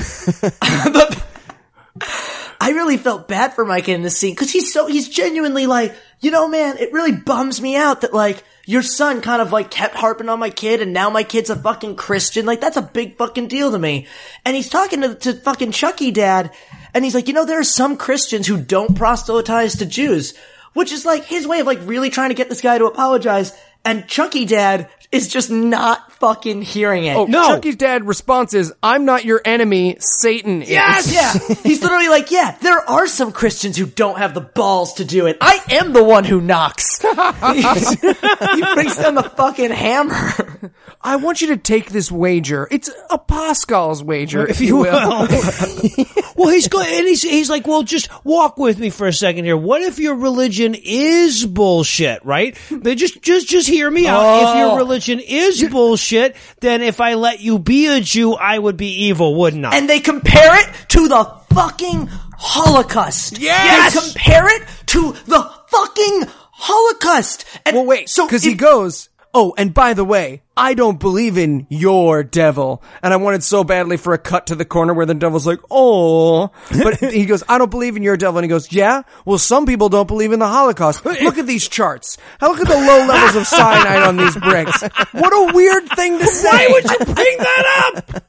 I 2.61 2.72
really 2.72 2.98
felt 2.98 3.27
bad 3.27 3.56
for 3.56 3.65
Micah 3.65 3.94
in 3.94 4.03
this 4.03 4.19
scene 4.19 4.36
because 4.36 4.52
he's 4.52 4.72
so 4.72 4.86
he's 4.86 5.10
genuinely 5.10 5.65
like, 5.65 5.95
you 6.22 6.30
know, 6.30 6.48
man, 6.48 6.77
it 6.77 6.94
really 6.94 7.11
bums 7.11 7.60
me 7.60 7.76
out 7.76 8.02
that 8.02 8.14
like 8.14 8.44
your 8.66 8.82
son 8.82 9.22
kind 9.22 9.42
of 9.42 9.52
like 9.52 9.70
kept 9.70 9.96
harping 9.96 10.30
on 10.30 10.40
my 10.40 10.50
kid 10.50 10.82
and 10.82 10.94
now 10.94 11.10
my 11.10 11.24
kid's 11.24 11.50
a 11.50 11.56
fucking 11.56 11.96
Christian. 11.96 12.46
Like 12.46 12.62
that's 12.62 12.78
a 12.78 12.82
big 12.82 13.18
fucking 13.18 13.48
deal 13.48 13.72
to 13.72 13.80
me. 13.80 14.08
And 14.44 14.56
he's 14.56 14.70
talking 14.70 15.02
to, 15.02 15.16
to 15.16 15.34
fucking 15.34 15.72
Chucky 15.72 16.12
dad 16.12 16.52
and 16.94 17.04
he's 17.04 17.14
like, 17.16 17.28
you 17.28 17.34
know, 17.34 17.46
there 17.46 17.60
are 17.60 17.64
some 17.64 17.98
Christians 17.98 18.48
who 18.48 18.58
don't 18.58 18.96
proselytize 18.96 19.78
to 19.78 19.86
Jews, 19.86 20.34
which 20.74 20.92
is 20.92 21.06
like 21.06 21.26
his 21.26 21.48
way 21.48 21.60
of 21.60 21.68
like 21.68 21.80
really 21.84 22.10
trying 22.10 22.30
to 22.30 22.36
get 22.36 22.50
this 22.50 22.62
guy 22.62 22.78
to 22.78 22.86
apologize. 22.86 23.58
And 23.84 24.08
Chucky 24.08 24.46
dad 24.46 24.90
is 25.16 25.28
just 25.28 25.50
not 25.50 26.12
fucking 26.14 26.62
hearing 26.62 27.06
it. 27.06 27.16
Oh, 27.16 27.26
No. 27.26 27.48
Chucky's 27.48 27.76
dad 27.76 28.06
response 28.06 28.54
is, 28.54 28.74
I'm 28.84 29.06
not 29.06 29.26
your 29.26 29.42
enemy, 29.44 29.98
Satan 30.00 30.62
is. 30.62 30.70
Yes, 30.70 31.14
yeah. 31.14 31.56
He's 31.64 31.82
literally 31.82 32.10
like, 32.10 32.32
yeah, 32.32 32.58
there 32.62 32.80
are 32.90 33.08
some 33.08 33.32
Christians 33.32 33.78
who 33.78 33.86
don't 33.86 34.18
have 34.18 34.34
the 34.34 34.42
balls 34.42 34.96
to 34.96 35.06
do 35.06 35.26
it. 35.28 35.38
I 35.42 35.60
am 35.72 35.94
the 35.94 36.04
one 36.04 36.24
who 36.24 36.42
knocks. 36.42 37.00
he 37.02 37.08
brings 37.08 38.98
down 38.98 39.16
the 39.16 39.32
fucking 39.36 39.72
hammer. 39.72 40.72
I 41.02 41.18
want 41.18 41.42
you 41.42 41.48
to 41.50 41.58
take 41.58 41.90
this 41.92 42.12
wager. 42.12 42.68
It's 42.72 42.90
a 43.10 43.18
Pascal's 43.18 44.04
wager, 44.04 44.48
if 44.48 44.60
you 44.60 44.68
you 44.68 44.78
will. 44.78 45.20
will. 45.20 45.28
well, 46.36 46.50
he's 46.50 46.68
going, 46.68 46.88
and 46.88 47.08
he's, 47.08 47.22
he's 47.22 47.50
like, 47.50 47.68
well, 47.68 47.84
just 47.84 48.10
walk 48.26 48.58
with 48.58 48.80
me 48.80 48.90
for 48.90 49.08
a 49.08 49.14
second 49.14 49.46
here. 49.46 49.58
What 49.58 49.82
if 49.82 50.00
your 50.00 50.16
religion 50.16 50.76
is 50.76 51.46
bullshit, 51.46 52.26
right? 52.26 52.58
They 52.72 52.96
just, 52.96 53.22
just, 53.22 53.48
just 53.48 53.68
hear 53.70 53.90
me 53.90 54.08
out. 54.08 54.50
If 54.50 54.58
your 54.58 54.72
oh. 54.72 54.78
religion 54.78 55.05
is 55.10 55.64
bullshit, 55.69 56.36
then 56.60 56.82
if 56.82 57.02
I 57.02 57.14
let 57.15 57.40
you 57.40 57.60
be 57.60 57.88
a 57.88 57.99
Jew, 58.02 58.34
I 58.34 58.57
would 58.57 58.77
be 58.77 59.06
evil, 59.06 59.36
wouldn't 59.36 59.65
I? 59.65 59.77
And 59.77 59.90
they 59.90 59.99
compare 59.99 60.60
it 60.60 60.90
to 60.90 61.07
the 61.07 61.23
fucking 61.53 62.07
Holocaust. 62.38 63.40
Yes! 63.40 63.94
They 63.94 64.02
compare 64.02 64.61
it 64.61 64.68
to 64.88 65.11
the 65.26 65.49
fucking 65.68 66.23
Holocaust. 66.52 67.45
And 67.65 67.76
well, 67.76 67.86
wait, 67.86 68.10
so 68.10 68.26
because 68.26 68.44
he 68.44 68.53
goes, 68.53 69.10
oh, 69.36 69.53
and 69.57 69.74
by 69.74 69.94
the 69.94 70.06
way, 70.06 70.41
I 70.56 70.74
don't 70.74 70.98
believe 70.98 71.38
in 71.38 71.68
your 71.70 72.24
devil. 72.24 72.82
And 73.03 73.14
I 73.14 73.18
wanted 73.18 73.44
so 73.44 73.66
badly 73.66 73.98
for 73.98 74.14
a 74.14 74.18
cut 74.18 74.48
to 74.48 74.56
the 74.56 74.64
corner 74.64 74.94
where 74.94 75.06
the 75.06 75.14
devil's 75.14 75.45
like, 75.45 75.60
oh, 75.70 76.52
but 76.72 76.95
he 77.12 77.26
goes, 77.26 77.44
I 77.49 77.57
don't 77.57 77.70
believe 77.70 77.98
in 77.98 78.03
your 78.03 78.16
devil. 78.16 78.38
And 78.40 78.45
he 78.45 78.49
goes, 78.49 78.72
yeah, 78.72 79.03
well, 79.26 79.38
some 79.38 79.66
people 79.66 79.90
don't 79.90 80.07
believe 80.07 80.32
in 80.32 80.40
the 80.40 80.48
Holocaust. 80.48 81.06
Look 81.06 81.38
at 81.38 81.45
these 81.45 81.68
charts. 81.68 82.18
Look 82.41 82.62
at 82.62 82.68
the 82.68 82.74
low 82.74 83.06
levels 83.06 83.36
of 83.36 83.45
cyanide 83.45 84.03
on 84.03 84.16
these 84.16 84.38
bricks. 84.38 84.82
What 85.12 85.34
a 85.34 85.53
weird 85.53 85.90
thing 85.90 86.18
to 86.18 86.28
say. 86.28 86.49
Why 86.49 86.68
would 86.72 86.90
you 86.90 87.14
bring 87.14 87.38
that 87.38 87.94
up? 87.94 88.24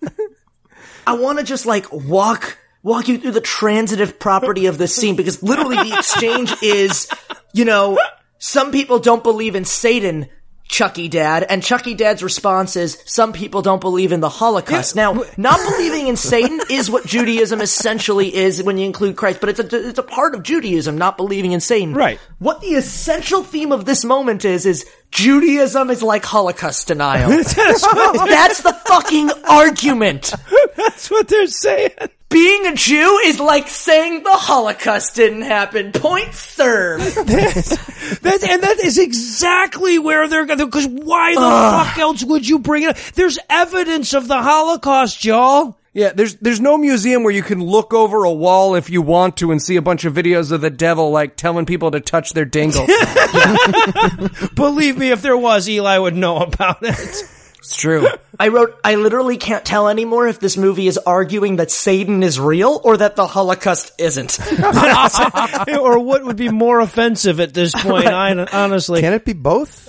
I 1.07 1.15
want 1.15 1.39
to 1.39 1.45
just 1.45 1.67
like 1.67 1.91
walk 1.93 2.59
walk 2.83 3.09
you 3.09 3.19
through 3.19 3.33
the 3.33 3.41
transitive 3.41 4.19
property 4.19 4.67
of 4.67 4.77
this 4.77 4.95
scene 4.95 5.15
because 5.17 5.43
literally 5.43 5.77
the 5.77 5.97
exchange 5.99 6.53
is, 6.63 7.09
you 7.53 7.65
know, 7.65 7.99
some 8.39 8.73
people 8.73 8.99
don't 8.99 9.23
believe 9.23 9.55
in 9.55 9.65
Satan. 9.65 10.29
Chucky 10.69 11.09
Dad, 11.09 11.47
and 11.49 11.63
Chucky 11.63 11.95
Dad's 11.95 12.23
response 12.23 12.77
is, 12.77 13.01
some 13.07 13.33
people 13.33 13.63
don't 13.63 13.81
believe 13.81 14.13
in 14.13 14.21
the 14.21 14.29
Holocaust. 14.29 14.97
Now, 14.97 15.23
not 15.37 15.61
believing 15.71 16.09
in 16.09 16.17
Satan 16.17 16.61
is 16.71 16.91
what 16.91 17.07
Judaism 17.07 17.61
essentially 17.61 18.35
is 18.35 18.63
when 18.63 18.77
you 18.77 18.85
include 18.85 19.17
Christ, 19.17 19.41
but 19.41 19.49
it's 19.49 19.61
a, 19.61 19.89
it's 19.89 19.99
a 19.99 20.03
part 20.03 20.35
of 20.35 20.43
Judaism, 20.43 20.99
not 20.99 21.17
believing 21.17 21.53
in 21.53 21.61
Satan. 21.61 21.95
Right. 21.95 22.19
What 22.39 22.61
the 22.61 22.75
essential 22.75 23.45
theme 23.45 23.71
of 23.71 23.85
this 23.85 24.05
moment 24.05 24.45
is, 24.45 24.67
is 24.67 24.85
Judaism 25.13 25.89
is 25.91 26.03
like 26.03 26.25
Holocaust 26.25 26.89
denial. 26.89 27.31
That's 27.45 28.63
the 28.63 28.77
fucking 28.87 29.31
argument. 29.49 30.35
That's 30.77 31.11
what 31.11 31.29
they're 31.29 31.47
saying. 31.47 31.93
Being 32.29 32.67
a 32.67 32.75
Jew 32.75 33.21
is 33.25 33.39
like 33.39 33.69
saying 33.69 34.25
the 34.25 34.33
Holocaust 34.33 35.15
didn't 35.15 35.43
happen. 35.43 35.93
Point 35.93 36.35
served. 36.35 37.17
That, 38.23 38.41
and 38.45 38.63
that 38.63 38.79
is 38.79 38.99
exactly 38.99 39.99
where 39.99 40.29
they're 40.29 40.47
going. 40.47 40.65
Because 40.65 40.87
why 40.87 41.35
the 41.35 41.41
fuck 41.41 41.99
else 41.99 42.23
would 42.23 42.49
you 42.49 42.61
bring 42.61 42.85
it 42.85 42.91
up? 42.91 42.97
There's 43.15 43.37
evidence 43.51 44.15
of 44.15 44.29
the 44.29 44.41
Holocaust, 44.41 45.25
y'all. 45.25 45.77
Yeah, 45.93 46.13
there's 46.13 46.35
there's 46.37 46.61
no 46.61 46.77
museum 46.77 47.25
where 47.25 47.33
you 47.33 47.43
can 47.43 47.61
look 47.61 47.95
over 47.95 48.25
a 48.25 48.33
wall 48.33 48.75
if 48.75 48.91
you 48.91 49.01
want 49.01 49.39
to 49.39 49.51
and 49.51 49.63
see 49.63 49.77
a 49.77 49.83
bunch 49.83 50.05
of 50.05 50.13
videos 50.15 50.53
of 50.53 50.61
the 50.61 50.71
devil 50.71 51.11
like 51.11 51.37
telling 51.37 51.65
people 51.67 51.91
to 51.91 52.01
touch 52.01 52.33
their 52.33 52.45
dingles. 52.45 52.87
Believe 54.55 54.99
me, 54.99 55.11
if 55.11 55.23
there 55.23 55.37
was, 55.39 55.69
Eli 55.69 55.97
would 55.99 56.15
know 56.15 56.37
about 56.37 56.79
it. 56.83 57.25
it's 57.67 57.77
true. 57.77 58.07
I 58.39 58.49
wrote, 58.49 58.79
I 58.85 58.95
literally 58.95 59.39
can't 59.39 59.65
tell 59.65 59.89
anymore 59.89 60.29
if 60.29 60.39
this 60.39 60.57
movie 60.57 60.87
is 60.87 60.99
arguing 60.99 61.57
that 61.57 61.73
Satan 61.73 62.23
is 62.23 62.39
real 62.39 62.81
or 62.85 62.97
that 62.99 63.17
the 63.17 63.27
Holocaust 63.27 63.93
isn't. 63.99 64.39
or 65.81 65.99
what 65.99 66.25
would 66.25 66.37
be 66.37 66.49
more 66.49 66.79
offensive 66.79 67.41
at 67.41 67.55
this 67.55 67.75
point, 67.75 68.07
I, 68.07 68.37
honestly. 68.53 69.01
Can 69.01 69.15
it 69.15 69.25
be 69.25 69.33
both? 69.33 69.89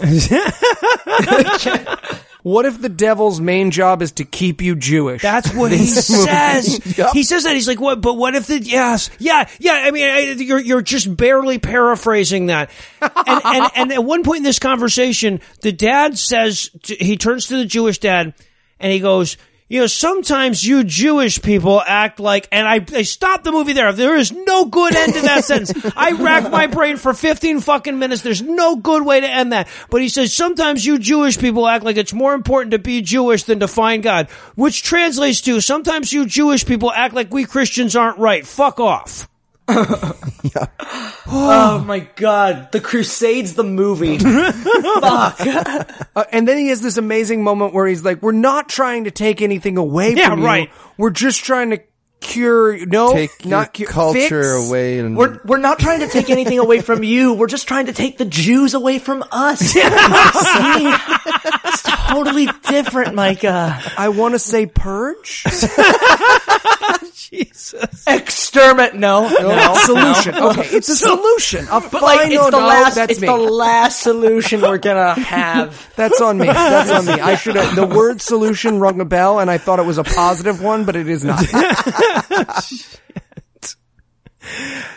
What 2.48 2.65
if 2.65 2.82
the 2.82 2.88
devil's 2.88 3.41
main 3.41 3.72
job 3.72 4.02
is 4.02 4.14
to 4.14 4.24
keep 4.24 4.61
you 4.61 4.78
Jewish? 4.78 5.22
That's 5.22 5.53
what 5.53 5.69
he 5.74 5.86
says. 5.86 6.80
He 7.14 7.24
says 7.24 7.44
that 7.44 7.53
he's 7.56 7.68
like, 7.68 7.82
"What? 7.82 7.99
But 7.99 8.14
what 8.14 8.36
if 8.36 8.48
the 8.48 8.60
yes, 8.60 9.10
yeah, 9.19 9.49
yeah? 9.60 9.82
I 9.84 9.91
mean, 9.91 10.10
I, 10.10 10.19
you're 10.32 10.60
you're 10.60 10.82
just 10.82 11.15
barely 11.18 11.60
paraphrasing 11.60 12.45
that." 12.45 12.69
And, 13.02 13.41
and 13.44 13.72
and 13.76 13.91
at 13.91 14.03
one 14.03 14.24
point 14.24 14.38
in 14.38 14.44
this 14.44 14.60
conversation, 14.60 15.41
the 15.60 15.74
dad 15.74 16.18
says 16.18 16.69
he 16.86 17.18
turns 17.18 17.48
to 17.48 17.57
the 17.57 17.65
Jewish 17.65 17.98
dad 17.98 18.34
and 18.80 18.91
he 18.94 18.99
goes, 18.99 19.36
"You 19.69 19.81
know, 19.81 19.88
sometimes 19.88 20.65
you 20.65 20.84
Jewish 20.84 21.41
people 21.41 21.81
act 21.85 22.19
like." 22.19 22.48
And 22.52 22.68
I 22.68 22.85
I 22.95 23.02
stopped 23.03 23.44
the 23.44 23.52
movie 23.52 23.73
there. 23.73 23.91
There 23.94 24.15
is 24.15 24.31
no 24.31 24.65
good 24.65 24.95
end 24.95 25.14
to 25.14 25.22
that 25.22 25.45
sentence. 25.45 25.73
I 25.95 26.11
racked 26.11 26.52
my 26.52 26.68
brain 26.68 26.98
for 26.98 27.14
15 27.14 27.61
fucking 27.61 27.98
minutes. 27.99 28.22
There's 28.22 28.41
no 28.41 28.76
good 28.76 29.06
way 29.06 29.19
to 29.19 29.30
end 29.30 29.53
that. 29.53 29.68
But 29.89 30.02
he 30.02 30.10
says 30.10 30.34
sometimes 30.34 30.85
you 30.85 30.99
Jewish 30.99 31.38
people 31.38 31.68
act 31.68 31.84
like 31.84 31.98
it's 31.98 32.14
more 32.14 32.34
important 32.34 32.72
to 32.72 32.80
be 32.80 33.02
Jewish 33.02 33.44
than 33.44 33.60
to 33.60 33.68
find 33.68 34.03
God, 34.03 34.30
which 34.56 34.84
translates 34.84 35.41
to 35.41 35.61
sometimes 35.61 36.11
you 36.14 36.26
Jewish 36.26 36.65
people 36.65 36.91
act 36.91 37.14
like 37.14 37.34
we 37.34 37.45
Christians 37.45 37.95
aren't 37.95 38.18
right. 38.18 38.45
Fuck 38.45 38.80
off. 38.80 39.27
oh 41.27 41.84
my 41.85 41.99
god. 42.15 42.72
The 42.72 42.80
Crusades, 42.81 43.53
the 43.56 43.64
movie. 43.64 44.18
Fuck. 44.19 45.39
Uh, 46.15 46.23
and 46.31 46.48
then 46.48 46.57
he 46.57 46.69
has 46.69 46.81
this 46.81 46.98
amazing 46.98 47.44
moment 47.44 47.73
where 47.73 47.85
he's 47.88 48.03
like, 48.06 48.22
"We're 48.22 48.31
not 48.31 48.69
trying 48.69 49.03
to 49.06 49.11
take 49.11 49.41
anything 49.41 49.77
away 49.77 50.14
Yeah, 50.14 50.30
from 50.30 50.39
you. 50.39 50.45
right. 50.45 50.69
We're 50.98 51.10
just 51.11 51.44
trying 51.44 51.72
to 51.72 51.80
cure. 52.19 52.85
No, 52.85 53.14
Take 53.14 53.45
not 53.45 53.77
your 53.80 53.88
cure, 53.88 53.94
culture 53.94 54.53
fix. 54.53 54.69
away 54.69 54.99
and 54.99 55.18
We're, 55.18 55.39
we're 55.45 55.57
not 55.57 55.80
trying 55.80 56.02
to 56.02 56.07
take 56.07 56.30
anything 56.30 56.60
away 56.60 56.81
from 56.81 57.03
you. 57.03 57.34
We're 57.34 57.48
just 57.48 57.68
trying 57.68 57.88
to 57.88 57.94
take 57.94 58.18
the 58.18 58.26
Jews 58.26 58.73
away 58.73 58.99
from 58.99 59.23
us. 59.31 59.60
See? 59.73 59.81
It's 59.84 61.84
totally 61.84 62.48
different, 62.69 63.15
Micah. 63.15 63.81
I 63.98 64.10
want 64.10 64.34
to 64.35 64.39
say 64.39 64.65
purge. 64.65 65.44
Jesus. 67.30 68.03
Exterminate. 68.07 68.95
No, 68.95 69.27
no. 69.27 69.73
solution. 69.76 70.35
Okay, 70.35 70.68
it's 70.76 70.88
a 70.88 70.95
solution. 70.95 71.68
A 71.69 71.81
But 71.81 72.02
like, 72.02 72.31
it's 72.31 72.45
the 72.45 72.52
no, 72.52 72.60
last. 72.65 72.95
That's 72.95 73.11
it's 73.14 73.22
me. 73.22 73.27
the 73.27 73.35
last 73.35 73.99
solution 74.02 74.61
we're 74.61 74.77
gonna 74.77 75.14
have. 75.19 75.91
That's 75.98 76.22
on 76.22 76.38
me. 76.38 76.45
That's 76.48 76.89
on 76.89 77.06
me. 77.06 77.22
I 77.22 77.35
should 77.35 77.57
have. 77.57 77.76
The 77.76 77.85
word 77.85 78.22
solution 78.22 78.80
rung 78.80 79.02
a 79.02 79.06
bell, 79.06 79.39
and 79.39 79.52
I 79.52 79.57
thought 79.57 79.80
it 79.80 79.85
was 79.85 79.98
a 79.98 80.03
positive 80.06 80.61
one, 80.61 80.85
but 80.85 80.95
it 80.95 81.10
is 81.10 81.26
not. 81.26 81.41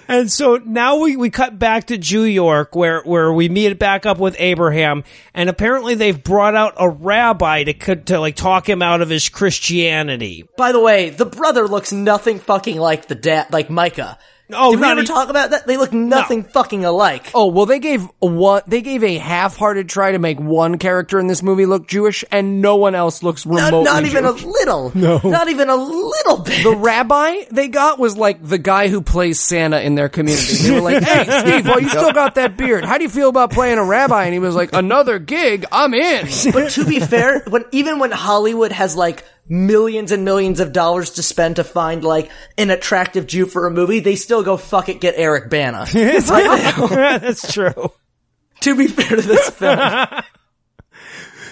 And 0.08 0.30
so 0.30 0.56
now 0.56 0.96
we, 1.00 1.16
we 1.16 1.30
cut 1.30 1.58
back 1.58 1.86
to 1.86 1.98
Jew 1.98 2.24
York 2.24 2.74
where, 2.74 3.02
where 3.02 3.32
we 3.32 3.48
meet 3.48 3.78
back 3.78 4.06
up 4.06 4.18
with 4.18 4.36
Abraham 4.38 5.04
and 5.34 5.48
apparently 5.48 5.94
they've 5.94 6.22
brought 6.22 6.54
out 6.54 6.74
a 6.78 6.88
rabbi 6.88 7.64
to, 7.64 7.96
to 7.96 8.20
like 8.20 8.36
talk 8.36 8.68
him 8.68 8.82
out 8.82 9.02
of 9.02 9.08
his 9.08 9.28
Christianity. 9.28 10.48
By 10.56 10.72
the 10.72 10.80
way, 10.80 11.10
the 11.10 11.26
brother 11.26 11.66
looks 11.68 11.92
nothing 11.92 12.38
fucking 12.38 12.78
like 12.78 13.06
the 13.06 13.14
dad, 13.14 13.52
like 13.52 13.70
Micah. 13.70 14.18
Oh, 14.54 14.70
Did 14.72 14.80
we 14.80 14.82
not 14.82 14.92
ever 14.92 15.02
e- 15.02 15.06
talk 15.06 15.28
about 15.28 15.50
that? 15.50 15.66
They 15.66 15.76
look 15.76 15.92
nothing 15.92 16.42
fucking 16.44 16.84
alike. 16.84 17.30
Oh 17.34 17.46
well, 17.48 17.66
they 17.66 17.78
gave 17.78 18.02
a 18.22 18.26
one. 18.26 18.62
They 18.66 18.80
gave 18.82 19.02
a 19.04 19.18
half-hearted 19.18 19.88
try 19.88 20.12
to 20.12 20.18
make 20.18 20.38
one 20.40 20.78
character 20.78 21.18
in 21.18 21.26
this 21.26 21.42
movie 21.42 21.66
look 21.66 21.86
Jewish, 21.86 22.24
and 22.30 22.60
no 22.60 22.76
one 22.76 22.94
else 22.94 23.22
looks 23.22 23.46
not, 23.46 23.66
remotely. 23.72 23.84
not 23.84 24.04
even 24.04 24.24
Jewish. 24.24 24.42
a 24.42 24.46
little. 24.46 24.92
No, 25.00 25.18
not 25.24 25.48
even 25.48 25.68
a 25.70 25.76
little 25.76 26.38
bit. 26.38 26.62
The 26.62 26.76
rabbi 26.76 27.44
they 27.50 27.68
got 27.68 27.98
was 27.98 28.16
like 28.16 28.42
the 28.44 28.58
guy 28.58 28.88
who 28.88 29.00
plays 29.00 29.40
Santa 29.40 29.80
in 29.80 29.94
their 29.94 30.08
community. 30.08 30.54
They 30.56 30.70
were 30.72 30.80
like, 30.80 31.02
"Hey, 31.02 31.24
Steve, 31.40 31.64
well, 31.66 31.80
you 31.80 31.88
still 32.00 32.12
got 32.12 32.34
that 32.34 32.56
beard. 32.56 32.84
How 32.84 32.98
do 32.98 33.04
you 33.04 33.08
feel 33.10 33.28
about 33.28 33.50
playing 33.52 33.78
a 33.78 33.84
rabbi?" 33.84 34.24
And 34.24 34.32
he 34.32 34.38
was 34.40 34.54
like, 34.54 34.72
"Another 34.72 35.18
gig, 35.18 35.64
I'm 35.72 35.94
in." 35.94 36.26
But 36.52 36.70
to 36.72 36.84
be 36.84 37.00
fair, 37.00 37.40
when 37.48 37.64
even 37.72 37.98
when 37.98 38.10
Hollywood 38.10 38.72
has 38.72 38.94
like 38.96 39.24
millions 39.50 40.12
and 40.12 40.24
millions 40.24 40.60
of 40.60 40.72
dollars 40.72 41.10
to 41.10 41.22
spend 41.22 41.56
to 41.56 41.64
find 41.64 42.02
like 42.04 42.30
an 42.56 42.70
attractive 42.70 43.26
Jew 43.26 43.44
for 43.44 43.66
a 43.66 43.70
movie, 43.70 44.00
they 44.00 44.16
still 44.16 44.42
go 44.42 44.56
fuck 44.56 44.88
it, 44.88 45.00
get 45.00 45.14
Eric 45.16 45.50
Bana. 45.50 45.86
now. 45.94 46.86
That's 47.18 47.52
true. 47.52 47.92
to 48.60 48.76
be 48.76 48.86
fair 48.86 49.16
to 49.16 49.22
this 49.22 49.50
film, 49.50 49.78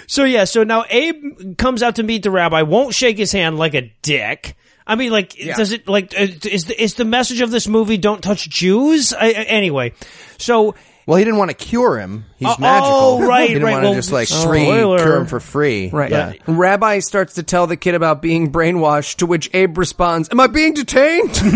So 0.06 0.24
yeah, 0.24 0.44
so 0.44 0.64
now 0.64 0.84
Abe 0.88 1.58
comes 1.58 1.82
out 1.82 1.96
to 1.96 2.02
meet 2.02 2.22
the 2.22 2.30
rabbi, 2.30 2.62
won't 2.62 2.94
shake 2.94 3.18
his 3.18 3.32
hand 3.32 3.58
like 3.58 3.74
a 3.74 3.92
dick. 4.00 4.56
I 4.86 4.94
mean, 4.94 5.12
like, 5.12 5.36
does 5.36 5.72
it 5.72 5.86
like 5.86 6.14
is 6.14 6.64
the 6.64 6.82
is 6.82 6.94
the 6.94 7.04
message 7.04 7.42
of 7.42 7.50
this 7.50 7.68
movie 7.68 7.98
don't 7.98 8.22
touch 8.22 8.48
Jews? 8.48 9.12
I- 9.12 9.32
anyway, 9.32 9.92
so 10.38 10.76
Well, 11.08 11.16
he 11.16 11.24
didn't 11.24 11.38
want 11.38 11.50
to 11.50 11.56
cure 11.56 11.98
him. 11.98 12.26
He's 12.36 12.48
Oh, 12.48 12.56
magical. 12.60 12.92
oh, 12.92 13.26
right, 13.26 13.48
He 13.48 13.54
didn't 13.54 13.64
right. 13.64 13.72
want 13.72 13.82
to 13.84 13.88
Well, 13.88 13.94
just 13.94 14.12
like 14.12 14.28
free 14.28 14.66
spoiler. 14.66 14.98
cure 14.98 15.16
him 15.16 15.24
for 15.26 15.40
free. 15.40 15.88
Right. 15.88 16.10
Yeah. 16.10 16.34
Rabbi 16.46 16.98
starts 16.98 17.36
to 17.36 17.42
tell 17.42 17.66
the 17.66 17.78
kid 17.78 17.94
about 17.94 18.20
being 18.20 18.52
brainwashed, 18.52 19.16
to 19.16 19.26
which 19.26 19.48
Abe 19.54 19.78
responds, 19.78 20.28
Am 20.30 20.38
I 20.38 20.48
being 20.48 20.74
detained? 20.74 21.34
you 21.42 21.50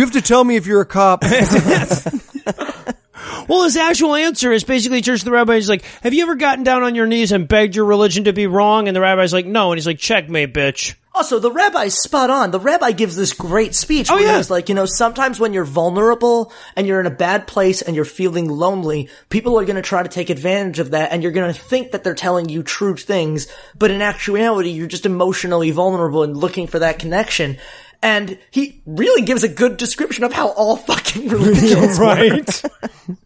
have 0.00 0.12
to 0.12 0.22
tell 0.22 0.42
me 0.42 0.56
if 0.56 0.66
you're 0.66 0.80
a 0.80 0.86
cop. 0.86 1.22
Well, 3.46 3.64
his 3.64 3.76
actual 3.78 4.14
answer 4.14 4.52
is 4.52 4.62
basically 4.64 5.00
Church 5.00 5.20
to 5.20 5.24
the 5.24 5.30
rabbi. 5.32 5.54
He's 5.54 5.68
like, 5.70 5.82
"Have 6.02 6.12
you 6.12 6.22
ever 6.22 6.34
gotten 6.34 6.64
down 6.64 6.82
on 6.82 6.94
your 6.94 7.06
knees 7.06 7.32
and 7.32 7.48
begged 7.48 7.74
your 7.76 7.86
religion 7.86 8.24
to 8.24 8.32
be 8.34 8.46
wrong?" 8.46 8.88
And 8.88 8.96
the 8.96 9.00
rabbi's 9.00 9.32
like, 9.32 9.46
"No." 9.46 9.72
And 9.72 9.78
he's 9.78 9.86
like, 9.86 9.98
"Checkmate, 9.98 10.52
bitch." 10.52 10.94
Also, 11.18 11.40
the 11.40 11.50
rabbi's 11.50 11.94
spot 11.98 12.30
on. 12.30 12.52
The 12.52 12.60
rabbi 12.60 12.92
gives 12.92 13.16
this 13.16 13.32
great 13.32 13.74
speech 13.74 14.08
Oh, 14.08 14.14
where 14.14 14.22
yeah. 14.24 14.36
he's 14.36 14.50
like, 14.50 14.68
you 14.68 14.74
know, 14.76 14.86
sometimes 14.86 15.40
when 15.40 15.52
you're 15.52 15.64
vulnerable 15.64 16.52
and 16.76 16.86
you're 16.86 17.00
in 17.00 17.06
a 17.06 17.10
bad 17.10 17.48
place 17.48 17.82
and 17.82 17.96
you're 17.96 18.04
feeling 18.04 18.48
lonely, 18.48 19.08
people 19.28 19.58
are 19.58 19.64
going 19.64 19.74
to 19.74 19.82
try 19.82 20.00
to 20.00 20.08
take 20.08 20.30
advantage 20.30 20.78
of 20.78 20.92
that 20.92 21.10
and 21.10 21.24
you're 21.24 21.32
going 21.32 21.52
to 21.52 21.60
think 21.60 21.90
that 21.90 22.04
they're 22.04 22.14
telling 22.14 22.48
you 22.48 22.62
true 22.62 22.94
things, 22.94 23.48
but 23.76 23.90
in 23.90 24.00
actuality, 24.00 24.70
you're 24.70 24.86
just 24.86 25.06
emotionally 25.06 25.72
vulnerable 25.72 26.22
and 26.22 26.36
looking 26.36 26.68
for 26.68 26.78
that 26.78 27.00
connection. 27.00 27.58
And 28.00 28.38
he 28.52 28.80
really 28.86 29.22
gives 29.22 29.42
a 29.42 29.48
good 29.48 29.76
description 29.76 30.22
of 30.22 30.32
how 30.32 30.50
all 30.50 30.76
fucking 30.88 31.28
religions 31.30 31.98
Right. 31.98 32.62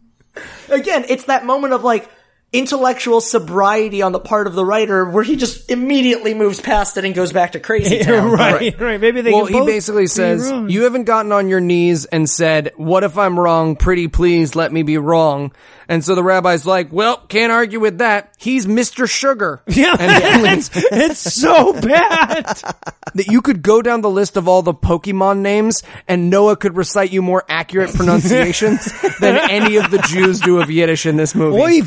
again, 0.69 1.05
it's 1.09 1.25
that 1.25 1.45
moment 1.45 1.73
of 1.73 1.83
like 1.83 2.09
intellectual 2.53 3.19
sobriety 3.19 4.01
on 4.03 4.11
the 4.11 4.19
part 4.19 4.45
of 4.45 4.53
the 4.53 4.63
writer 4.63 5.03
where 5.09 5.23
he 5.23 5.35
just 5.35 5.71
immediately 5.71 6.35
moves 6.35 6.61
past 6.61 6.95
it 6.97 7.03
and 7.03 7.15
goes 7.15 7.33
back 7.33 7.53
to 7.53 7.59
crazy 7.59 7.99
town. 8.03 8.31
right. 8.31 8.79
Right. 8.79 9.01
Maybe 9.01 9.21
they. 9.21 9.31
well, 9.33 9.45
can 9.47 9.53
he 9.55 9.59
both 9.59 9.67
basically 9.67 10.03
be 10.03 10.07
says, 10.07 10.49
wrong. 10.51 10.69
You 10.69 10.83
haven't 10.83 11.05
gotten 11.05 11.31
on 11.31 11.49
your 11.49 11.59
knees 11.59 12.05
and 12.05 12.29
said, 12.29 12.71
What 12.77 13.03
if 13.03 13.17
I'm 13.17 13.39
wrong? 13.39 13.75
Pretty 13.75 14.07
please 14.07 14.55
let 14.55 14.71
me 14.71 14.83
be 14.83 14.97
wrong. 14.97 15.51
And 15.89 16.03
so 16.05 16.15
the 16.15 16.23
rabbi's 16.23 16.65
like, 16.65 16.93
Well, 16.93 17.17
can't 17.17 17.51
argue 17.51 17.79
with 17.79 17.97
that. 17.97 18.33
He's 18.37 18.65
Mr. 18.67 19.09
Sugar. 19.09 19.61
Yeah, 19.73 19.95
And 19.99 20.45
it's, 20.59 20.69
it's 20.73 21.19
so 21.19 21.73
bad. 21.73 22.45
that 23.15 23.27
you 23.27 23.41
could 23.41 23.63
go 23.63 23.81
down 23.81 24.01
the 24.01 24.09
list 24.09 24.37
of 24.37 24.47
all 24.47 24.61
the 24.61 24.73
Pokemon 24.73 25.39
names 25.39 25.81
and 26.07 26.29
Noah 26.29 26.55
could 26.55 26.77
recite 26.77 27.11
you 27.11 27.21
more 27.23 27.43
accurate 27.49 27.93
pronunciations 27.95 28.91
than 29.19 29.37
any 29.49 29.77
of 29.77 29.89
the 29.89 29.97
Jews 29.97 30.39
do 30.39 30.61
of 30.61 30.69
Yiddish 30.69 31.05
in 31.07 31.17
this 31.17 31.33
movie. 31.33 31.57
Oy 31.59 31.81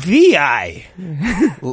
vi. 0.57 0.85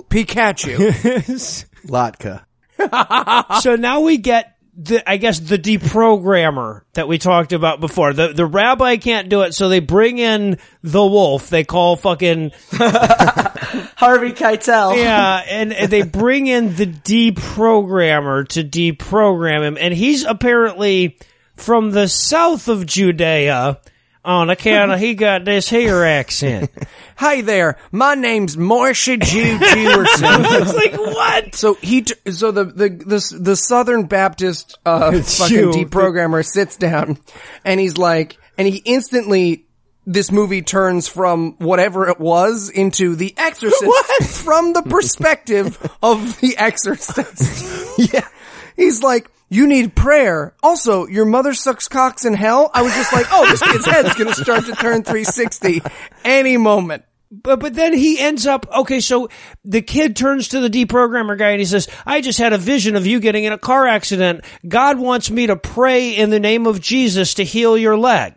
Pikachu. 0.08 1.66
Latka. 1.86 2.44
So 3.62 3.76
now 3.76 4.00
we 4.00 4.18
get 4.18 4.56
the, 4.76 5.08
I 5.08 5.16
guess, 5.16 5.38
the 5.38 5.56
deprogrammer 5.58 6.82
that 6.94 7.06
we 7.06 7.18
talked 7.18 7.52
about 7.52 7.80
before. 7.80 8.12
The 8.12 8.32
the 8.32 8.44
rabbi 8.44 8.96
can't 8.96 9.28
do 9.28 9.42
it, 9.42 9.54
so 9.54 9.68
they 9.68 9.78
bring 9.78 10.18
in 10.18 10.58
the 10.82 11.06
wolf. 11.06 11.48
They 11.48 11.62
call 11.62 11.94
fucking 11.96 12.50
Harvey 12.72 14.32
Keitel. 14.32 14.96
yeah, 14.96 15.42
and, 15.48 15.72
and 15.72 15.90
they 15.90 16.02
bring 16.02 16.48
in 16.48 16.74
the 16.74 16.86
deprogrammer 16.86 18.48
to 18.48 18.64
deprogram 18.64 19.62
him, 19.62 19.78
and 19.80 19.94
he's 19.94 20.24
apparently 20.24 21.16
from 21.56 21.92
the 21.92 22.08
south 22.08 22.66
of 22.68 22.84
Judea. 22.86 23.78
On 24.24 24.48
account 24.48 24.90
of 24.90 24.98
he 25.00 25.14
got 25.14 25.44
this 25.44 25.68
here 25.68 26.02
accent. 26.02 26.70
Hi 27.16 27.42
there. 27.42 27.76
My 27.92 28.14
name's 28.14 28.56
Morsha 28.56 29.20
Jew 29.22 29.58
Jewerson. 29.58 30.46
it's 30.62 30.74
like 30.74 30.94
what? 30.94 31.54
So 31.54 31.74
he, 31.74 32.02
t- 32.02 32.14
so 32.30 32.50
the 32.50 32.64
the 32.64 32.88
the, 32.88 33.36
the 33.38 33.54
Southern 33.56 34.06
Baptist 34.06 34.78
uh, 34.86 35.10
Jew. 35.12 35.22
fucking 35.22 35.72
deprogrammer 35.72 36.44
sits 36.44 36.76
down, 36.76 37.18
and 37.66 37.78
he's 37.78 37.98
like, 37.98 38.38
and 38.56 38.66
he 38.66 38.78
instantly. 38.78 39.66
This 40.06 40.30
movie 40.30 40.60
turns 40.60 41.08
from 41.08 41.52
whatever 41.56 42.08
it 42.10 42.20
was 42.20 42.68
into 42.68 43.16
The 43.16 43.32
Exorcist 43.38 44.44
from 44.44 44.74
the 44.74 44.82
perspective 44.82 45.78
of 46.02 46.38
The 46.40 46.58
Exorcist. 46.58 47.98
yeah. 48.12 48.28
He's 48.76 49.02
like, 49.02 49.30
you 49.48 49.66
need 49.66 49.94
prayer. 49.94 50.54
Also, 50.62 51.06
your 51.06 51.24
mother 51.24 51.54
sucks 51.54 51.88
cocks 51.88 52.24
in 52.24 52.34
hell. 52.34 52.70
I 52.74 52.82
was 52.82 52.94
just 52.94 53.12
like, 53.12 53.26
oh, 53.30 53.46
this 53.48 53.62
kid's 53.62 53.86
head's 53.86 54.14
gonna 54.14 54.34
start 54.34 54.66
to 54.66 54.72
turn 54.72 55.02
360 55.02 55.82
any 56.24 56.56
moment. 56.56 57.04
But 57.30 57.58
but 57.58 57.74
then 57.74 57.92
he 57.92 58.20
ends 58.20 58.46
up 58.46 58.66
okay. 58.72 59.00
So 59.00 59.28
the 59.64 59.82
kid 59.82 60.14
turns 60.14 60.48
to 60.48 60.60
the 60.60 60.70
deprogrammer 60.70 61.36
guy 61.36 61.50
and 61.50 61.60
he 61.60 61.66
says, 61.66 61.88
"I 62.06 62.20
just 62.20 62.38
had 62.38 62.52
a 62.52 62.58
vision 62.58 62.94
of 62.94 63.06
you 63.06 63.18
getting 63.18 63.44
in 63.44 63.52
a 63.52 63.58
car 63.58 63.86
accident. 63.86 64.44
God 64.66 64.98
wants 64.98 65.30
me 65.30 65.48
to 65.48 65.56
pray 65.56 66.10
in 66.10 66.30
the 66.30 66.38
name 66.38 66.66
of 66.66 66.80
Jesus 66.80 67.34
to 67.34 67.44
heal 67.44 67.76
your 67.76 67.96
leg." 67.96 68.34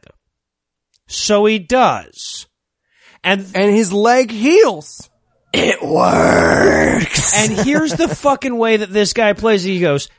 So 1.07 1.45
he 1.45 1.59
does, 1.59 2.47
and 3.23 3.45
And 3.53 3.73
his 3.73 3.93
leg 3.93 4.31
heals. 4.31 5.09
It 5.53 5.81
works. 5.81 7.33
and 7.49 7.65
here's 7.65 7.93
the 7.93 8.07
fucking 8.07 8.57
way 8.57 8.77
that 8.77 8.91
this 8.91 9.13
guy 9.13 9.33
plays. 9.33 9.65
it. 9.65 9.69
He 9.69 9.79
goes. 9.79 10.09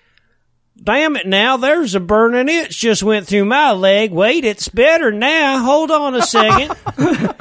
Damn 0.82 1.16
it 1.16 1.26
now, 1.26 1.56
there's 1.58 1.94
a 1.94 2.00
burning 2.00 2.48
itch 2.48 2.78
just 2.78 3.02
went 3.02 3.26
through 3.26 3.44
my 3.44 3.72
leg. 3.72 4.10
Wait, 4.12 4.44
it's 4.44 4.68
better 4.68 5.10
now. 5.12 5.58
Hold 5.62 5.90
on 5.90 6.14
a 6.14 6.22
second. 6.22 6.74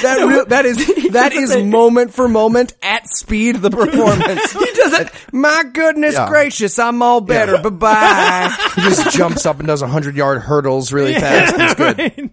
That 0.00 0.26
real, 0.26 0.46
that 0.46 0.64
is 0.64 0.78
that 1.12 1.32
is 1.34 1.54
moment 1.58 2.14
for 2.14 2.26
moment 2.26 2.72
at 2.80 3.06
speed 3.08 3.56
the 3.56 3.68
performance. 3.70 4.52
he 4.52 4.72
does 4.72 4.92
it. 5.00 5.10
My 5.32 5.62
goodness 5.74 6.14
Yeah. 6.14 6.26
gracious, 6.28 6.78
I'm 6.78 7.02
all 7.02 7.20
better. 7.20 7.58
Bye 7.58 7.68
bye. 7.68 8.56
He 8.76 8.80
just 8.82 9.10
jumps 9.10 9.44
up 9.44 9.58
and 9.58 9.66
does 9.68 9.82
a 9.82 9.86
hundred 9.88 10.16
yard 10.16 10.40
hurdles 10.40 10.92
really 10.92 11.14
fast. 11.14 11.54
It's 11.58 11.74
good. 11.74 12.30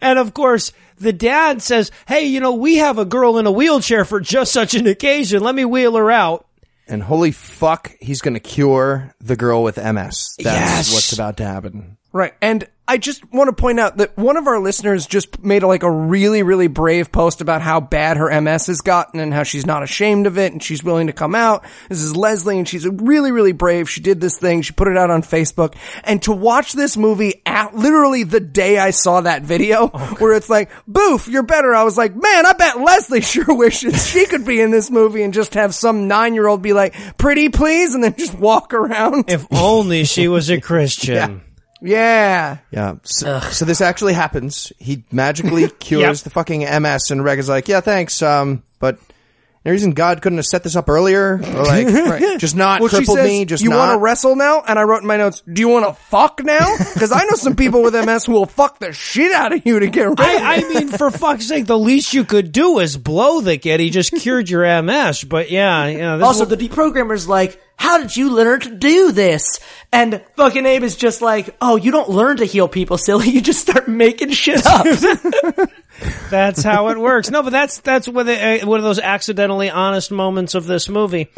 and 0.00 0.18
of 0.18 0.34
course, 0.34 0.72
the 0.98 1.12
dad 1.12 1.62
says, 1.62 1.92
Hey, 2.08 2.24
you 2.24 2.40
know, 2.40 2.54
we 2.54 2.76
have 2.78 2.98
a 2.98 3.04
girl 3.04 3.38
in 3.38 3.46
a 3.46 3.52
wheelchair 3.52 4.04
for 4.04 4.18
just 4.20 4.52
such 4.52 4.74
an 4.74 4.86
occasion. 4.88 5.42
Let 5.42 5.54
me 5.54 5.64
wheel 5.64 5.94
her 5.94 6.10
out. 6.10 6.45
And 6.88 7.02
holy 7.02 7.32
fuck, 7.32 7.92
he's 8.00 8.20
gonna 8.20 8.40
cure 8.40 9.14
the 9.20 9.36
girl 9.36 9.62
with 9.62 9.76
MS. 9.78 10.36
That's 10.38 10.44
Yes. 10.44 10.92
what's 10.94 11.12
about 11.12 11.36
to 11.38 11.44
happen. 11.44 11.96
Right. 12.16 12.32
And 12.40 12.66
I 12.88 12.96
just 12.96 13.30
want 13.30 13.48
to 13.48 13.52
point 13.52 13.78
out 13.78 13.96
that 13.96 14.16
one 14.16 14.38
of 14.38 14.46
our 14.46 14.58
listeners 14.58 15.06
just 15.06 15.42
made 15.44 15.62
like 15.62 15.82
a 15.82 15.90
really, 15.90 16.42
really 16.42 16.68
brave 16.68 17.12
post 17.12 17.42
about 17.42 17.60
how 17.60 17.78
bad 17.78 18.16
her 18.16 18.40
MS 18.40 18.68
has 18.68 18.80
gotten 18.80 19.20
and 19.20 19.34
how 19.34 19.42
she's 19.42 19.66
not 19.66 19.82
ashamed 19.82 20.26
of 20.26 20.38
it 20.38 20.52
and 20.52 20.62
she's 20.62 20.82
willing 20.82 21.08
to 21.08 21.12
come 21.12 21.34
out. 21.34 21.64
This 21.90 22.00
is 22.00 22.16
Leslie 22.16 22.58
and 22.58 22.66
she's 22.66 22.86
really, 22.86 23.32
really 23.32 23.52
brave. 23.52 23.90
She 23.90 24.00
did 24.00 24.18
this 24.18 24.38
thing. 24.38 24.62
She 24.62 24.72
put 24.72 24.88
it 24.88 24.96
out 24.96 25.10
on 25.10 25.22
Facebook 25.22 25.74
and 26.04 26.22
to 26.22 26.32
watch 26.32 26.72
this 26.72 26.96
movie 26.96 27.42
at 27.44 27.74
literally 27.74 28.22
the 28.22 28.40
day 28.40 28.78
I 28.78 28.92
saw 28.92 29.20
that 29.20 29.42
video 29.42 29.90
oh, 29.92 30.14
where 30.18 30.32
it's 30.32 30.48
like, 30.48 30.70
boof, 30.86 31.28
you're 31.28 31.42
better. 31.42 31.74
I 31.74 31.82
was 31.82 31.98
like, 31.98 32.14
man, 32.14 32.46
I 32.46 32.54
bet 32.54 32.80
Leslie 32.80 33.20
sure 33.20 33.44
wishes 33.56 34.06
she 34.06 34.24
could 34.24 34.46
be 34.46 34.62
in 34.62 34.70
this 34.70 34.90
movie 34.90 35.22
and 35.22 35.34
just 35.34 35.52
have 35.52 35.74
some 35.74 36.08
nine 36.08 36.32
year 36.32 36.46
old 36.46 36.62
be 36.62 36.72
like, 36.72 36.94
pretty 37.18 37.50
please, 37.50 37.94
and 37.94 38.02
then 38.02 38.14
just 38.16 38.38
walk 38.38 38.72
around. 38.72 39.28
If 39.28 39.46
only 39.50 40.04
she 40.04 40.28
was 40.28 40.50
a 40.50 40.60
Christian. 40.66 41.14
yeah. 41.14 41.38
Yeah. 41.80 42.58
So, 43.04 43.40
so 43.40 43.64
this 43.64 43.80
actually 43.80 44.14
happens. 44.14 44.72
He 44.78 45.04
magically 45.12 45.68
cures 45.80 46.02
Yep. 46.02 46.16
the 46.24 46.30
fucking 46.30 46.60
MS, 46.82 47.10
and 47.10 47.22
Reg 47.24 47.38
is 47.38 47.48
like, 47.48 47.68
"Yeah, 47.68 47.80
thanks." 47.80 48.22
Um, 48.22 48.62
but 48.78 48.98
any 49.64 49.72
reason 49.72 49.92
God 49.92 50.22
couldn't 50.22 50.38
have 50.38 50.46
set 50.46 50.62
this 50.62 50.76
up 50.76 50.88
earlier, 50.88 51.34
or 51.34 51.64
like, 51.64 51.88
just 52.38 52.54
not 52.56 52.80
Well, 52.80 52.88
she 52.88 52.98
crippled 52.98 53.18
says, 53.18 53.26
me? 53.28 53.44
Just 53.44 53.62
you 53.64 53.72
want 53.72 53.92
to 53.92 53.98
wrestle 53.98 54.36
now? 54.36 54.62
And 54.66 54.78
I 54.78 54.84
wrote 54.84 55.00
in 55.02 55.08
my 55.08 55.16
notes, 55.16 55.42
do 55.52 55.60
you 55.60 55.68
want 55.68 55.86
to 55.86 55.92
fuck 56.04 56.40
now? 56.44 56.76
Because 56.94 57.10
I 57.10 57.24
know 57.24 57.34
some 57.34 57.56
people 57.56 57.82
with 57.82 57.92
MS 57.94 58.26
who 58.26 58.32
will 58.32 58.46
fuck 58.46 58.78
the 58.78 58.92
shit 58.92 59.32
out 59.32 59.52
of 59.52 59.66
you 59.66 59.80
to 59.80 59.88
get 59.88 60.04
rid 60.08 60.20
of 60.20 60.24
it. 60.24 60.40
I, 60.42 60.54
I 60.56 60.68
mean, 60.68 60.88
for 60.88 61.10
fuck's 61.10 61.46
sake, 61.48 61.66
the 61.66 61.76
least 61.78 62.14
you 62.14 62.24
could 62.24 62.52
do 62.52 62.78
is 62.78 62.96
blow 62.96 63.40
the 63.40 63.58
kid. 63.58 63.80
He 63.80 63.90
just 63.90 64.12
cured 64.12 64.48
your 64.48 64.62
MS. 64.82 65.24
But 65.24 65.50
yeah, 65.50 65.86
yeah. 65.86 66.16
This 66.16 66.24
Also, 66.26 66.44
will- 66.46 66.56
the 66.56 66.68
deprogrammer's 66.68 67.28
like, 67.28 67.60
how 67.76 67.98
did 67.98 68.16
you 68.16 68.30
learn 68.30 68.60
to 68.60 68.74
do 68.74 69.12
this? 69.12 69.60
And 69.92 70.22
fucking 70.36 70.64
Abe 70.64 70.82
is 70.82 70.96
just 70.96 71.22
like, 71.22 71.54
oh, 71.60 71.76
you 71.76 71.90
don't 71.90 72.08
learn 72.08 72.38
to 72.38 72.44
heal 72.44 72.68
people, 72.68 72.98
silly. 72.98 73.30
You 73.36 73.40
just 73.42 73.60
start 73.60 73.86
making 73.86 74.30
shit 74.30 74.64
up. 74.64 74.86
That's 76.30 76.62
how 76.62 76.88
it 76.88 76.98
works. 76.98 77.30
No, 77.30 77.42
but 77.42 77.50
that's 77.50 77.80
that's 77.80 78.08
one 78.08 78.20
of, 78.22 78.26
the, 78.26 78.62
uh, 78.62 78.66
one 78.66 78.78
of 78.78 78.84
those 78.84 78.98
accidentally 78.98 79.68
honest 79.70 80.10
moments 80.10 80.54
of 80.54 80.66
this 80.66 80.88
movie. 80.88 81.28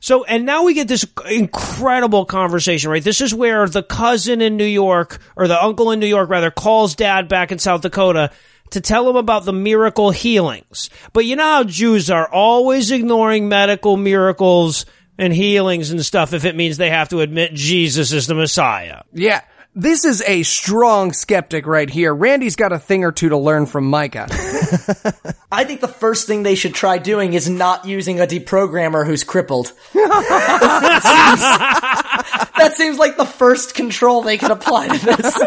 So, 0.00 0.24
and 0.24 0.44
now 0.46 0.64
we 0.64 0.74
get 0.74 0.88
this 0.88 1.04
incredible 1.28 2.24
conversation, 2.24 2.90
right? 2.90 3.02
This 3.02 3.20
is 3.20 3.34
where 3.34 3.66
the 3.66 3.82
cousin 3.82 4.40
in 4.40 4.56
New 4.56 4.64
York, 4.64 5.20
or 5.36 5.48
the 5.48 5.62
uncle 5.62 5.90
in 5.90 6.00
New 6.00 6.06
York 6.06 6.30
rather, 6.30 6.50
calls 6.50 6.94
dad 6.94 7.28
back 7.28 7.50
in 7.50 7.58
South 7.58 7.80
Dakota 7.80 8.30
to 8.70 8.80
tell 8.80 9.08
him 9.08 9.16
about 9.16 9.44
the 9.44 9.52
miracle 9.52 10.10
healings. 10.10 10.90
But 11.12 11.24
you 11.24 11.36
know 11.36 11.42
how 11.42 11.64
Jews 11.64 12.10
are 12.10 12.30
always 12.30 12.90
ignoring 12.90 13.48
medical 13.48 13.96
miracles 13.96 14.86
and 15.18 15.32
healings 15.32 15.90
and 15.90 16.04
stuff 16.04 16.32
if 16.32 16.44
it 16.44 16.54
means 16.56 16.76
they 16.76 16.90
have 16.90 17.08
to 17.10 17.20
admit 17.20 17.52
Jesus 17.54 18.12
is 18.12 18.26
the 18.26 18.34
Messiah. 18.34 19.02
Yeah. 19.12 19.42
This 19.74 20.04
is 20.04 20.22
a 20.26 20.42
strong 20.44 21.12
skeptic 21.12 21.66
right 21.66 21.88
here. 21.88 22.12
Randy's 22.14 22.56
got 22.56 22.72
a 22.72 22.78
thing 22.78 23.04
or 23.04 23.12
two 23.12 23.28
to 23.28 23.36
learn 23.36 23.66
from 23.66 23.84
Micah. 23.84 24.26
I 25.52 25.64
think 25.64 25.80
the 25.80 25.88
first 25.88 26.26
thing 26.26 26.42
they 26.42 26.56
should 26.56 26.74
try 26.74 26.98
doing 26.98 27.34
is 27.34 27.48
not 27.48 27.86
using 27.86 28.18
a 28.18 28.26
deprogrammer 28.26 29.06
who's 29.06 29.22
crippled. 29.24 29.72
that 29.94 31.12
seems 32.74 32.98
like 32.98 33.16
the 33.16 33.26
first 33.26 33.74
control 33.74 34.22
they 34.22 34.38
could 34.38 34.50
apply 34.50 34.88
to 34.88 34.98
this. 35.06 35.38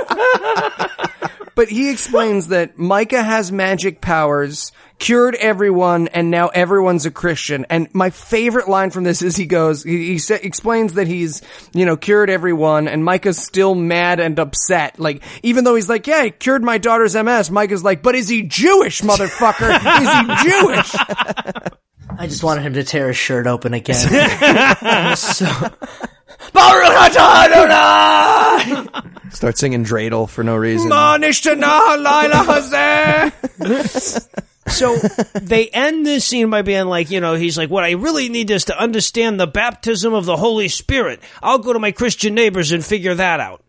But 1.55 1.69
he 1.69 1.91
explains 1.91 2.47
that 2.47 2.77
Micah 2.77 3.21
has 3.21 3.51
magic 3.51 4.01
powers, 4.01 4.71
cured 5.01 5.35
everyone, 5.35 6.07
and 6.09 6.29
now 6.29 6.47
everyone's 6.47 7.07
a 7.07 7.11
Christian. 7.11 7.65
And 7.71 7.93
my 7.93 8.11
favorite 8.11 8.69
line 8.69 8.91
from 8.91 9.03
this 9.03 9.23
is 9.23 9.35
he 9.35 9.47
goes, 9.47 9.83
he, 9.83 10.11
he 10.11 10.19
sa- 10.19 10.35
explains 10.35 10.93
that 10.93 11.07
he's, 11.07 11.41
you 11.73 11.85
know, 11.85 11.97
cured 11.97 12.29
everyone, 12.29 12.87
and 12.87 13.03
Micah's 13.03 13.43
still 13.43 13.73
mad 13.73 14.19
and 14.19 14.39
upset. 14.39 14.99
Like, 14.99 15.23
even 15.41 15.63
though 15.63 15.75
he's 15.75 15.89
like, 15.89 16.05
yeah, 16.05 16.23
he 16.25 16.29
cured 16.29 16.63
my 16.63 16.77
daughter's 16.77 17.15
MS, 17.15 17.49
Micah's 17.49 17.83
like, 17.83 18.03
but 18.03 18.13
is 18.13 18.29
he 18.29 18.43
Jewish, 18.43 19.01
motherfucker? 19.01 19.71
is 19.73 20.13
he 20.13 20.49
Jewish? 20.49 20.95
I 22.17 22.27
just 22.27 22.43
wanted 22.43 22.61
him 22.61 22.73
to 22.73 22.83
tear 22.83 23.07
his 23.07 23.17
shirt 23.17 23.47
open 23.47 23.73
again. 23.73 23.95
so... 25.17 25.47
Baruch 26.53 26.93
atah 26.93 27.45
Adonai! 27.45 28.87
Start 29.31 29.57
singing 29.57 29.83
dreidel 29.83 30.29
for 30.29 30.43
no 30.43 30.55
reason. 30.55 30.89
So 34.67 34.95
they 35.33 35.67
end 35.69 36.05
this 36.05 36.25
scene 36.25 36.49
by 36.49 36.61
being 36.61 36.85
like, 36.85 37.09
you 37.09 37.19
know, 37.19 37.33
he's 37.33 37.57
like, 37.57 37.69
what 37.69 37.83
I 37.83 37.91
really 37.91 38.29
need 38.29 38.51
is 38.51 38.65
to 38.65 38.79
understand 38.79 39.39
the 39.39 39.47
baptism 39.47 40.13
of 40.13 40.25
the 40.25 40.37
Holy 40.37 40.67
Spirit. 40.67 41.19
I'll 41.41 41.57
go 41.59 41.73
to 41.73 41.79
my 41.79 41.91
Christian 41.91 42.35
neighbors 42.35 42.71
and 42.71 42.85
figure 42.85 43.15
that 43.15 43.39
out. 43.39 43.63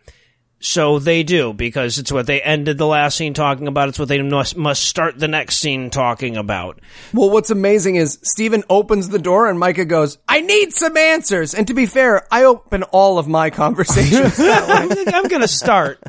So 0.65 1.01
they 1.01 1.25
do, 1.25 1.53
because 1.53 1.99
it's 1.99 2.13
what 2.13 2.29
they 2.29 2.41
ended 2.41 2.79
the 2.79 2.87
last 2.87 3.17
scene 3.17 3.35
talking 3.35 3.67
about. 3.67 3.89
It's 3.89 3.99
what 3.99 4.07
they 4.07 4.23
must, 4.23 4.57
must 4.57 4.85
start 4.85 5.19
the 5.19 5.27
next 5.27 5.57
scene 5.57 5.91
talking 5.91 6.37
about. 6.37 6.79
Well, 7.13 7.31
what's 7.31 7.51
amazing 7.51 7.97
is 7.97 8.21
Stephen 8.23 8.63
opens 8.71 9.09
the 9.09 9.19
door 9.19 9.49
and 9.49 9.59
Micah 9.59 9.85
goes, 9.85 10.19
I 10.29 10.41
need 10.41 10.73
some 10.73 10.97
answers. 10.97 11.53
And 11.53 11.67
to 11.67 11.75
be 11.75 11.87
fair, 11.87 12.29
I 12.33 12.45
open 12.45 12.85
all 12.85 13.19
of 13.19 13.27
my 13.27 13.51
conversations 13.51 14.37
that 14.37 14.69
way. 14.69 15.13
I'm, 15.13 15.27
gonna- 15.27 15.49
start. 15.49 16.01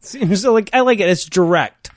Seems 0.00 0.44
like, 0.44 0.68
I 0.74 0.80
like 0.80 1.00
it. 1.00 1.08
It's 1.08 1.24
direct. 1.24 1.90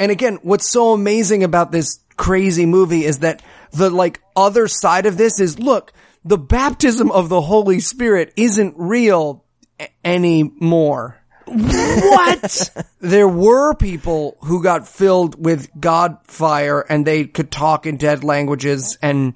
And 0.00 0.10
again, 0.10 0.38
what's 0.42 0.68
so 0.68 0.94
amazing 0.94 1.44
about 1.44 1.70
this 1.70 2.00
crazy 2.16 2.66
movie 2.66 3.04
is 3.04 3.18
that 3.20 3.42
the 3.70 3.90
like 3.90 4.20
other 4.34 4.66
side 4.66 5.04
of 5.06 5.18
this 5.18 5.38
is 5.38 5.58
look, 5.58 5.92
the 6.24 6.38
baptism 6.38 7.12
of 7.12 7.28
the 7.28 7.42
Holy 7.42 7.80
Spirit 7.80 8.32
isn't 8.34 8.74
real 8.78 9.44
a- 9.78 9.88
anymore. 10.04 11.22
What? 11.46 12.70
There 13.02 13.28
were 13.28 13.74
people 13.74 14.36
who 14.42 14.62
got 14.62 14.86
filled 14.86 15.42
with 15.42 15.70
God 15.80 16.18
fire 16.24 16.84
and 16.86 17.06
they 17.06 17.24
could 17.24 17.50
talk 17.50 17.86
in 17.86 17.96
dead 17.96 18.22
languages 18.22 18.98
and 19.00 19.34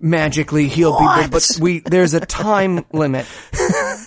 magically 0.00 0.66
heal 0.66 0.98
people, 0.98 1.28
but 1.30 1.48
we, 1.60 1.78
there's 1.80 2.14
a 2.14 2.20
time 2.20 2.84
limit 2.92 3.26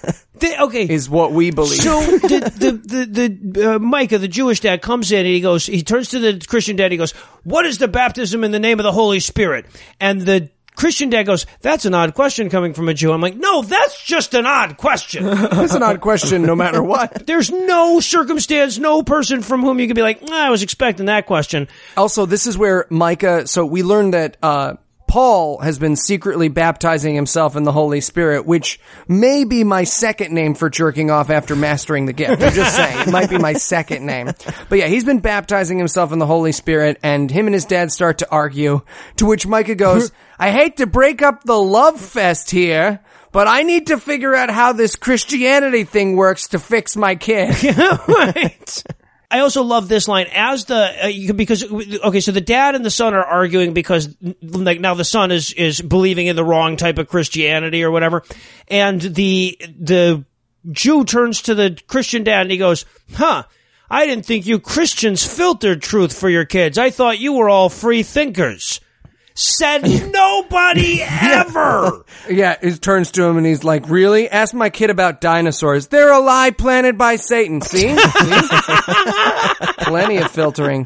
They- 0.40 0.58
okay. 0.58 0.84
is 0.84 1.10
what 1.10 1.34
we 1.34 1.52
believe. 1.52 1.82
So 1.82 2.00
the 2.02 2.52
the 2.56 2.72
the, 2.72 3.28
the 3.52 3.76
uh, 3.76 3.80
Micah, 3.80 4.18
the 4.18 4.28
Jewish 4.30 4.62
dad, 4.62 4.82
comes 4.82 5.12
in 5.12 5.20
and 5.20 5.28
he 5.28 5.42
goes. 5.42 5.66
He 5.66 5.84
turns 5.84 6.10
to 6.10 6.20
the 6.20 6.46
Christian 6.48 6.78
dad. 6.78 6.92
He 6.92 6.98
goes, 6.98 7.12
"What 7.44 7.66
is 7.66 7.78
the 7.78 7.90
baptism 7.90 8.44
in 8.46 8.52
the 8.52 8.60
name 8.60 8.80
of 8.80 8.84
the 8.84 8.92
Holy 8.94 9.20
Spirit?" 9.20 9.66
And 10.00 10.22
the 10.22 10.50
Christian 10.78 11.10
dad 11.10 11.24
goes, 11.24 11.46
"That's 11.60 11.84
an 11.84 11.94
odd 11.94 12.14
question 12.14 12.50
coming 12.50 12.74
from 12.74 12.88
a 12.88 12.94
Jew." 12.94 13.12
I'm 13.12 13.20
like, 13.20 13.36
"No, 13.36 13.64
that's 13.64 14.02
just 14.06 14.34
an 14.34 14.46
odd 14.46 14.78
question." 14.78 15.26
That's 15.26 15.74
an 15.74 15.84
odd 15.84 16.00
question 16.00 16.44
no 16.44 16.56
matter 16.56 16.82
what. 16.82 17.26
There's 17.28 17.52
no 17.52 18.00
circumstance, 18.00 18.78
no 18.78 19.04
person 19.04 19.42
from 19.42 19.60
whom 19.62 19.82
you 19.82 19.88
could 19.88 19.98
be 19.98 20.02
like, 20.02 20.22
"Ah, 20.30 20.48
"I 20.48 20.50
was 20.52 20.64
expecting 20.64 21.08
that 21.08 21.26
question." 21.26 21.68
Also, 21.98 22.26
this 22.26 22.48
is 22.48 22.58
where 22.58 22.86
Micah, 22.90 23.46
so 23.46 23.66
we 23.66 23.84
learned 23.84 24.14
that, 24.14 24.38
uh, 24.42 24.76
Paul 25.10 25.58
has 25.58 25.80
been 25.80 25.96
secretly 25.96 26.50
baptizing 26.50 27.16
himself 27.16 27.56
in 27.56 27.64
the 27.64 27.72
Holy 27.72 28.00
Spirit, 28.00 28.46
which 28.46 28.80
may 29.08 29.44
be 29.44 29.64
my 29.64 29.84
second 29.84 30.36
name 30.36 30.54
for 30.54 30.70
jerking 30.70 31.10
off 31.10 31.32
after 31.32 31.56
mastering 31.56 32.06
the 32.06 32.14
gift. 32.14 32.44
I'm 32.44 32.54
just 32.54 32.76
saying, 32.76 33.08
it 33.08 33.12
might 33.12 33.28
be 33.28 33.40
my 33.40 33.54
second 33.54 34.06
name. 34.06 34.28
But 34.70 34.78
yeah, 34.78 34.86
he's 34.86 35.04
been 35.04 35.20
baptizing 35.20 35.80
himself 35.80 36.12
in 36.12 36.20
the 36.20 36.28
Holy 36.28 36.52
Spirit, 36.52 37.00
and 37.02 37.32
him 37.32 37.48
and 37.48 37.56
his 37.56 37.66
dad 37.66 37.92
start 37.92 38.20
to 38.20 38.30
argue, 38.30 38.82
to 39.16 39.26
which 39.26 39.48
Micah 39.48 39.74
goes, 39.74 40.12
I 40.38 40.52
hate 40.52 40.78
to 40.78 40.86
break 40.86 41.24
up 41.24 41.44
the 41.44 41.58
love 41.58 42.00
fest 42.00 42.52
here, 42.52 43.00
but 43.32 43.48
I 43.48 43.64
need 43.64 43.88
to 43.88 43.98
figure 43.98 44.36
out 44.36 44.52
how 44.52 44.74
this 44.74 44.96
Christianity 44.96 45.86
thing 45.86 46.18
works 46.18 46.50
to 46.50 46.60
fix 46.60 46.96
my 46.96 47.16
kid. 47.16 47.50
right. 48.08 48.84
I 49.32 49.40
also 49.40 49.62
love 49.64 49.88
this 49.88 50.08
line 50.08 50.28
as 50.34 50.66
the 50.66 51.30
uh, 51.30 51.34
because 51.34 51.64
okay, 51.64 52.20
so 52.20 52.32
the 52.32 52.42
dad 52.42 52.74
and 52.76 52.84
the 52.84 52.90
son 52.90 53.14
are 53.14 53.24
arguing 53.24 53.74
because 53.74 54.16
like 54.42 54.80
now 54.80 54.96
the 54.96 55.04
son 55.04 55.32
is 55.32 55.54
is 55.54 55.82
believing 55.82 56.28
in 56.28 56.36
the 56.36 56.44
wrong 56.44 56.78
type 56.78 56.98
of 56.98 57.08
Christianity 57.08 57.84
or 57.84 57.92
whatever, 57.92 58.24
and 58.68 59.00
the 59.00 59.60
the 59.80 60.26
Jew 60.72 61.06
turns 61.06 61.44
to 61.44 61.56
the 61.56 61.80
Christian 61.88 62.24
dad 62.24 62.42
and 62.42 62.52
he 62.52 62.58
goes, 62.58 62.86
"Huh." 63.14 63.44
I 63.92 64.06
didn't 64.06 64.28
think 64.28 64.46
you 64.46 64.60
Christians 64.60 65.26
filtered 65.26 65.82
truth 65.82 66.18
for 66.18 66.30
your 66.30 66.46
kids. 66.46 66.78
I 66.78 66.92
thought 66.92 67.18
you 67.18 67.34
were 67.34 67.50
all 67.50 67.70
free 67.70 68.04
thinkers. 68.04 68.80
Said 69.42 69.84
nobody 70.12 71.02
ever. 71.02 72.04
Yeah, 72.30 72.58
he 72.62 72.72
turns 72.74 73.12
to 73.12 73.24
him 73.24 73.38
and 73.38 73.46
he's 73.46 73.64
like, 73.64 73.88
really? 73.90 74.30
Ask 74.30 74.54
my 74.54 74.70
kid 74.70 74.90
about 74.90 75.22
dinosaurs. 75.22 75.88
They're 75.88 76.12
a 76.12 76.20
lie 76.20 76.52
planted 76.52 76.98
by 76.98 77.16
Satan. 77.16 77.62
See? 77.62 77.96
See? 77.98 77.98
Plenty 79.80 80.18
of 80.18 80.30
filtering. 80.32 80.86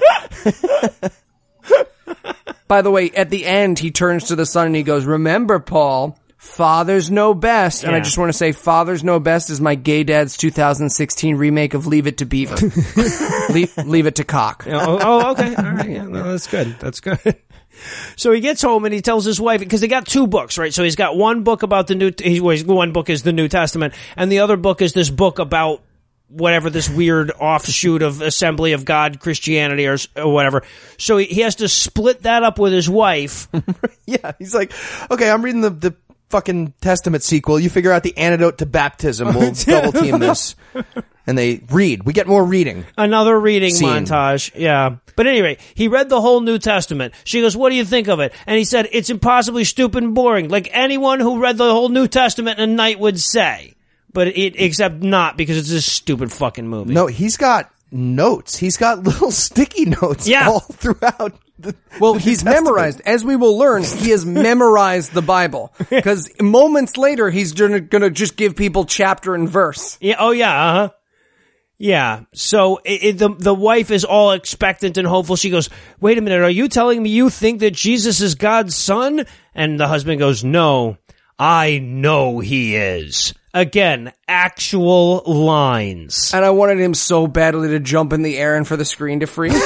By 2.68 2.82
the 2.82 2.92
way, 2.92 3.10
at 3.12 3.30
the 3.30 3.46
end, 3.46 3.80
he 3.80 3.92
turns 3.92 4.26
to 4.26 4.36
the 4.36 4.46
son 4.46 4.68
and 4.68 4.76
he 4.76 4.84
goes, 4.84 5.06
remember, 5.06 5.60
Paul, 5.60 6.18
fathers 6.38 7.10
know 7.12 7.34
best. 7.34 7.84
And 7.84 7.94
I 7.94 7.98
Yeah. 7.98 8.04
just 8.04 8.18
want 8.18 8.30
to 8.30 8.38
say, 8.38 8.52
fathers 8.52 9.04
know 9.04 9.20
best 9.20 9.50
is 9.50 9.60
my 9.62 9.76
gay 9.76 10.04
dad's 10.04 10.38
2016 10.38 11.36
remake 11.38 11.74
of 11.74 11.88
Leave 11.88 12.08
It 12.08 12.18
to 12.20 12.26
Beaver. 12.26 12.56
leave, 13.50 13.76
leave 13.78 14.06
it 14.06 14.16
to 14.16 14.24
cock. 14.24 14.66
oh, 14.68 15.00
oh, 15.02 15.32
okay. 15.32 15.56
All 15.56 15.64
right. 15.64 15.90
Yeah, 15.90 16.04
no, 16.04 16.24
that's 16.32 16.48
good. 16.48 16.76
That's 16.80 17.00
good. 17.00 17.20
So 18.16 18.32
he 18.32 18.40
gets 18.40 18.62
home 18.62 18.86
and 18.86 18.94
he 18.94 19.02
tells 19.02 19.26
his 19.26 19.40
wife 19.40 19.60
because 19.60 19.82
they 19.82 19.88
got 19.88 20.08
two 20.08 20.28
books, 20.28 20.58
right? 20.58 20.74
So 20.74 20.84
he's 20.84 20.96
got 20.96 21.16
one 21.16 21.44
book 21.44 21.64
about 21.64 21.88
the 21.88 21.96
new. 21.96 22.12
He, 22.18 22.40
well, 22.40 22.58
one 22.66 22.92
book 22.92 23.10
is 23.10 23.24
the 23.24 23.34
New 23.34 23.48
Testament, 23.48 23.94
and 24.16 24.32
the 24.32 24.40
other 24.40 24.58
book 24.58 24.82
is 24.82 24.94
this 24.94 25.10
book 25.10 25.40
about 25.40 25.82
whatever 26.34 26.70
this 26.70 26.90
weird 26.90 27.32
offshoot 27.32 28.02
of 28.02 28.22
Assembly 28.22 28.74
of 28.74 28.86
God 28.86 29.20
Christianity 29.20 29.88
or, 29.88 29.98
or 30.16 30.34
whatever. 30.34 30.64
So 30.98 31.18
he, 31.18 31.26
he 31.26 31.42
has 31.42 31.56
to 31.56 31.68
split 31.70 32.24
that 32.24 32.44
up 32.44 32.60
with 32.60 32.74
his 32.74 32.90
wife. 32.90 33.48
Yeah, 34.06 34.34
he's 34.38 34.54
like, 34.54 34.74
okay, 35.10 35.32
I'm 35.32 35.42
reading 35.42 35.62
the, 35.62 35.70
the 35.70 35.96
fucking 36.30 36.74
Testament 36.82 37.24
sequel. 37.24 37.58
You 37.58 37.70
figure 37.70 37.94
out 37.94 38.04
the 38.04 38.18
antidote 38.18 38.58
to 38.58 38.66
baptism. 38.66 39.34
We'll 39.34 39.54
double 39.66 39.94
team 39.94 40.20
this. 40.20 40.56
And 41.26 41.38
they 41.38 41.62
read. 41.72 42.04
We 42.04 42.12
get 42.14 42.28
more 42.28 42.44
reading. 42.44 42.86
Another 42.98 43.40
reading 43.40 43.74
Scene. 43.74 43.88
montage. 43.90 44.52
Yeah. 44.56 44.98
But 45.16 45.26
anyway, 45.28 45.58
he 45.74 45.88
read 45.88 46.10
the 46.10 46.20
whole 46.20 46.42
New 46.42 46.60
Testament. 46.60 47.14
She 47.24 47.40
goes, 47.42 47.56
what 47.56 47.70
do 47.70 47.76
you 47.76 47.86
think 47.86 48.10
of 48.10 48.20
it? 48.20 48.34
And 48.46 48.58
he 48.58 48.66
said, 48.66 48.90
it's 48.92 49.10
impossibly 49.10 49.64
stupid 49.64 50.04
and 50.04 50.14
boring, 50.14 50.50
like 50.50 50.68
anyone 50.74 51.20
who 51.22 51.40
read 51.42 51.58
the 51.58 51.72
whole 51.72 51.88
New 51.90 52.08
Testament 52.10 52.60
in 52.60 52.70
a 52.72 52.74
night 52.74 53.00
would 53.00 53.20
say. 53.20 53.76
But 54.12 54.28
it, 54.28 54.56
except 54.62 55.02
not 55.02 55.38
because 55.38 55.58
it's 55.58 55.72
a 55.72 55.82
stupid 55.82 56.32
fucking 56.32 56.68
movie. 56.68 56.94
No, 56.94 57.08
he's 57.08 57.38
got 57.38 57.72
notes. 57.92 58.58
He's 58.58 58.76
got 58.78 59.04
little 59.04 59.32
sticky 59.32 59.86
notes 59.86 60.28
Yeah. 60.28 60.50
all 60.50 60.60
throughout. 60.60 61.40
The, 61.60 61.76
Well, 62.00 62.16
the 62.16 62.20
he's 62.20 62.44
Testament. 62.44 62.66
memorized. 62.66 63.02
As 63.06 63.24
we 63.24 63.36
will 63.38 63.58
learn, 63.58 63.84
he 63.84 64.10
has 64.10 64.26
memorized 64.58 65.14
the 65.14 65.22
Bible. 65.22 65.74
Because 65.90 66.30
moments 66.42 66.98
later, 66.98 67.30
he's 67.30 67.54
gonna, 67.54 67.80
gonna 67.80 68.10
just 68.10 68.36
give 68.36 68.56
people 68.56 68.84
chapter 68.86 69.36
and 69.36 69.48
verse. 69.48 69.98
Yeah. 70.02 70.16
Oh 70.20 70.32
yeah. 70.32 70.52
Uh 70.52 70.74
huh. 70.74 70.90
Yeah. 71.84 72.22
So 72.34 72.78
it, 72.86 73.04
it, 73.04 73.18
the 73.18 73.28
the 73.28 73.54
wife 73.54 73.92
is 73.92 74.06
all 74.06 74.32
expectant 74.32 74.98
and 74.98 75.06
hopeful. 75.06 75.36
She 75.36 75.50
goes, 75.50 75.70
"Wait 76.00 76.18
a 76.18 76.22
minute. 76.22 76.42
Are 76.42 76.50
you 76.50 76.70
telling 76.70 77.04
me 77.04 77.10
you 77.10 77.30
think 77.30 77.60
that 77.60 77.74
Jesus 77.74 78.22
is 78.22 78.36
God's 78.36 78.74
son?" 78.74 79.26
And 79.54 79.78
the 79.78 79.90
husband 79.90 80.20
goes, 80.20 80.46
"No, 80.46 80.98
I 81.38 81.80
know 81.80 82.40
he 82.40 82.78
is." 82.78 83.34
Again, 83.54 84.14
actual 84.30 85.24
lines. 85.26 86.34
And 86.34 86.46
I 86.46 86.52
wanted 86.52 86.80
him 86.80 86.94
so 86.94 87.28
badly 87.28 87.68
to 87.72 87.82
jump 87.82 88.14
in 88.14 88.22
the 88.22 88.38
air 88.38 88.56
and 88.56 88.66
for 88.66 88.78
the 88.78 88.86
screen 88.86 89.20
to 89.20 89.28
freeze. 89.28 89.54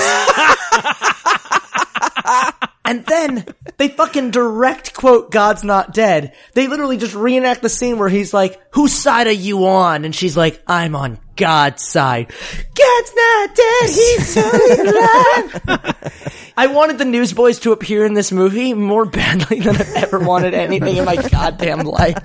And 2.89 3.05
then 3.05 3.43
they 3.75 3.89
fucking 3.89 4.31
direct 4.31 4.93
quote 4.93 5.29
God's 5.29 5.65
not 5.65 5.93
dead. 5.93 6.33
They 6.53 6.69
literally 6.69 6.95
just 6.95 7.15
reenact 7.15 7.61
the 7.61 7.67
scene 7.67 7.99
where 7.99 8.07
he's 8.07 8.33
like, 8.33 8.61
whose 8.73 8.93
side 8.93 9.27
are 9.27 9.31
you 9.31 9.65
on? 9.65 10.05
And 10.05 10.15
she's 10.15 10.37
like, 10.37 10.63
I'm 10.65 10.95
on 10.95 11.19
God's 11.37 11.83
side. 11.83 12.27
God's 12.27 13.13
not 13.15 13.55
dead. 13.55 13.89
He's 13.89 14.35
totally 14.35 14.89
alive. 14.89 16.53
I 16.57 16.67
wanted 16.67 16.97
the 16.97 17.05
newsboys 17.05 17.59
to 17.59 17.71
appear 17.71 18.05
in 18.05 18.13
this 18.13 18.31
movie 18.31 18.73
more 18.73 19.05
badly 19.05 19.59
than 19.59 19.75
I've 19.75 19.95
ever 19.95 20.19
wanted 20.19 20.53
anything 20.53 20.97
in 20.97 21.05
my 21.05 21.15
goddamn 21.15 21.79
life. 21.81 22.17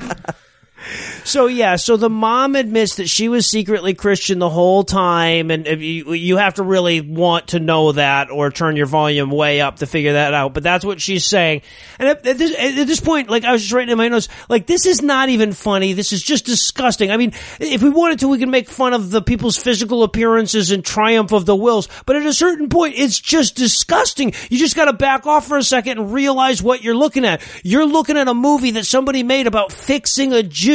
So 1.24 1.46
yeah, 1.46 1.76
so 1.76 1.96
the 1.96 2.10
mom 2.10 2.56
admits 2.56 2.96
that 2.96 3.08
she 3.08 3.28
was 3.28 3.48
secretly 3.48 3.94
Christian 3.94 4.38
the 4.38 4.50
whole 4.50 4.84
time, 4.84 5.50
and 5.50 5.66
you 5.66 6.12
you 6.12 6.36
have 6.36 6.54
to 6.54 6.62
really 6.62 7.00
want 7.00 7.48
to 7.48 7.60
know 7.60 7.92
that 7.92 8.30
or 8.30 8.50
turn 8.50 8.76
your 8.76 8.86
volume 8.86 9.30
way 9.30 9.60
up 9.60 9.76
to 9.76 9.86
figure 9.86 10.14
that 10.14 10.34
out. 10.34 10.54
But 10.54 10.62
that's 10.62 10.84
what 10.84 11.00
she's 11.00 11.26
saying. 11.26 11.62
And 11.98 12.08
at, 12.08 12.26
at, 12.26 12.38
this, 12.38 12.56
at 12.58 12.86
this 12.86 13.00
point, 13.00 13.30
like 13.30 13.44
I 13.44 13.52
was 13.52 13.62
just 13.62 13.72
writing 13.72 13.92
in 13.92 13.98
my 13.98 14.08
notes, 14.08 14.28
like 14.48 14.66
this 14.66 14.86
is 14.86 15.02
not 15.02 15.28
even 15.28 15.52
funny. 15.52 15.92
This 15.92 16.12
is 16.12 16.22
just 16.22 16.44
disgusting. 16.44 17.10
I 17.10 17.16
mean, 17.16 17.32
if 17.60 17.82
we 17.82 17.90
wanted 17.90 18.20
to, 18.20 18.28
we 18.28 18.38
can 18.38 18.50
make 18.50 18.68
fun 18.68 18.92
of 18.92 19.10
the 19.10 19.22
people's 19.22 19.56
physical 19.56 20.02
appearances 20.02 20.70
and 20.70 20.84
triumph 20.84 21.32
of 21.32 21.46
the 21.46 21.56
wills. 21.56 21.88
But 22.06 22.16
at 22.16 22.26
a 22.26 22.32
certain 22.32 22.68
point, 22.68 22.94
it's 22.96 23.20
just 23.20 23.54
disgusting. 23.54 24.32
You 24.50 24.58
just 24.58 24.76
got 24.76 24.86
to 24.86 24.92
back 24.92 25.26
off 25.26 25.46
for 25.46 25.56
a 25.56 25.62
second 25.62 25.98
and 25.98 26.12
realize 26.12 26.62
what 26.62 26.82
you're 26.82 26.94
looking 26.94 27.24
at. 27.24 27.42
You're 27.62 27.86
looking 27.86 28.16
at 28.16 28.28
a 28.28 28.34
movie 28.34 28.72
that 28.72 28.86
somebody 28.86 29.22
made 29.22 29.46
about 29.46 29.72
fixing 29.72 30.32
a 30.32 30.42
Jew. 30.42 30.71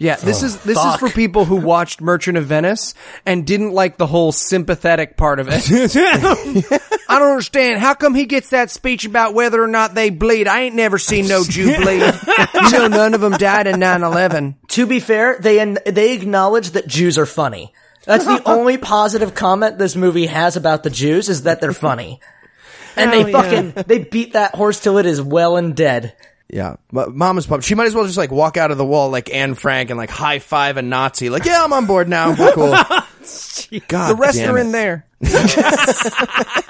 Yeah, 0.00 0.16
this 0.16 0.42
oh, 0.42 0.46
is 0.46 0.56
this 0.62 0.78
fuck. 0.78 0.94
is 0.94 1.00
for 1.00 1.14
people 1.14 1.44
who 1.44 1.56
watched 1.56 2.00
Merchant 2.00 2.38
of 2.38 2.46
Venice 2.46 2.94
and 3.26 3.46
didn't 3.46 3.72
like 3.72 3.98
the 3.98 4.06
whole 4.06 4.32
sympathetic 4.32 5.18
part 5.18 5.38
of 5.40 5.48
it. 5.50 5.62
I 7.08 7.18
don't 7.18 7.30
understand. 7.32 7.80
How 7.80 7.92
come 7.92 8.14
he 8.14 8.24
gets 8.24 8.48
that 8.48 8.70
speech 8.70 9.04
about 9.04 9.34
whether 9.34 9.62
or 9.62 9.68
not 9.68 9.94
they 9.94 10.08
bleed? 10.08 10.48
I 10.48 10.62
ain't 10.62 10.74
never 10.74 10.96
seen 10.96 11.28
no 11.28 11.44
Jew 11.44 11.76
bleed. 11.82 12.00
you 12.00 12.70
know, 12.70 12.88
none 12.88 13.12
of 13.12 13.20
them 13.20 13.32
died 13.32 13.66
in 13.66 13.76
9-11. 13.76 14.54
To 14.68 14.86
be 14.86 15.00
fair, 15.00 15.38
they 15.38 15.62
they 15.84 16.14
acknowledge 16.14 16.70
that 16.70 16.86
Jews 16.86 17.18
are 17.18 17.26
funny. 17.26 17.74
That's 18.04 18.24
the 18.24 18.42
only 18.46 18.78
positive 18.78 19.34
comment 19.34 19.76
this 19.76 19.96
movie 19.96 20.26
has 20.26 20.56
about 20.56 20.82
the 20.82 20.90
Jews 20.90 21.28
is 21.28 21.42
that 21.42 21.60
they're 21.60 21.74
funny. 21.74 22.20
And 22.96 23.10
Hell 23.10 23.24
they 23.24 23.30
yeah. 23.30 23.42
fucking 23.42 23.84
they 23.86 23.98
beat 23.98 24.32
that 24.32 24.54
horse 24.54 24.80
till 24.80 24.96
it 24.96 25.04
is 25.04 25.20
well 25.20 25.58
and 25.58 25.76
dead. 25.76 26.14
Yeah, 26.52 26.76
M- 26.96 27.16
Mama's 27.16 27.46
pumped. 27.46 27.64
She 27.64 27.74
might 27.76 27.86
as 27.86 27.94
well 27.94 28.04
just 28.06 28.18
like 28.18 28.32
walk 28.32 28.56
out 28.56 28.70
of 28.70 28.78
the 28.78 28.84
wall 28.84 29.10
like 29.10 29.32
Anne 29.32 29.54
Frank 29.54 29.90
and 29.90 29.98
like 29.98 30.10
high 30.10 30.40
five 30.40 30.76
a 30.76 30.82
Nazi. 30.82 31.30
Like, 31.30 31.44
yeah, 31.44 31.62
I'm 31.62 31.72
on 31.72 31.86
board 31.86 32.08
now. 32.08 32.34
We're 32.36 32.52
cool. 32.52 32.70
God, 32.72 33.04
The 34.10 34.16
rest 34.18 34.38
damn 34.38 34.54
are 34.54 34.58
it. 34.58 34.62
in 34.62 34.72
there. 34.72 35.06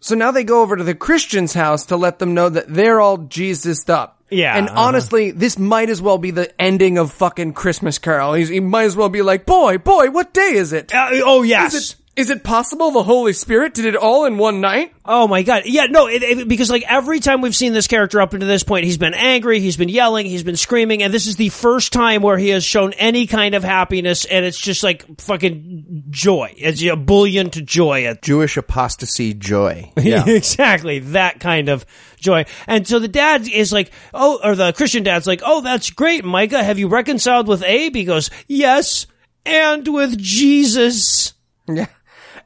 so 0.00 0.14
now 0.14 0.30
they 0.30 0.44
go 0.44 0.62
over 0.62 0.76
to 0.76 0.84
the 0.84 0.94
Christian's 0.94 1.54
house 1.54 1.86
to 1.86 1.96
let 1.96 2.18
them 2.18 2.34
know 2.34 2.48
that 2.48 2.66
they're 2.68 3.00
all 3.00 3.18
Jesused 3.18 3.90
up. 3.90 4.18
Yeah, 4.30 4.56
And 4.56 4.68
uh-huh. 4.68 4.80
honestly, 4.80 5.32
this 5.32 5.58
might 5.58 5.90
as 5.90 6.00
well 6.00 6.18
be 6.18 6.30
the 6.30 6.58
ending 6.60 6.98
of 6.98 7.10
fucking 7.12 7.52
Christmas 7.54 7.98
Carol. 7.98 8.34
He's, 8.34 8.48
he 8.48 8.60
might 8.60 8.84
as 8.84 8.96
well 8.96 9.08
be 9.08 9.22
like, 9.22 9.44
boy, 9.44 9.78
boy, 9.78 10.10
what 10.10 10.32
day 10.32 10.52
is 10.54 10.72
it? 10.72 10.94
Uh, 10.94 11.08
oh 11.24 11.42
yes. 11.42 11.74
Is 11.74 11.90
it, 11.92 11.96
is 12.20 12.30
it 12.30 12.44
possible 12.44 12.90
the 12.92 13.02
Holy 13.02 13.32
Spirit 13.32 13.74
did 13.74 13.84
it 13.86 13.96
all 13.96 14.24
in 14.26 14.38
one 14.38 14.60
night? 14.60 14.92
Oh 15.04 15.26
my 15.26 15.42
god! 15.42 15.62
Yeah, 15.66 15.86
no, 15.86 16.06
it, 16.06 16.22
it- 16.22 16.48
because 16.48 16.70
like 16.70 16.84
every 16.88 17.18
time 17.20 17.40
we've 17.40 17.56
seen 17.56 17.72
this 17.72 17.86
character 17.88 18.20
up 18.20 18.32
until 18.32 18.46
this 18.48 18.62
point, 18.62 18.84
he's 18.84 18.98
been 18.98 19.14
angry, 19.14 19.58
he's 19.60 19.76
been 19.76 19.88
yelling, 19.88 20.26
he's 20.26 20.42
been 20.44 20.56
screaming, 20.56 21.02
and 21.02 21.12
this 21.12 21.26
is 21.26 21.36
the 21.36 21.48
first 21.48 21.92
time 21.92 22.22
where 22.22 22.38
he 22.38 22.50
has 22.50 22.64
shown 22.64 22.92
any 22.94 23.26
kind 23.26 23.54
of 23.54 23.64
happiness, 23.64 24.24
and 24.24 24.44
it's 24.44 24.58
just 24.60 24.82
like 24.84 25.04
fucking 25.20 26.04
joy. 26.10 26.54
It's 26.56 26.82
a 26.82 26.94
bullion 26.96 27.50
to 27.50 27.62
joy. 27.62 28.04
At 28.04 28.22
Jewish 28.30 28.56
apostasy 28.56 29.34
joy. 29.34 29.92
Yeah. 30.00 30.24
exactly 30.26 30.98
that 31.00 31.40
kind 31.40 31.68
of 31.68 31.84
joy. 32.16 32.44
And 32.66 32.86
so 32.86 32.98
the 32.98 33.08
dad 33.08 33.46
is 33.48 33.72
like, 33.72 33.90
oh, 34.14 34.40
or 34.42 34.54
the 34.56 34.72
Christian 34.72 35.02
dad's 35.02 35.26
like, 35.26 35.42
oh, 35.44 35.60
that's 35.60 35.90
great, 35.90 36.24
Micah. 36.24 36.62
Have 36.62 36.78
you 36.78 36.88
reconciled 36.88 37.48
with 37.48 37.62
Abe? 37.62 37.94
He 37.96 38.04
goes, 38.04 38.30
yes, 38.48 39.06
and 39.46 39.86
with 39.88 40.18
Jesus. 40.18 41.34
Yeah. 41.68 41.86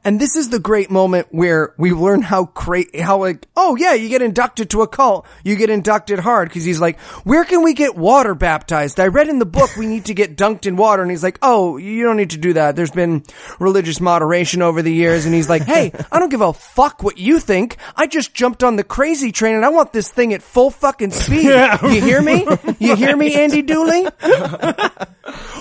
And 0.05 0.21
this 0.21 0.35
is 0.35 0.49
the 0.49 0.59
great 0.59 0.91
moment 0.91 1.27
where 1.31 1.73
we 1.79 1.91
learn 1.91 2.21
how 2.21 2.45
great, 2.53 2.97
how 2.99 3.17
like, 3.21 3.47
oh 3.57 3.75
yeah, 3.75 3.93
you 3.93 4.07
get 4.07 4.21
inducted 4.21 4.69
to 4.69 4.83
a 4.83 4.87
cult. 4.87 5.25
You 5.43 5.55
get 5.55 5.71
inducted 5.71 6.19
hard 6.19 6.47
because 6.47 6.63
he's 6.63 6.79
like, 6.79 6.99
where 7.23 7.43
can 7.43 7.63
we 7.63 7.73
get 7.73 7.95
water 7.95 8.35
baptized? 8.35 8.99
I 8.99 9.07
read 9.07 9.29
in 9.29 9.39
the 9.39 9.47
book 9.47 9.75
we 9.75 9.87
need 9.87 10.05
to 10.05 10.13
get 10.13 10.37
dunked 10.37 10.67
in 10.67 10.75
water. 10.75 11.01
And 11.01 11.09
he's 11.09 11.23
like, 11.23 11.39
oh, 11.41 11.77
you 11.77 12.03
don't 12.03 12.17
need 12.17 12.29
to 12.29 12.37
do 12.37 12.53
that. 12.53 12.75
There's 12.75 12.91
been 12.91 13.23
religious 13.59 13.99
moderation 13.99 14.61
over 14.61 14.83
the 14.83 14.93
years. 14.93 15.25
And 15.25 15.33
he's 15.33 15.49
like, 15.49 15.63
hey, 15.63 15.91
I 16.11 16.19
don't 16.19 16.29
give 16.29 16.41
a 16.41 16.53
fuck 16.53 17.01
what 17.01 17.17
you 17.17 17.39
think. 17.39 17.77
I 17.95 18.05
just 18.05 18.35
jumped 18.35 18.63
on 18.63 18.75
the 18.75 18.83
crazy 18.83 19.31
train 19.31 19.55
and 19.55 19.65
I 19.65 19.69
want 19.69 19.91
this 19.91 20.11
thing 20.11 20.35
at 20.35 20.43
full 20.43 20.69
fucking 20.69 21.11
speed. 21.11 21.45
you 21.81 22.01
hear 22.01 22.21
me? 22.21 22.45
You 22.77 22.95
hear 22.95 23.17
me, 23.17 23.33
Andy 23.33 23.63
Dooley? 23.63 24.05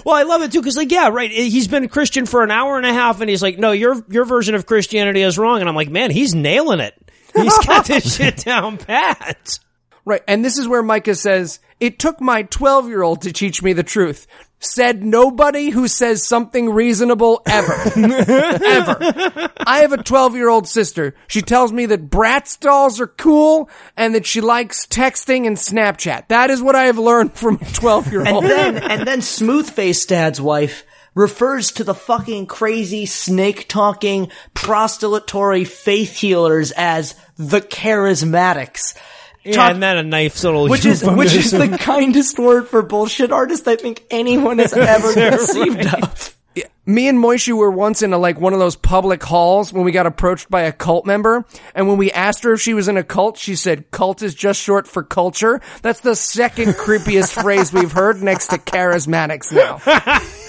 Well, 0.04 0.14
I 0.14 0.24
love 0.24 0.42
it 0.42 0.52
too 0.52 0.60
because, 0.60 0.76
like, 0.76 0.92
yeah, 0.92 1.08
right. 1.08 1.30
He's 1.30 1.68
been 1.68 1.84
a 1.84 1.88
Christian 1.88 2.26
for 2.26 2.42
an 2.42 2.50
hour 2.50 2.76
and 2.76 2.84
a 2.84 2.92
half, 2.92 3.20
and 3.22 3.30
he's 3.30 3.42
like, 3.42 3.58
"No, 3.58 3.72
your 3.72 4.04
your 4.10 4.26
version 4.34 4.54
of 4.54 4.66
Christianity 4.66 5.22
is 5.22 5.38
wrong." 5.38 5.60
And 5.60 5.68
I'm 5.68 5.76
like, 5.76 5.90
"Man, 5.90 6.10
he's 6.10 6.34
nailing 6.34 6.80
it. 6.80 6.94
He's 7.34 7.58
got 7.58 7.86
this 7.86 8.16
shit 8.16 8.38
down 8.38 8.78
pat." 8.78 9.58
Right. 10.06 10.22
And 10.28 10.44
this 10.44 10.58
is 10.58 10.68
where 10.68 10.82
Micah 10.82 11.14
says, 11.14 11.60
it 11.80 11.98
took 11.98 12.20
my 12.20 12.42
12 12.42 12.88
year 12.88 13.02
old 13.02 13.22
to 13.22 13.32
teach 13.32 13.62
me 13.62 13.72
the 13.72 13.82
truth. 13.82 14.26
Said 14.58 15.04
nobody 15.04 15.68
who 15.68 15.88
says 15.88 16.24
something 16.24 16.70
reasonable 16.70 17.42
ever. 17.46 17.74
ever. 17.96 19.50
I 19.58 19.80
have 19.80 19.92
a 19.92 20.02
12 20.02 20.36
year 20.36 20.48
old 20.48 20.66
sister. 20.66 21.14
She 21.26 21.42
tells 21.42 21.72
me 21.72 21.86
that 21.86 22.08
Bratz 22.08 22.58
dolls 22.58 23.00
are 23.00 23.06
cool 23.06 23.68
and 23.96 24.14
that 24.14 24.24
she 24.24 24.40
likes 24.40 24.86
texting 24.86 25.46
and 25.46 25.56
Snapchat. 25.56 26.28
That 26.28 26.50
is 26.50 26.62
what 26.62 26.76
I 26.76 26.84
have 26.84 26.98
learned 26.98 27.34
from 27.34 27.56
a 27.60 27.72
12 27.72 28.12
year 28.12 28.20
old. 28.20 28.28
And 28.28 28.36
old. 28.36 28.44
then 28.44 28.76
and 28.78 29.06
then 29.06 29.20
smooth 29.20 29.68
faced 29.68 30.08
dad's 30.08 30.40
wife 30.40 30.84
refers 31.14 31.72
to 31.72 31.84
the 31.84 31.94
fucking 31.94 32.46
crazy 32.46 33.06
snake 33.06 33.66
talking 33.68 34.30
prostulatory 34.54 35.66
faith 35.66 36.16
healers 36.16 36.72
as 36.72 37.14
the 37.36 37.60
charismatics. 37.60 38.96
Yeah, 39.44 39.52
Talk- 39.56 39.70
and 39.72 39.82
then 39.82 39.96
a 39.98 40.02
nice 40.02 40.42
little 40.42 40.68
which 40.68 40.86
is 40.86 41.04
which 41.04 41.34
is 41.34 41.50
the 41.52 41.76
kindest 41.78 42.38
word 42.38 42.66
for 42.68 42.82
bullshit 42.82 43.30
artist 43.30 43.68
I 43.68 43.76
think 43.76 44.02
anyone 44.10 44.58
has 44.58 44.72
ever 44.74 45.12
conceived 45.12 45.86
of. 45.94 46.34
Me 46.86 47.08
and 47.08 47.18
Moishi 47.18 47.56
were 47.56 47.70
once 47.70 48.02
in 48.02 48.12
a, 48.12 48.18
like 48.18 48.40
one 48.40 48.52
of 48.52 48.58
those 48.58 48.76
public 48.76 49.22
halls 49.22 49.72
when 49.72 49.84
we 49.84 49.92
got 49.92 50.06
approached 50.06 50.50
by 50.50 50.62
a 50.62 50.72
cult 50.72 51.06
member. 51.06 51.44
And 51.74 51.88
when 51.88 51.96
we 51.96 52.12
asked 52.12 52.44
her 52.44 52.52
if 52.52 52.60
she 52.60 52.74
was 52.74 52.88
in 52.88 52.96
a 52.96 53.04
cult, 53.04 53.38
she 53.38 53.56
said, 53.56 53.90
cult 53.90 54.22
is 54.22 54.34
just 54.34 54.60
short 54.60 54.86
for 54.86 55.02
culture. 55.02 55.60
That's 55.82 56.00
the 56.00 56.14
second 56.16 56.68
creepiest 56.74 57.42
phrase 57.42 57.72
we've 57.72 57.92
heard 57.92 58.22
next 58.22 58.48
to 58.48 58.58
charismatics 58.58 59.52
now. 59.52 59.80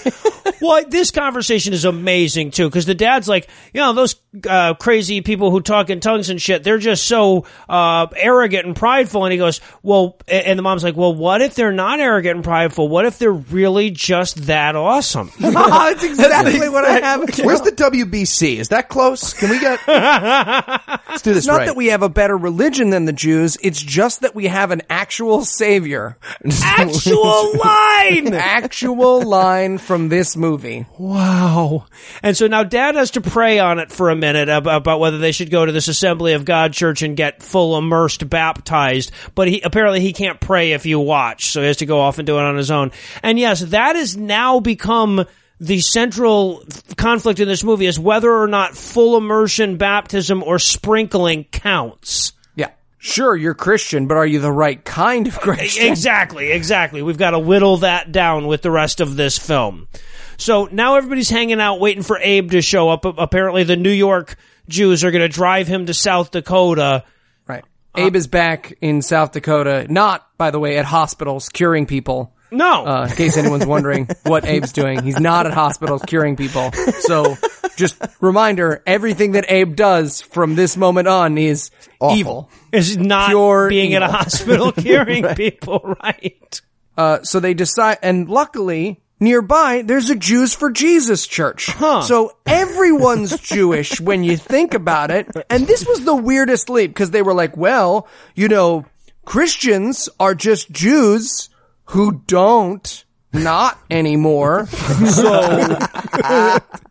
Well, 0.60 0.84
this 0.88 1.10
conversation 1.10 1.72
is 1.72 1.84
amazing 1.84 2.50
too, 2.52 2.68
because 2.68 2.86
the 2.86 2.94
dad's 2.94 3.28
like, 3.28 3.48
you 3.74 3.80
know, 3.80 3.92
those 3.92 4.16
uh, 4.48 4.74
crazy 4.74 5.20
people 5.20 5.50
who 5.50 5.60
talk 5.60 5.90
in 5.90 6.00
tongues 6.00 6.30
and 6.30 6.40
shit, 6.40 6.62
they're 6.62 6.78
just 6.78 7.06
so 7.06 7.44
uh, 7.68 8.06
arrogant 8.16 8.66
and 8.66 8.76
prideful. 8.76 9.24
And 9.24 9.32
he 9.32 9.38
goes, 9.38 9.60
well, 9.82 10.18
and 10.28 10.58
the 10.58 10.62
mom's 10.62 10.84
like, 10.84 10.96
well, 10.96 11.14
what 11.14 11.42
if 11.42 11.54
they're 11.54 11.72
not 11.72 12.00
arrogant 12.00 12.36
and 12.36 12.44
prideful? 12.44 12.88
What 12.88 13.06
if 13.06 13.18
they're 13.18 13.32
really 13.32 13.90
just 13.90 14.46
that 14.46 14.76
awesome? 14.76 15.30
That's 15.40 16.02
exactly 16.02 16.25
what 16.30 16.84
I 16.84 17.00
have. 17.00 17.20
Where's 17.44 17.60
the 17.60 17.72
WBC? 17.72 18.56
Is 18.56 18.68
that 18.68 18.88
close? 18.88 19.32
Can 19.32 19.50
we 19.50 19.58
get? 19.58 19.80
Let's 19.86 21.22
do 21.22 21.30
this 21.30 21.38
It's 21.38 21.46
not 21.46 21.58
right. 21.58 21.66
that 21.66 21.76
we 21.76 21.86
have 21.86 22.02
a 22.02 22.08
better 22.08 22.36
religion 22.36 22.90
than 22.90 23.04
the 23.04 23.12
Jews. 23.12 23.56
It's 23.62 23.80
just 23.80 24.20
that 24.20 24.34
we 24.34 24.46
have 24.46 24.70
an 24.70 24.82
actual 24.90 25.44
savior. 25.44 26.16
Actual 26.62 27.56
line! 27.56 28.34
actual 28.34 29.22
line 29.22 29.78
from 29.78 30.08
this 30.08 30.36
movie. 30.36 30.86
Wow. 30.98 31.86
And 32.22 32.36
so 32.36 32.46
now 32.46 32.62
dad 32.62 32.94
has 32.94 33.12
to 33.12 33.20
pray 33.20 33.58
on 33.58 33.78
it 33.78 33.90
for 33.90 34.10
a 34.10 34.16
minute 34.16 34.48
about, 34.48 34.76
about 34.76 35.00
whether 35.00 35.18
they 35.18 35.32
should 35.32 35.50
go 35.50 35.64
to 35.64 35.72
this 35.72 35.88
Assembly 35.88 36.32
of 36.34 36.44
God 36.44 36.72
church 36.72 37.02
and 37.02 37.16
get 37.16 37.42
full 37.42 37.76
immersed 37.78 38.28
baptized. 38.28 39.10
But 39.34 39.48
he, 39.48 39.60
apparently 39.62 40.00
he 40.00 40.12
can't 40.12 40.40
pray 40.40 40.72
if 40.72 40.86
you 40.86 41.00
watch. 41.00 41.46
So 41.50 41.60
he 41.60 41.66
has 41.66 41.78
to 41.78 41.86
go 41.86 42.00
off 42.00 42.18
and 42.18 42.26
do 42.26 42.38
it 42.38 42.42
on 42.42 42.56
his 42.56 42.70
own. 42.70 42.92
And 43.22 43.38
yes, 43.38 43.60
that 43.60 43.96
has 43.96 44.16
now 44.16 44.60
become 44.60 45.24
the 45.60 45.80
central 45.80 46.62
conflict 46.96 47.40
in 47.40 47.48
this 47.48 47.64
movie 47.64 47.86
is 47.86 47.98
whether 47.98 48.30
or 48.30 48.46
not 48.46 48.76
full 48.76 49.16
immersion 49.16 49.76
baptism 49.76 50.42
or 50.42 50.58
sprinkling 50.58 51.44
counts. 51.44 52.32
Yeah. 52.54 52.70
Sure, 52.98 53.34
you're 53.34 53.54
Christian, 53.54 54.06
but 54.06 54.16
are 54.16 54.26
you 54.26 54.40
the 54.40 54.52
right 54.52 54.82
kind 54.84 55.26
of 55.26 55.38
Christian? 55.40 55.86
Exactly, 55.90 56.52
exactly. 56.52 57.02
We've 57.02 57.18
got 57.18 57.30
to 57.30 57.38
whittle 57.38 57.78
that 57.78 58.12
down 58.12 58.46
with 58.46 58.62
the 58.62 58.70
rest 58.70 59.00
of 59.00 59.16
this 59.16 59.38
film. 59.38 59.88
So 60.36 60.68
now 60.70 60.96
everybody's 60.96 61.30
hanging 61.30 61.60
out 61.60 61.80
waiting 61.80 62.02
for 62.02 62.18
Abe 62.18 62.50
to 62.50 62.60
show 62.60 62.90
up. 62.90 63.04
Apparently, 63.04 63.64
the 63.64 63.76
New 63.76 63.90
York 63.90 64.36
Jews 64.68 65.04
are 65.04 65.10
going 65.10 65.22
to 65.22 65.28
drive 65.28 65.66
him 65.66 65.86
to 65.86 65.94
South 65.94 66.30
Dakota. 66.30 67.04
Right. 67.46 67.64
Abe 67.96 68.16
is 68.16 68.26
back 68.26 68.76
in 68.82 69.00
South 69.00 69.32
Dakota, 69.32 69.86
not, 69.88 70.26
by 70.36 70.50
the 70.50 70.58
way, 70.58 70.76
at 70.76 70.84
hospitals 70.84 71.48
curing 71.48 71.86
people. 71.86 72.34
No. 72.56 72.84
Uh, 72.86 73.06
in 73.10 73.16
case 73.16 73.36
anyone's 73.36 73.66
wondering 73.66 74.08
what 74.24 74.44
Abe's 74.48 74.72
doing, 74.72 75.02
he's 75.02 75.20
not 75.20 75.46
at 75.46 75.52
hospitals 75.52 76.02
curing 76.06 76.36
people. 76.36 76.72
So, 77.00 77.36
just 77.76 77.96
reminder: 78.20 78.82
everything 78.86 79.32
that 79.32 79.44
Abe 79.48 79.76
does 79.76 80.20
from 80.22 80.54
this 80.54 80.76
moment 80.76 81.08
on 81.08 81.38
is 81.38 81.70
Awful. 82.00 82.16
evil. 82.16 82.50
is 82.72 82.96
not 82.96 83.28
pure 83.28 83.68
being 83.68 83.94
at 83.94 84.02
a 84.02 84.08
hospital 84.08 84.72
curing 84.72 85.24
people, 85.34 85.96
right? 86.02 86.60
Uh, 86.96 87.22
so 87.22 87.40
they 87.40 87.52
decide, 87.54 87.98
and 88.02 88.28
luckily, 88.28 89.02
nearby, 89.20 89.82
there's 89.82 90.08
a 90.08 90.14
Jews 90.16 90.54
for 90.54 90.70
Jesus 90.70 91.26
church. 91.26 91.66
So 91.66 92.36
everyone's 92.46 93.38
Jewish 93.40 94.00
when 94.00 94.24
you 94.24 94.36
think 94.36 94.72
about 94.74 95.10
it. 95.10 95.28
And 95.50 95.66
this 95.66 95.86
was 95.86 96.04
the 96.04 96.14
weirdest 96.16 96.70
leap 96.70 96.90
because 96.90 97.10
they 97.10 97.22
were 97.22 97.34
like, 97.34 97.56
well, 97.56 98.08
you 98.34 98.48
know, 98.48 98.86
Christians 99.26 100.08
are 100.18 100.34
just 100.34 100.70
Jews 100.70 101.50
who 101.86 102.22
don't 102.26 103.04
not 103.32 103.78
anymore. 103.90 104.66
So 104.66 105.78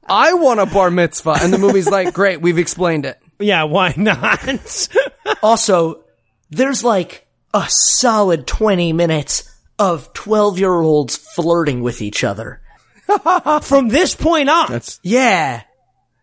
I 0.08 0.34
want 0.34 0.60
a 0.60 0.66
bar 0.66 0.92
mitzvah. 0.92 1.38
And 1.42 1.52
the 1.52 1.58
movie's 1.58 1.90
like, 1.90 2.14
great, 2.14 2.42
we've 2.42 2.58
explained 2.60 3.06
it. 3.06 3.20
Yeah, 3.40 3.64
why 3.64 3.94
not? 3.98 4.40
Also, 5.42 6.04
there's 6.52 6.84
like 6.84 7.28
a 7.54 7.66
solid 7.68 8.46
20 8.48 8.94
minutes 8.94 9.52
of 9.80 10.14
12 10.14 10.60
year 10.60 10.72
olds 10.74 11.18
flirting 11.18 11.82
with 11.82 12.02
each 12.02 12.24
other. 12.24 12.62
From 13.64 13.88
this 13.90 14.16
point 14.16 14.50
on, 14.50 14.68
That's 14.72 15.00
Yeah. 15.04 15.64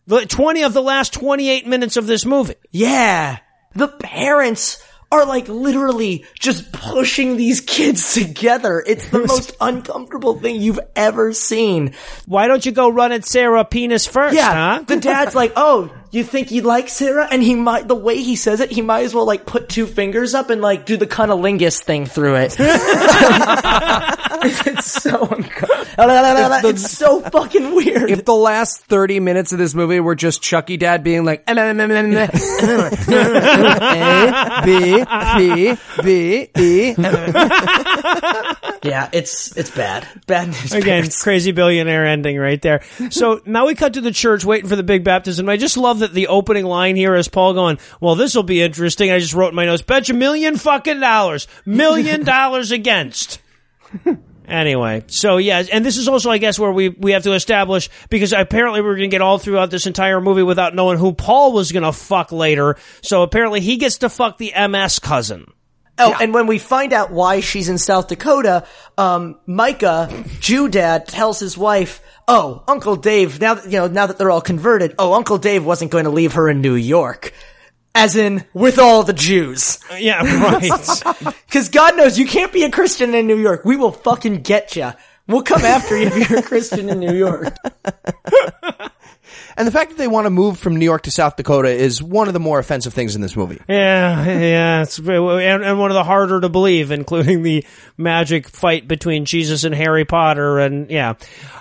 the 0.06 0.24
20 0.26 0.62
of 0.62 0.72
the 0.72 0.82
last 0.82 1.12
28 1.14 1.66
minutes 1.66 1.96
of 1.96 2.06
this 2.06 2.24
movie. 2.24 2.54
Yeah. 2.70 3.38
The 3.74 3.88
parents 3.88 4.82
are 5.12 5.26
like 5.26 5.46
literally 5.46 6.24
just 6.40 6.72
pushing 6.72 7.36
these 7.36 7.60
kids 7.60 8.14
together. 8.14 8.82
It's 8.86 9.08
the 9.10 9.20
most 9.26 9.54
uncomfortable 9.60 10.38
thing 10.40 10.60
you've 10.60 10.80
ever 10.96 11.32
seen. 11.32 11.92
Why 12.26 12.48
don't 12.48 12.64
you 12.64 12.72
go 12.72 12.88
run 12.88 13.12
at 13.12 13.24
Sarah 13.26 13.64
penis 13.64 14.06
first, 14.06 14.34
Yeah. 14.34 14.78
huh? 14.78 14.84
The 14.86 14.96
dad's 14.98 15.34
like, 15.34 15.52
oh, 15.54 15.92
you 16.12 16.24
think 16.24 16.50
you 16.50 16.62
like 16.62 16.88
Sarah? 16.88 17.26
And 17.30 17.42
he 17.42 17.54
might, 17.54 17.88
the 17.88 17.94
way 17.94 18.20
he 18.22 18.36
says 18.36 18.60
it, 18.60 18.70
he 18.70 18.82
might 18.82 19.04
as 19.04 19.14
well 19.14 19.24
like 19.26 19.46
put 19.46 19.68
two 19.68 19.86
fingers 19.86 20.34
up 20.34 20.50
and 20.50 20.60
like 20.60 20.84
do 20.86 20.96
the 20.96 21.06
cunnilingus 21.06 21.82
thing 21.82 22.06
through 22.06 22.36
it. 22.36 22.56
it's 24.44 24.84
so 25.02 25.22
uncomfortable. 25.22 25.94
It's 26.68 26.90
so 26.90 27.20
fucking 27.22 27.74
weird. 27.74 28.10
If 28.10 28.24
the 28.24 28.34
last 28.34 28.84
30 28.84 29.20
minutes 29.20 29.52
of 29.52 29.58
this 29.58 29.74
movie 29.74 30.00
were 30.00 30.14
just 30.14 30.42
Chucky 30.42 30.76
Dad 30.76 31.02
being 31.02 31.24
like, 31.24 31.44
A, 31.48 31.54
B, 34.64 35.04
C, 35.36 35.76
B, 36.02 36.48
E. 36.58 36.94
yeah, 38.82 39.08
it's, 39.12 39.56
it's 39.56 39.70
bad. 39.70 40.06
Bad 40.26 40.48
news. 40.48 40.72
Again, 40.74 41.08
crazy 41.20 41.52
billionaire 41.52 42.04
ending 42.06 42.36
right 42.38 42.60
there. 42.60 42.82
So 43.10 43.40
now 43.46 43.66
we 43.66 43.74
cut 43.74 43.94
to 43.94 44.00
the 44.00 44.12
church 44.12 44.44
waiting 44.44 44.68
for 44.68 44.76
the 44.76 44.82
big 44.82 45.04
baptism. 45.04 45.48
I 45.48 45.56
just 45.56 45.76
love 45.76 46.00
that 46.02 46.12
the 46.12 46.28
opening 46.28 46.64
line 46.64 46.94
here 46.94 47.14
is 47.14 47.28
Paul 47.28 47.54
going, 47.54 47.78
well, 48.00 48.14
this 48.14 48.34
will 48.34 48.42
be 48.42 48.62
interesting. 48.62 49.10
I 49.10 49.18
just 49.18 49.34
wrote 49.34 49.48
in 49.48 49.54
my 49.54 49.64
notes, 49.64 49.82
bet 49.82 50.08
you 50.08 50.14
million 50.14 50.56
fucking 50.56 51.00
dollars, 51.00 51.48
million 51.64 52.24
dollars 52.24 52.70
against. 52.70 53.40
Anyway, 54.46 55.04
so 55.06 55.36
yeah, 55.38 55.62
and 55.72 55.86
this 55.86 55.96
is 55.96 56.08
also, 56.08 56.30
I 56.30 56.38
guess, 56.38 56.58
where 56.58 56.72
we, 56.72 56.88
we 56.88 57.12
have 57.12 57.22
to 57.22 57.32
establish, 57.32 57.88
because 58.10 58.32
apparently 58.32 58.82
we're 58.82 58.96
going 58.96 59.08
to 59.08 59.14
get 59.14 59.22
all 59.22 59.38
throughout 59.38 59.70
this 59.70 59.86
entire 59.86 60.20
movie 60.20 60.42
without 60.42 60.74
knowing 60.74 60.98
who 60.98 61.12
Paul 61.12 61.52
was 61.52 61.72
going 61.72 61.84
to 61.84 61.92
fuck 61.92 62.32
later. 62.32 62.76
So 63.02 63.22
apparently 63.22 63.60
he 63.60 63.76
gets 63.76 63.98
to 63.98 64.08
fuck 64.08 64.38
the 64.38 64.52
MS 64.54 64.98
cousin. 64.98 65.46
Oh, 65.98 66.16
and 66.20 66.32
when 66.32 66.46
we 66.46 66.58
find 66.58 66.92
out 66.92 67.10
why 67.10 67.40
she's 67.40 67.68
in 67.68 67.78
South 67.78 68.08
Dakota, 68.08 68.66
um, 68.96 69.38
Micah, 69.46 70.08
Jew 70.40 70.68
dad, 70.68 71.06
tells 71.06 71.38
his 71.38 71.56
wife, 71.56 72.02
"Oh, 72.26 72.62
Uncle 72.66 72.96
Dave. 72.96 73.40
Now 73.40 73.54
that 73.54 73.66
you 73.66 73.78
know, 73.78 73.88
now 73.88 74.06
that 74.06 74.18
they're 74.18 74.30
all 74.30 74.40
converted, 74.40 74.94
oh, 74.98 75.12
Uncle 75.12 75.38
Dave 75.38 75.64
wasn't 75.64 75.90
going 75.90 76.04
to 76.04 76.10
leave 76.10 76.32
her 76.32 76.48
in 76.48 76.60
New 76.62 76.74
York, 76.74 77.34
as 77.94 78.16
in 78.16 78.44
with 78.54 78.78
all 78.78 79.02
the 79.02 79.12
Jews, 79.12 79.78
Yeah, 79.98 80.22
right. 80.42 81.02
because 81.46 81.68
God 81.68 81.96
knows 81.96 82.18
you 82.18 82.26
can't 82.26 82.52
be 82.52 82.64
a 82.64 82.70
Christian 82.70 83.14
in 83.14 83.26
New 83.26 83.38
York. 83.38 83.64
We 83.64 83.76
will 83.76 83.92
fucking 83.92 84.42
get 84.42 84.74
you. 84.76 84.92
We'll 85.28 85.42
come 85.42 85.62
after 85.62 85.96
you 85.96 86.06
if 86.06 86.30
you're 86.30 86.40
a 86.40 86.42
Christian 86.42 86.88
in 86.88 86.98
New 86.98 87.14
York. 87.14 87.54
and 89.56 89.66
the 89.66 89.72
fact 89.72 89.90
that 89.90 89.98
they 89.98 90.08
want 90.08 90.26
to 90.26 90.30
move 90.30 90.58
from 90.58 90.76
New 90.76 90.84
York 90.84 91.02
to 91.02 91.10
South 91.10 91.36
Dakota 91.36 91.68
is 91.68 92.02
one 92.02 92.28
of 92.28 92.34
the 92.34 92.40
more 92.40 92.58
offensive 92.58 92.94
things 92.94 93.14
in 93.14 93.22
this 93.22 93.36
movie. 93.36 93.60
Yeah, 93.68 94.24
yeah, 94.26 94.82
it's 94.82 94.98
and, 94.98 95.64
and 95.64 95.78
one 95.78 95.90
of 95.90 95.94
the 95.94 96.04
harder 96.04 96.40
to 96.40 96.48
believe, 96.48 96.90
including 96.90 97.42
the 97.42 97.64
magic 97.96 98.48
fight 98.48 98.88
between 98.88 99.24
Jesus 99.24 99.64
and 99.64 99.74
Harry 99.74 100.04
Potter, 100.04 100.58
and 100.58 100.90
yeah. 100.90 101.14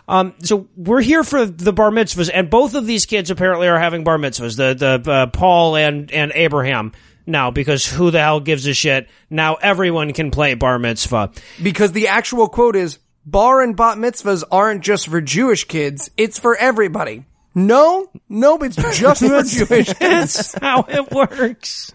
Um, 0.08 0.34
so 0.44 0.68
we're 0.76 1.02
here 1.02 1.24
for 1.24 1.46
the 1.46 1.74
bar 1.74 1.92
mitzvahs, 1.92 2.30
and 2.34 2.50
both 2.50 2.76
of 2.76 2.86
these 2.86 3.06
kids 3.06 3.30
apparently 3.32 3.68
are 3.68 3.80
having 3.80 4.04
bar 4.04 4.18
mitzvahs. 4.18 4.58
The 4.58 5.02
the 5.02 5.12
uh, 5.12 5.28
Paul 5.28 5.76
and 5.76 6.12
and 6.12 6.32
Abraham 6.36 6.92
now, 7.28 7.52
because 7.52 7.86
who 7.86 8.12
the 8.12 8.20
hell 8.20 8.40
gives 8.40 8.66
a 8.68 8.74
shit? 8.74 9.08
Now 9.30 9.56
everyone 9.56 10.14
can 10.14 10.32
play 10.32 10.54
bar 10.54 10.80
mitzvah. 10.80 11.32
Because 11.62 11.92
the 11.92 12.08
actual 12.08 12.50
quote 12.50 12.76
is, 12.76 13.00
bar 13.26 13.62
and 13.62 13.76
bat 13.76 13.98
mitzvahs 13.98 14.44
aren't 14.52 14.84
just 14.84 15.08
for 15.08 15.22
Jewish 15.22 15.66
kids, 15.66 16.12
it's 16.18 16.40
for 16.40 16.56
everybody. 16.56 17.26
No, 17.54 18.10
no, 18.30 18.58
it's 18.60 18.76
just 18.98 19.22
for 19.28 19.44
Jewish. 19.44 19.94
That's 20.00 20.54
how 20.60 20.86
it 20.88 21.12
works. 21.12 21.94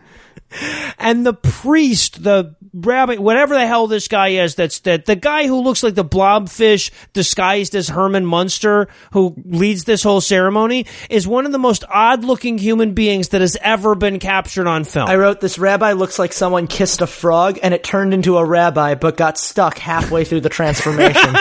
And 0.99 1.27
the 1.27 1.35
priest, 1.35 2.23
the 2.23 2.57
rabbi, 2.73 3.17
whatever 3.17 3.55
the 3.55 3.67
hell 3.67 3.87
this 3.87 4.09
guy 4.09 4.29
is, 4.29 4.55
that's 4.55 4.81
that 4.81 5.07
the 5.07 5.17
guy 5.17 5.47
who 5.47 5.61
looks 5.61 5.83
like 5.83 5.95
the 5.95 6.05
blobfish 6.05 6.91
disguised 7.13 7.75
as 7.75 7.89
Herman 7.89 8.25
Munster, 8.25 8.89
who 9.13 9.35
leads 9.45 9.85
this 9.85 10.03
whole 10.03 10.21
ceremony, 10.21 10.87
is 11.11 11.27
one 11.27 11.47
of 11.47 11.53
the 11.53 11.59
most 11.59 11.85
odd 11.89 12.25
looking 12.25 12.59
human 12.59 12.95
beings 12.95 13.29
that 13.31 13.41
has 13.41 13.57
ever 13.61 13.95
been 13.95 14.19
captured 14.19 14.67
on 14.67 14.85
film. 14.85 15.09
I 15.09 15.17
wrote 15.17 15.41
this 15.41 15.59
rabbi 15.59 15.93
looks 15.93 16.19
like 16.19 16.33
someone 16.33 16.67
kissed 16.67 17.03
a 17.03 17.07
frog 17.07 17.59
and 17.63 17.75
it 17.75 17.85
turned 17.85 18.15
into 18.15 18.37
a 18.39 18.45
rabbi, 18.45 18.95
but 18.95 19.17
got 19.17 19.39
stuck 19.39 19.79
halfway 19.79 20.25
through 20.25 20.41
the 20.41 20.49
transformation. 20.49 21.35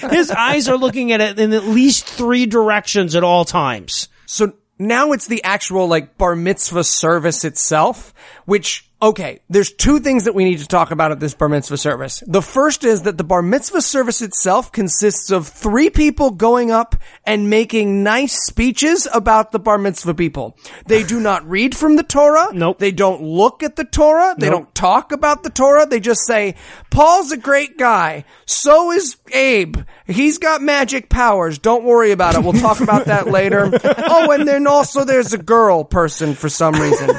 His 0.10 0.30
eyes 0.30 0.68
are 0.68 0.76
looking 0.76 1.12
at 1.12 1.20
it 1.20 1.38
in 1.38 1.52
at 1.52 1.64
least 1.64 2.06
three 2.06 2.46
directions 2.46 3.14
at 3.14 3.24
all 3.24 3.44
times. 3.44 4.08
So 4.26 4.52
now 4.80 5.12
it's 5.12 5.26
the 5.26 5.44
actual 5.44 5.86
like 5.86 6.16
bar 6.16 6.34
mitzvah 6.34 6.84
service 6.84 7.44
itself, 7.44 8.12
which 8.46 8.89
Okay, 9.02 9.40
there's 9.48 9.72
two 9.72 9.98
things 10.00 10.24
that 10.24 10.34
we 10.34 10.44
need 10.44 10.58
to 10.58 10.66
talk 10.66 10.90
about 10.90 11.10
at 11.10 11.20
this 11.20 11.32
bar 11.32 11.48
mitzvah 11.48 11.78
service. 11.78 12.22
The 12.26 12.42
first 12.42 12.84
is 12.84 13.02
that 13.02 13.16
the 13.16 13.24
bar 13.24 13.40
mitzvah 13.40 13.80
service 13.80 14.20
itself 14.20 14.72
consists 14.72 15.30
of 15.30 15.48
three 15.48 15.88
people 15.88 16.32
going 16.32 16.70
up 16.70 16.94
and 17.24 17.48
making 17.48 18.02
nice 18.02 18.44
speeches 18.44 19.08
about 19.10 19.52
the 19.52 19.58
bar 19.58 19.78
mitzvah 19.78 20.12
people. 20.12 20.54
They 20.84 21.02
do 21.02 21.18
not 21.18 21.48
read 21.48 21.74
from 21.74 21.96
the 21.96 22.02
Torah. 22.02 22.48
Nope. 22.52 22.78
They 22.78 22.90
don't 22.92 23.22
look 23.22 23.62
at 23.62 23.76
the 23.76 23.84
Torah. 23.84 24.34
They 24.38 24.50
Nope. 24.50 24.58
don't 24.64 24.74
talk 24.74 25.12
about 25.12 25.44
the 25.44 25.50
Torah. 25.50 25.86
They 25.86 26.00
just 26.00 26.26
say, 26.26 26.56
Paul's 26.90 27.32
a 27.32 27.38
great 27.38 27.78
guy. 27.78 28.26
So 28.44 28.90
is 28.92 29.16
Abe. 29.32 29.78
He's 30.06 30.36
got 30.36 30.60
magic 30.60 31.08
powers. 31.08 31.58
Don't 31.58 31.84
worry 31.84 32.10
about 32.10 32.34
it. 32.34 32.42
We'll 32.42 32.52
talk 32.52 32.80
about 32.80 33.06
that 33.06 33.28
later. 33.28 33.70
Oh, 34.12 34.32
and 34.32 34.46
then 34.46 34.66
also 34.66 35.04
there's 35.04 35.32
a 35.32 35.38
girl 35.38 35.84
person 35.84 36.34
for 36.34 36.48
some 36.48 36.74
reason. 36.74 37.10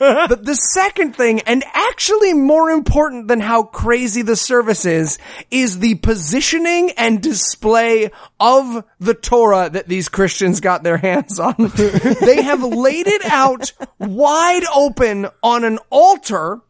But 0.00 0.46
the 0.46 0.54
second 0.54 1.14
thing, 1.14 1.40
and 1.42 1.62
actually 1.74 2.32
more 2.32 2.70
important 2.70 3.28
than 3.28 3.38
how 3.38 3.64
crazy 3.64 4.22
the 4.22 4.34
service 4.34 4.86
is, 4.86 5.18
is 5.50 5.78
the 5.78 5.96
positioning 5.96 6.92
and 6.92 7.22
display 7.22 8.10
of 8.40 8.84
the 8.98 9.14
Torah 9.14 9.68
that 9.68 9.88
these 9.88 10.08
Christians 10.08 10.60
got 10.60 10.82
their 10.82 10.96
hands 10.96 11.38
on. 11.38 11.54
they 11.76 12.42
have 12.42 12.62
laid 12.62 13.08
it 13.08 13.24
out 13.26 13.72
wide 13.98 14.64
open 14.74 15.26
on 15.42 15.64
an 15.64 15.78
altar 15.90 16.60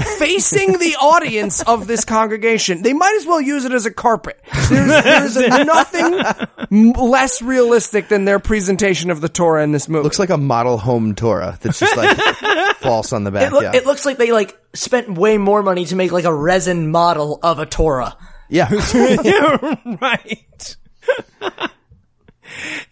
facing 0.00 0.78
the 0.78 0.96
audience 1.00 1.62
of 1.62 1.86
this 1.86 2.04
congregation. 2.04 2.82
They 2.82 2.92
might 2.92 3.14
as 3.16 3.26
well 3.26 3.40
use 3.40 3.64
it 3.64 3.72
as 3.72 3.86
a 3.86 3.90
carpet. 3.90 4.40
There's, 4.68 5.34
there's 5.34 5.66
nothing 5.66 6.20
less 6.94 7.42
realistic 7.42 8.08
than 8.08 8.24
their 8.24 8.38
presentation 8.38 9.10
of 9.10 9.20
the 9.20 9.28
Torah 9.28 9.64
in 9.64 9.72
this 9.72 9.88
movie. 9.88 10.04
Looks 10.04 10.18
like 10.18 10.30
a 10.30 10.38
model 10.38 10.78
home 10.78 11.14
Torah 11.14 11.58
that's 11.60 11.80
just 11.80 11.96
like 11.96 12.16
false 12.76 13.12
on 13.12 13.24
the 13.24 13.30
back. 13.30 13.48
It, 13.48 13.52
look, 13.52 13.62
yeah. 13.62 13.74
it 13.74 13.86
looks 13.86 14.06
like 14.06 14.18
they 14.18 14.32
like 14.32 14.58
spent 14.74 15.10
way 15.10 15.38
more 15.38 15.62
money 15.62 15.84
to 15.86 15.96
make 15.96 16.12
like 16.12 16.24
a 16.24 16.34
resin 16.34 16.90
model 16.90 17.40
of 17.42 17.58
a 17.58 17.66
Torah. 17.66 18.16
yeah. 18.48 18.68
right. 20.00 20.76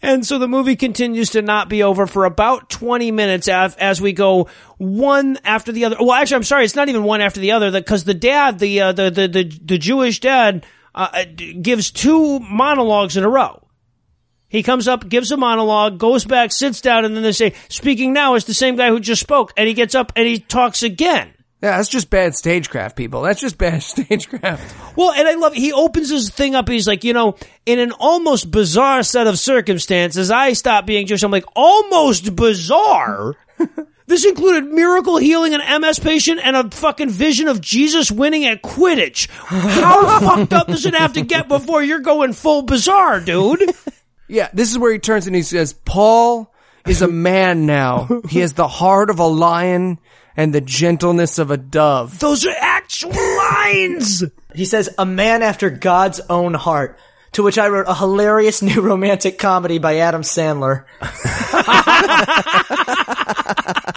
And 0.02 0.26
so 0.26 0.38
the 0.38 0.48
movie 0.48 0.76
continues 0.76 1.30
to 1.30 1.42
not 1.42 1.68
be 1.68 1.82
over 1.82 2.06
for 2.06 2.24
about 2.24 2.70
20 2.70 3.10
minutes 3.10 3.48
as, 3.48 3.76
as 3.76 4.00
we 4.00 4.12
go 4.12 4.48
one 4.78 5.38
after 5.44 5.72
the 5.72 5.84
other. 5.84 5.96
Well, 5.98 6.12
actually, 6.12 6.36
I'm 6.36 6.42
sorry. 6.44 6.64
It's 6.64 6.76
not 6.76 6.88
even 6.88 7.04
one 7.04 7.20
after 7.20 7.40
the 7.40 7.52
other 7.52 7.70
because 7.70 8.04
the 8.04 8.14
dad, 8.14 8.58
the, 8.58 8.80
uh, 8.80 8.92
the, 8.92 9.10
the, 9.10 9.28
the, 9.28 9.44
the 9.44 9.78
Jewish 9.78 10.20
dad, 10.20 10.66
uh, 10.94 11.08
uh, 11.12 11.24
gives 11.60 11.90
two 11.90 12.40
monologues 12.40 13.16
in 13.16 13.24
a 13.24 13.28
row. 13.28 13.62
He 14.48 14.62
comes 14.62 14.88
up, 14.88 15.08
gives 15.08 15.30
a 15.32 15.36
monologue, 15.36 15.98
goes 15.98 16.24
back, 16.24 16.52
sits 16.52 16.80
down, 16.80 17.04
and 17.04 17.14
then 17.14 17.22
they 17.22 17.32
say, 17.32 17.52
speaking 17.68 18.12
now 18.12 18.34
is 18.34 18.44
the 18.44 18.54
same 18.54 18.76
guy 18.76 18.88
who 18.88 19.00
just 19.00 19.20
spoke. 19.20 19.52
And 19.56 19.68
he 19.68 19.74
gets 19.74 19.94
up 19.94 20.12
and 20.16 20.26
he 20.26 20.38
talks 20.38 20.82
again. 20.82 21.35
Yeah, 21.62 21.78
that's 21.78 21.88
just 21.88 22.10
bad 22.10 22.34
stagecraft, 22.34 22.96
people. 22.96 23.22
That's 23.22 23.40
just 23.40 23.56
bad 23.56 23.82
stagecraft. 23.82 24.96
Well, 24.96 25.12
and 25.12 25.26
I 25.26 25.34
love 25.34 25.54
he 25.54 25.72
opens 25.72 26.10
his 26.10 26.30
thing 26.30 26.54
up. 26.54 26.68
He's 26.68 26.86
like, 26.86 27.02
you 27.02 27.12
know, 27.12 27.36
in 27.64 27.78
an 27.78 27.92
almost 27.92 28.50
bizarre 28.50 29.02
set 29.02 29.26
of 29.26 29.38
circumstances, 29.38 30.30
I 30.30 30.52
stopped 30.52 30.86
being 30.86 31.06
Jewish. 31.06 31.22
I'm 31.22 31.30
like, 31.30 31.46
almost 31.54 32.36
bizarre. 32.36 33.36
this 34.06 34.26
included 34.26 34.66
miracle 34.70 35.16
healing 35.16 35.54
an 35.54 35.80
MS 35.80 35.98
patient 35.98 36.40
and 36.44 36.56
a 36.56 36.70
fucking 36.70 37.08
vision 37.08 37.48
of 37.48 37.62
Jesus 37.62 38.10
winning 38.10 38.44
at 38.44 38.62
Quidditch. 38.62 39.28
How 39.30 40.20
fucked 40.36 40.52
up 40.52 40.66
does 40.66 40.84
it 40.84 40.94
have 40.94 41.14
to 41.14 41.22
get 41.22 41.48
before 41.48 41.82
you're 41.82 42.00
going 42.00 42.34
full 42.34 42.62
bizarre, 42.62 43.20
dude? 43.20 43.62
Yeah, 44.28 44.48
this 44.52 44.70
is 44.70 44.78
where 44.78 44.92
he 44.92 44.98
turns 44.98 45.26
and 45.26 45.34
he 45.36 45.42
says, 45.42 45.72
Paul 45.72 46.52
is 46.86 47.00
a 47.00 47.08
man 47.08 47.64
now. 47.64 48.08
He 48.28 48.40
has 48.40 48.52
the 48.52 48.68
heart 48.68 49.08
of 49.08 49.20
a 49.20 49.26
lion 49.26 49.98
and 50.36 50.52
the 50.52 50.60
gentleness 50.60 51.38
of 51.38 51.50
a 51.50 51.56
dove. 51.56 52.18
Those 52.18 52.46
are 52.46 52.54
actual 52.58 53.12
lines. 53.12 54.24
He 54.54 54.64
says, 54.64 54.90
"A 54.98 55.06
man 55.06 55.42
after 55.42 55.70
God's 55.70 56.20
own 56.28 56.54
heart." 56.54 56.98
To 57.32 57.42
which 57.42 57.58
I 57.58 57.68
wrote 57.68 57.86
a 57.86 57.94
hilarious 57.94 58.62
new 58.62 58.80
romantic 58.80 59.38
comedy 59.38 59.78
by 59.78 59.98
Adam 59.98 60.22
Sandler. 60.22 60.84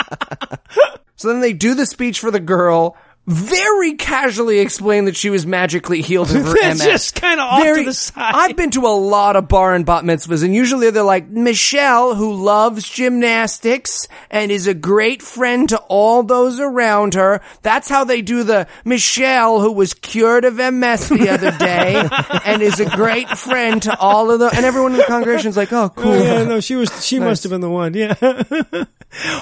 So 1.20 1.28
then 1.28 1.42
they 1.42 1.52
do 1.52 1.74
the 1.74 1.86
speech 1.86 2.22
for 2.22 2.32
the 2.32 2.40
girl, 2.40 2.96
very 3.30 3.94
casually 3.94 4.58
explain 4.58 5.06
that 5.06 5.16
she 5.16 5.30
was 5.30 5.46
magically 5.46 6.02
healed 6.02 6.32
of 6.36 6.46
her 6.46 6.54
MS. 6.74 6.84
just 6.84 7.14
kinda 7.16 7.44
off 7.44 7.64
to 7.64 7.84
the 7.86 7.94
side. 7.94 8.34
I've 8.36 8.56
been 8.56 8.72
to 8.72 8.88
a 8.88 8.90
lot 8.90 9.36
of 9.36 9.48
bar 9.48 9.76
and 9.76 9.86
bat 9.86 10.04
mitzvahs, 10.04 10.44
and 10.44 10.56
usually 10.56 10.90
they're 10.90 11.04
like, 11.04 11.30
Michelle, 11.30 12.16
who 12.16 12.34
loves 12.34 12.90
gymnastics 12.90 14.08
and 14.32 14.52
is 14.52 14.66
a 14.66 14.74
great 14.74 15.22
friend 15.22 15.70
to 15.70 15.78
all 15.90 16.24
those 16.24 16.60
around 16.60 17.14
her. 17.14 17.42
That's 17.62 17.88
how 17.88 18.04
they 18.04 18.24
do 18.24 18.44
the 18.44 18.68
Michelle, 18.84 19.62
who 19.62 19.74
was 19.74 19.94
cured 19.94 20.44
of 20.44 20.56
MS 20.56 21.10
the 21.10 21.30
other 21.30 21.52
day 21.52 22.04
and 22.46 22.64
is 22.64 22.80
a 22.80 22.90
great 22.90 23.30
friend 23.30 23.80
to 23.84 23.96
all 24.00 24.32
of 24.32 24.40
the, 24.40 24.48
and 24.48 24.66
everyone 24.66 24.94
in 24.94 24.98
the 24.98 25.04
congregation's 25.04 25.56
like, 25.56 25.72
oh, 25.72 25.90
cool. 25.90 26.14
Oh, 26.14 26.24
yeah, 26.24 26.44
no, 26.46 26.60
she 26.62 26.76
was. 26.76 27.06
She 27.06 27.20
must 27.20 27.44
have 27.44 27.52
been 27.52 27.62
the 27.62 27.70
one. 27.70 27.94
Yeah. 27.94 28.16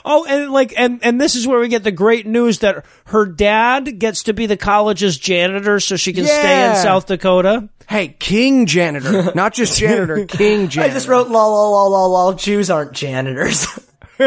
oh, 0.05 0.26
and 0.27 0.51
like, 0.51 0.73
and 0.77 0.99
and 1.03 1.22
this 1.22 1.35
is 1.35 1.47
where 1.47 1.59
we 1.59 1.69
get 1.69 1.84
the 1.84 1.91
great 1.91 2.26
news 2.26 2.59
that 2.59 2.85
her 3.05 3.26
dad 3.26 3.77
gets 3.86 4.24
to 4.24 4.34
be 4.34 4.45
the 4.45 4.58
college's 4.58 5.18
janitor, 5.18 5.80
so 5.80 5.95
she 5.95 6.14
can 6.14 6.26
stay 6.26 6.70
in 6.70 6.76
South 6.76 7.08
Dakota. 7.08 7.70
Hey, 7.88 8.10
king 8.10 8.66
janitor, 8.66 9.32
not 9.34 9.54
just 9.54 9.80
janitor, 9.80 10.26
king 10.26 10.68
janitor. 10.68 10.91
I 10.91 10.94
just 10.94 11.08
wrote 11.08 11.30
lol 11.30 11.52
lol 11.52 11.72
lol 11.72 11.91
lol 11.91 12.12
lol. 12.12 12.34
Jews 12.34 12.70
aren't 12.70 12.91
janitors. 12.94 13.66
Get 14.18 14.26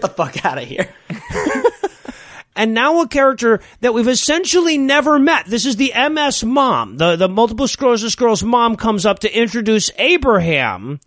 the 0.00 0.12
fuck 0.14 0.44
out 0.44 0.58
of 0.58 0.64
here. 0.64 0.92
And 2.54 2.74
now 2.74 3.00
a 3.00 3.08
character 3.08 3.60
that 3.80 3.94
we've 3.94 4.08
essentially 4.08 4.76
never 4.76 5.18
met. 5.18 5.46
This 5.46 5.64
is 5.64 5.76
the 5.76 5.92
MS 5.94 6.44
mom. 6.44 6.98
The, 6.98 7.16
the 7.16 7.28
multiple 7.28 7.66
sclerosis 7.66 8.14
girl's 8.14 8.42
mom 8.42 8.76
comes 8.76 9.06
up 9.06 9.20
to 9.20 9.34
introduce 9.34 9.90
Abraham. 9.96 11.00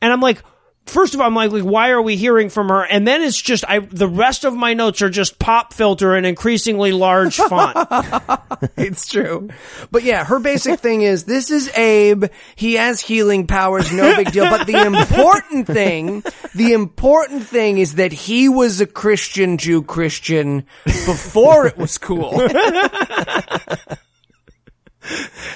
And 0.00 0.12
I'm 0.12 0.20
like, 0.20 0.42
first 0.86 1.14
of 1.14 1.20
all, 1.20 1.26
I'm 1.26 1.34
like, 1.34 1.52
like, 1.52 1.62
why 1.62 1.90
are 1.90 2.02
we 2.02 2.16
hearing 2.16 2.48
from 2.48 2.68
her? 2.68 2.84
And 2.84 3.06
then 3.06 3.22
it's 3.22 3.40
just, 3.40 3.64
I, 3.68 3.80
the 3.80 4.08
rest 4.08 4.44
of 4.44 4.54
my 4.54 4.74
notes 4.74 5.02
are 5.02 5.10
just 5.10 5.38
pop 5.38 5.72
filter 5.72 6.14
and 6.14 6.26
increasingly 6.26 6.92
large 6.92 7.36
font. 7.36 7.76
It's 8.76 9.08
true. 9.08 9.48
But 9.90 10.04
yeah, 10.04 10.24
her 10.24 10.38
basic 10.38 10.78
thing 10.80 11.02
is 11.02 11.24
this 11.24 11.50
is 11.50 11.68
Abe. 11.76 12.26
He 12.54 12.74
has 12.74 13.00
healing 13.00 13.46
powers, 13.46 13.92
no 13.92 14.14
big 14.16 14.30
deal. 14.32 14.44
But 14.44 14.66
the 14.66 14.86
important 14.86 15.66
thing, 15.66 16.22
the 16.54 16.72
important 16.72 17.44
thing 17.44 17.78
is 17.78 17.96
that 17.96 18.12
he 18.12 18.48
was 18.48 18.80
a 18.80 18.86
Christian 18.86 19.58
Jew 19.58 19.82
Christian 19.82 20.64
before 20.84 21.66
it 21.66 21.76
was 21.76 21.98
cool. 21.98 22.40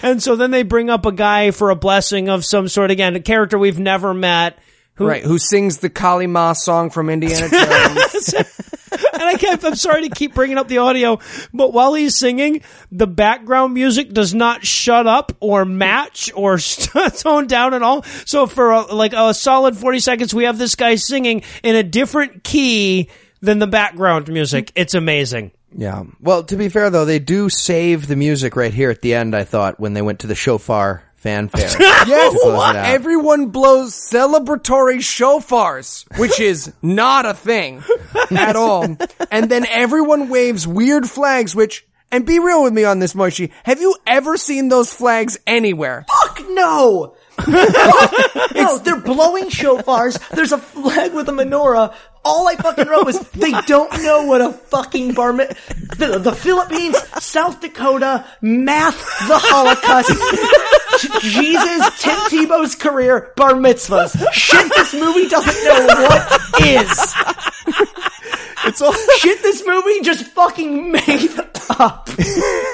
and 0.02 0.22
so 0.22 0.34
then 0.36 0.50
they 0.50 0.62
bring 0.64 0.90
up 0.90 1.06
a 1.06 1.12
guy 1.12 1.52
for 1.52 1.70
a 1.70 1.76
blessing 1.76 2.28
of 2.28 2.44
some 2.44 2.68
sort. 2.68 2.90
Again, 2.90 3.14
a 3.16 3.20
character 3.20 3.56
we've 3.58 3.78
never 3.78 4.12
met. 4.12 4.58
Who, 4.96 5.06
Right, 5.06 5.22
who 5.22 5.38
sings 5.38 5.78
the 5.78 5.90
Kali 5.90 6.26
Ma 6.26 6.52
song 6.54 6.90
from 6.90 7.10
Indiana 7.10 7.48
Jones. 7.50 8.34
and 8.34 9.22
I 9.22 9.34
kept, 9.38 9.64
I'm 9.64 9.74
sorry 9.74 10.08
to 10.08 10.14
keep 10.14 10.34
bringing 10.34 10.56
up 10.56 10.68
the 10.68 10.78
audio, 10.78 11.18
but 11.52 11.72
while 11.72 11.92
he's 11.94 12.16
singing, 12.16 12.62
the 12.90 13.06
background 13.06 13.74
music 13.74 14.12
does 14.12 14.32
not 14.34 14.64
shut 14.64 15.06
up 15.06 15.32
or 15.40 15.64
match 15.66 16.30
or 16.34 16.58
tone 17.18 17.46
down 17.46 17.74
at 17.74 17.82
all. 17.82 18.02
So 18.24 18.46
for 18.46 18.70
a, 18.72 18.80
like 18.94 19.12
a 19.14 19.34
solid 19.34 19.76
40 19.76 19.98
seconds, 20.00 20.34
we 20.34 20.44
have 20.44 20.56
this 20.58 20.74
guy 20.76 20.94
singing 20.94 21.42
in 21.62 21.74
a 21.76 21.82
different 21.82 22.42
key 22.42 23.10
than 23.42 23.58
the 23.58 23.66
background 23.66 24.28
music. 24.28 24.72
It's 24.74 24.94
amazing. 24.94 25.52
Yeah. 25.76 26.04
Well, 26.20 26.44
to 26.44 26.56
be 26.56 26.70
fair 26.70 26.88
though, 26.88 27.04
they 27.04 27.18
do 27.18 27.50
save 27.50 28.06
the 28.06 28.16
music 28.16 28.56
right 28.56 28.72
here 28.72 28.90
at 28.90 29.02
the 29.02 29.12
end. 29.12 29.36
I 29.36 29.44
thought 29.44 29.78
when 29.78 29.92
they 29.92 30.00
went 30.00 30.20
to 30.20 30.26
the 30.26 30.34
shofar 30.34 31.02
fanfare. 31.26 31.68
Yes, 32.06 32.32
To 32.34 32.38
close 32.38 32.54
it 32.70 32.76
out. 32.76 32.86
everyone 32.86 33.46
blows 33.48 33.94
celebratory 33.94 34.98
shofars, 34.98 36.04
which 36.18 36.38
is 36.40 36.72
not 36.82 37.26
a 37.26 37.34
thing 37.34 37.82
at 38.30 38.54
all. 38.64 38.84
And 39.30 39.50
then 39.50 39.66
everyone 39.66 40.28
waves 40.28 40.66
weird 40.66 41.08
flags, 41.10 41.54
which, 41.54 41.84
and 42.12 42.24
be 42.24 42.38
real 42.38 42.62
with 42.62 42.72
me 42.72 42.84
on 42.84 43.00
this, 43.00 43.14
Moishi, 43.14 43.50
have 43.64 43.80
you 43.80 43.96
ever 44.06 44.36
seen 44.36 44.68
those 44.68 44.92
flags 44.92 45.36
anywhere? 45.46 46.04
Fuck 46.22 46.42
no! 46.50 47.16
no, 47.48 48.78
they're 48.78 49.00
blowing 49.00 49.44
shofars. 49.46 50.18
There's 50.30 50.52
a 50.52 50.58
flag 50.58 51.12
with 51.14 51.28
a 51.28 51.32
menorah. 51.32 51.94
All 52.24 52.48
I 52.48 52.56
fucking 52.56 52.88
wrote 52.88 53.06
was 53.06 53.20
they 53.30 53.52
don't 53.66 54.02
know 54.02 54.24
what 54.24 54.40
a 54.40 54.52
fucking 54.52 55.14
bar 55.14 55.32
mit- 55.32 55.56
the, 55.98 56.18
the 56.18 56.32
Philippines, 56.32 56.96
South 57.22 57.60
Dakota, 57.60 58.24
math, 58.40 58.96
the 59.28 59.38
Holocaust, 59.38 60.10
Jesus, 61.22 62.02
Tim 62.02 62.16
Tebow's 62.30 62.74
career, 62.74 63.32
bar 63.36 63.52
mitzvahs. 63.52 64.16
Shit, 64.32 64.72
this 64.74 64.94
movie 64.94 65.28
doesn't 65.28 65.64
know 65.64 65.86
what 65.86 66.62
is. 66.62 68.15
It's 68.64 68.80
all 68.80 68.92
Shit, 69.18 69.42
this 69.42 69.62
movie 69.66 70.00
just 70.00 70.24
fucking 70.26 70.92
made 70.92 71.30
up. 71.78 72.08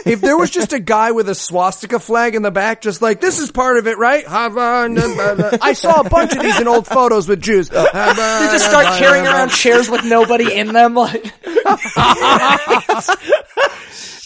If 0.06 0.20
there 0.20 0.36
was 0.36 0.50
just 0.50 0.72
a 0.72 0.78
guy 0.78 1.12
with 1.12 1.28
a 1.28 1.34
swastika 1.34 1.98
flag 1.98 2.34
in 2.34 2.42
the 2.42 2.50
back, 2.50 2.80
just 2.80 3.02
like, 3.02 3.20
this 3.20 3.38
is 3.38 3.50
part 3.50 3.76
of 3.76 3.86
it, 3.86 3.98
right? 3.98 4.24
I 4.28 5.72
saw 5.74 6.00
a 6.00 6.08
bunch 6.08 6.34
of 6.34 6.42
these 6.42 6.60
in 6.60 6.68
old 6.68 6.86
photos 6.86 7.28
with 7.28 7.40
Jews. 7.40 7.68
They 7.68 7.76
just 7.76 8.66
start 8.66 8.86
carrying 8.98 9.26
around 9.26 9.50
chairs 9.50 9.90
with 9.90 10.04
nobody 10.04 10.54
in 10.54 10.72
them. 10.72 10.94
Like, 10.94 11.32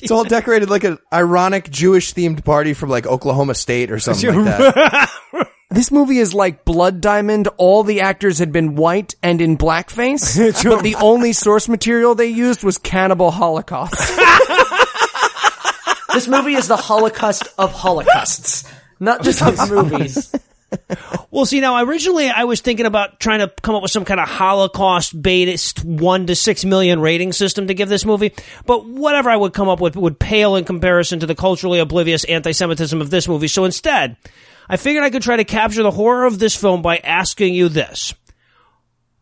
It's 0.03 0.11
all 0.11 0.25
decorated 0.25 0.69
like 0.69 0.85
an 0.85 0.99
ironic 1.13 1.71
Jewish 1.71 2.13
themed 2.13 2.45
party 2.45 2.75
from 2.75 2.91
like 2.91 3.07
Oklahoma 3.07 3.55
State 3.55 3.91
or 3.91 3.99
something 3.99 4.45
like 4.45 4.45
that. 4.45 5.11
This 5.71 5.91
movie 5.91 6.19
is 6.19 6.33
like 6.33 6.65
Blood 6.65 7.01
Diamond. 7.01 7.49
All 7.57 7.83
the 7.83 8.01
actors 8.01 8.39
had 8.39 8.53
been 8.53 8.77
white 8.77 9.15
and 9.23 9.41
in 9.41 9.59
blackface, 9.59 10.65
but 10.65 10.83
the 10.83 10.95
only 10.97 11.33
source 11.33 11.69
material 11.69 12.15
they 12.15 12.29
used 12.29 12.63
was 12.63 12.79
Cannibal 12.79 13.31
Holocaust. 13.31 14.19
This 16.17 16.29
movie 16.29 16.55
is 16.55 16.67
the 16.67 16.79
Holocaust 16.79 17.47
of 17.59 17.75
Holocausts, 17.75 18.67
not 18.99 19.23
just 19.23 19.43
of 19.43 19.71
movies. 19.71 20.35
Well, 21.31 21.45
see, 21.45 21.61
now 21.61 21.85
originally 21.85 22.31
I 22.31 22.45
was 22.45 22.63
thinking 22.63 22.87
about 22.87 23.21
trying 23.21 23.41
to 23.41 23.53
come 23.61 23.75
up 23.75 23.83
with 23.83 23.91
some 23.91 24.07
kind 24.07 24.19
of 24.19 24.27
Holocaust 24.27 25.21
based 25.21 25.85
one 25.85 26.27
to 26.29 26.35
six 26.35 26.65
million 26.65 27.01
rating 27.01 27.35
system 27.35 27.67
to 27.67 27.75
give 27.75 27.91
this 27.91 28.07
movie, 28.07 28.33
but 28.65 28.87
whatever 28.87 29.29
I 29.29 29.37
would 29.37 29.53
come 29.53 29.69
up 29.69 29.79
with 29.79 29.95
would 29.95 30.19
pale 30.19 30.57
in 30.57 30.65
comparison 30.65 31.21
to 31.21 31.27
the 31.27 31.35
culturally 31.35 31.81
oblivious 31.81 32.25
anti-Semitism 32.25 32.99
of 32.99 33.11
this 33.11 33.29
movie. 33.29 33.49
So 33.49 33.67
instead, 33.67 34.17
I 34.69 34.77
figured 34.77 35.05
I 35.05 35.11
could 35.11 35.23
try 35.23 35.37
to 35.37 35.45
capture 35.45 35.83
the 35.83 35.91
horror 35.91 36.25
of 36.25 36.39
this 36.39 36.57
film 36.57 36.83
by 36.83 36.99
asking 36.99 37.55
you 37.55 37.69
this. 37.69 38.15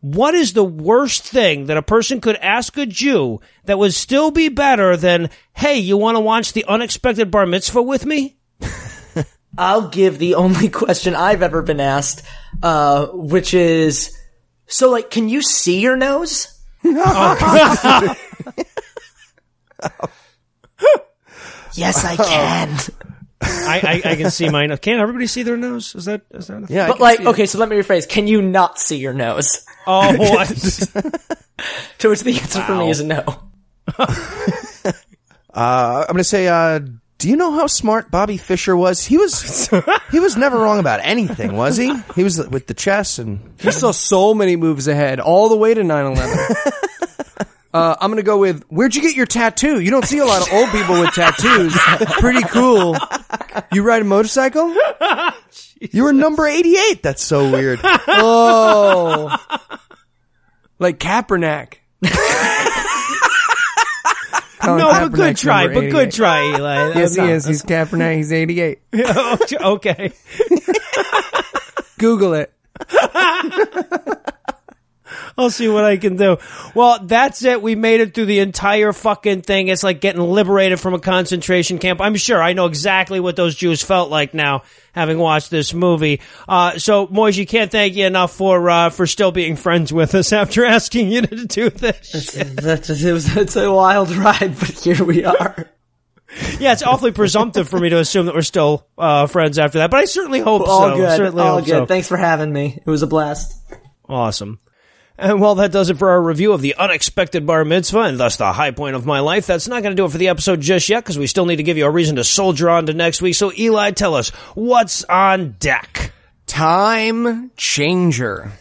What 0.01 0.35
is 0.35 0.53
the 0.53 0.63
worst 0.63 1.23
thing 1.23 1.65
that 1.65 1.77
a 1.77 1.81
person 1.81 2.21
could 2.21 2.35
ask 2.35 2.77
a 2.77 2.85
Jew 2.85 3.41
that 3.63 3.79
would 3.79 3.93
still 3.93 4.29
be 4.29 4.49
better 4.49 4.95
than, 4.95 5.31
hey, 5.53 5.79
you 5.79 5.97
want 5.97 6.15
to 6.15 6.21
watch 6.21 6.53
the 6.53 6.65
unexpected 6.67 7.31
bar 7.31 7.47
mitzvah 7.47 7.81
with 7.81 8.05
me? 8.05 8.37
I'll 9.57 9.87
give 9.87 10.19
the 10.19 10.35
only 10.35 10.69
question 10.69 11.15
I've 11.15 11.41
ever 11.41 11.63
been 11.63 11.79
asked, 11.79 12.23
uh, 12.61 13.07
which 13.07 13.53
is, 13.55 14.15
so 14.67 14.91
like, 14.91 15.09
can 15.09 15.27
you 15.27 15.41
see 15.41 15.79
your 15.79 15.95
nose? 15.95 16.55
yes, 21.73 22.05
I 22.05 22.15
can. 22.15 22.77
I, 23.45 24.01
I, 24.05 24.11
I 24.11 24.15
can 24.15 24.31
see 24.31 24.49
mine. 24.49 24.75
Can't 24.77 24.99
everybody 24.99 25.27
see 25.27 25.43
their 25.43 25.57
nose? 25.57 25.95
Is 25.95 26.05
that, 26.05 26.21
is 26.31 26.47
that 26.47 26.63
a 26.63 26.73
Yeah, 26.73 26.87
But 26.87 26.99
like, 26.99 27.17
see 27.17 27.23
it. 27.23 27.27
okay, 27.29 27.45
so 27.45 27.57
let 27.59 27.69
me 27.69 27.75
rephrase. 27.77 28.07
Can 28.07 28.27
you 28.27 28.41
not 28.41 28.79
see 28.79 28.97
your 28.97 29.13
nose? 29.13 29.65
Oh, 29.87 30.15
what? 30.17 30.49
To 31.99 32.09
which 32.09 32.19
the 32.19 32.31
answer 32.37 32.61
for 32.63 32.75
me 32.75 32.89
is 32.89 33.01
no. 33.01 33.23
Uh, 35.53 36.03
I'm 36.09 36.13
gonna 36.13 36.23
say, 36.25 36.49
uh, 36.49 36.79
do 37.17 37.29
you 37.29 37.37
know 37.37 37.53
how 37.53 37.65
smart 37.67 38.11
Bobby 38.11 38.35
Fischer 38.35 38.75
was? 38.75 39.05
He 39.05 39.17
was, 39.17 39.69
he 40.11 40.19
was 40.19 40.35
never 40.35 40.59
wrong 40.59 40.79
about 40.79 40.99
anything, 41.01 41.55
was 41.55 41.77
he? 41.77 41.95
He 42.13 42.25
was 42.25 42.45
with 42.49 42.67
the 42.67 42.73
chess 42.73 43.19
and 43.19 43.53
He 43.61 43.71
saw 43.71 43.91
so 43.91 44.33
many 44.33 44.57
moves 44.57 44.89
ahead, 44.89 45.21
all 45.21 45.47
the 45.47 45.55
way 45.55 45.73
to 45.73 45.81
9-11. 45.81 46.71
Uh, 47.75 47.93
I'm 47.99 48.09
gonna 48.09 48.23
go 48.23 48.37
with, 48.37 48.63
where'd 48.69 48.95
you 48.95 49.01
get 49.01 49.15
your 49.17 49.25
tattoo? 49.25 49.81
You 49.81 49.91
don't 49.91 50.05
see 50.05 50.19
a 50.19 50.25
lot 50.25 50.41
of 50.41 50.53
old 50.53 50.69
people 50.69 50.97
with 50.97 51.13
tattoos. 51.13 51.77
Pretty 52.19 52.41
cool. 52.43 52.95
You 53.73 53.83
ride 53.83 54.01
a 54.01 54.05
motorcycle? 54.05 54.73
you 55.81 56.03
were 56.03 56.13
number 56.13 56.47
88. 56.47 57.03
That's 57.03 57.21
so 57.21 57.51
weird. 57.51 57.81
Oh. 57.83 59.35
Like 60.79 60.99
Kaepernick. 60.99 61.73
Colin 64.61 64.77
no, 64.79 64.91
but 64.91 65.11
good 65.11 65.35
Kaepernick's 65.35 65.41
try. 65.41 65.65
number 65.65 65.81
But 65.81 65.89
good 65.91 66.11
try, 66.11 66.55
Eli. 66.55 66.93
Yes, 66.97 67.15
he 67.15 67.21
No. 67.23 67.27
is. 67.27 67.45
He's 67.45 67.61
Kaepernick. 67.61 68.15
He's 68.15 68.31
88. 68.31 68.79
okay. 69.61 70.13
Google 71.97 72.35
it. 72.35 72.53
I'll 75.37 75.49
see 75.49 75.67
what 75.67 75.83
I 75.83 75.97
can 75.97 76.15
do. 76.15 76.37
Well, 76.73 76.99
that's 77.03 77.43
it. 77.43 77.61
We 77.61 77.75
made 77.75 77.99
it 77.99 78.13
through 78.13 78.27
the 78.27 78.39
entire 78.39 78.93
fucking 78.93 79.41
thing. 79.41 79.67
It's 79.67 79.83
like 79.83 79.99
getting 79.99 80.21
liberated 80.21 80.79
from 80.79 80.93
a 80.93 80.99
concentration 80.99 81.77
camp. 81.77 81.99
I'm 81.99 82.15
sure 82.15 82.41
I 82.41 82.53
know 82.53 82.67
exactly 82.67 83.19
what 83.19 83.35
those 83.35 83.55
Jews 83.55 83.83
felt 83.83 84.09
like 84.09 84.33
now, 84.33 84.63
having 84.93 85.17
watched 85.17 85.51
this 85.51 85.73
movie. 85.73 86.21
Uh, 86.47 86.77
so, 86.77 87.07
Moise, 87.11 87.37
you 87.37 87.45
can't 87.45 87.69
thank 87.69 87.95
you 87.95 88.05
enough 88.05 88.33
for 88.33 88.69
uh, 88.69 88.89
for 88.89 89.05
still 89.05 89.31
being 89.31 89.57
friends 89.57 89.91
with 89.91 90.15
us 90.15 90.31
after 90.31 90.65
asking 90.65 91.11
you 91.11 91.21
to 91.23 91.45
do 91.45 91.69
this. 91.69 92.31
That's, 92.33 92.89
it 92.89 93.11
was, 93.11 93.35
it's 93.35 93.55
a 93.57 93.69
wild 93.71 94.11
ride, 94.11 94.57
but 94.59 94.69
here 94.69 95.03
we 95.03 95.25
are. 95.25 95.69
Yeah, 96.59 96.73
it's 96.73 96.83
awfully 96.83 97.11
presumptive 97.11 97.69
for 97.69 97.79
me 97.79 97.89
to 97.89 97.99
assume 97.99 98.25
that 98.25 98.35
we're 98.35 98.41
still 98.41 98.87
uh, 98.97 99.27
friends 99.27 99.59
after 99.59 99.77
that, 99.79 99.91
but 99.91 99.99
I 99.99 100.05
certainly 100.05 100.39
hope 100.39 100.67
All 100.67 100.89
so. 100.89 100.95
good. 100.97 101.15
Certainly 101.17 101.43
All 101.43 101.59
good. 101.59 101.67
so. 101.67 101.85
Thanks 101.85 102.07
for 102.07 102.17
having 102.17 102.51
me. 102.51 102.81
It 102.85 102.89
was 102.89 103.03
a 103.03 103.07
blast. 103.07 103.53
Awesome. 104.09 104.59
And 105.17 105.39
well, 105.39 105.55
that 105.55 105.71
does 105.71 105.89
it 105.89 105.97
for 105.97 106.09
our 106.09 106.21
review 106.21 106.51
of 106.51 106.61
the 106.61 106.75
unexpected 106.75 107.45
bar 107.45 107.63
mitzvah 107.63 108.01
and 108.01 108.19
thus 108.19 108.35
the 108.35 108.51
high 108.51 108.71
point 108.71 108.95
of 108.95 109.05
my 109.05 109.21
life. 109.21 109.45
That's 109.45 109.67
not 109.67 109.81
going 109.81 109.95
to 109.95 110.01
do 110.01 110.05
it 110.05 110.11
for 110.11 110.17
the 110.17 110.27
episode 110.27 110.59
just 110.59 110.89
yet 110.89 111.03
because 111.03 111.17
we 111.17 111.27
still 111.27 111.45
need 111.45 111.55
to 111.57 111.63
give 111.63 111.77
you 111.77 111.85
a 111.85 111.89
reason 111.89 112.17
to 112.17 112.23
soldier 112.23 112.69
on 112.69 112.85
to 112.87 112.93
next 112.93 113.21
week. 113.21 113.35
So 113.35 113.53
Eli, 113.57 113.91
tell 113.91 114.15
us 114.15 114.29
what's 114.55 115.05
on 115.05 115.55
deck. 115.59 116.11
Time 116.47 117.51
changer. 117.55 118.51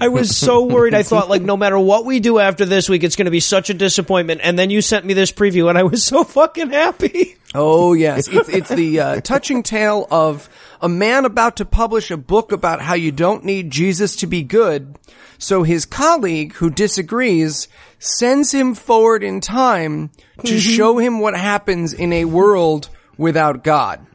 I 0.00 0.08
was 0.08 0.36
so 0.36 0.64
worried. 0.64 0.94
I 0.94 1.02
thought 1.02 1.28
like 1.28 1.42
no 1.42 1.56
matter 1.56 1.78
what 1.78 2.04
we 2.04 2.20
do 2.20 2.38
after 2.38 2.64
this 2.64 2.88
week, 2.88 3.02
it's 3.02 3.16
going 3.16 3.26
to 3.26 3.30
be 3.30 3.40
such 3.40 3.68
a 3.68 3.74
disappointment. 3.74 4.40
And 4.42 4.58
then 4.58 4.70
you 4.70 4.80
sent 4.80 5.04
me 5.04 5.12
this 5.12 5.32
preview 5.32 5.68
and 5.68 5.76
I 5.76 5.82
was 5.82 6.04
so 6.04 6.24
fucking 6.24 6.70
happy. 6.70 7.36
Oh 7.56 7.94
yes, 7.94 8.28
it's 8.30 8.48
it's 8.48 8.68
the 8.68 9.00
uh, 9.00 9.20
touching 9.22 9.62
tale 9.62 10.06
of 10.10 10.48
a 10.80 10.88
man 10.88 11.24
about 11.24 11.56
to 11.56 11.64
publish 11.64 12.10
a 12.10 12.16
book 12.16 12.52
about 12.52 12.80
how 12.82 12.94
you 12.94 13.10
don't 13.12 13.44
need 13.44 13.70
Jesus 13.70 14.16
to 14.16 14.26
be 14.26 14.42
good. 14.42 14.96
So 15.38 15.62
his 15.64 15.84
colleague, 15.86 16.52
who 16.54 16.70
disagrees, 16.70 17.68
sends 17.98 18.52
him 18.52 18.74
forward 18.74 19.22
in 19.22 19.40
time 19.40 20.10
to 20.44 20.58
show 20.58 20.98
him 20.98 21.20
what 21.20 21.36
happens 21.36 21.92
in 21.92 22.12
a 22.12 22.24
world 22.26 22.88
without 23.18 23.62
God. 23.64 24.06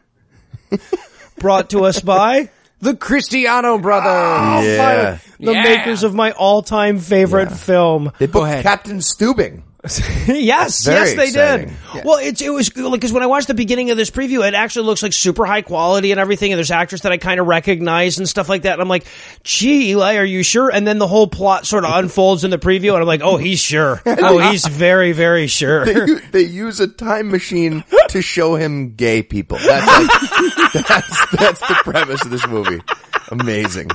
Brought 1.37 1.71
to 1.71 1.85
us 1.85 1.99
by 1.99 2.49
The 2.81 2.93
Christiano 2.95 3.79
brothers. 3.79 4.65
Yeah. 4.65 5.19
the 5.39 5.51
Yeah. 5.53 5.63
makers 5.63 6.01
of 6.03 6.15
my 6.15 6.31
all-time 6.31 6.97
favorite 6.97 7.51
film. 7.51 8.11
They 8.17 8.25
booked. 8.25 8.63
Captain 8.63 8.97
Stubing. 8.97 9.61
yes, 10.27 10.85
Very 10.85 10.99
yes, 10.99 11.15
they 11.15 11.23
exciting. 11.29 11.67
did. 11.69 11.77
Yeah. 11.95 12.01
Well, 12.05 12.17
it's, 12.17 12.39
it 12.39 12.49
was 12.49 12.69
good 12.69 12.91
because 12.91 13.11
when 13.11 13.23
I 13.23 13.25
watched 13.25 13.47
the 13.47 13.55
beginning 13.55 13.89
of 13.89 13.97
this 13.97 14.11
preview, 14.11 14.47
it 14.47 14.53
actually 14.53 14.85
looks 14.85 15.01
like 15.01 15.11
super 15.11 15.43
high 15.43 15.63
quality 15.63 16.11
and 16.11 16.19
everything. 16.19 16.51
And 16.51 16.57
there's 16.59 16.69
actors 16.69 17.01
that 17.01 17.11
I 17.11 17.17
kind 17.17 17.39
of 17.39 17.47
recognize 17.47 18.19
and 18.19 18.29
stuff 18.29 18.47
like 18.47 18.61
that. 18.61 18.73
And 18.73 18.81
I'm 18.83 18.87
like, 18.87 19.05
gee, 19.41 19.89
Eli, 19.89 20.17
are 20.17 20.23
you 20.23 20.43
sure? 20.43 20.69
And 20.69 20.85
then 20.85 20.99
the 20.99 21.07
whole 21.07 21.25
plot 21.27 21.65
sort 21.65 21.83
of 21.83 21.95
unfolds 21.95 22.43
in 22.43 22.51
the 22.51 22.59
preview, 22.59 22.93
and 22.93 23.01
I'm 23.01 23.07
like, 23.07 23.21
oh, 23.21 23.37
he's 23.37 23.59
sure. 23.59 23.99
Oh, 24.23 24.37
he's 24.51 24.67
very, 24.67 25.13
very 25.13 25.47
sure. 25.47 25.83
They, 25.83 26.05
they 26.31 26.41
use 26.43 26.79
a 26.79 26.87
time 26.87 27.31
machine 27.31 27.83
to 28.09 28.21
show 28.21 28.53
him 28.55 28.93
gay 28.95 29.23
people. 29.23 29.57
That's 29.57 29.87
like, 29.87 30.73
that's 30.87 31.31
that's 31.31 31.59
the 31.61 31.79
premise 31.83 32.23
of 32.23 32.29
this 32.29 32.45
movie. 32.47 32.81
Amazing. 33.29 33.89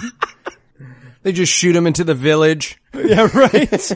They 1.22 1.32
just 1.32 1.52
shoot 1.52 1.76
him 1.76 1.86
into 1.86 2.02
the 2.02 2.14
village. 2.14 2.76
yeah, 2.92 3.28
right. 3.34 3.92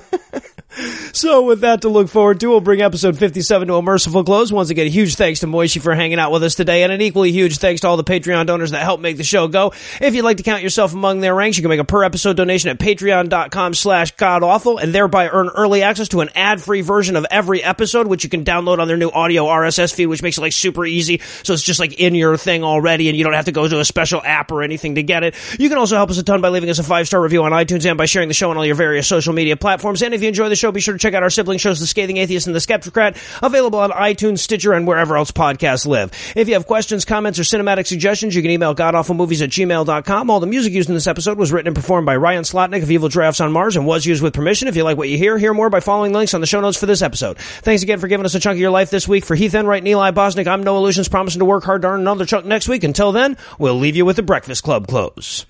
So 1.13 1.45
with 1.45 1.63
that 1.63 1.83
to 1.83 1.89
look 1.89 2.09
forward 2.09 2.41
to, 2.41 2.49
we'll 2.49 2.61
bring 2.61 2.81
episode 2.81 3.19
57 3.19 3.69
to 3.69 3.75
a 3.75 3.83
merciful 3.83 4.23
close. 4.23 4.53
Once 4.53 4.71
again, 4.71 4.87
huge 4.87 5.17
thanks 5.17 5.41
to 5.41 5.47
Moishi 5.47 5.83
for 5.83 5.95
hanging 5.95 6.19
out 6.19 6.31
with 6.31 6.45
us 6.45 6.55
today, 6.55 6.85
and 6.85 6.93
an 6.93 7.01
equally 7.01 7.33
huge 7.33 7.59
thanks 7.59 7.81
to 7.81 7.89
all 7.89 7.97
the 7.97 8.05
Patreon 8.05 8.47
donors 8.47 8.71
that 8.71 8.83
help 8.83 9.01
make 9.01 9.17
the 9.17 9.25
show 9.25 9.49
go. 9.49 9.73
If 10.01 10.15
you'd 10.15 10.25
like 10.25 10.37
to 10.37 10.43
count 10.43 10.63
yourself 10.63 10.95
among 10.95 11.21
their 11.21 11.35
ranks, 11.35 11.57
you 11.57 11.63
can 11.63 11.71
make 11.71 11.81
a 11.81 11.85
per 11.85 12.05
episode 12.05 12.37
donation 12.37 12.71
at 12.71 12.79
patreon.com 12.79 13.75
slash 13.75 14.13
godawful, 14.13 14.79
and 14.79 14.95
thereby 14.95 15.29
earn 15.29 15.49
early 15.49 15.83
access 15.83 16.09
to 16.09 16.21
an 16.21 16.31
ad-free 16.37 16.83
version 16.83 17.17
of 17.17 17.27
every 17.31 17.63
episode, 17.63 18.07
which 18.07 18.23
you 18.23 18.31
can 18.31 18.45
download 18.45 18.79
on 18.79 18.87
their 18.87 18.97
new 18.97 19.11
audio 19.11 19.47
RSS 19.47 19.93
feed, 19.93 20.07
which 20.07 20.23
makes 20.23 20.39
it 20.39 20.43
like 20.43 20.53
super 20.53 20.87
easy. 20.87 21.21
So 21.43 21.53
it's 21.53 21.63
just 21.63 21.81
like 21.81 21.95
in 21.95 22.15
your 22.15 22.37
thing 22.37 22.63
already, 22.63 23.09
and 23.09 23.19
you 23.19 23.25
don't 23.25 23.35
have 23.35 23.47
to 23.47 23.53
go 23.53 23.67
to 23.67 23.81
a 23.81 23.85
special 23.85 24.23
app 24.25 24.53
or 24.53 24.63
anything 24.63 24.95
to 24.95 25.03
get 25.03 25.25
it. 25.25 25.35
You 25.59 25.69
can 25.69 25.79
also 25.79 25.97
help 25.97 26.11
us 26.11 26.19
a 26.19 26.23
ton 26.23 26.41
by 26.41 26.51
leaving 26.51 26.71
us 26.71 26.79
a 26.79 26.85
five-star 26.85 27.21
review 27.21 27.43
on 27.43 27.51
iTunes 27.53 27.85
and 27.89 27.99
by 27.99 28.07
sharing 28.07 28.29
the 28.29 28.35
show 28.35 28.51
on 28.51 28.57
all 28.57 28.65
your 28.65 28.77
various 28.77 29.09
social 29.09 29.33
media 29.33 29.57
platforms. 29.57 30.03
And 30.03 30.15
if 30.15 30.23
you 30.23 30.29
enjoy 30.29 30.49
the 30.49 30.60
show, 30.61 30.71
be 30.71 30.81
sure 30.81 30.95
to 30.95 30.99
check 30.99 31.15
out 31.15 31.23
our 31.23 31.31
sibling 31.31 31.59
shows, 31.59 31.81
The 31.81 31.87
Scathing 31.87 32.19
Atheist 32.19 32.47
and 32.47 32.55
The 32.55 32.61
Skeptocrat, 32.61 33.17
available 33.43 33.81
on 33.81 33.91
iTunes, 33.91 34.39
Stitcher, 34.39 34.73
and 34.73 34.87
wherever 34.87 35.17
else 35.17 35.33
podcasts 35.33 35.87
live. 35.87 36.13
If 36.37 36.49
you 36.49 36.55
have 36.55 36.67
questions, 36.67 37.05
comments, 37.05 37.39
or 37.39 37.43
cinematic 37.43 37.87
suggestions, 37.87 38.35
you 38.35 38.43
can 38.43 38.51
email 38.51 38.75
godawfulmovies 38.75 39.43
at 39.43 39.51
gmail.com. 39.51 40.31
All 40.31 40.41
the 40.41 40.47
music 40.47 40.73
used 40.73 40.89
in 40.89 40.95
this 40.95 41.07
episode 41.07 41.39
was 41.39 41.51
written 41.53 41.69
and 41.69 41.77
performed 41.77 42.07
by 42.07 42.17
Ryan 42.17 42.45
Slotnick 42.45 42.83
of 42.83 42.91
Evil 42.91 43.09
Giraffes 43.09 43.41
on 43.41 43.53
Mars 43.53 43.77
and 43.77 43.87
was 43.87 44.07
used 44.07 44.23
with 44.23 44.35
permission. 44.35 44.69
If 44.69 44.77
you 44.77 44.85
like 44.85 44.97
what 44.97 45.09
you 45.09 45.19
hear, 45.19 45.39
hear 45.39 45.55
more 45.55 45.71
by 45.71 45.81
following 45.81 46.13
links 46.13 46.35
on 46.35 46.41
the 46.41 46.47
show 46.47 46.61
notes 46.61 46.79
for 46.79 46.87
this 46.87 47.03
episode. 47.03 47.39
Thanks 47.39 47.83
again 47.83 47.99
for 47.99 48.09
giving 48.09 48.27
us 48.27 48.35
a 48.35 48.41
chunk 48.41 48.57
of 48.57 48.61
your 48.61 48.71
life 48.71 48.91
this 48.91 49.09
week. 49.09 49.25
For 49.25 49.35
Heath 49.35 49.55
Enright 49.55 49.81
and 49.81 49.89
Eli 49.89 50.11
Bosnick, 50.11 50.47
I'm 50.47 50.63
Noah 50.63 50.81
Lugeons, 50.81 51.09
promising 51.09 51.41
to 51.41 51.45
work 51.45 51.65
hard 51.65 51.83
to 51.83 51.89
earn 51.89 52.01
another 52.01 52.27
chunk 52.27 52.45
next 52.45 52.69
week. 52.69 52.85
Until 52.85 53.13
then, 53.13 53.37
we'll 53.59 53.79
leave 53.79 53.97
you 53.97 54.05
with 54.05 54.17
the 54.17 54.23
Breakfast 54.23 54.63
Club 54.63 54.87
close. 54.87 55.47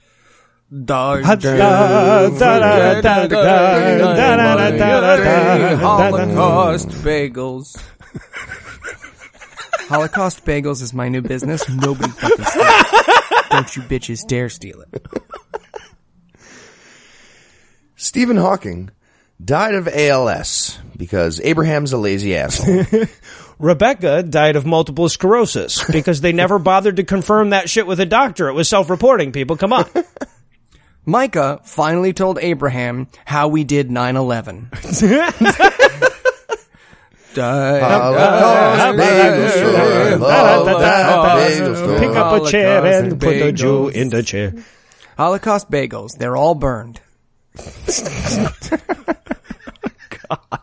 Holocaust 5.80 6.88
bagels. 7.02 7.76
Holocaust 9.88 10.44
bagels 10.44 10.80
is 10.80 10.94
my 10.94 11.08
new 11.08 11.22
business. 11.22 11.68
Nobody 11.68 12.08
fucking 12.12 12.44
steal 12.44 12.62
it. 12.62 13.50
Don't 13.50 13.76
you 13.76 13.82
bitches 13.82 14.24
dare 14.28 14.48
steal 14.48 14.82
it. 14.82 15.08
Stephen 17.96 18.36
Hawking 18.36 18.90
died 19.44 19.74
of 19.74 19.88
ALS 19.88 20.78
because 20.96 21.40
Abraham's 21.40 21.92
a 21.92 21.98
lazy 21.98 22.36
asshole. 22.36 22.84
Rebecca 23.58 24.22
died 24.22 24.54
of 24.54 24.64
multiple 24.64 25.08
sclerosis 25.08 25.82
because 25.90 26.20
they 26.20 26.30
never 26.30 26.60
bothered 26.60 26.94
to 26.96 27.04
confirm 27.04 27.50
that 27.50 27.68
shit 27.68 27.88
with 27.88 27.98
a 27.98 28.06
doctor. 28.06 28.48
It 28.48 28.54
was 28.54 28.68
self-reporting. 28.68 29.32
People, 29.32 29.56
come 29.56 29.72
on. 29.72 29.86
Micah 31.06 31.60
finally 31.64 32.12
told 32.12 32.38
Abraham 32.40 33.08
how 33.24 33.48
we 33.48 33.64
did 33.64 33.88
9-11. 33.88 34.66
Holocaust 37.36 38.96
bagel 38.96 39.48
story. 39.48 40.18
Holocaust 40.18 41.58
bagel 41.58 41.76
story. 41.76 41.98
Pick 41.98 42.16
up 42.16 42.42
a 42.42 42.50
chair 42.50 42.84
and 42.86 43.12
and 43.12 43.20
put 43.20 43.36
a 43.36 43.52
Jew 43.52 43.66
bagels. 43.66 43.92
in 43.92 44.08
the 44.10 44.22
chair. 44.22 44.54
Holocaust 45.16 45.70
bagels. 45.70 46.16
They're 46.18 46.36
all 46.36 46.54
burned. 46.54 47.00
God. 50.10 50.60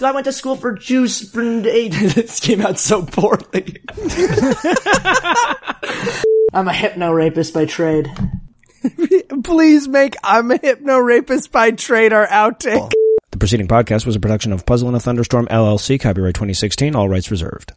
I 0.00 0.12
went 0.12 0.24
to 0.26 0.32
school 0.32 0.54
for 0.56 0.72
Jews. 0.74 1.32
This 1.32 2.40
came 2.40 2.62
out 2.62 2.78
so 2.78 3.02
poorly. 3.02 3.82
I'm 6.54 6.66
a 6.68 6.72
hypno 6.72 7.10
rapist 7.12 7.52
by 7.52 7.66
trade. 7.66 8.08
Please 9.44 9.88
make 9.88 10.14
I'm 10.22 10.50
a 10.50 10.56
hypno 10.56 10.98
rapist 10.98 11.52
by 11.52 11.70
trade 11.70 12.12
our 12.12 12.26
outtake. 12.26 12.92
The 13.30 13.38
preceding 13.38 13.68
podcast 13.68 14.06
was 14.06 14.16
a 14.16 14.20
production 14.20 14.52
of 14.52 14.66
Puzzle 14.66 14.88
in 14.88 14.94
a 14.94 15.00
Thunderstorm 15.00 15.46
LLC, 15.46 16.00
copyright 16.00 16.34
2016, 16.34 16.94
all 16.96 17.08
rights 17.08 17.30
reserved. 17.30 17.72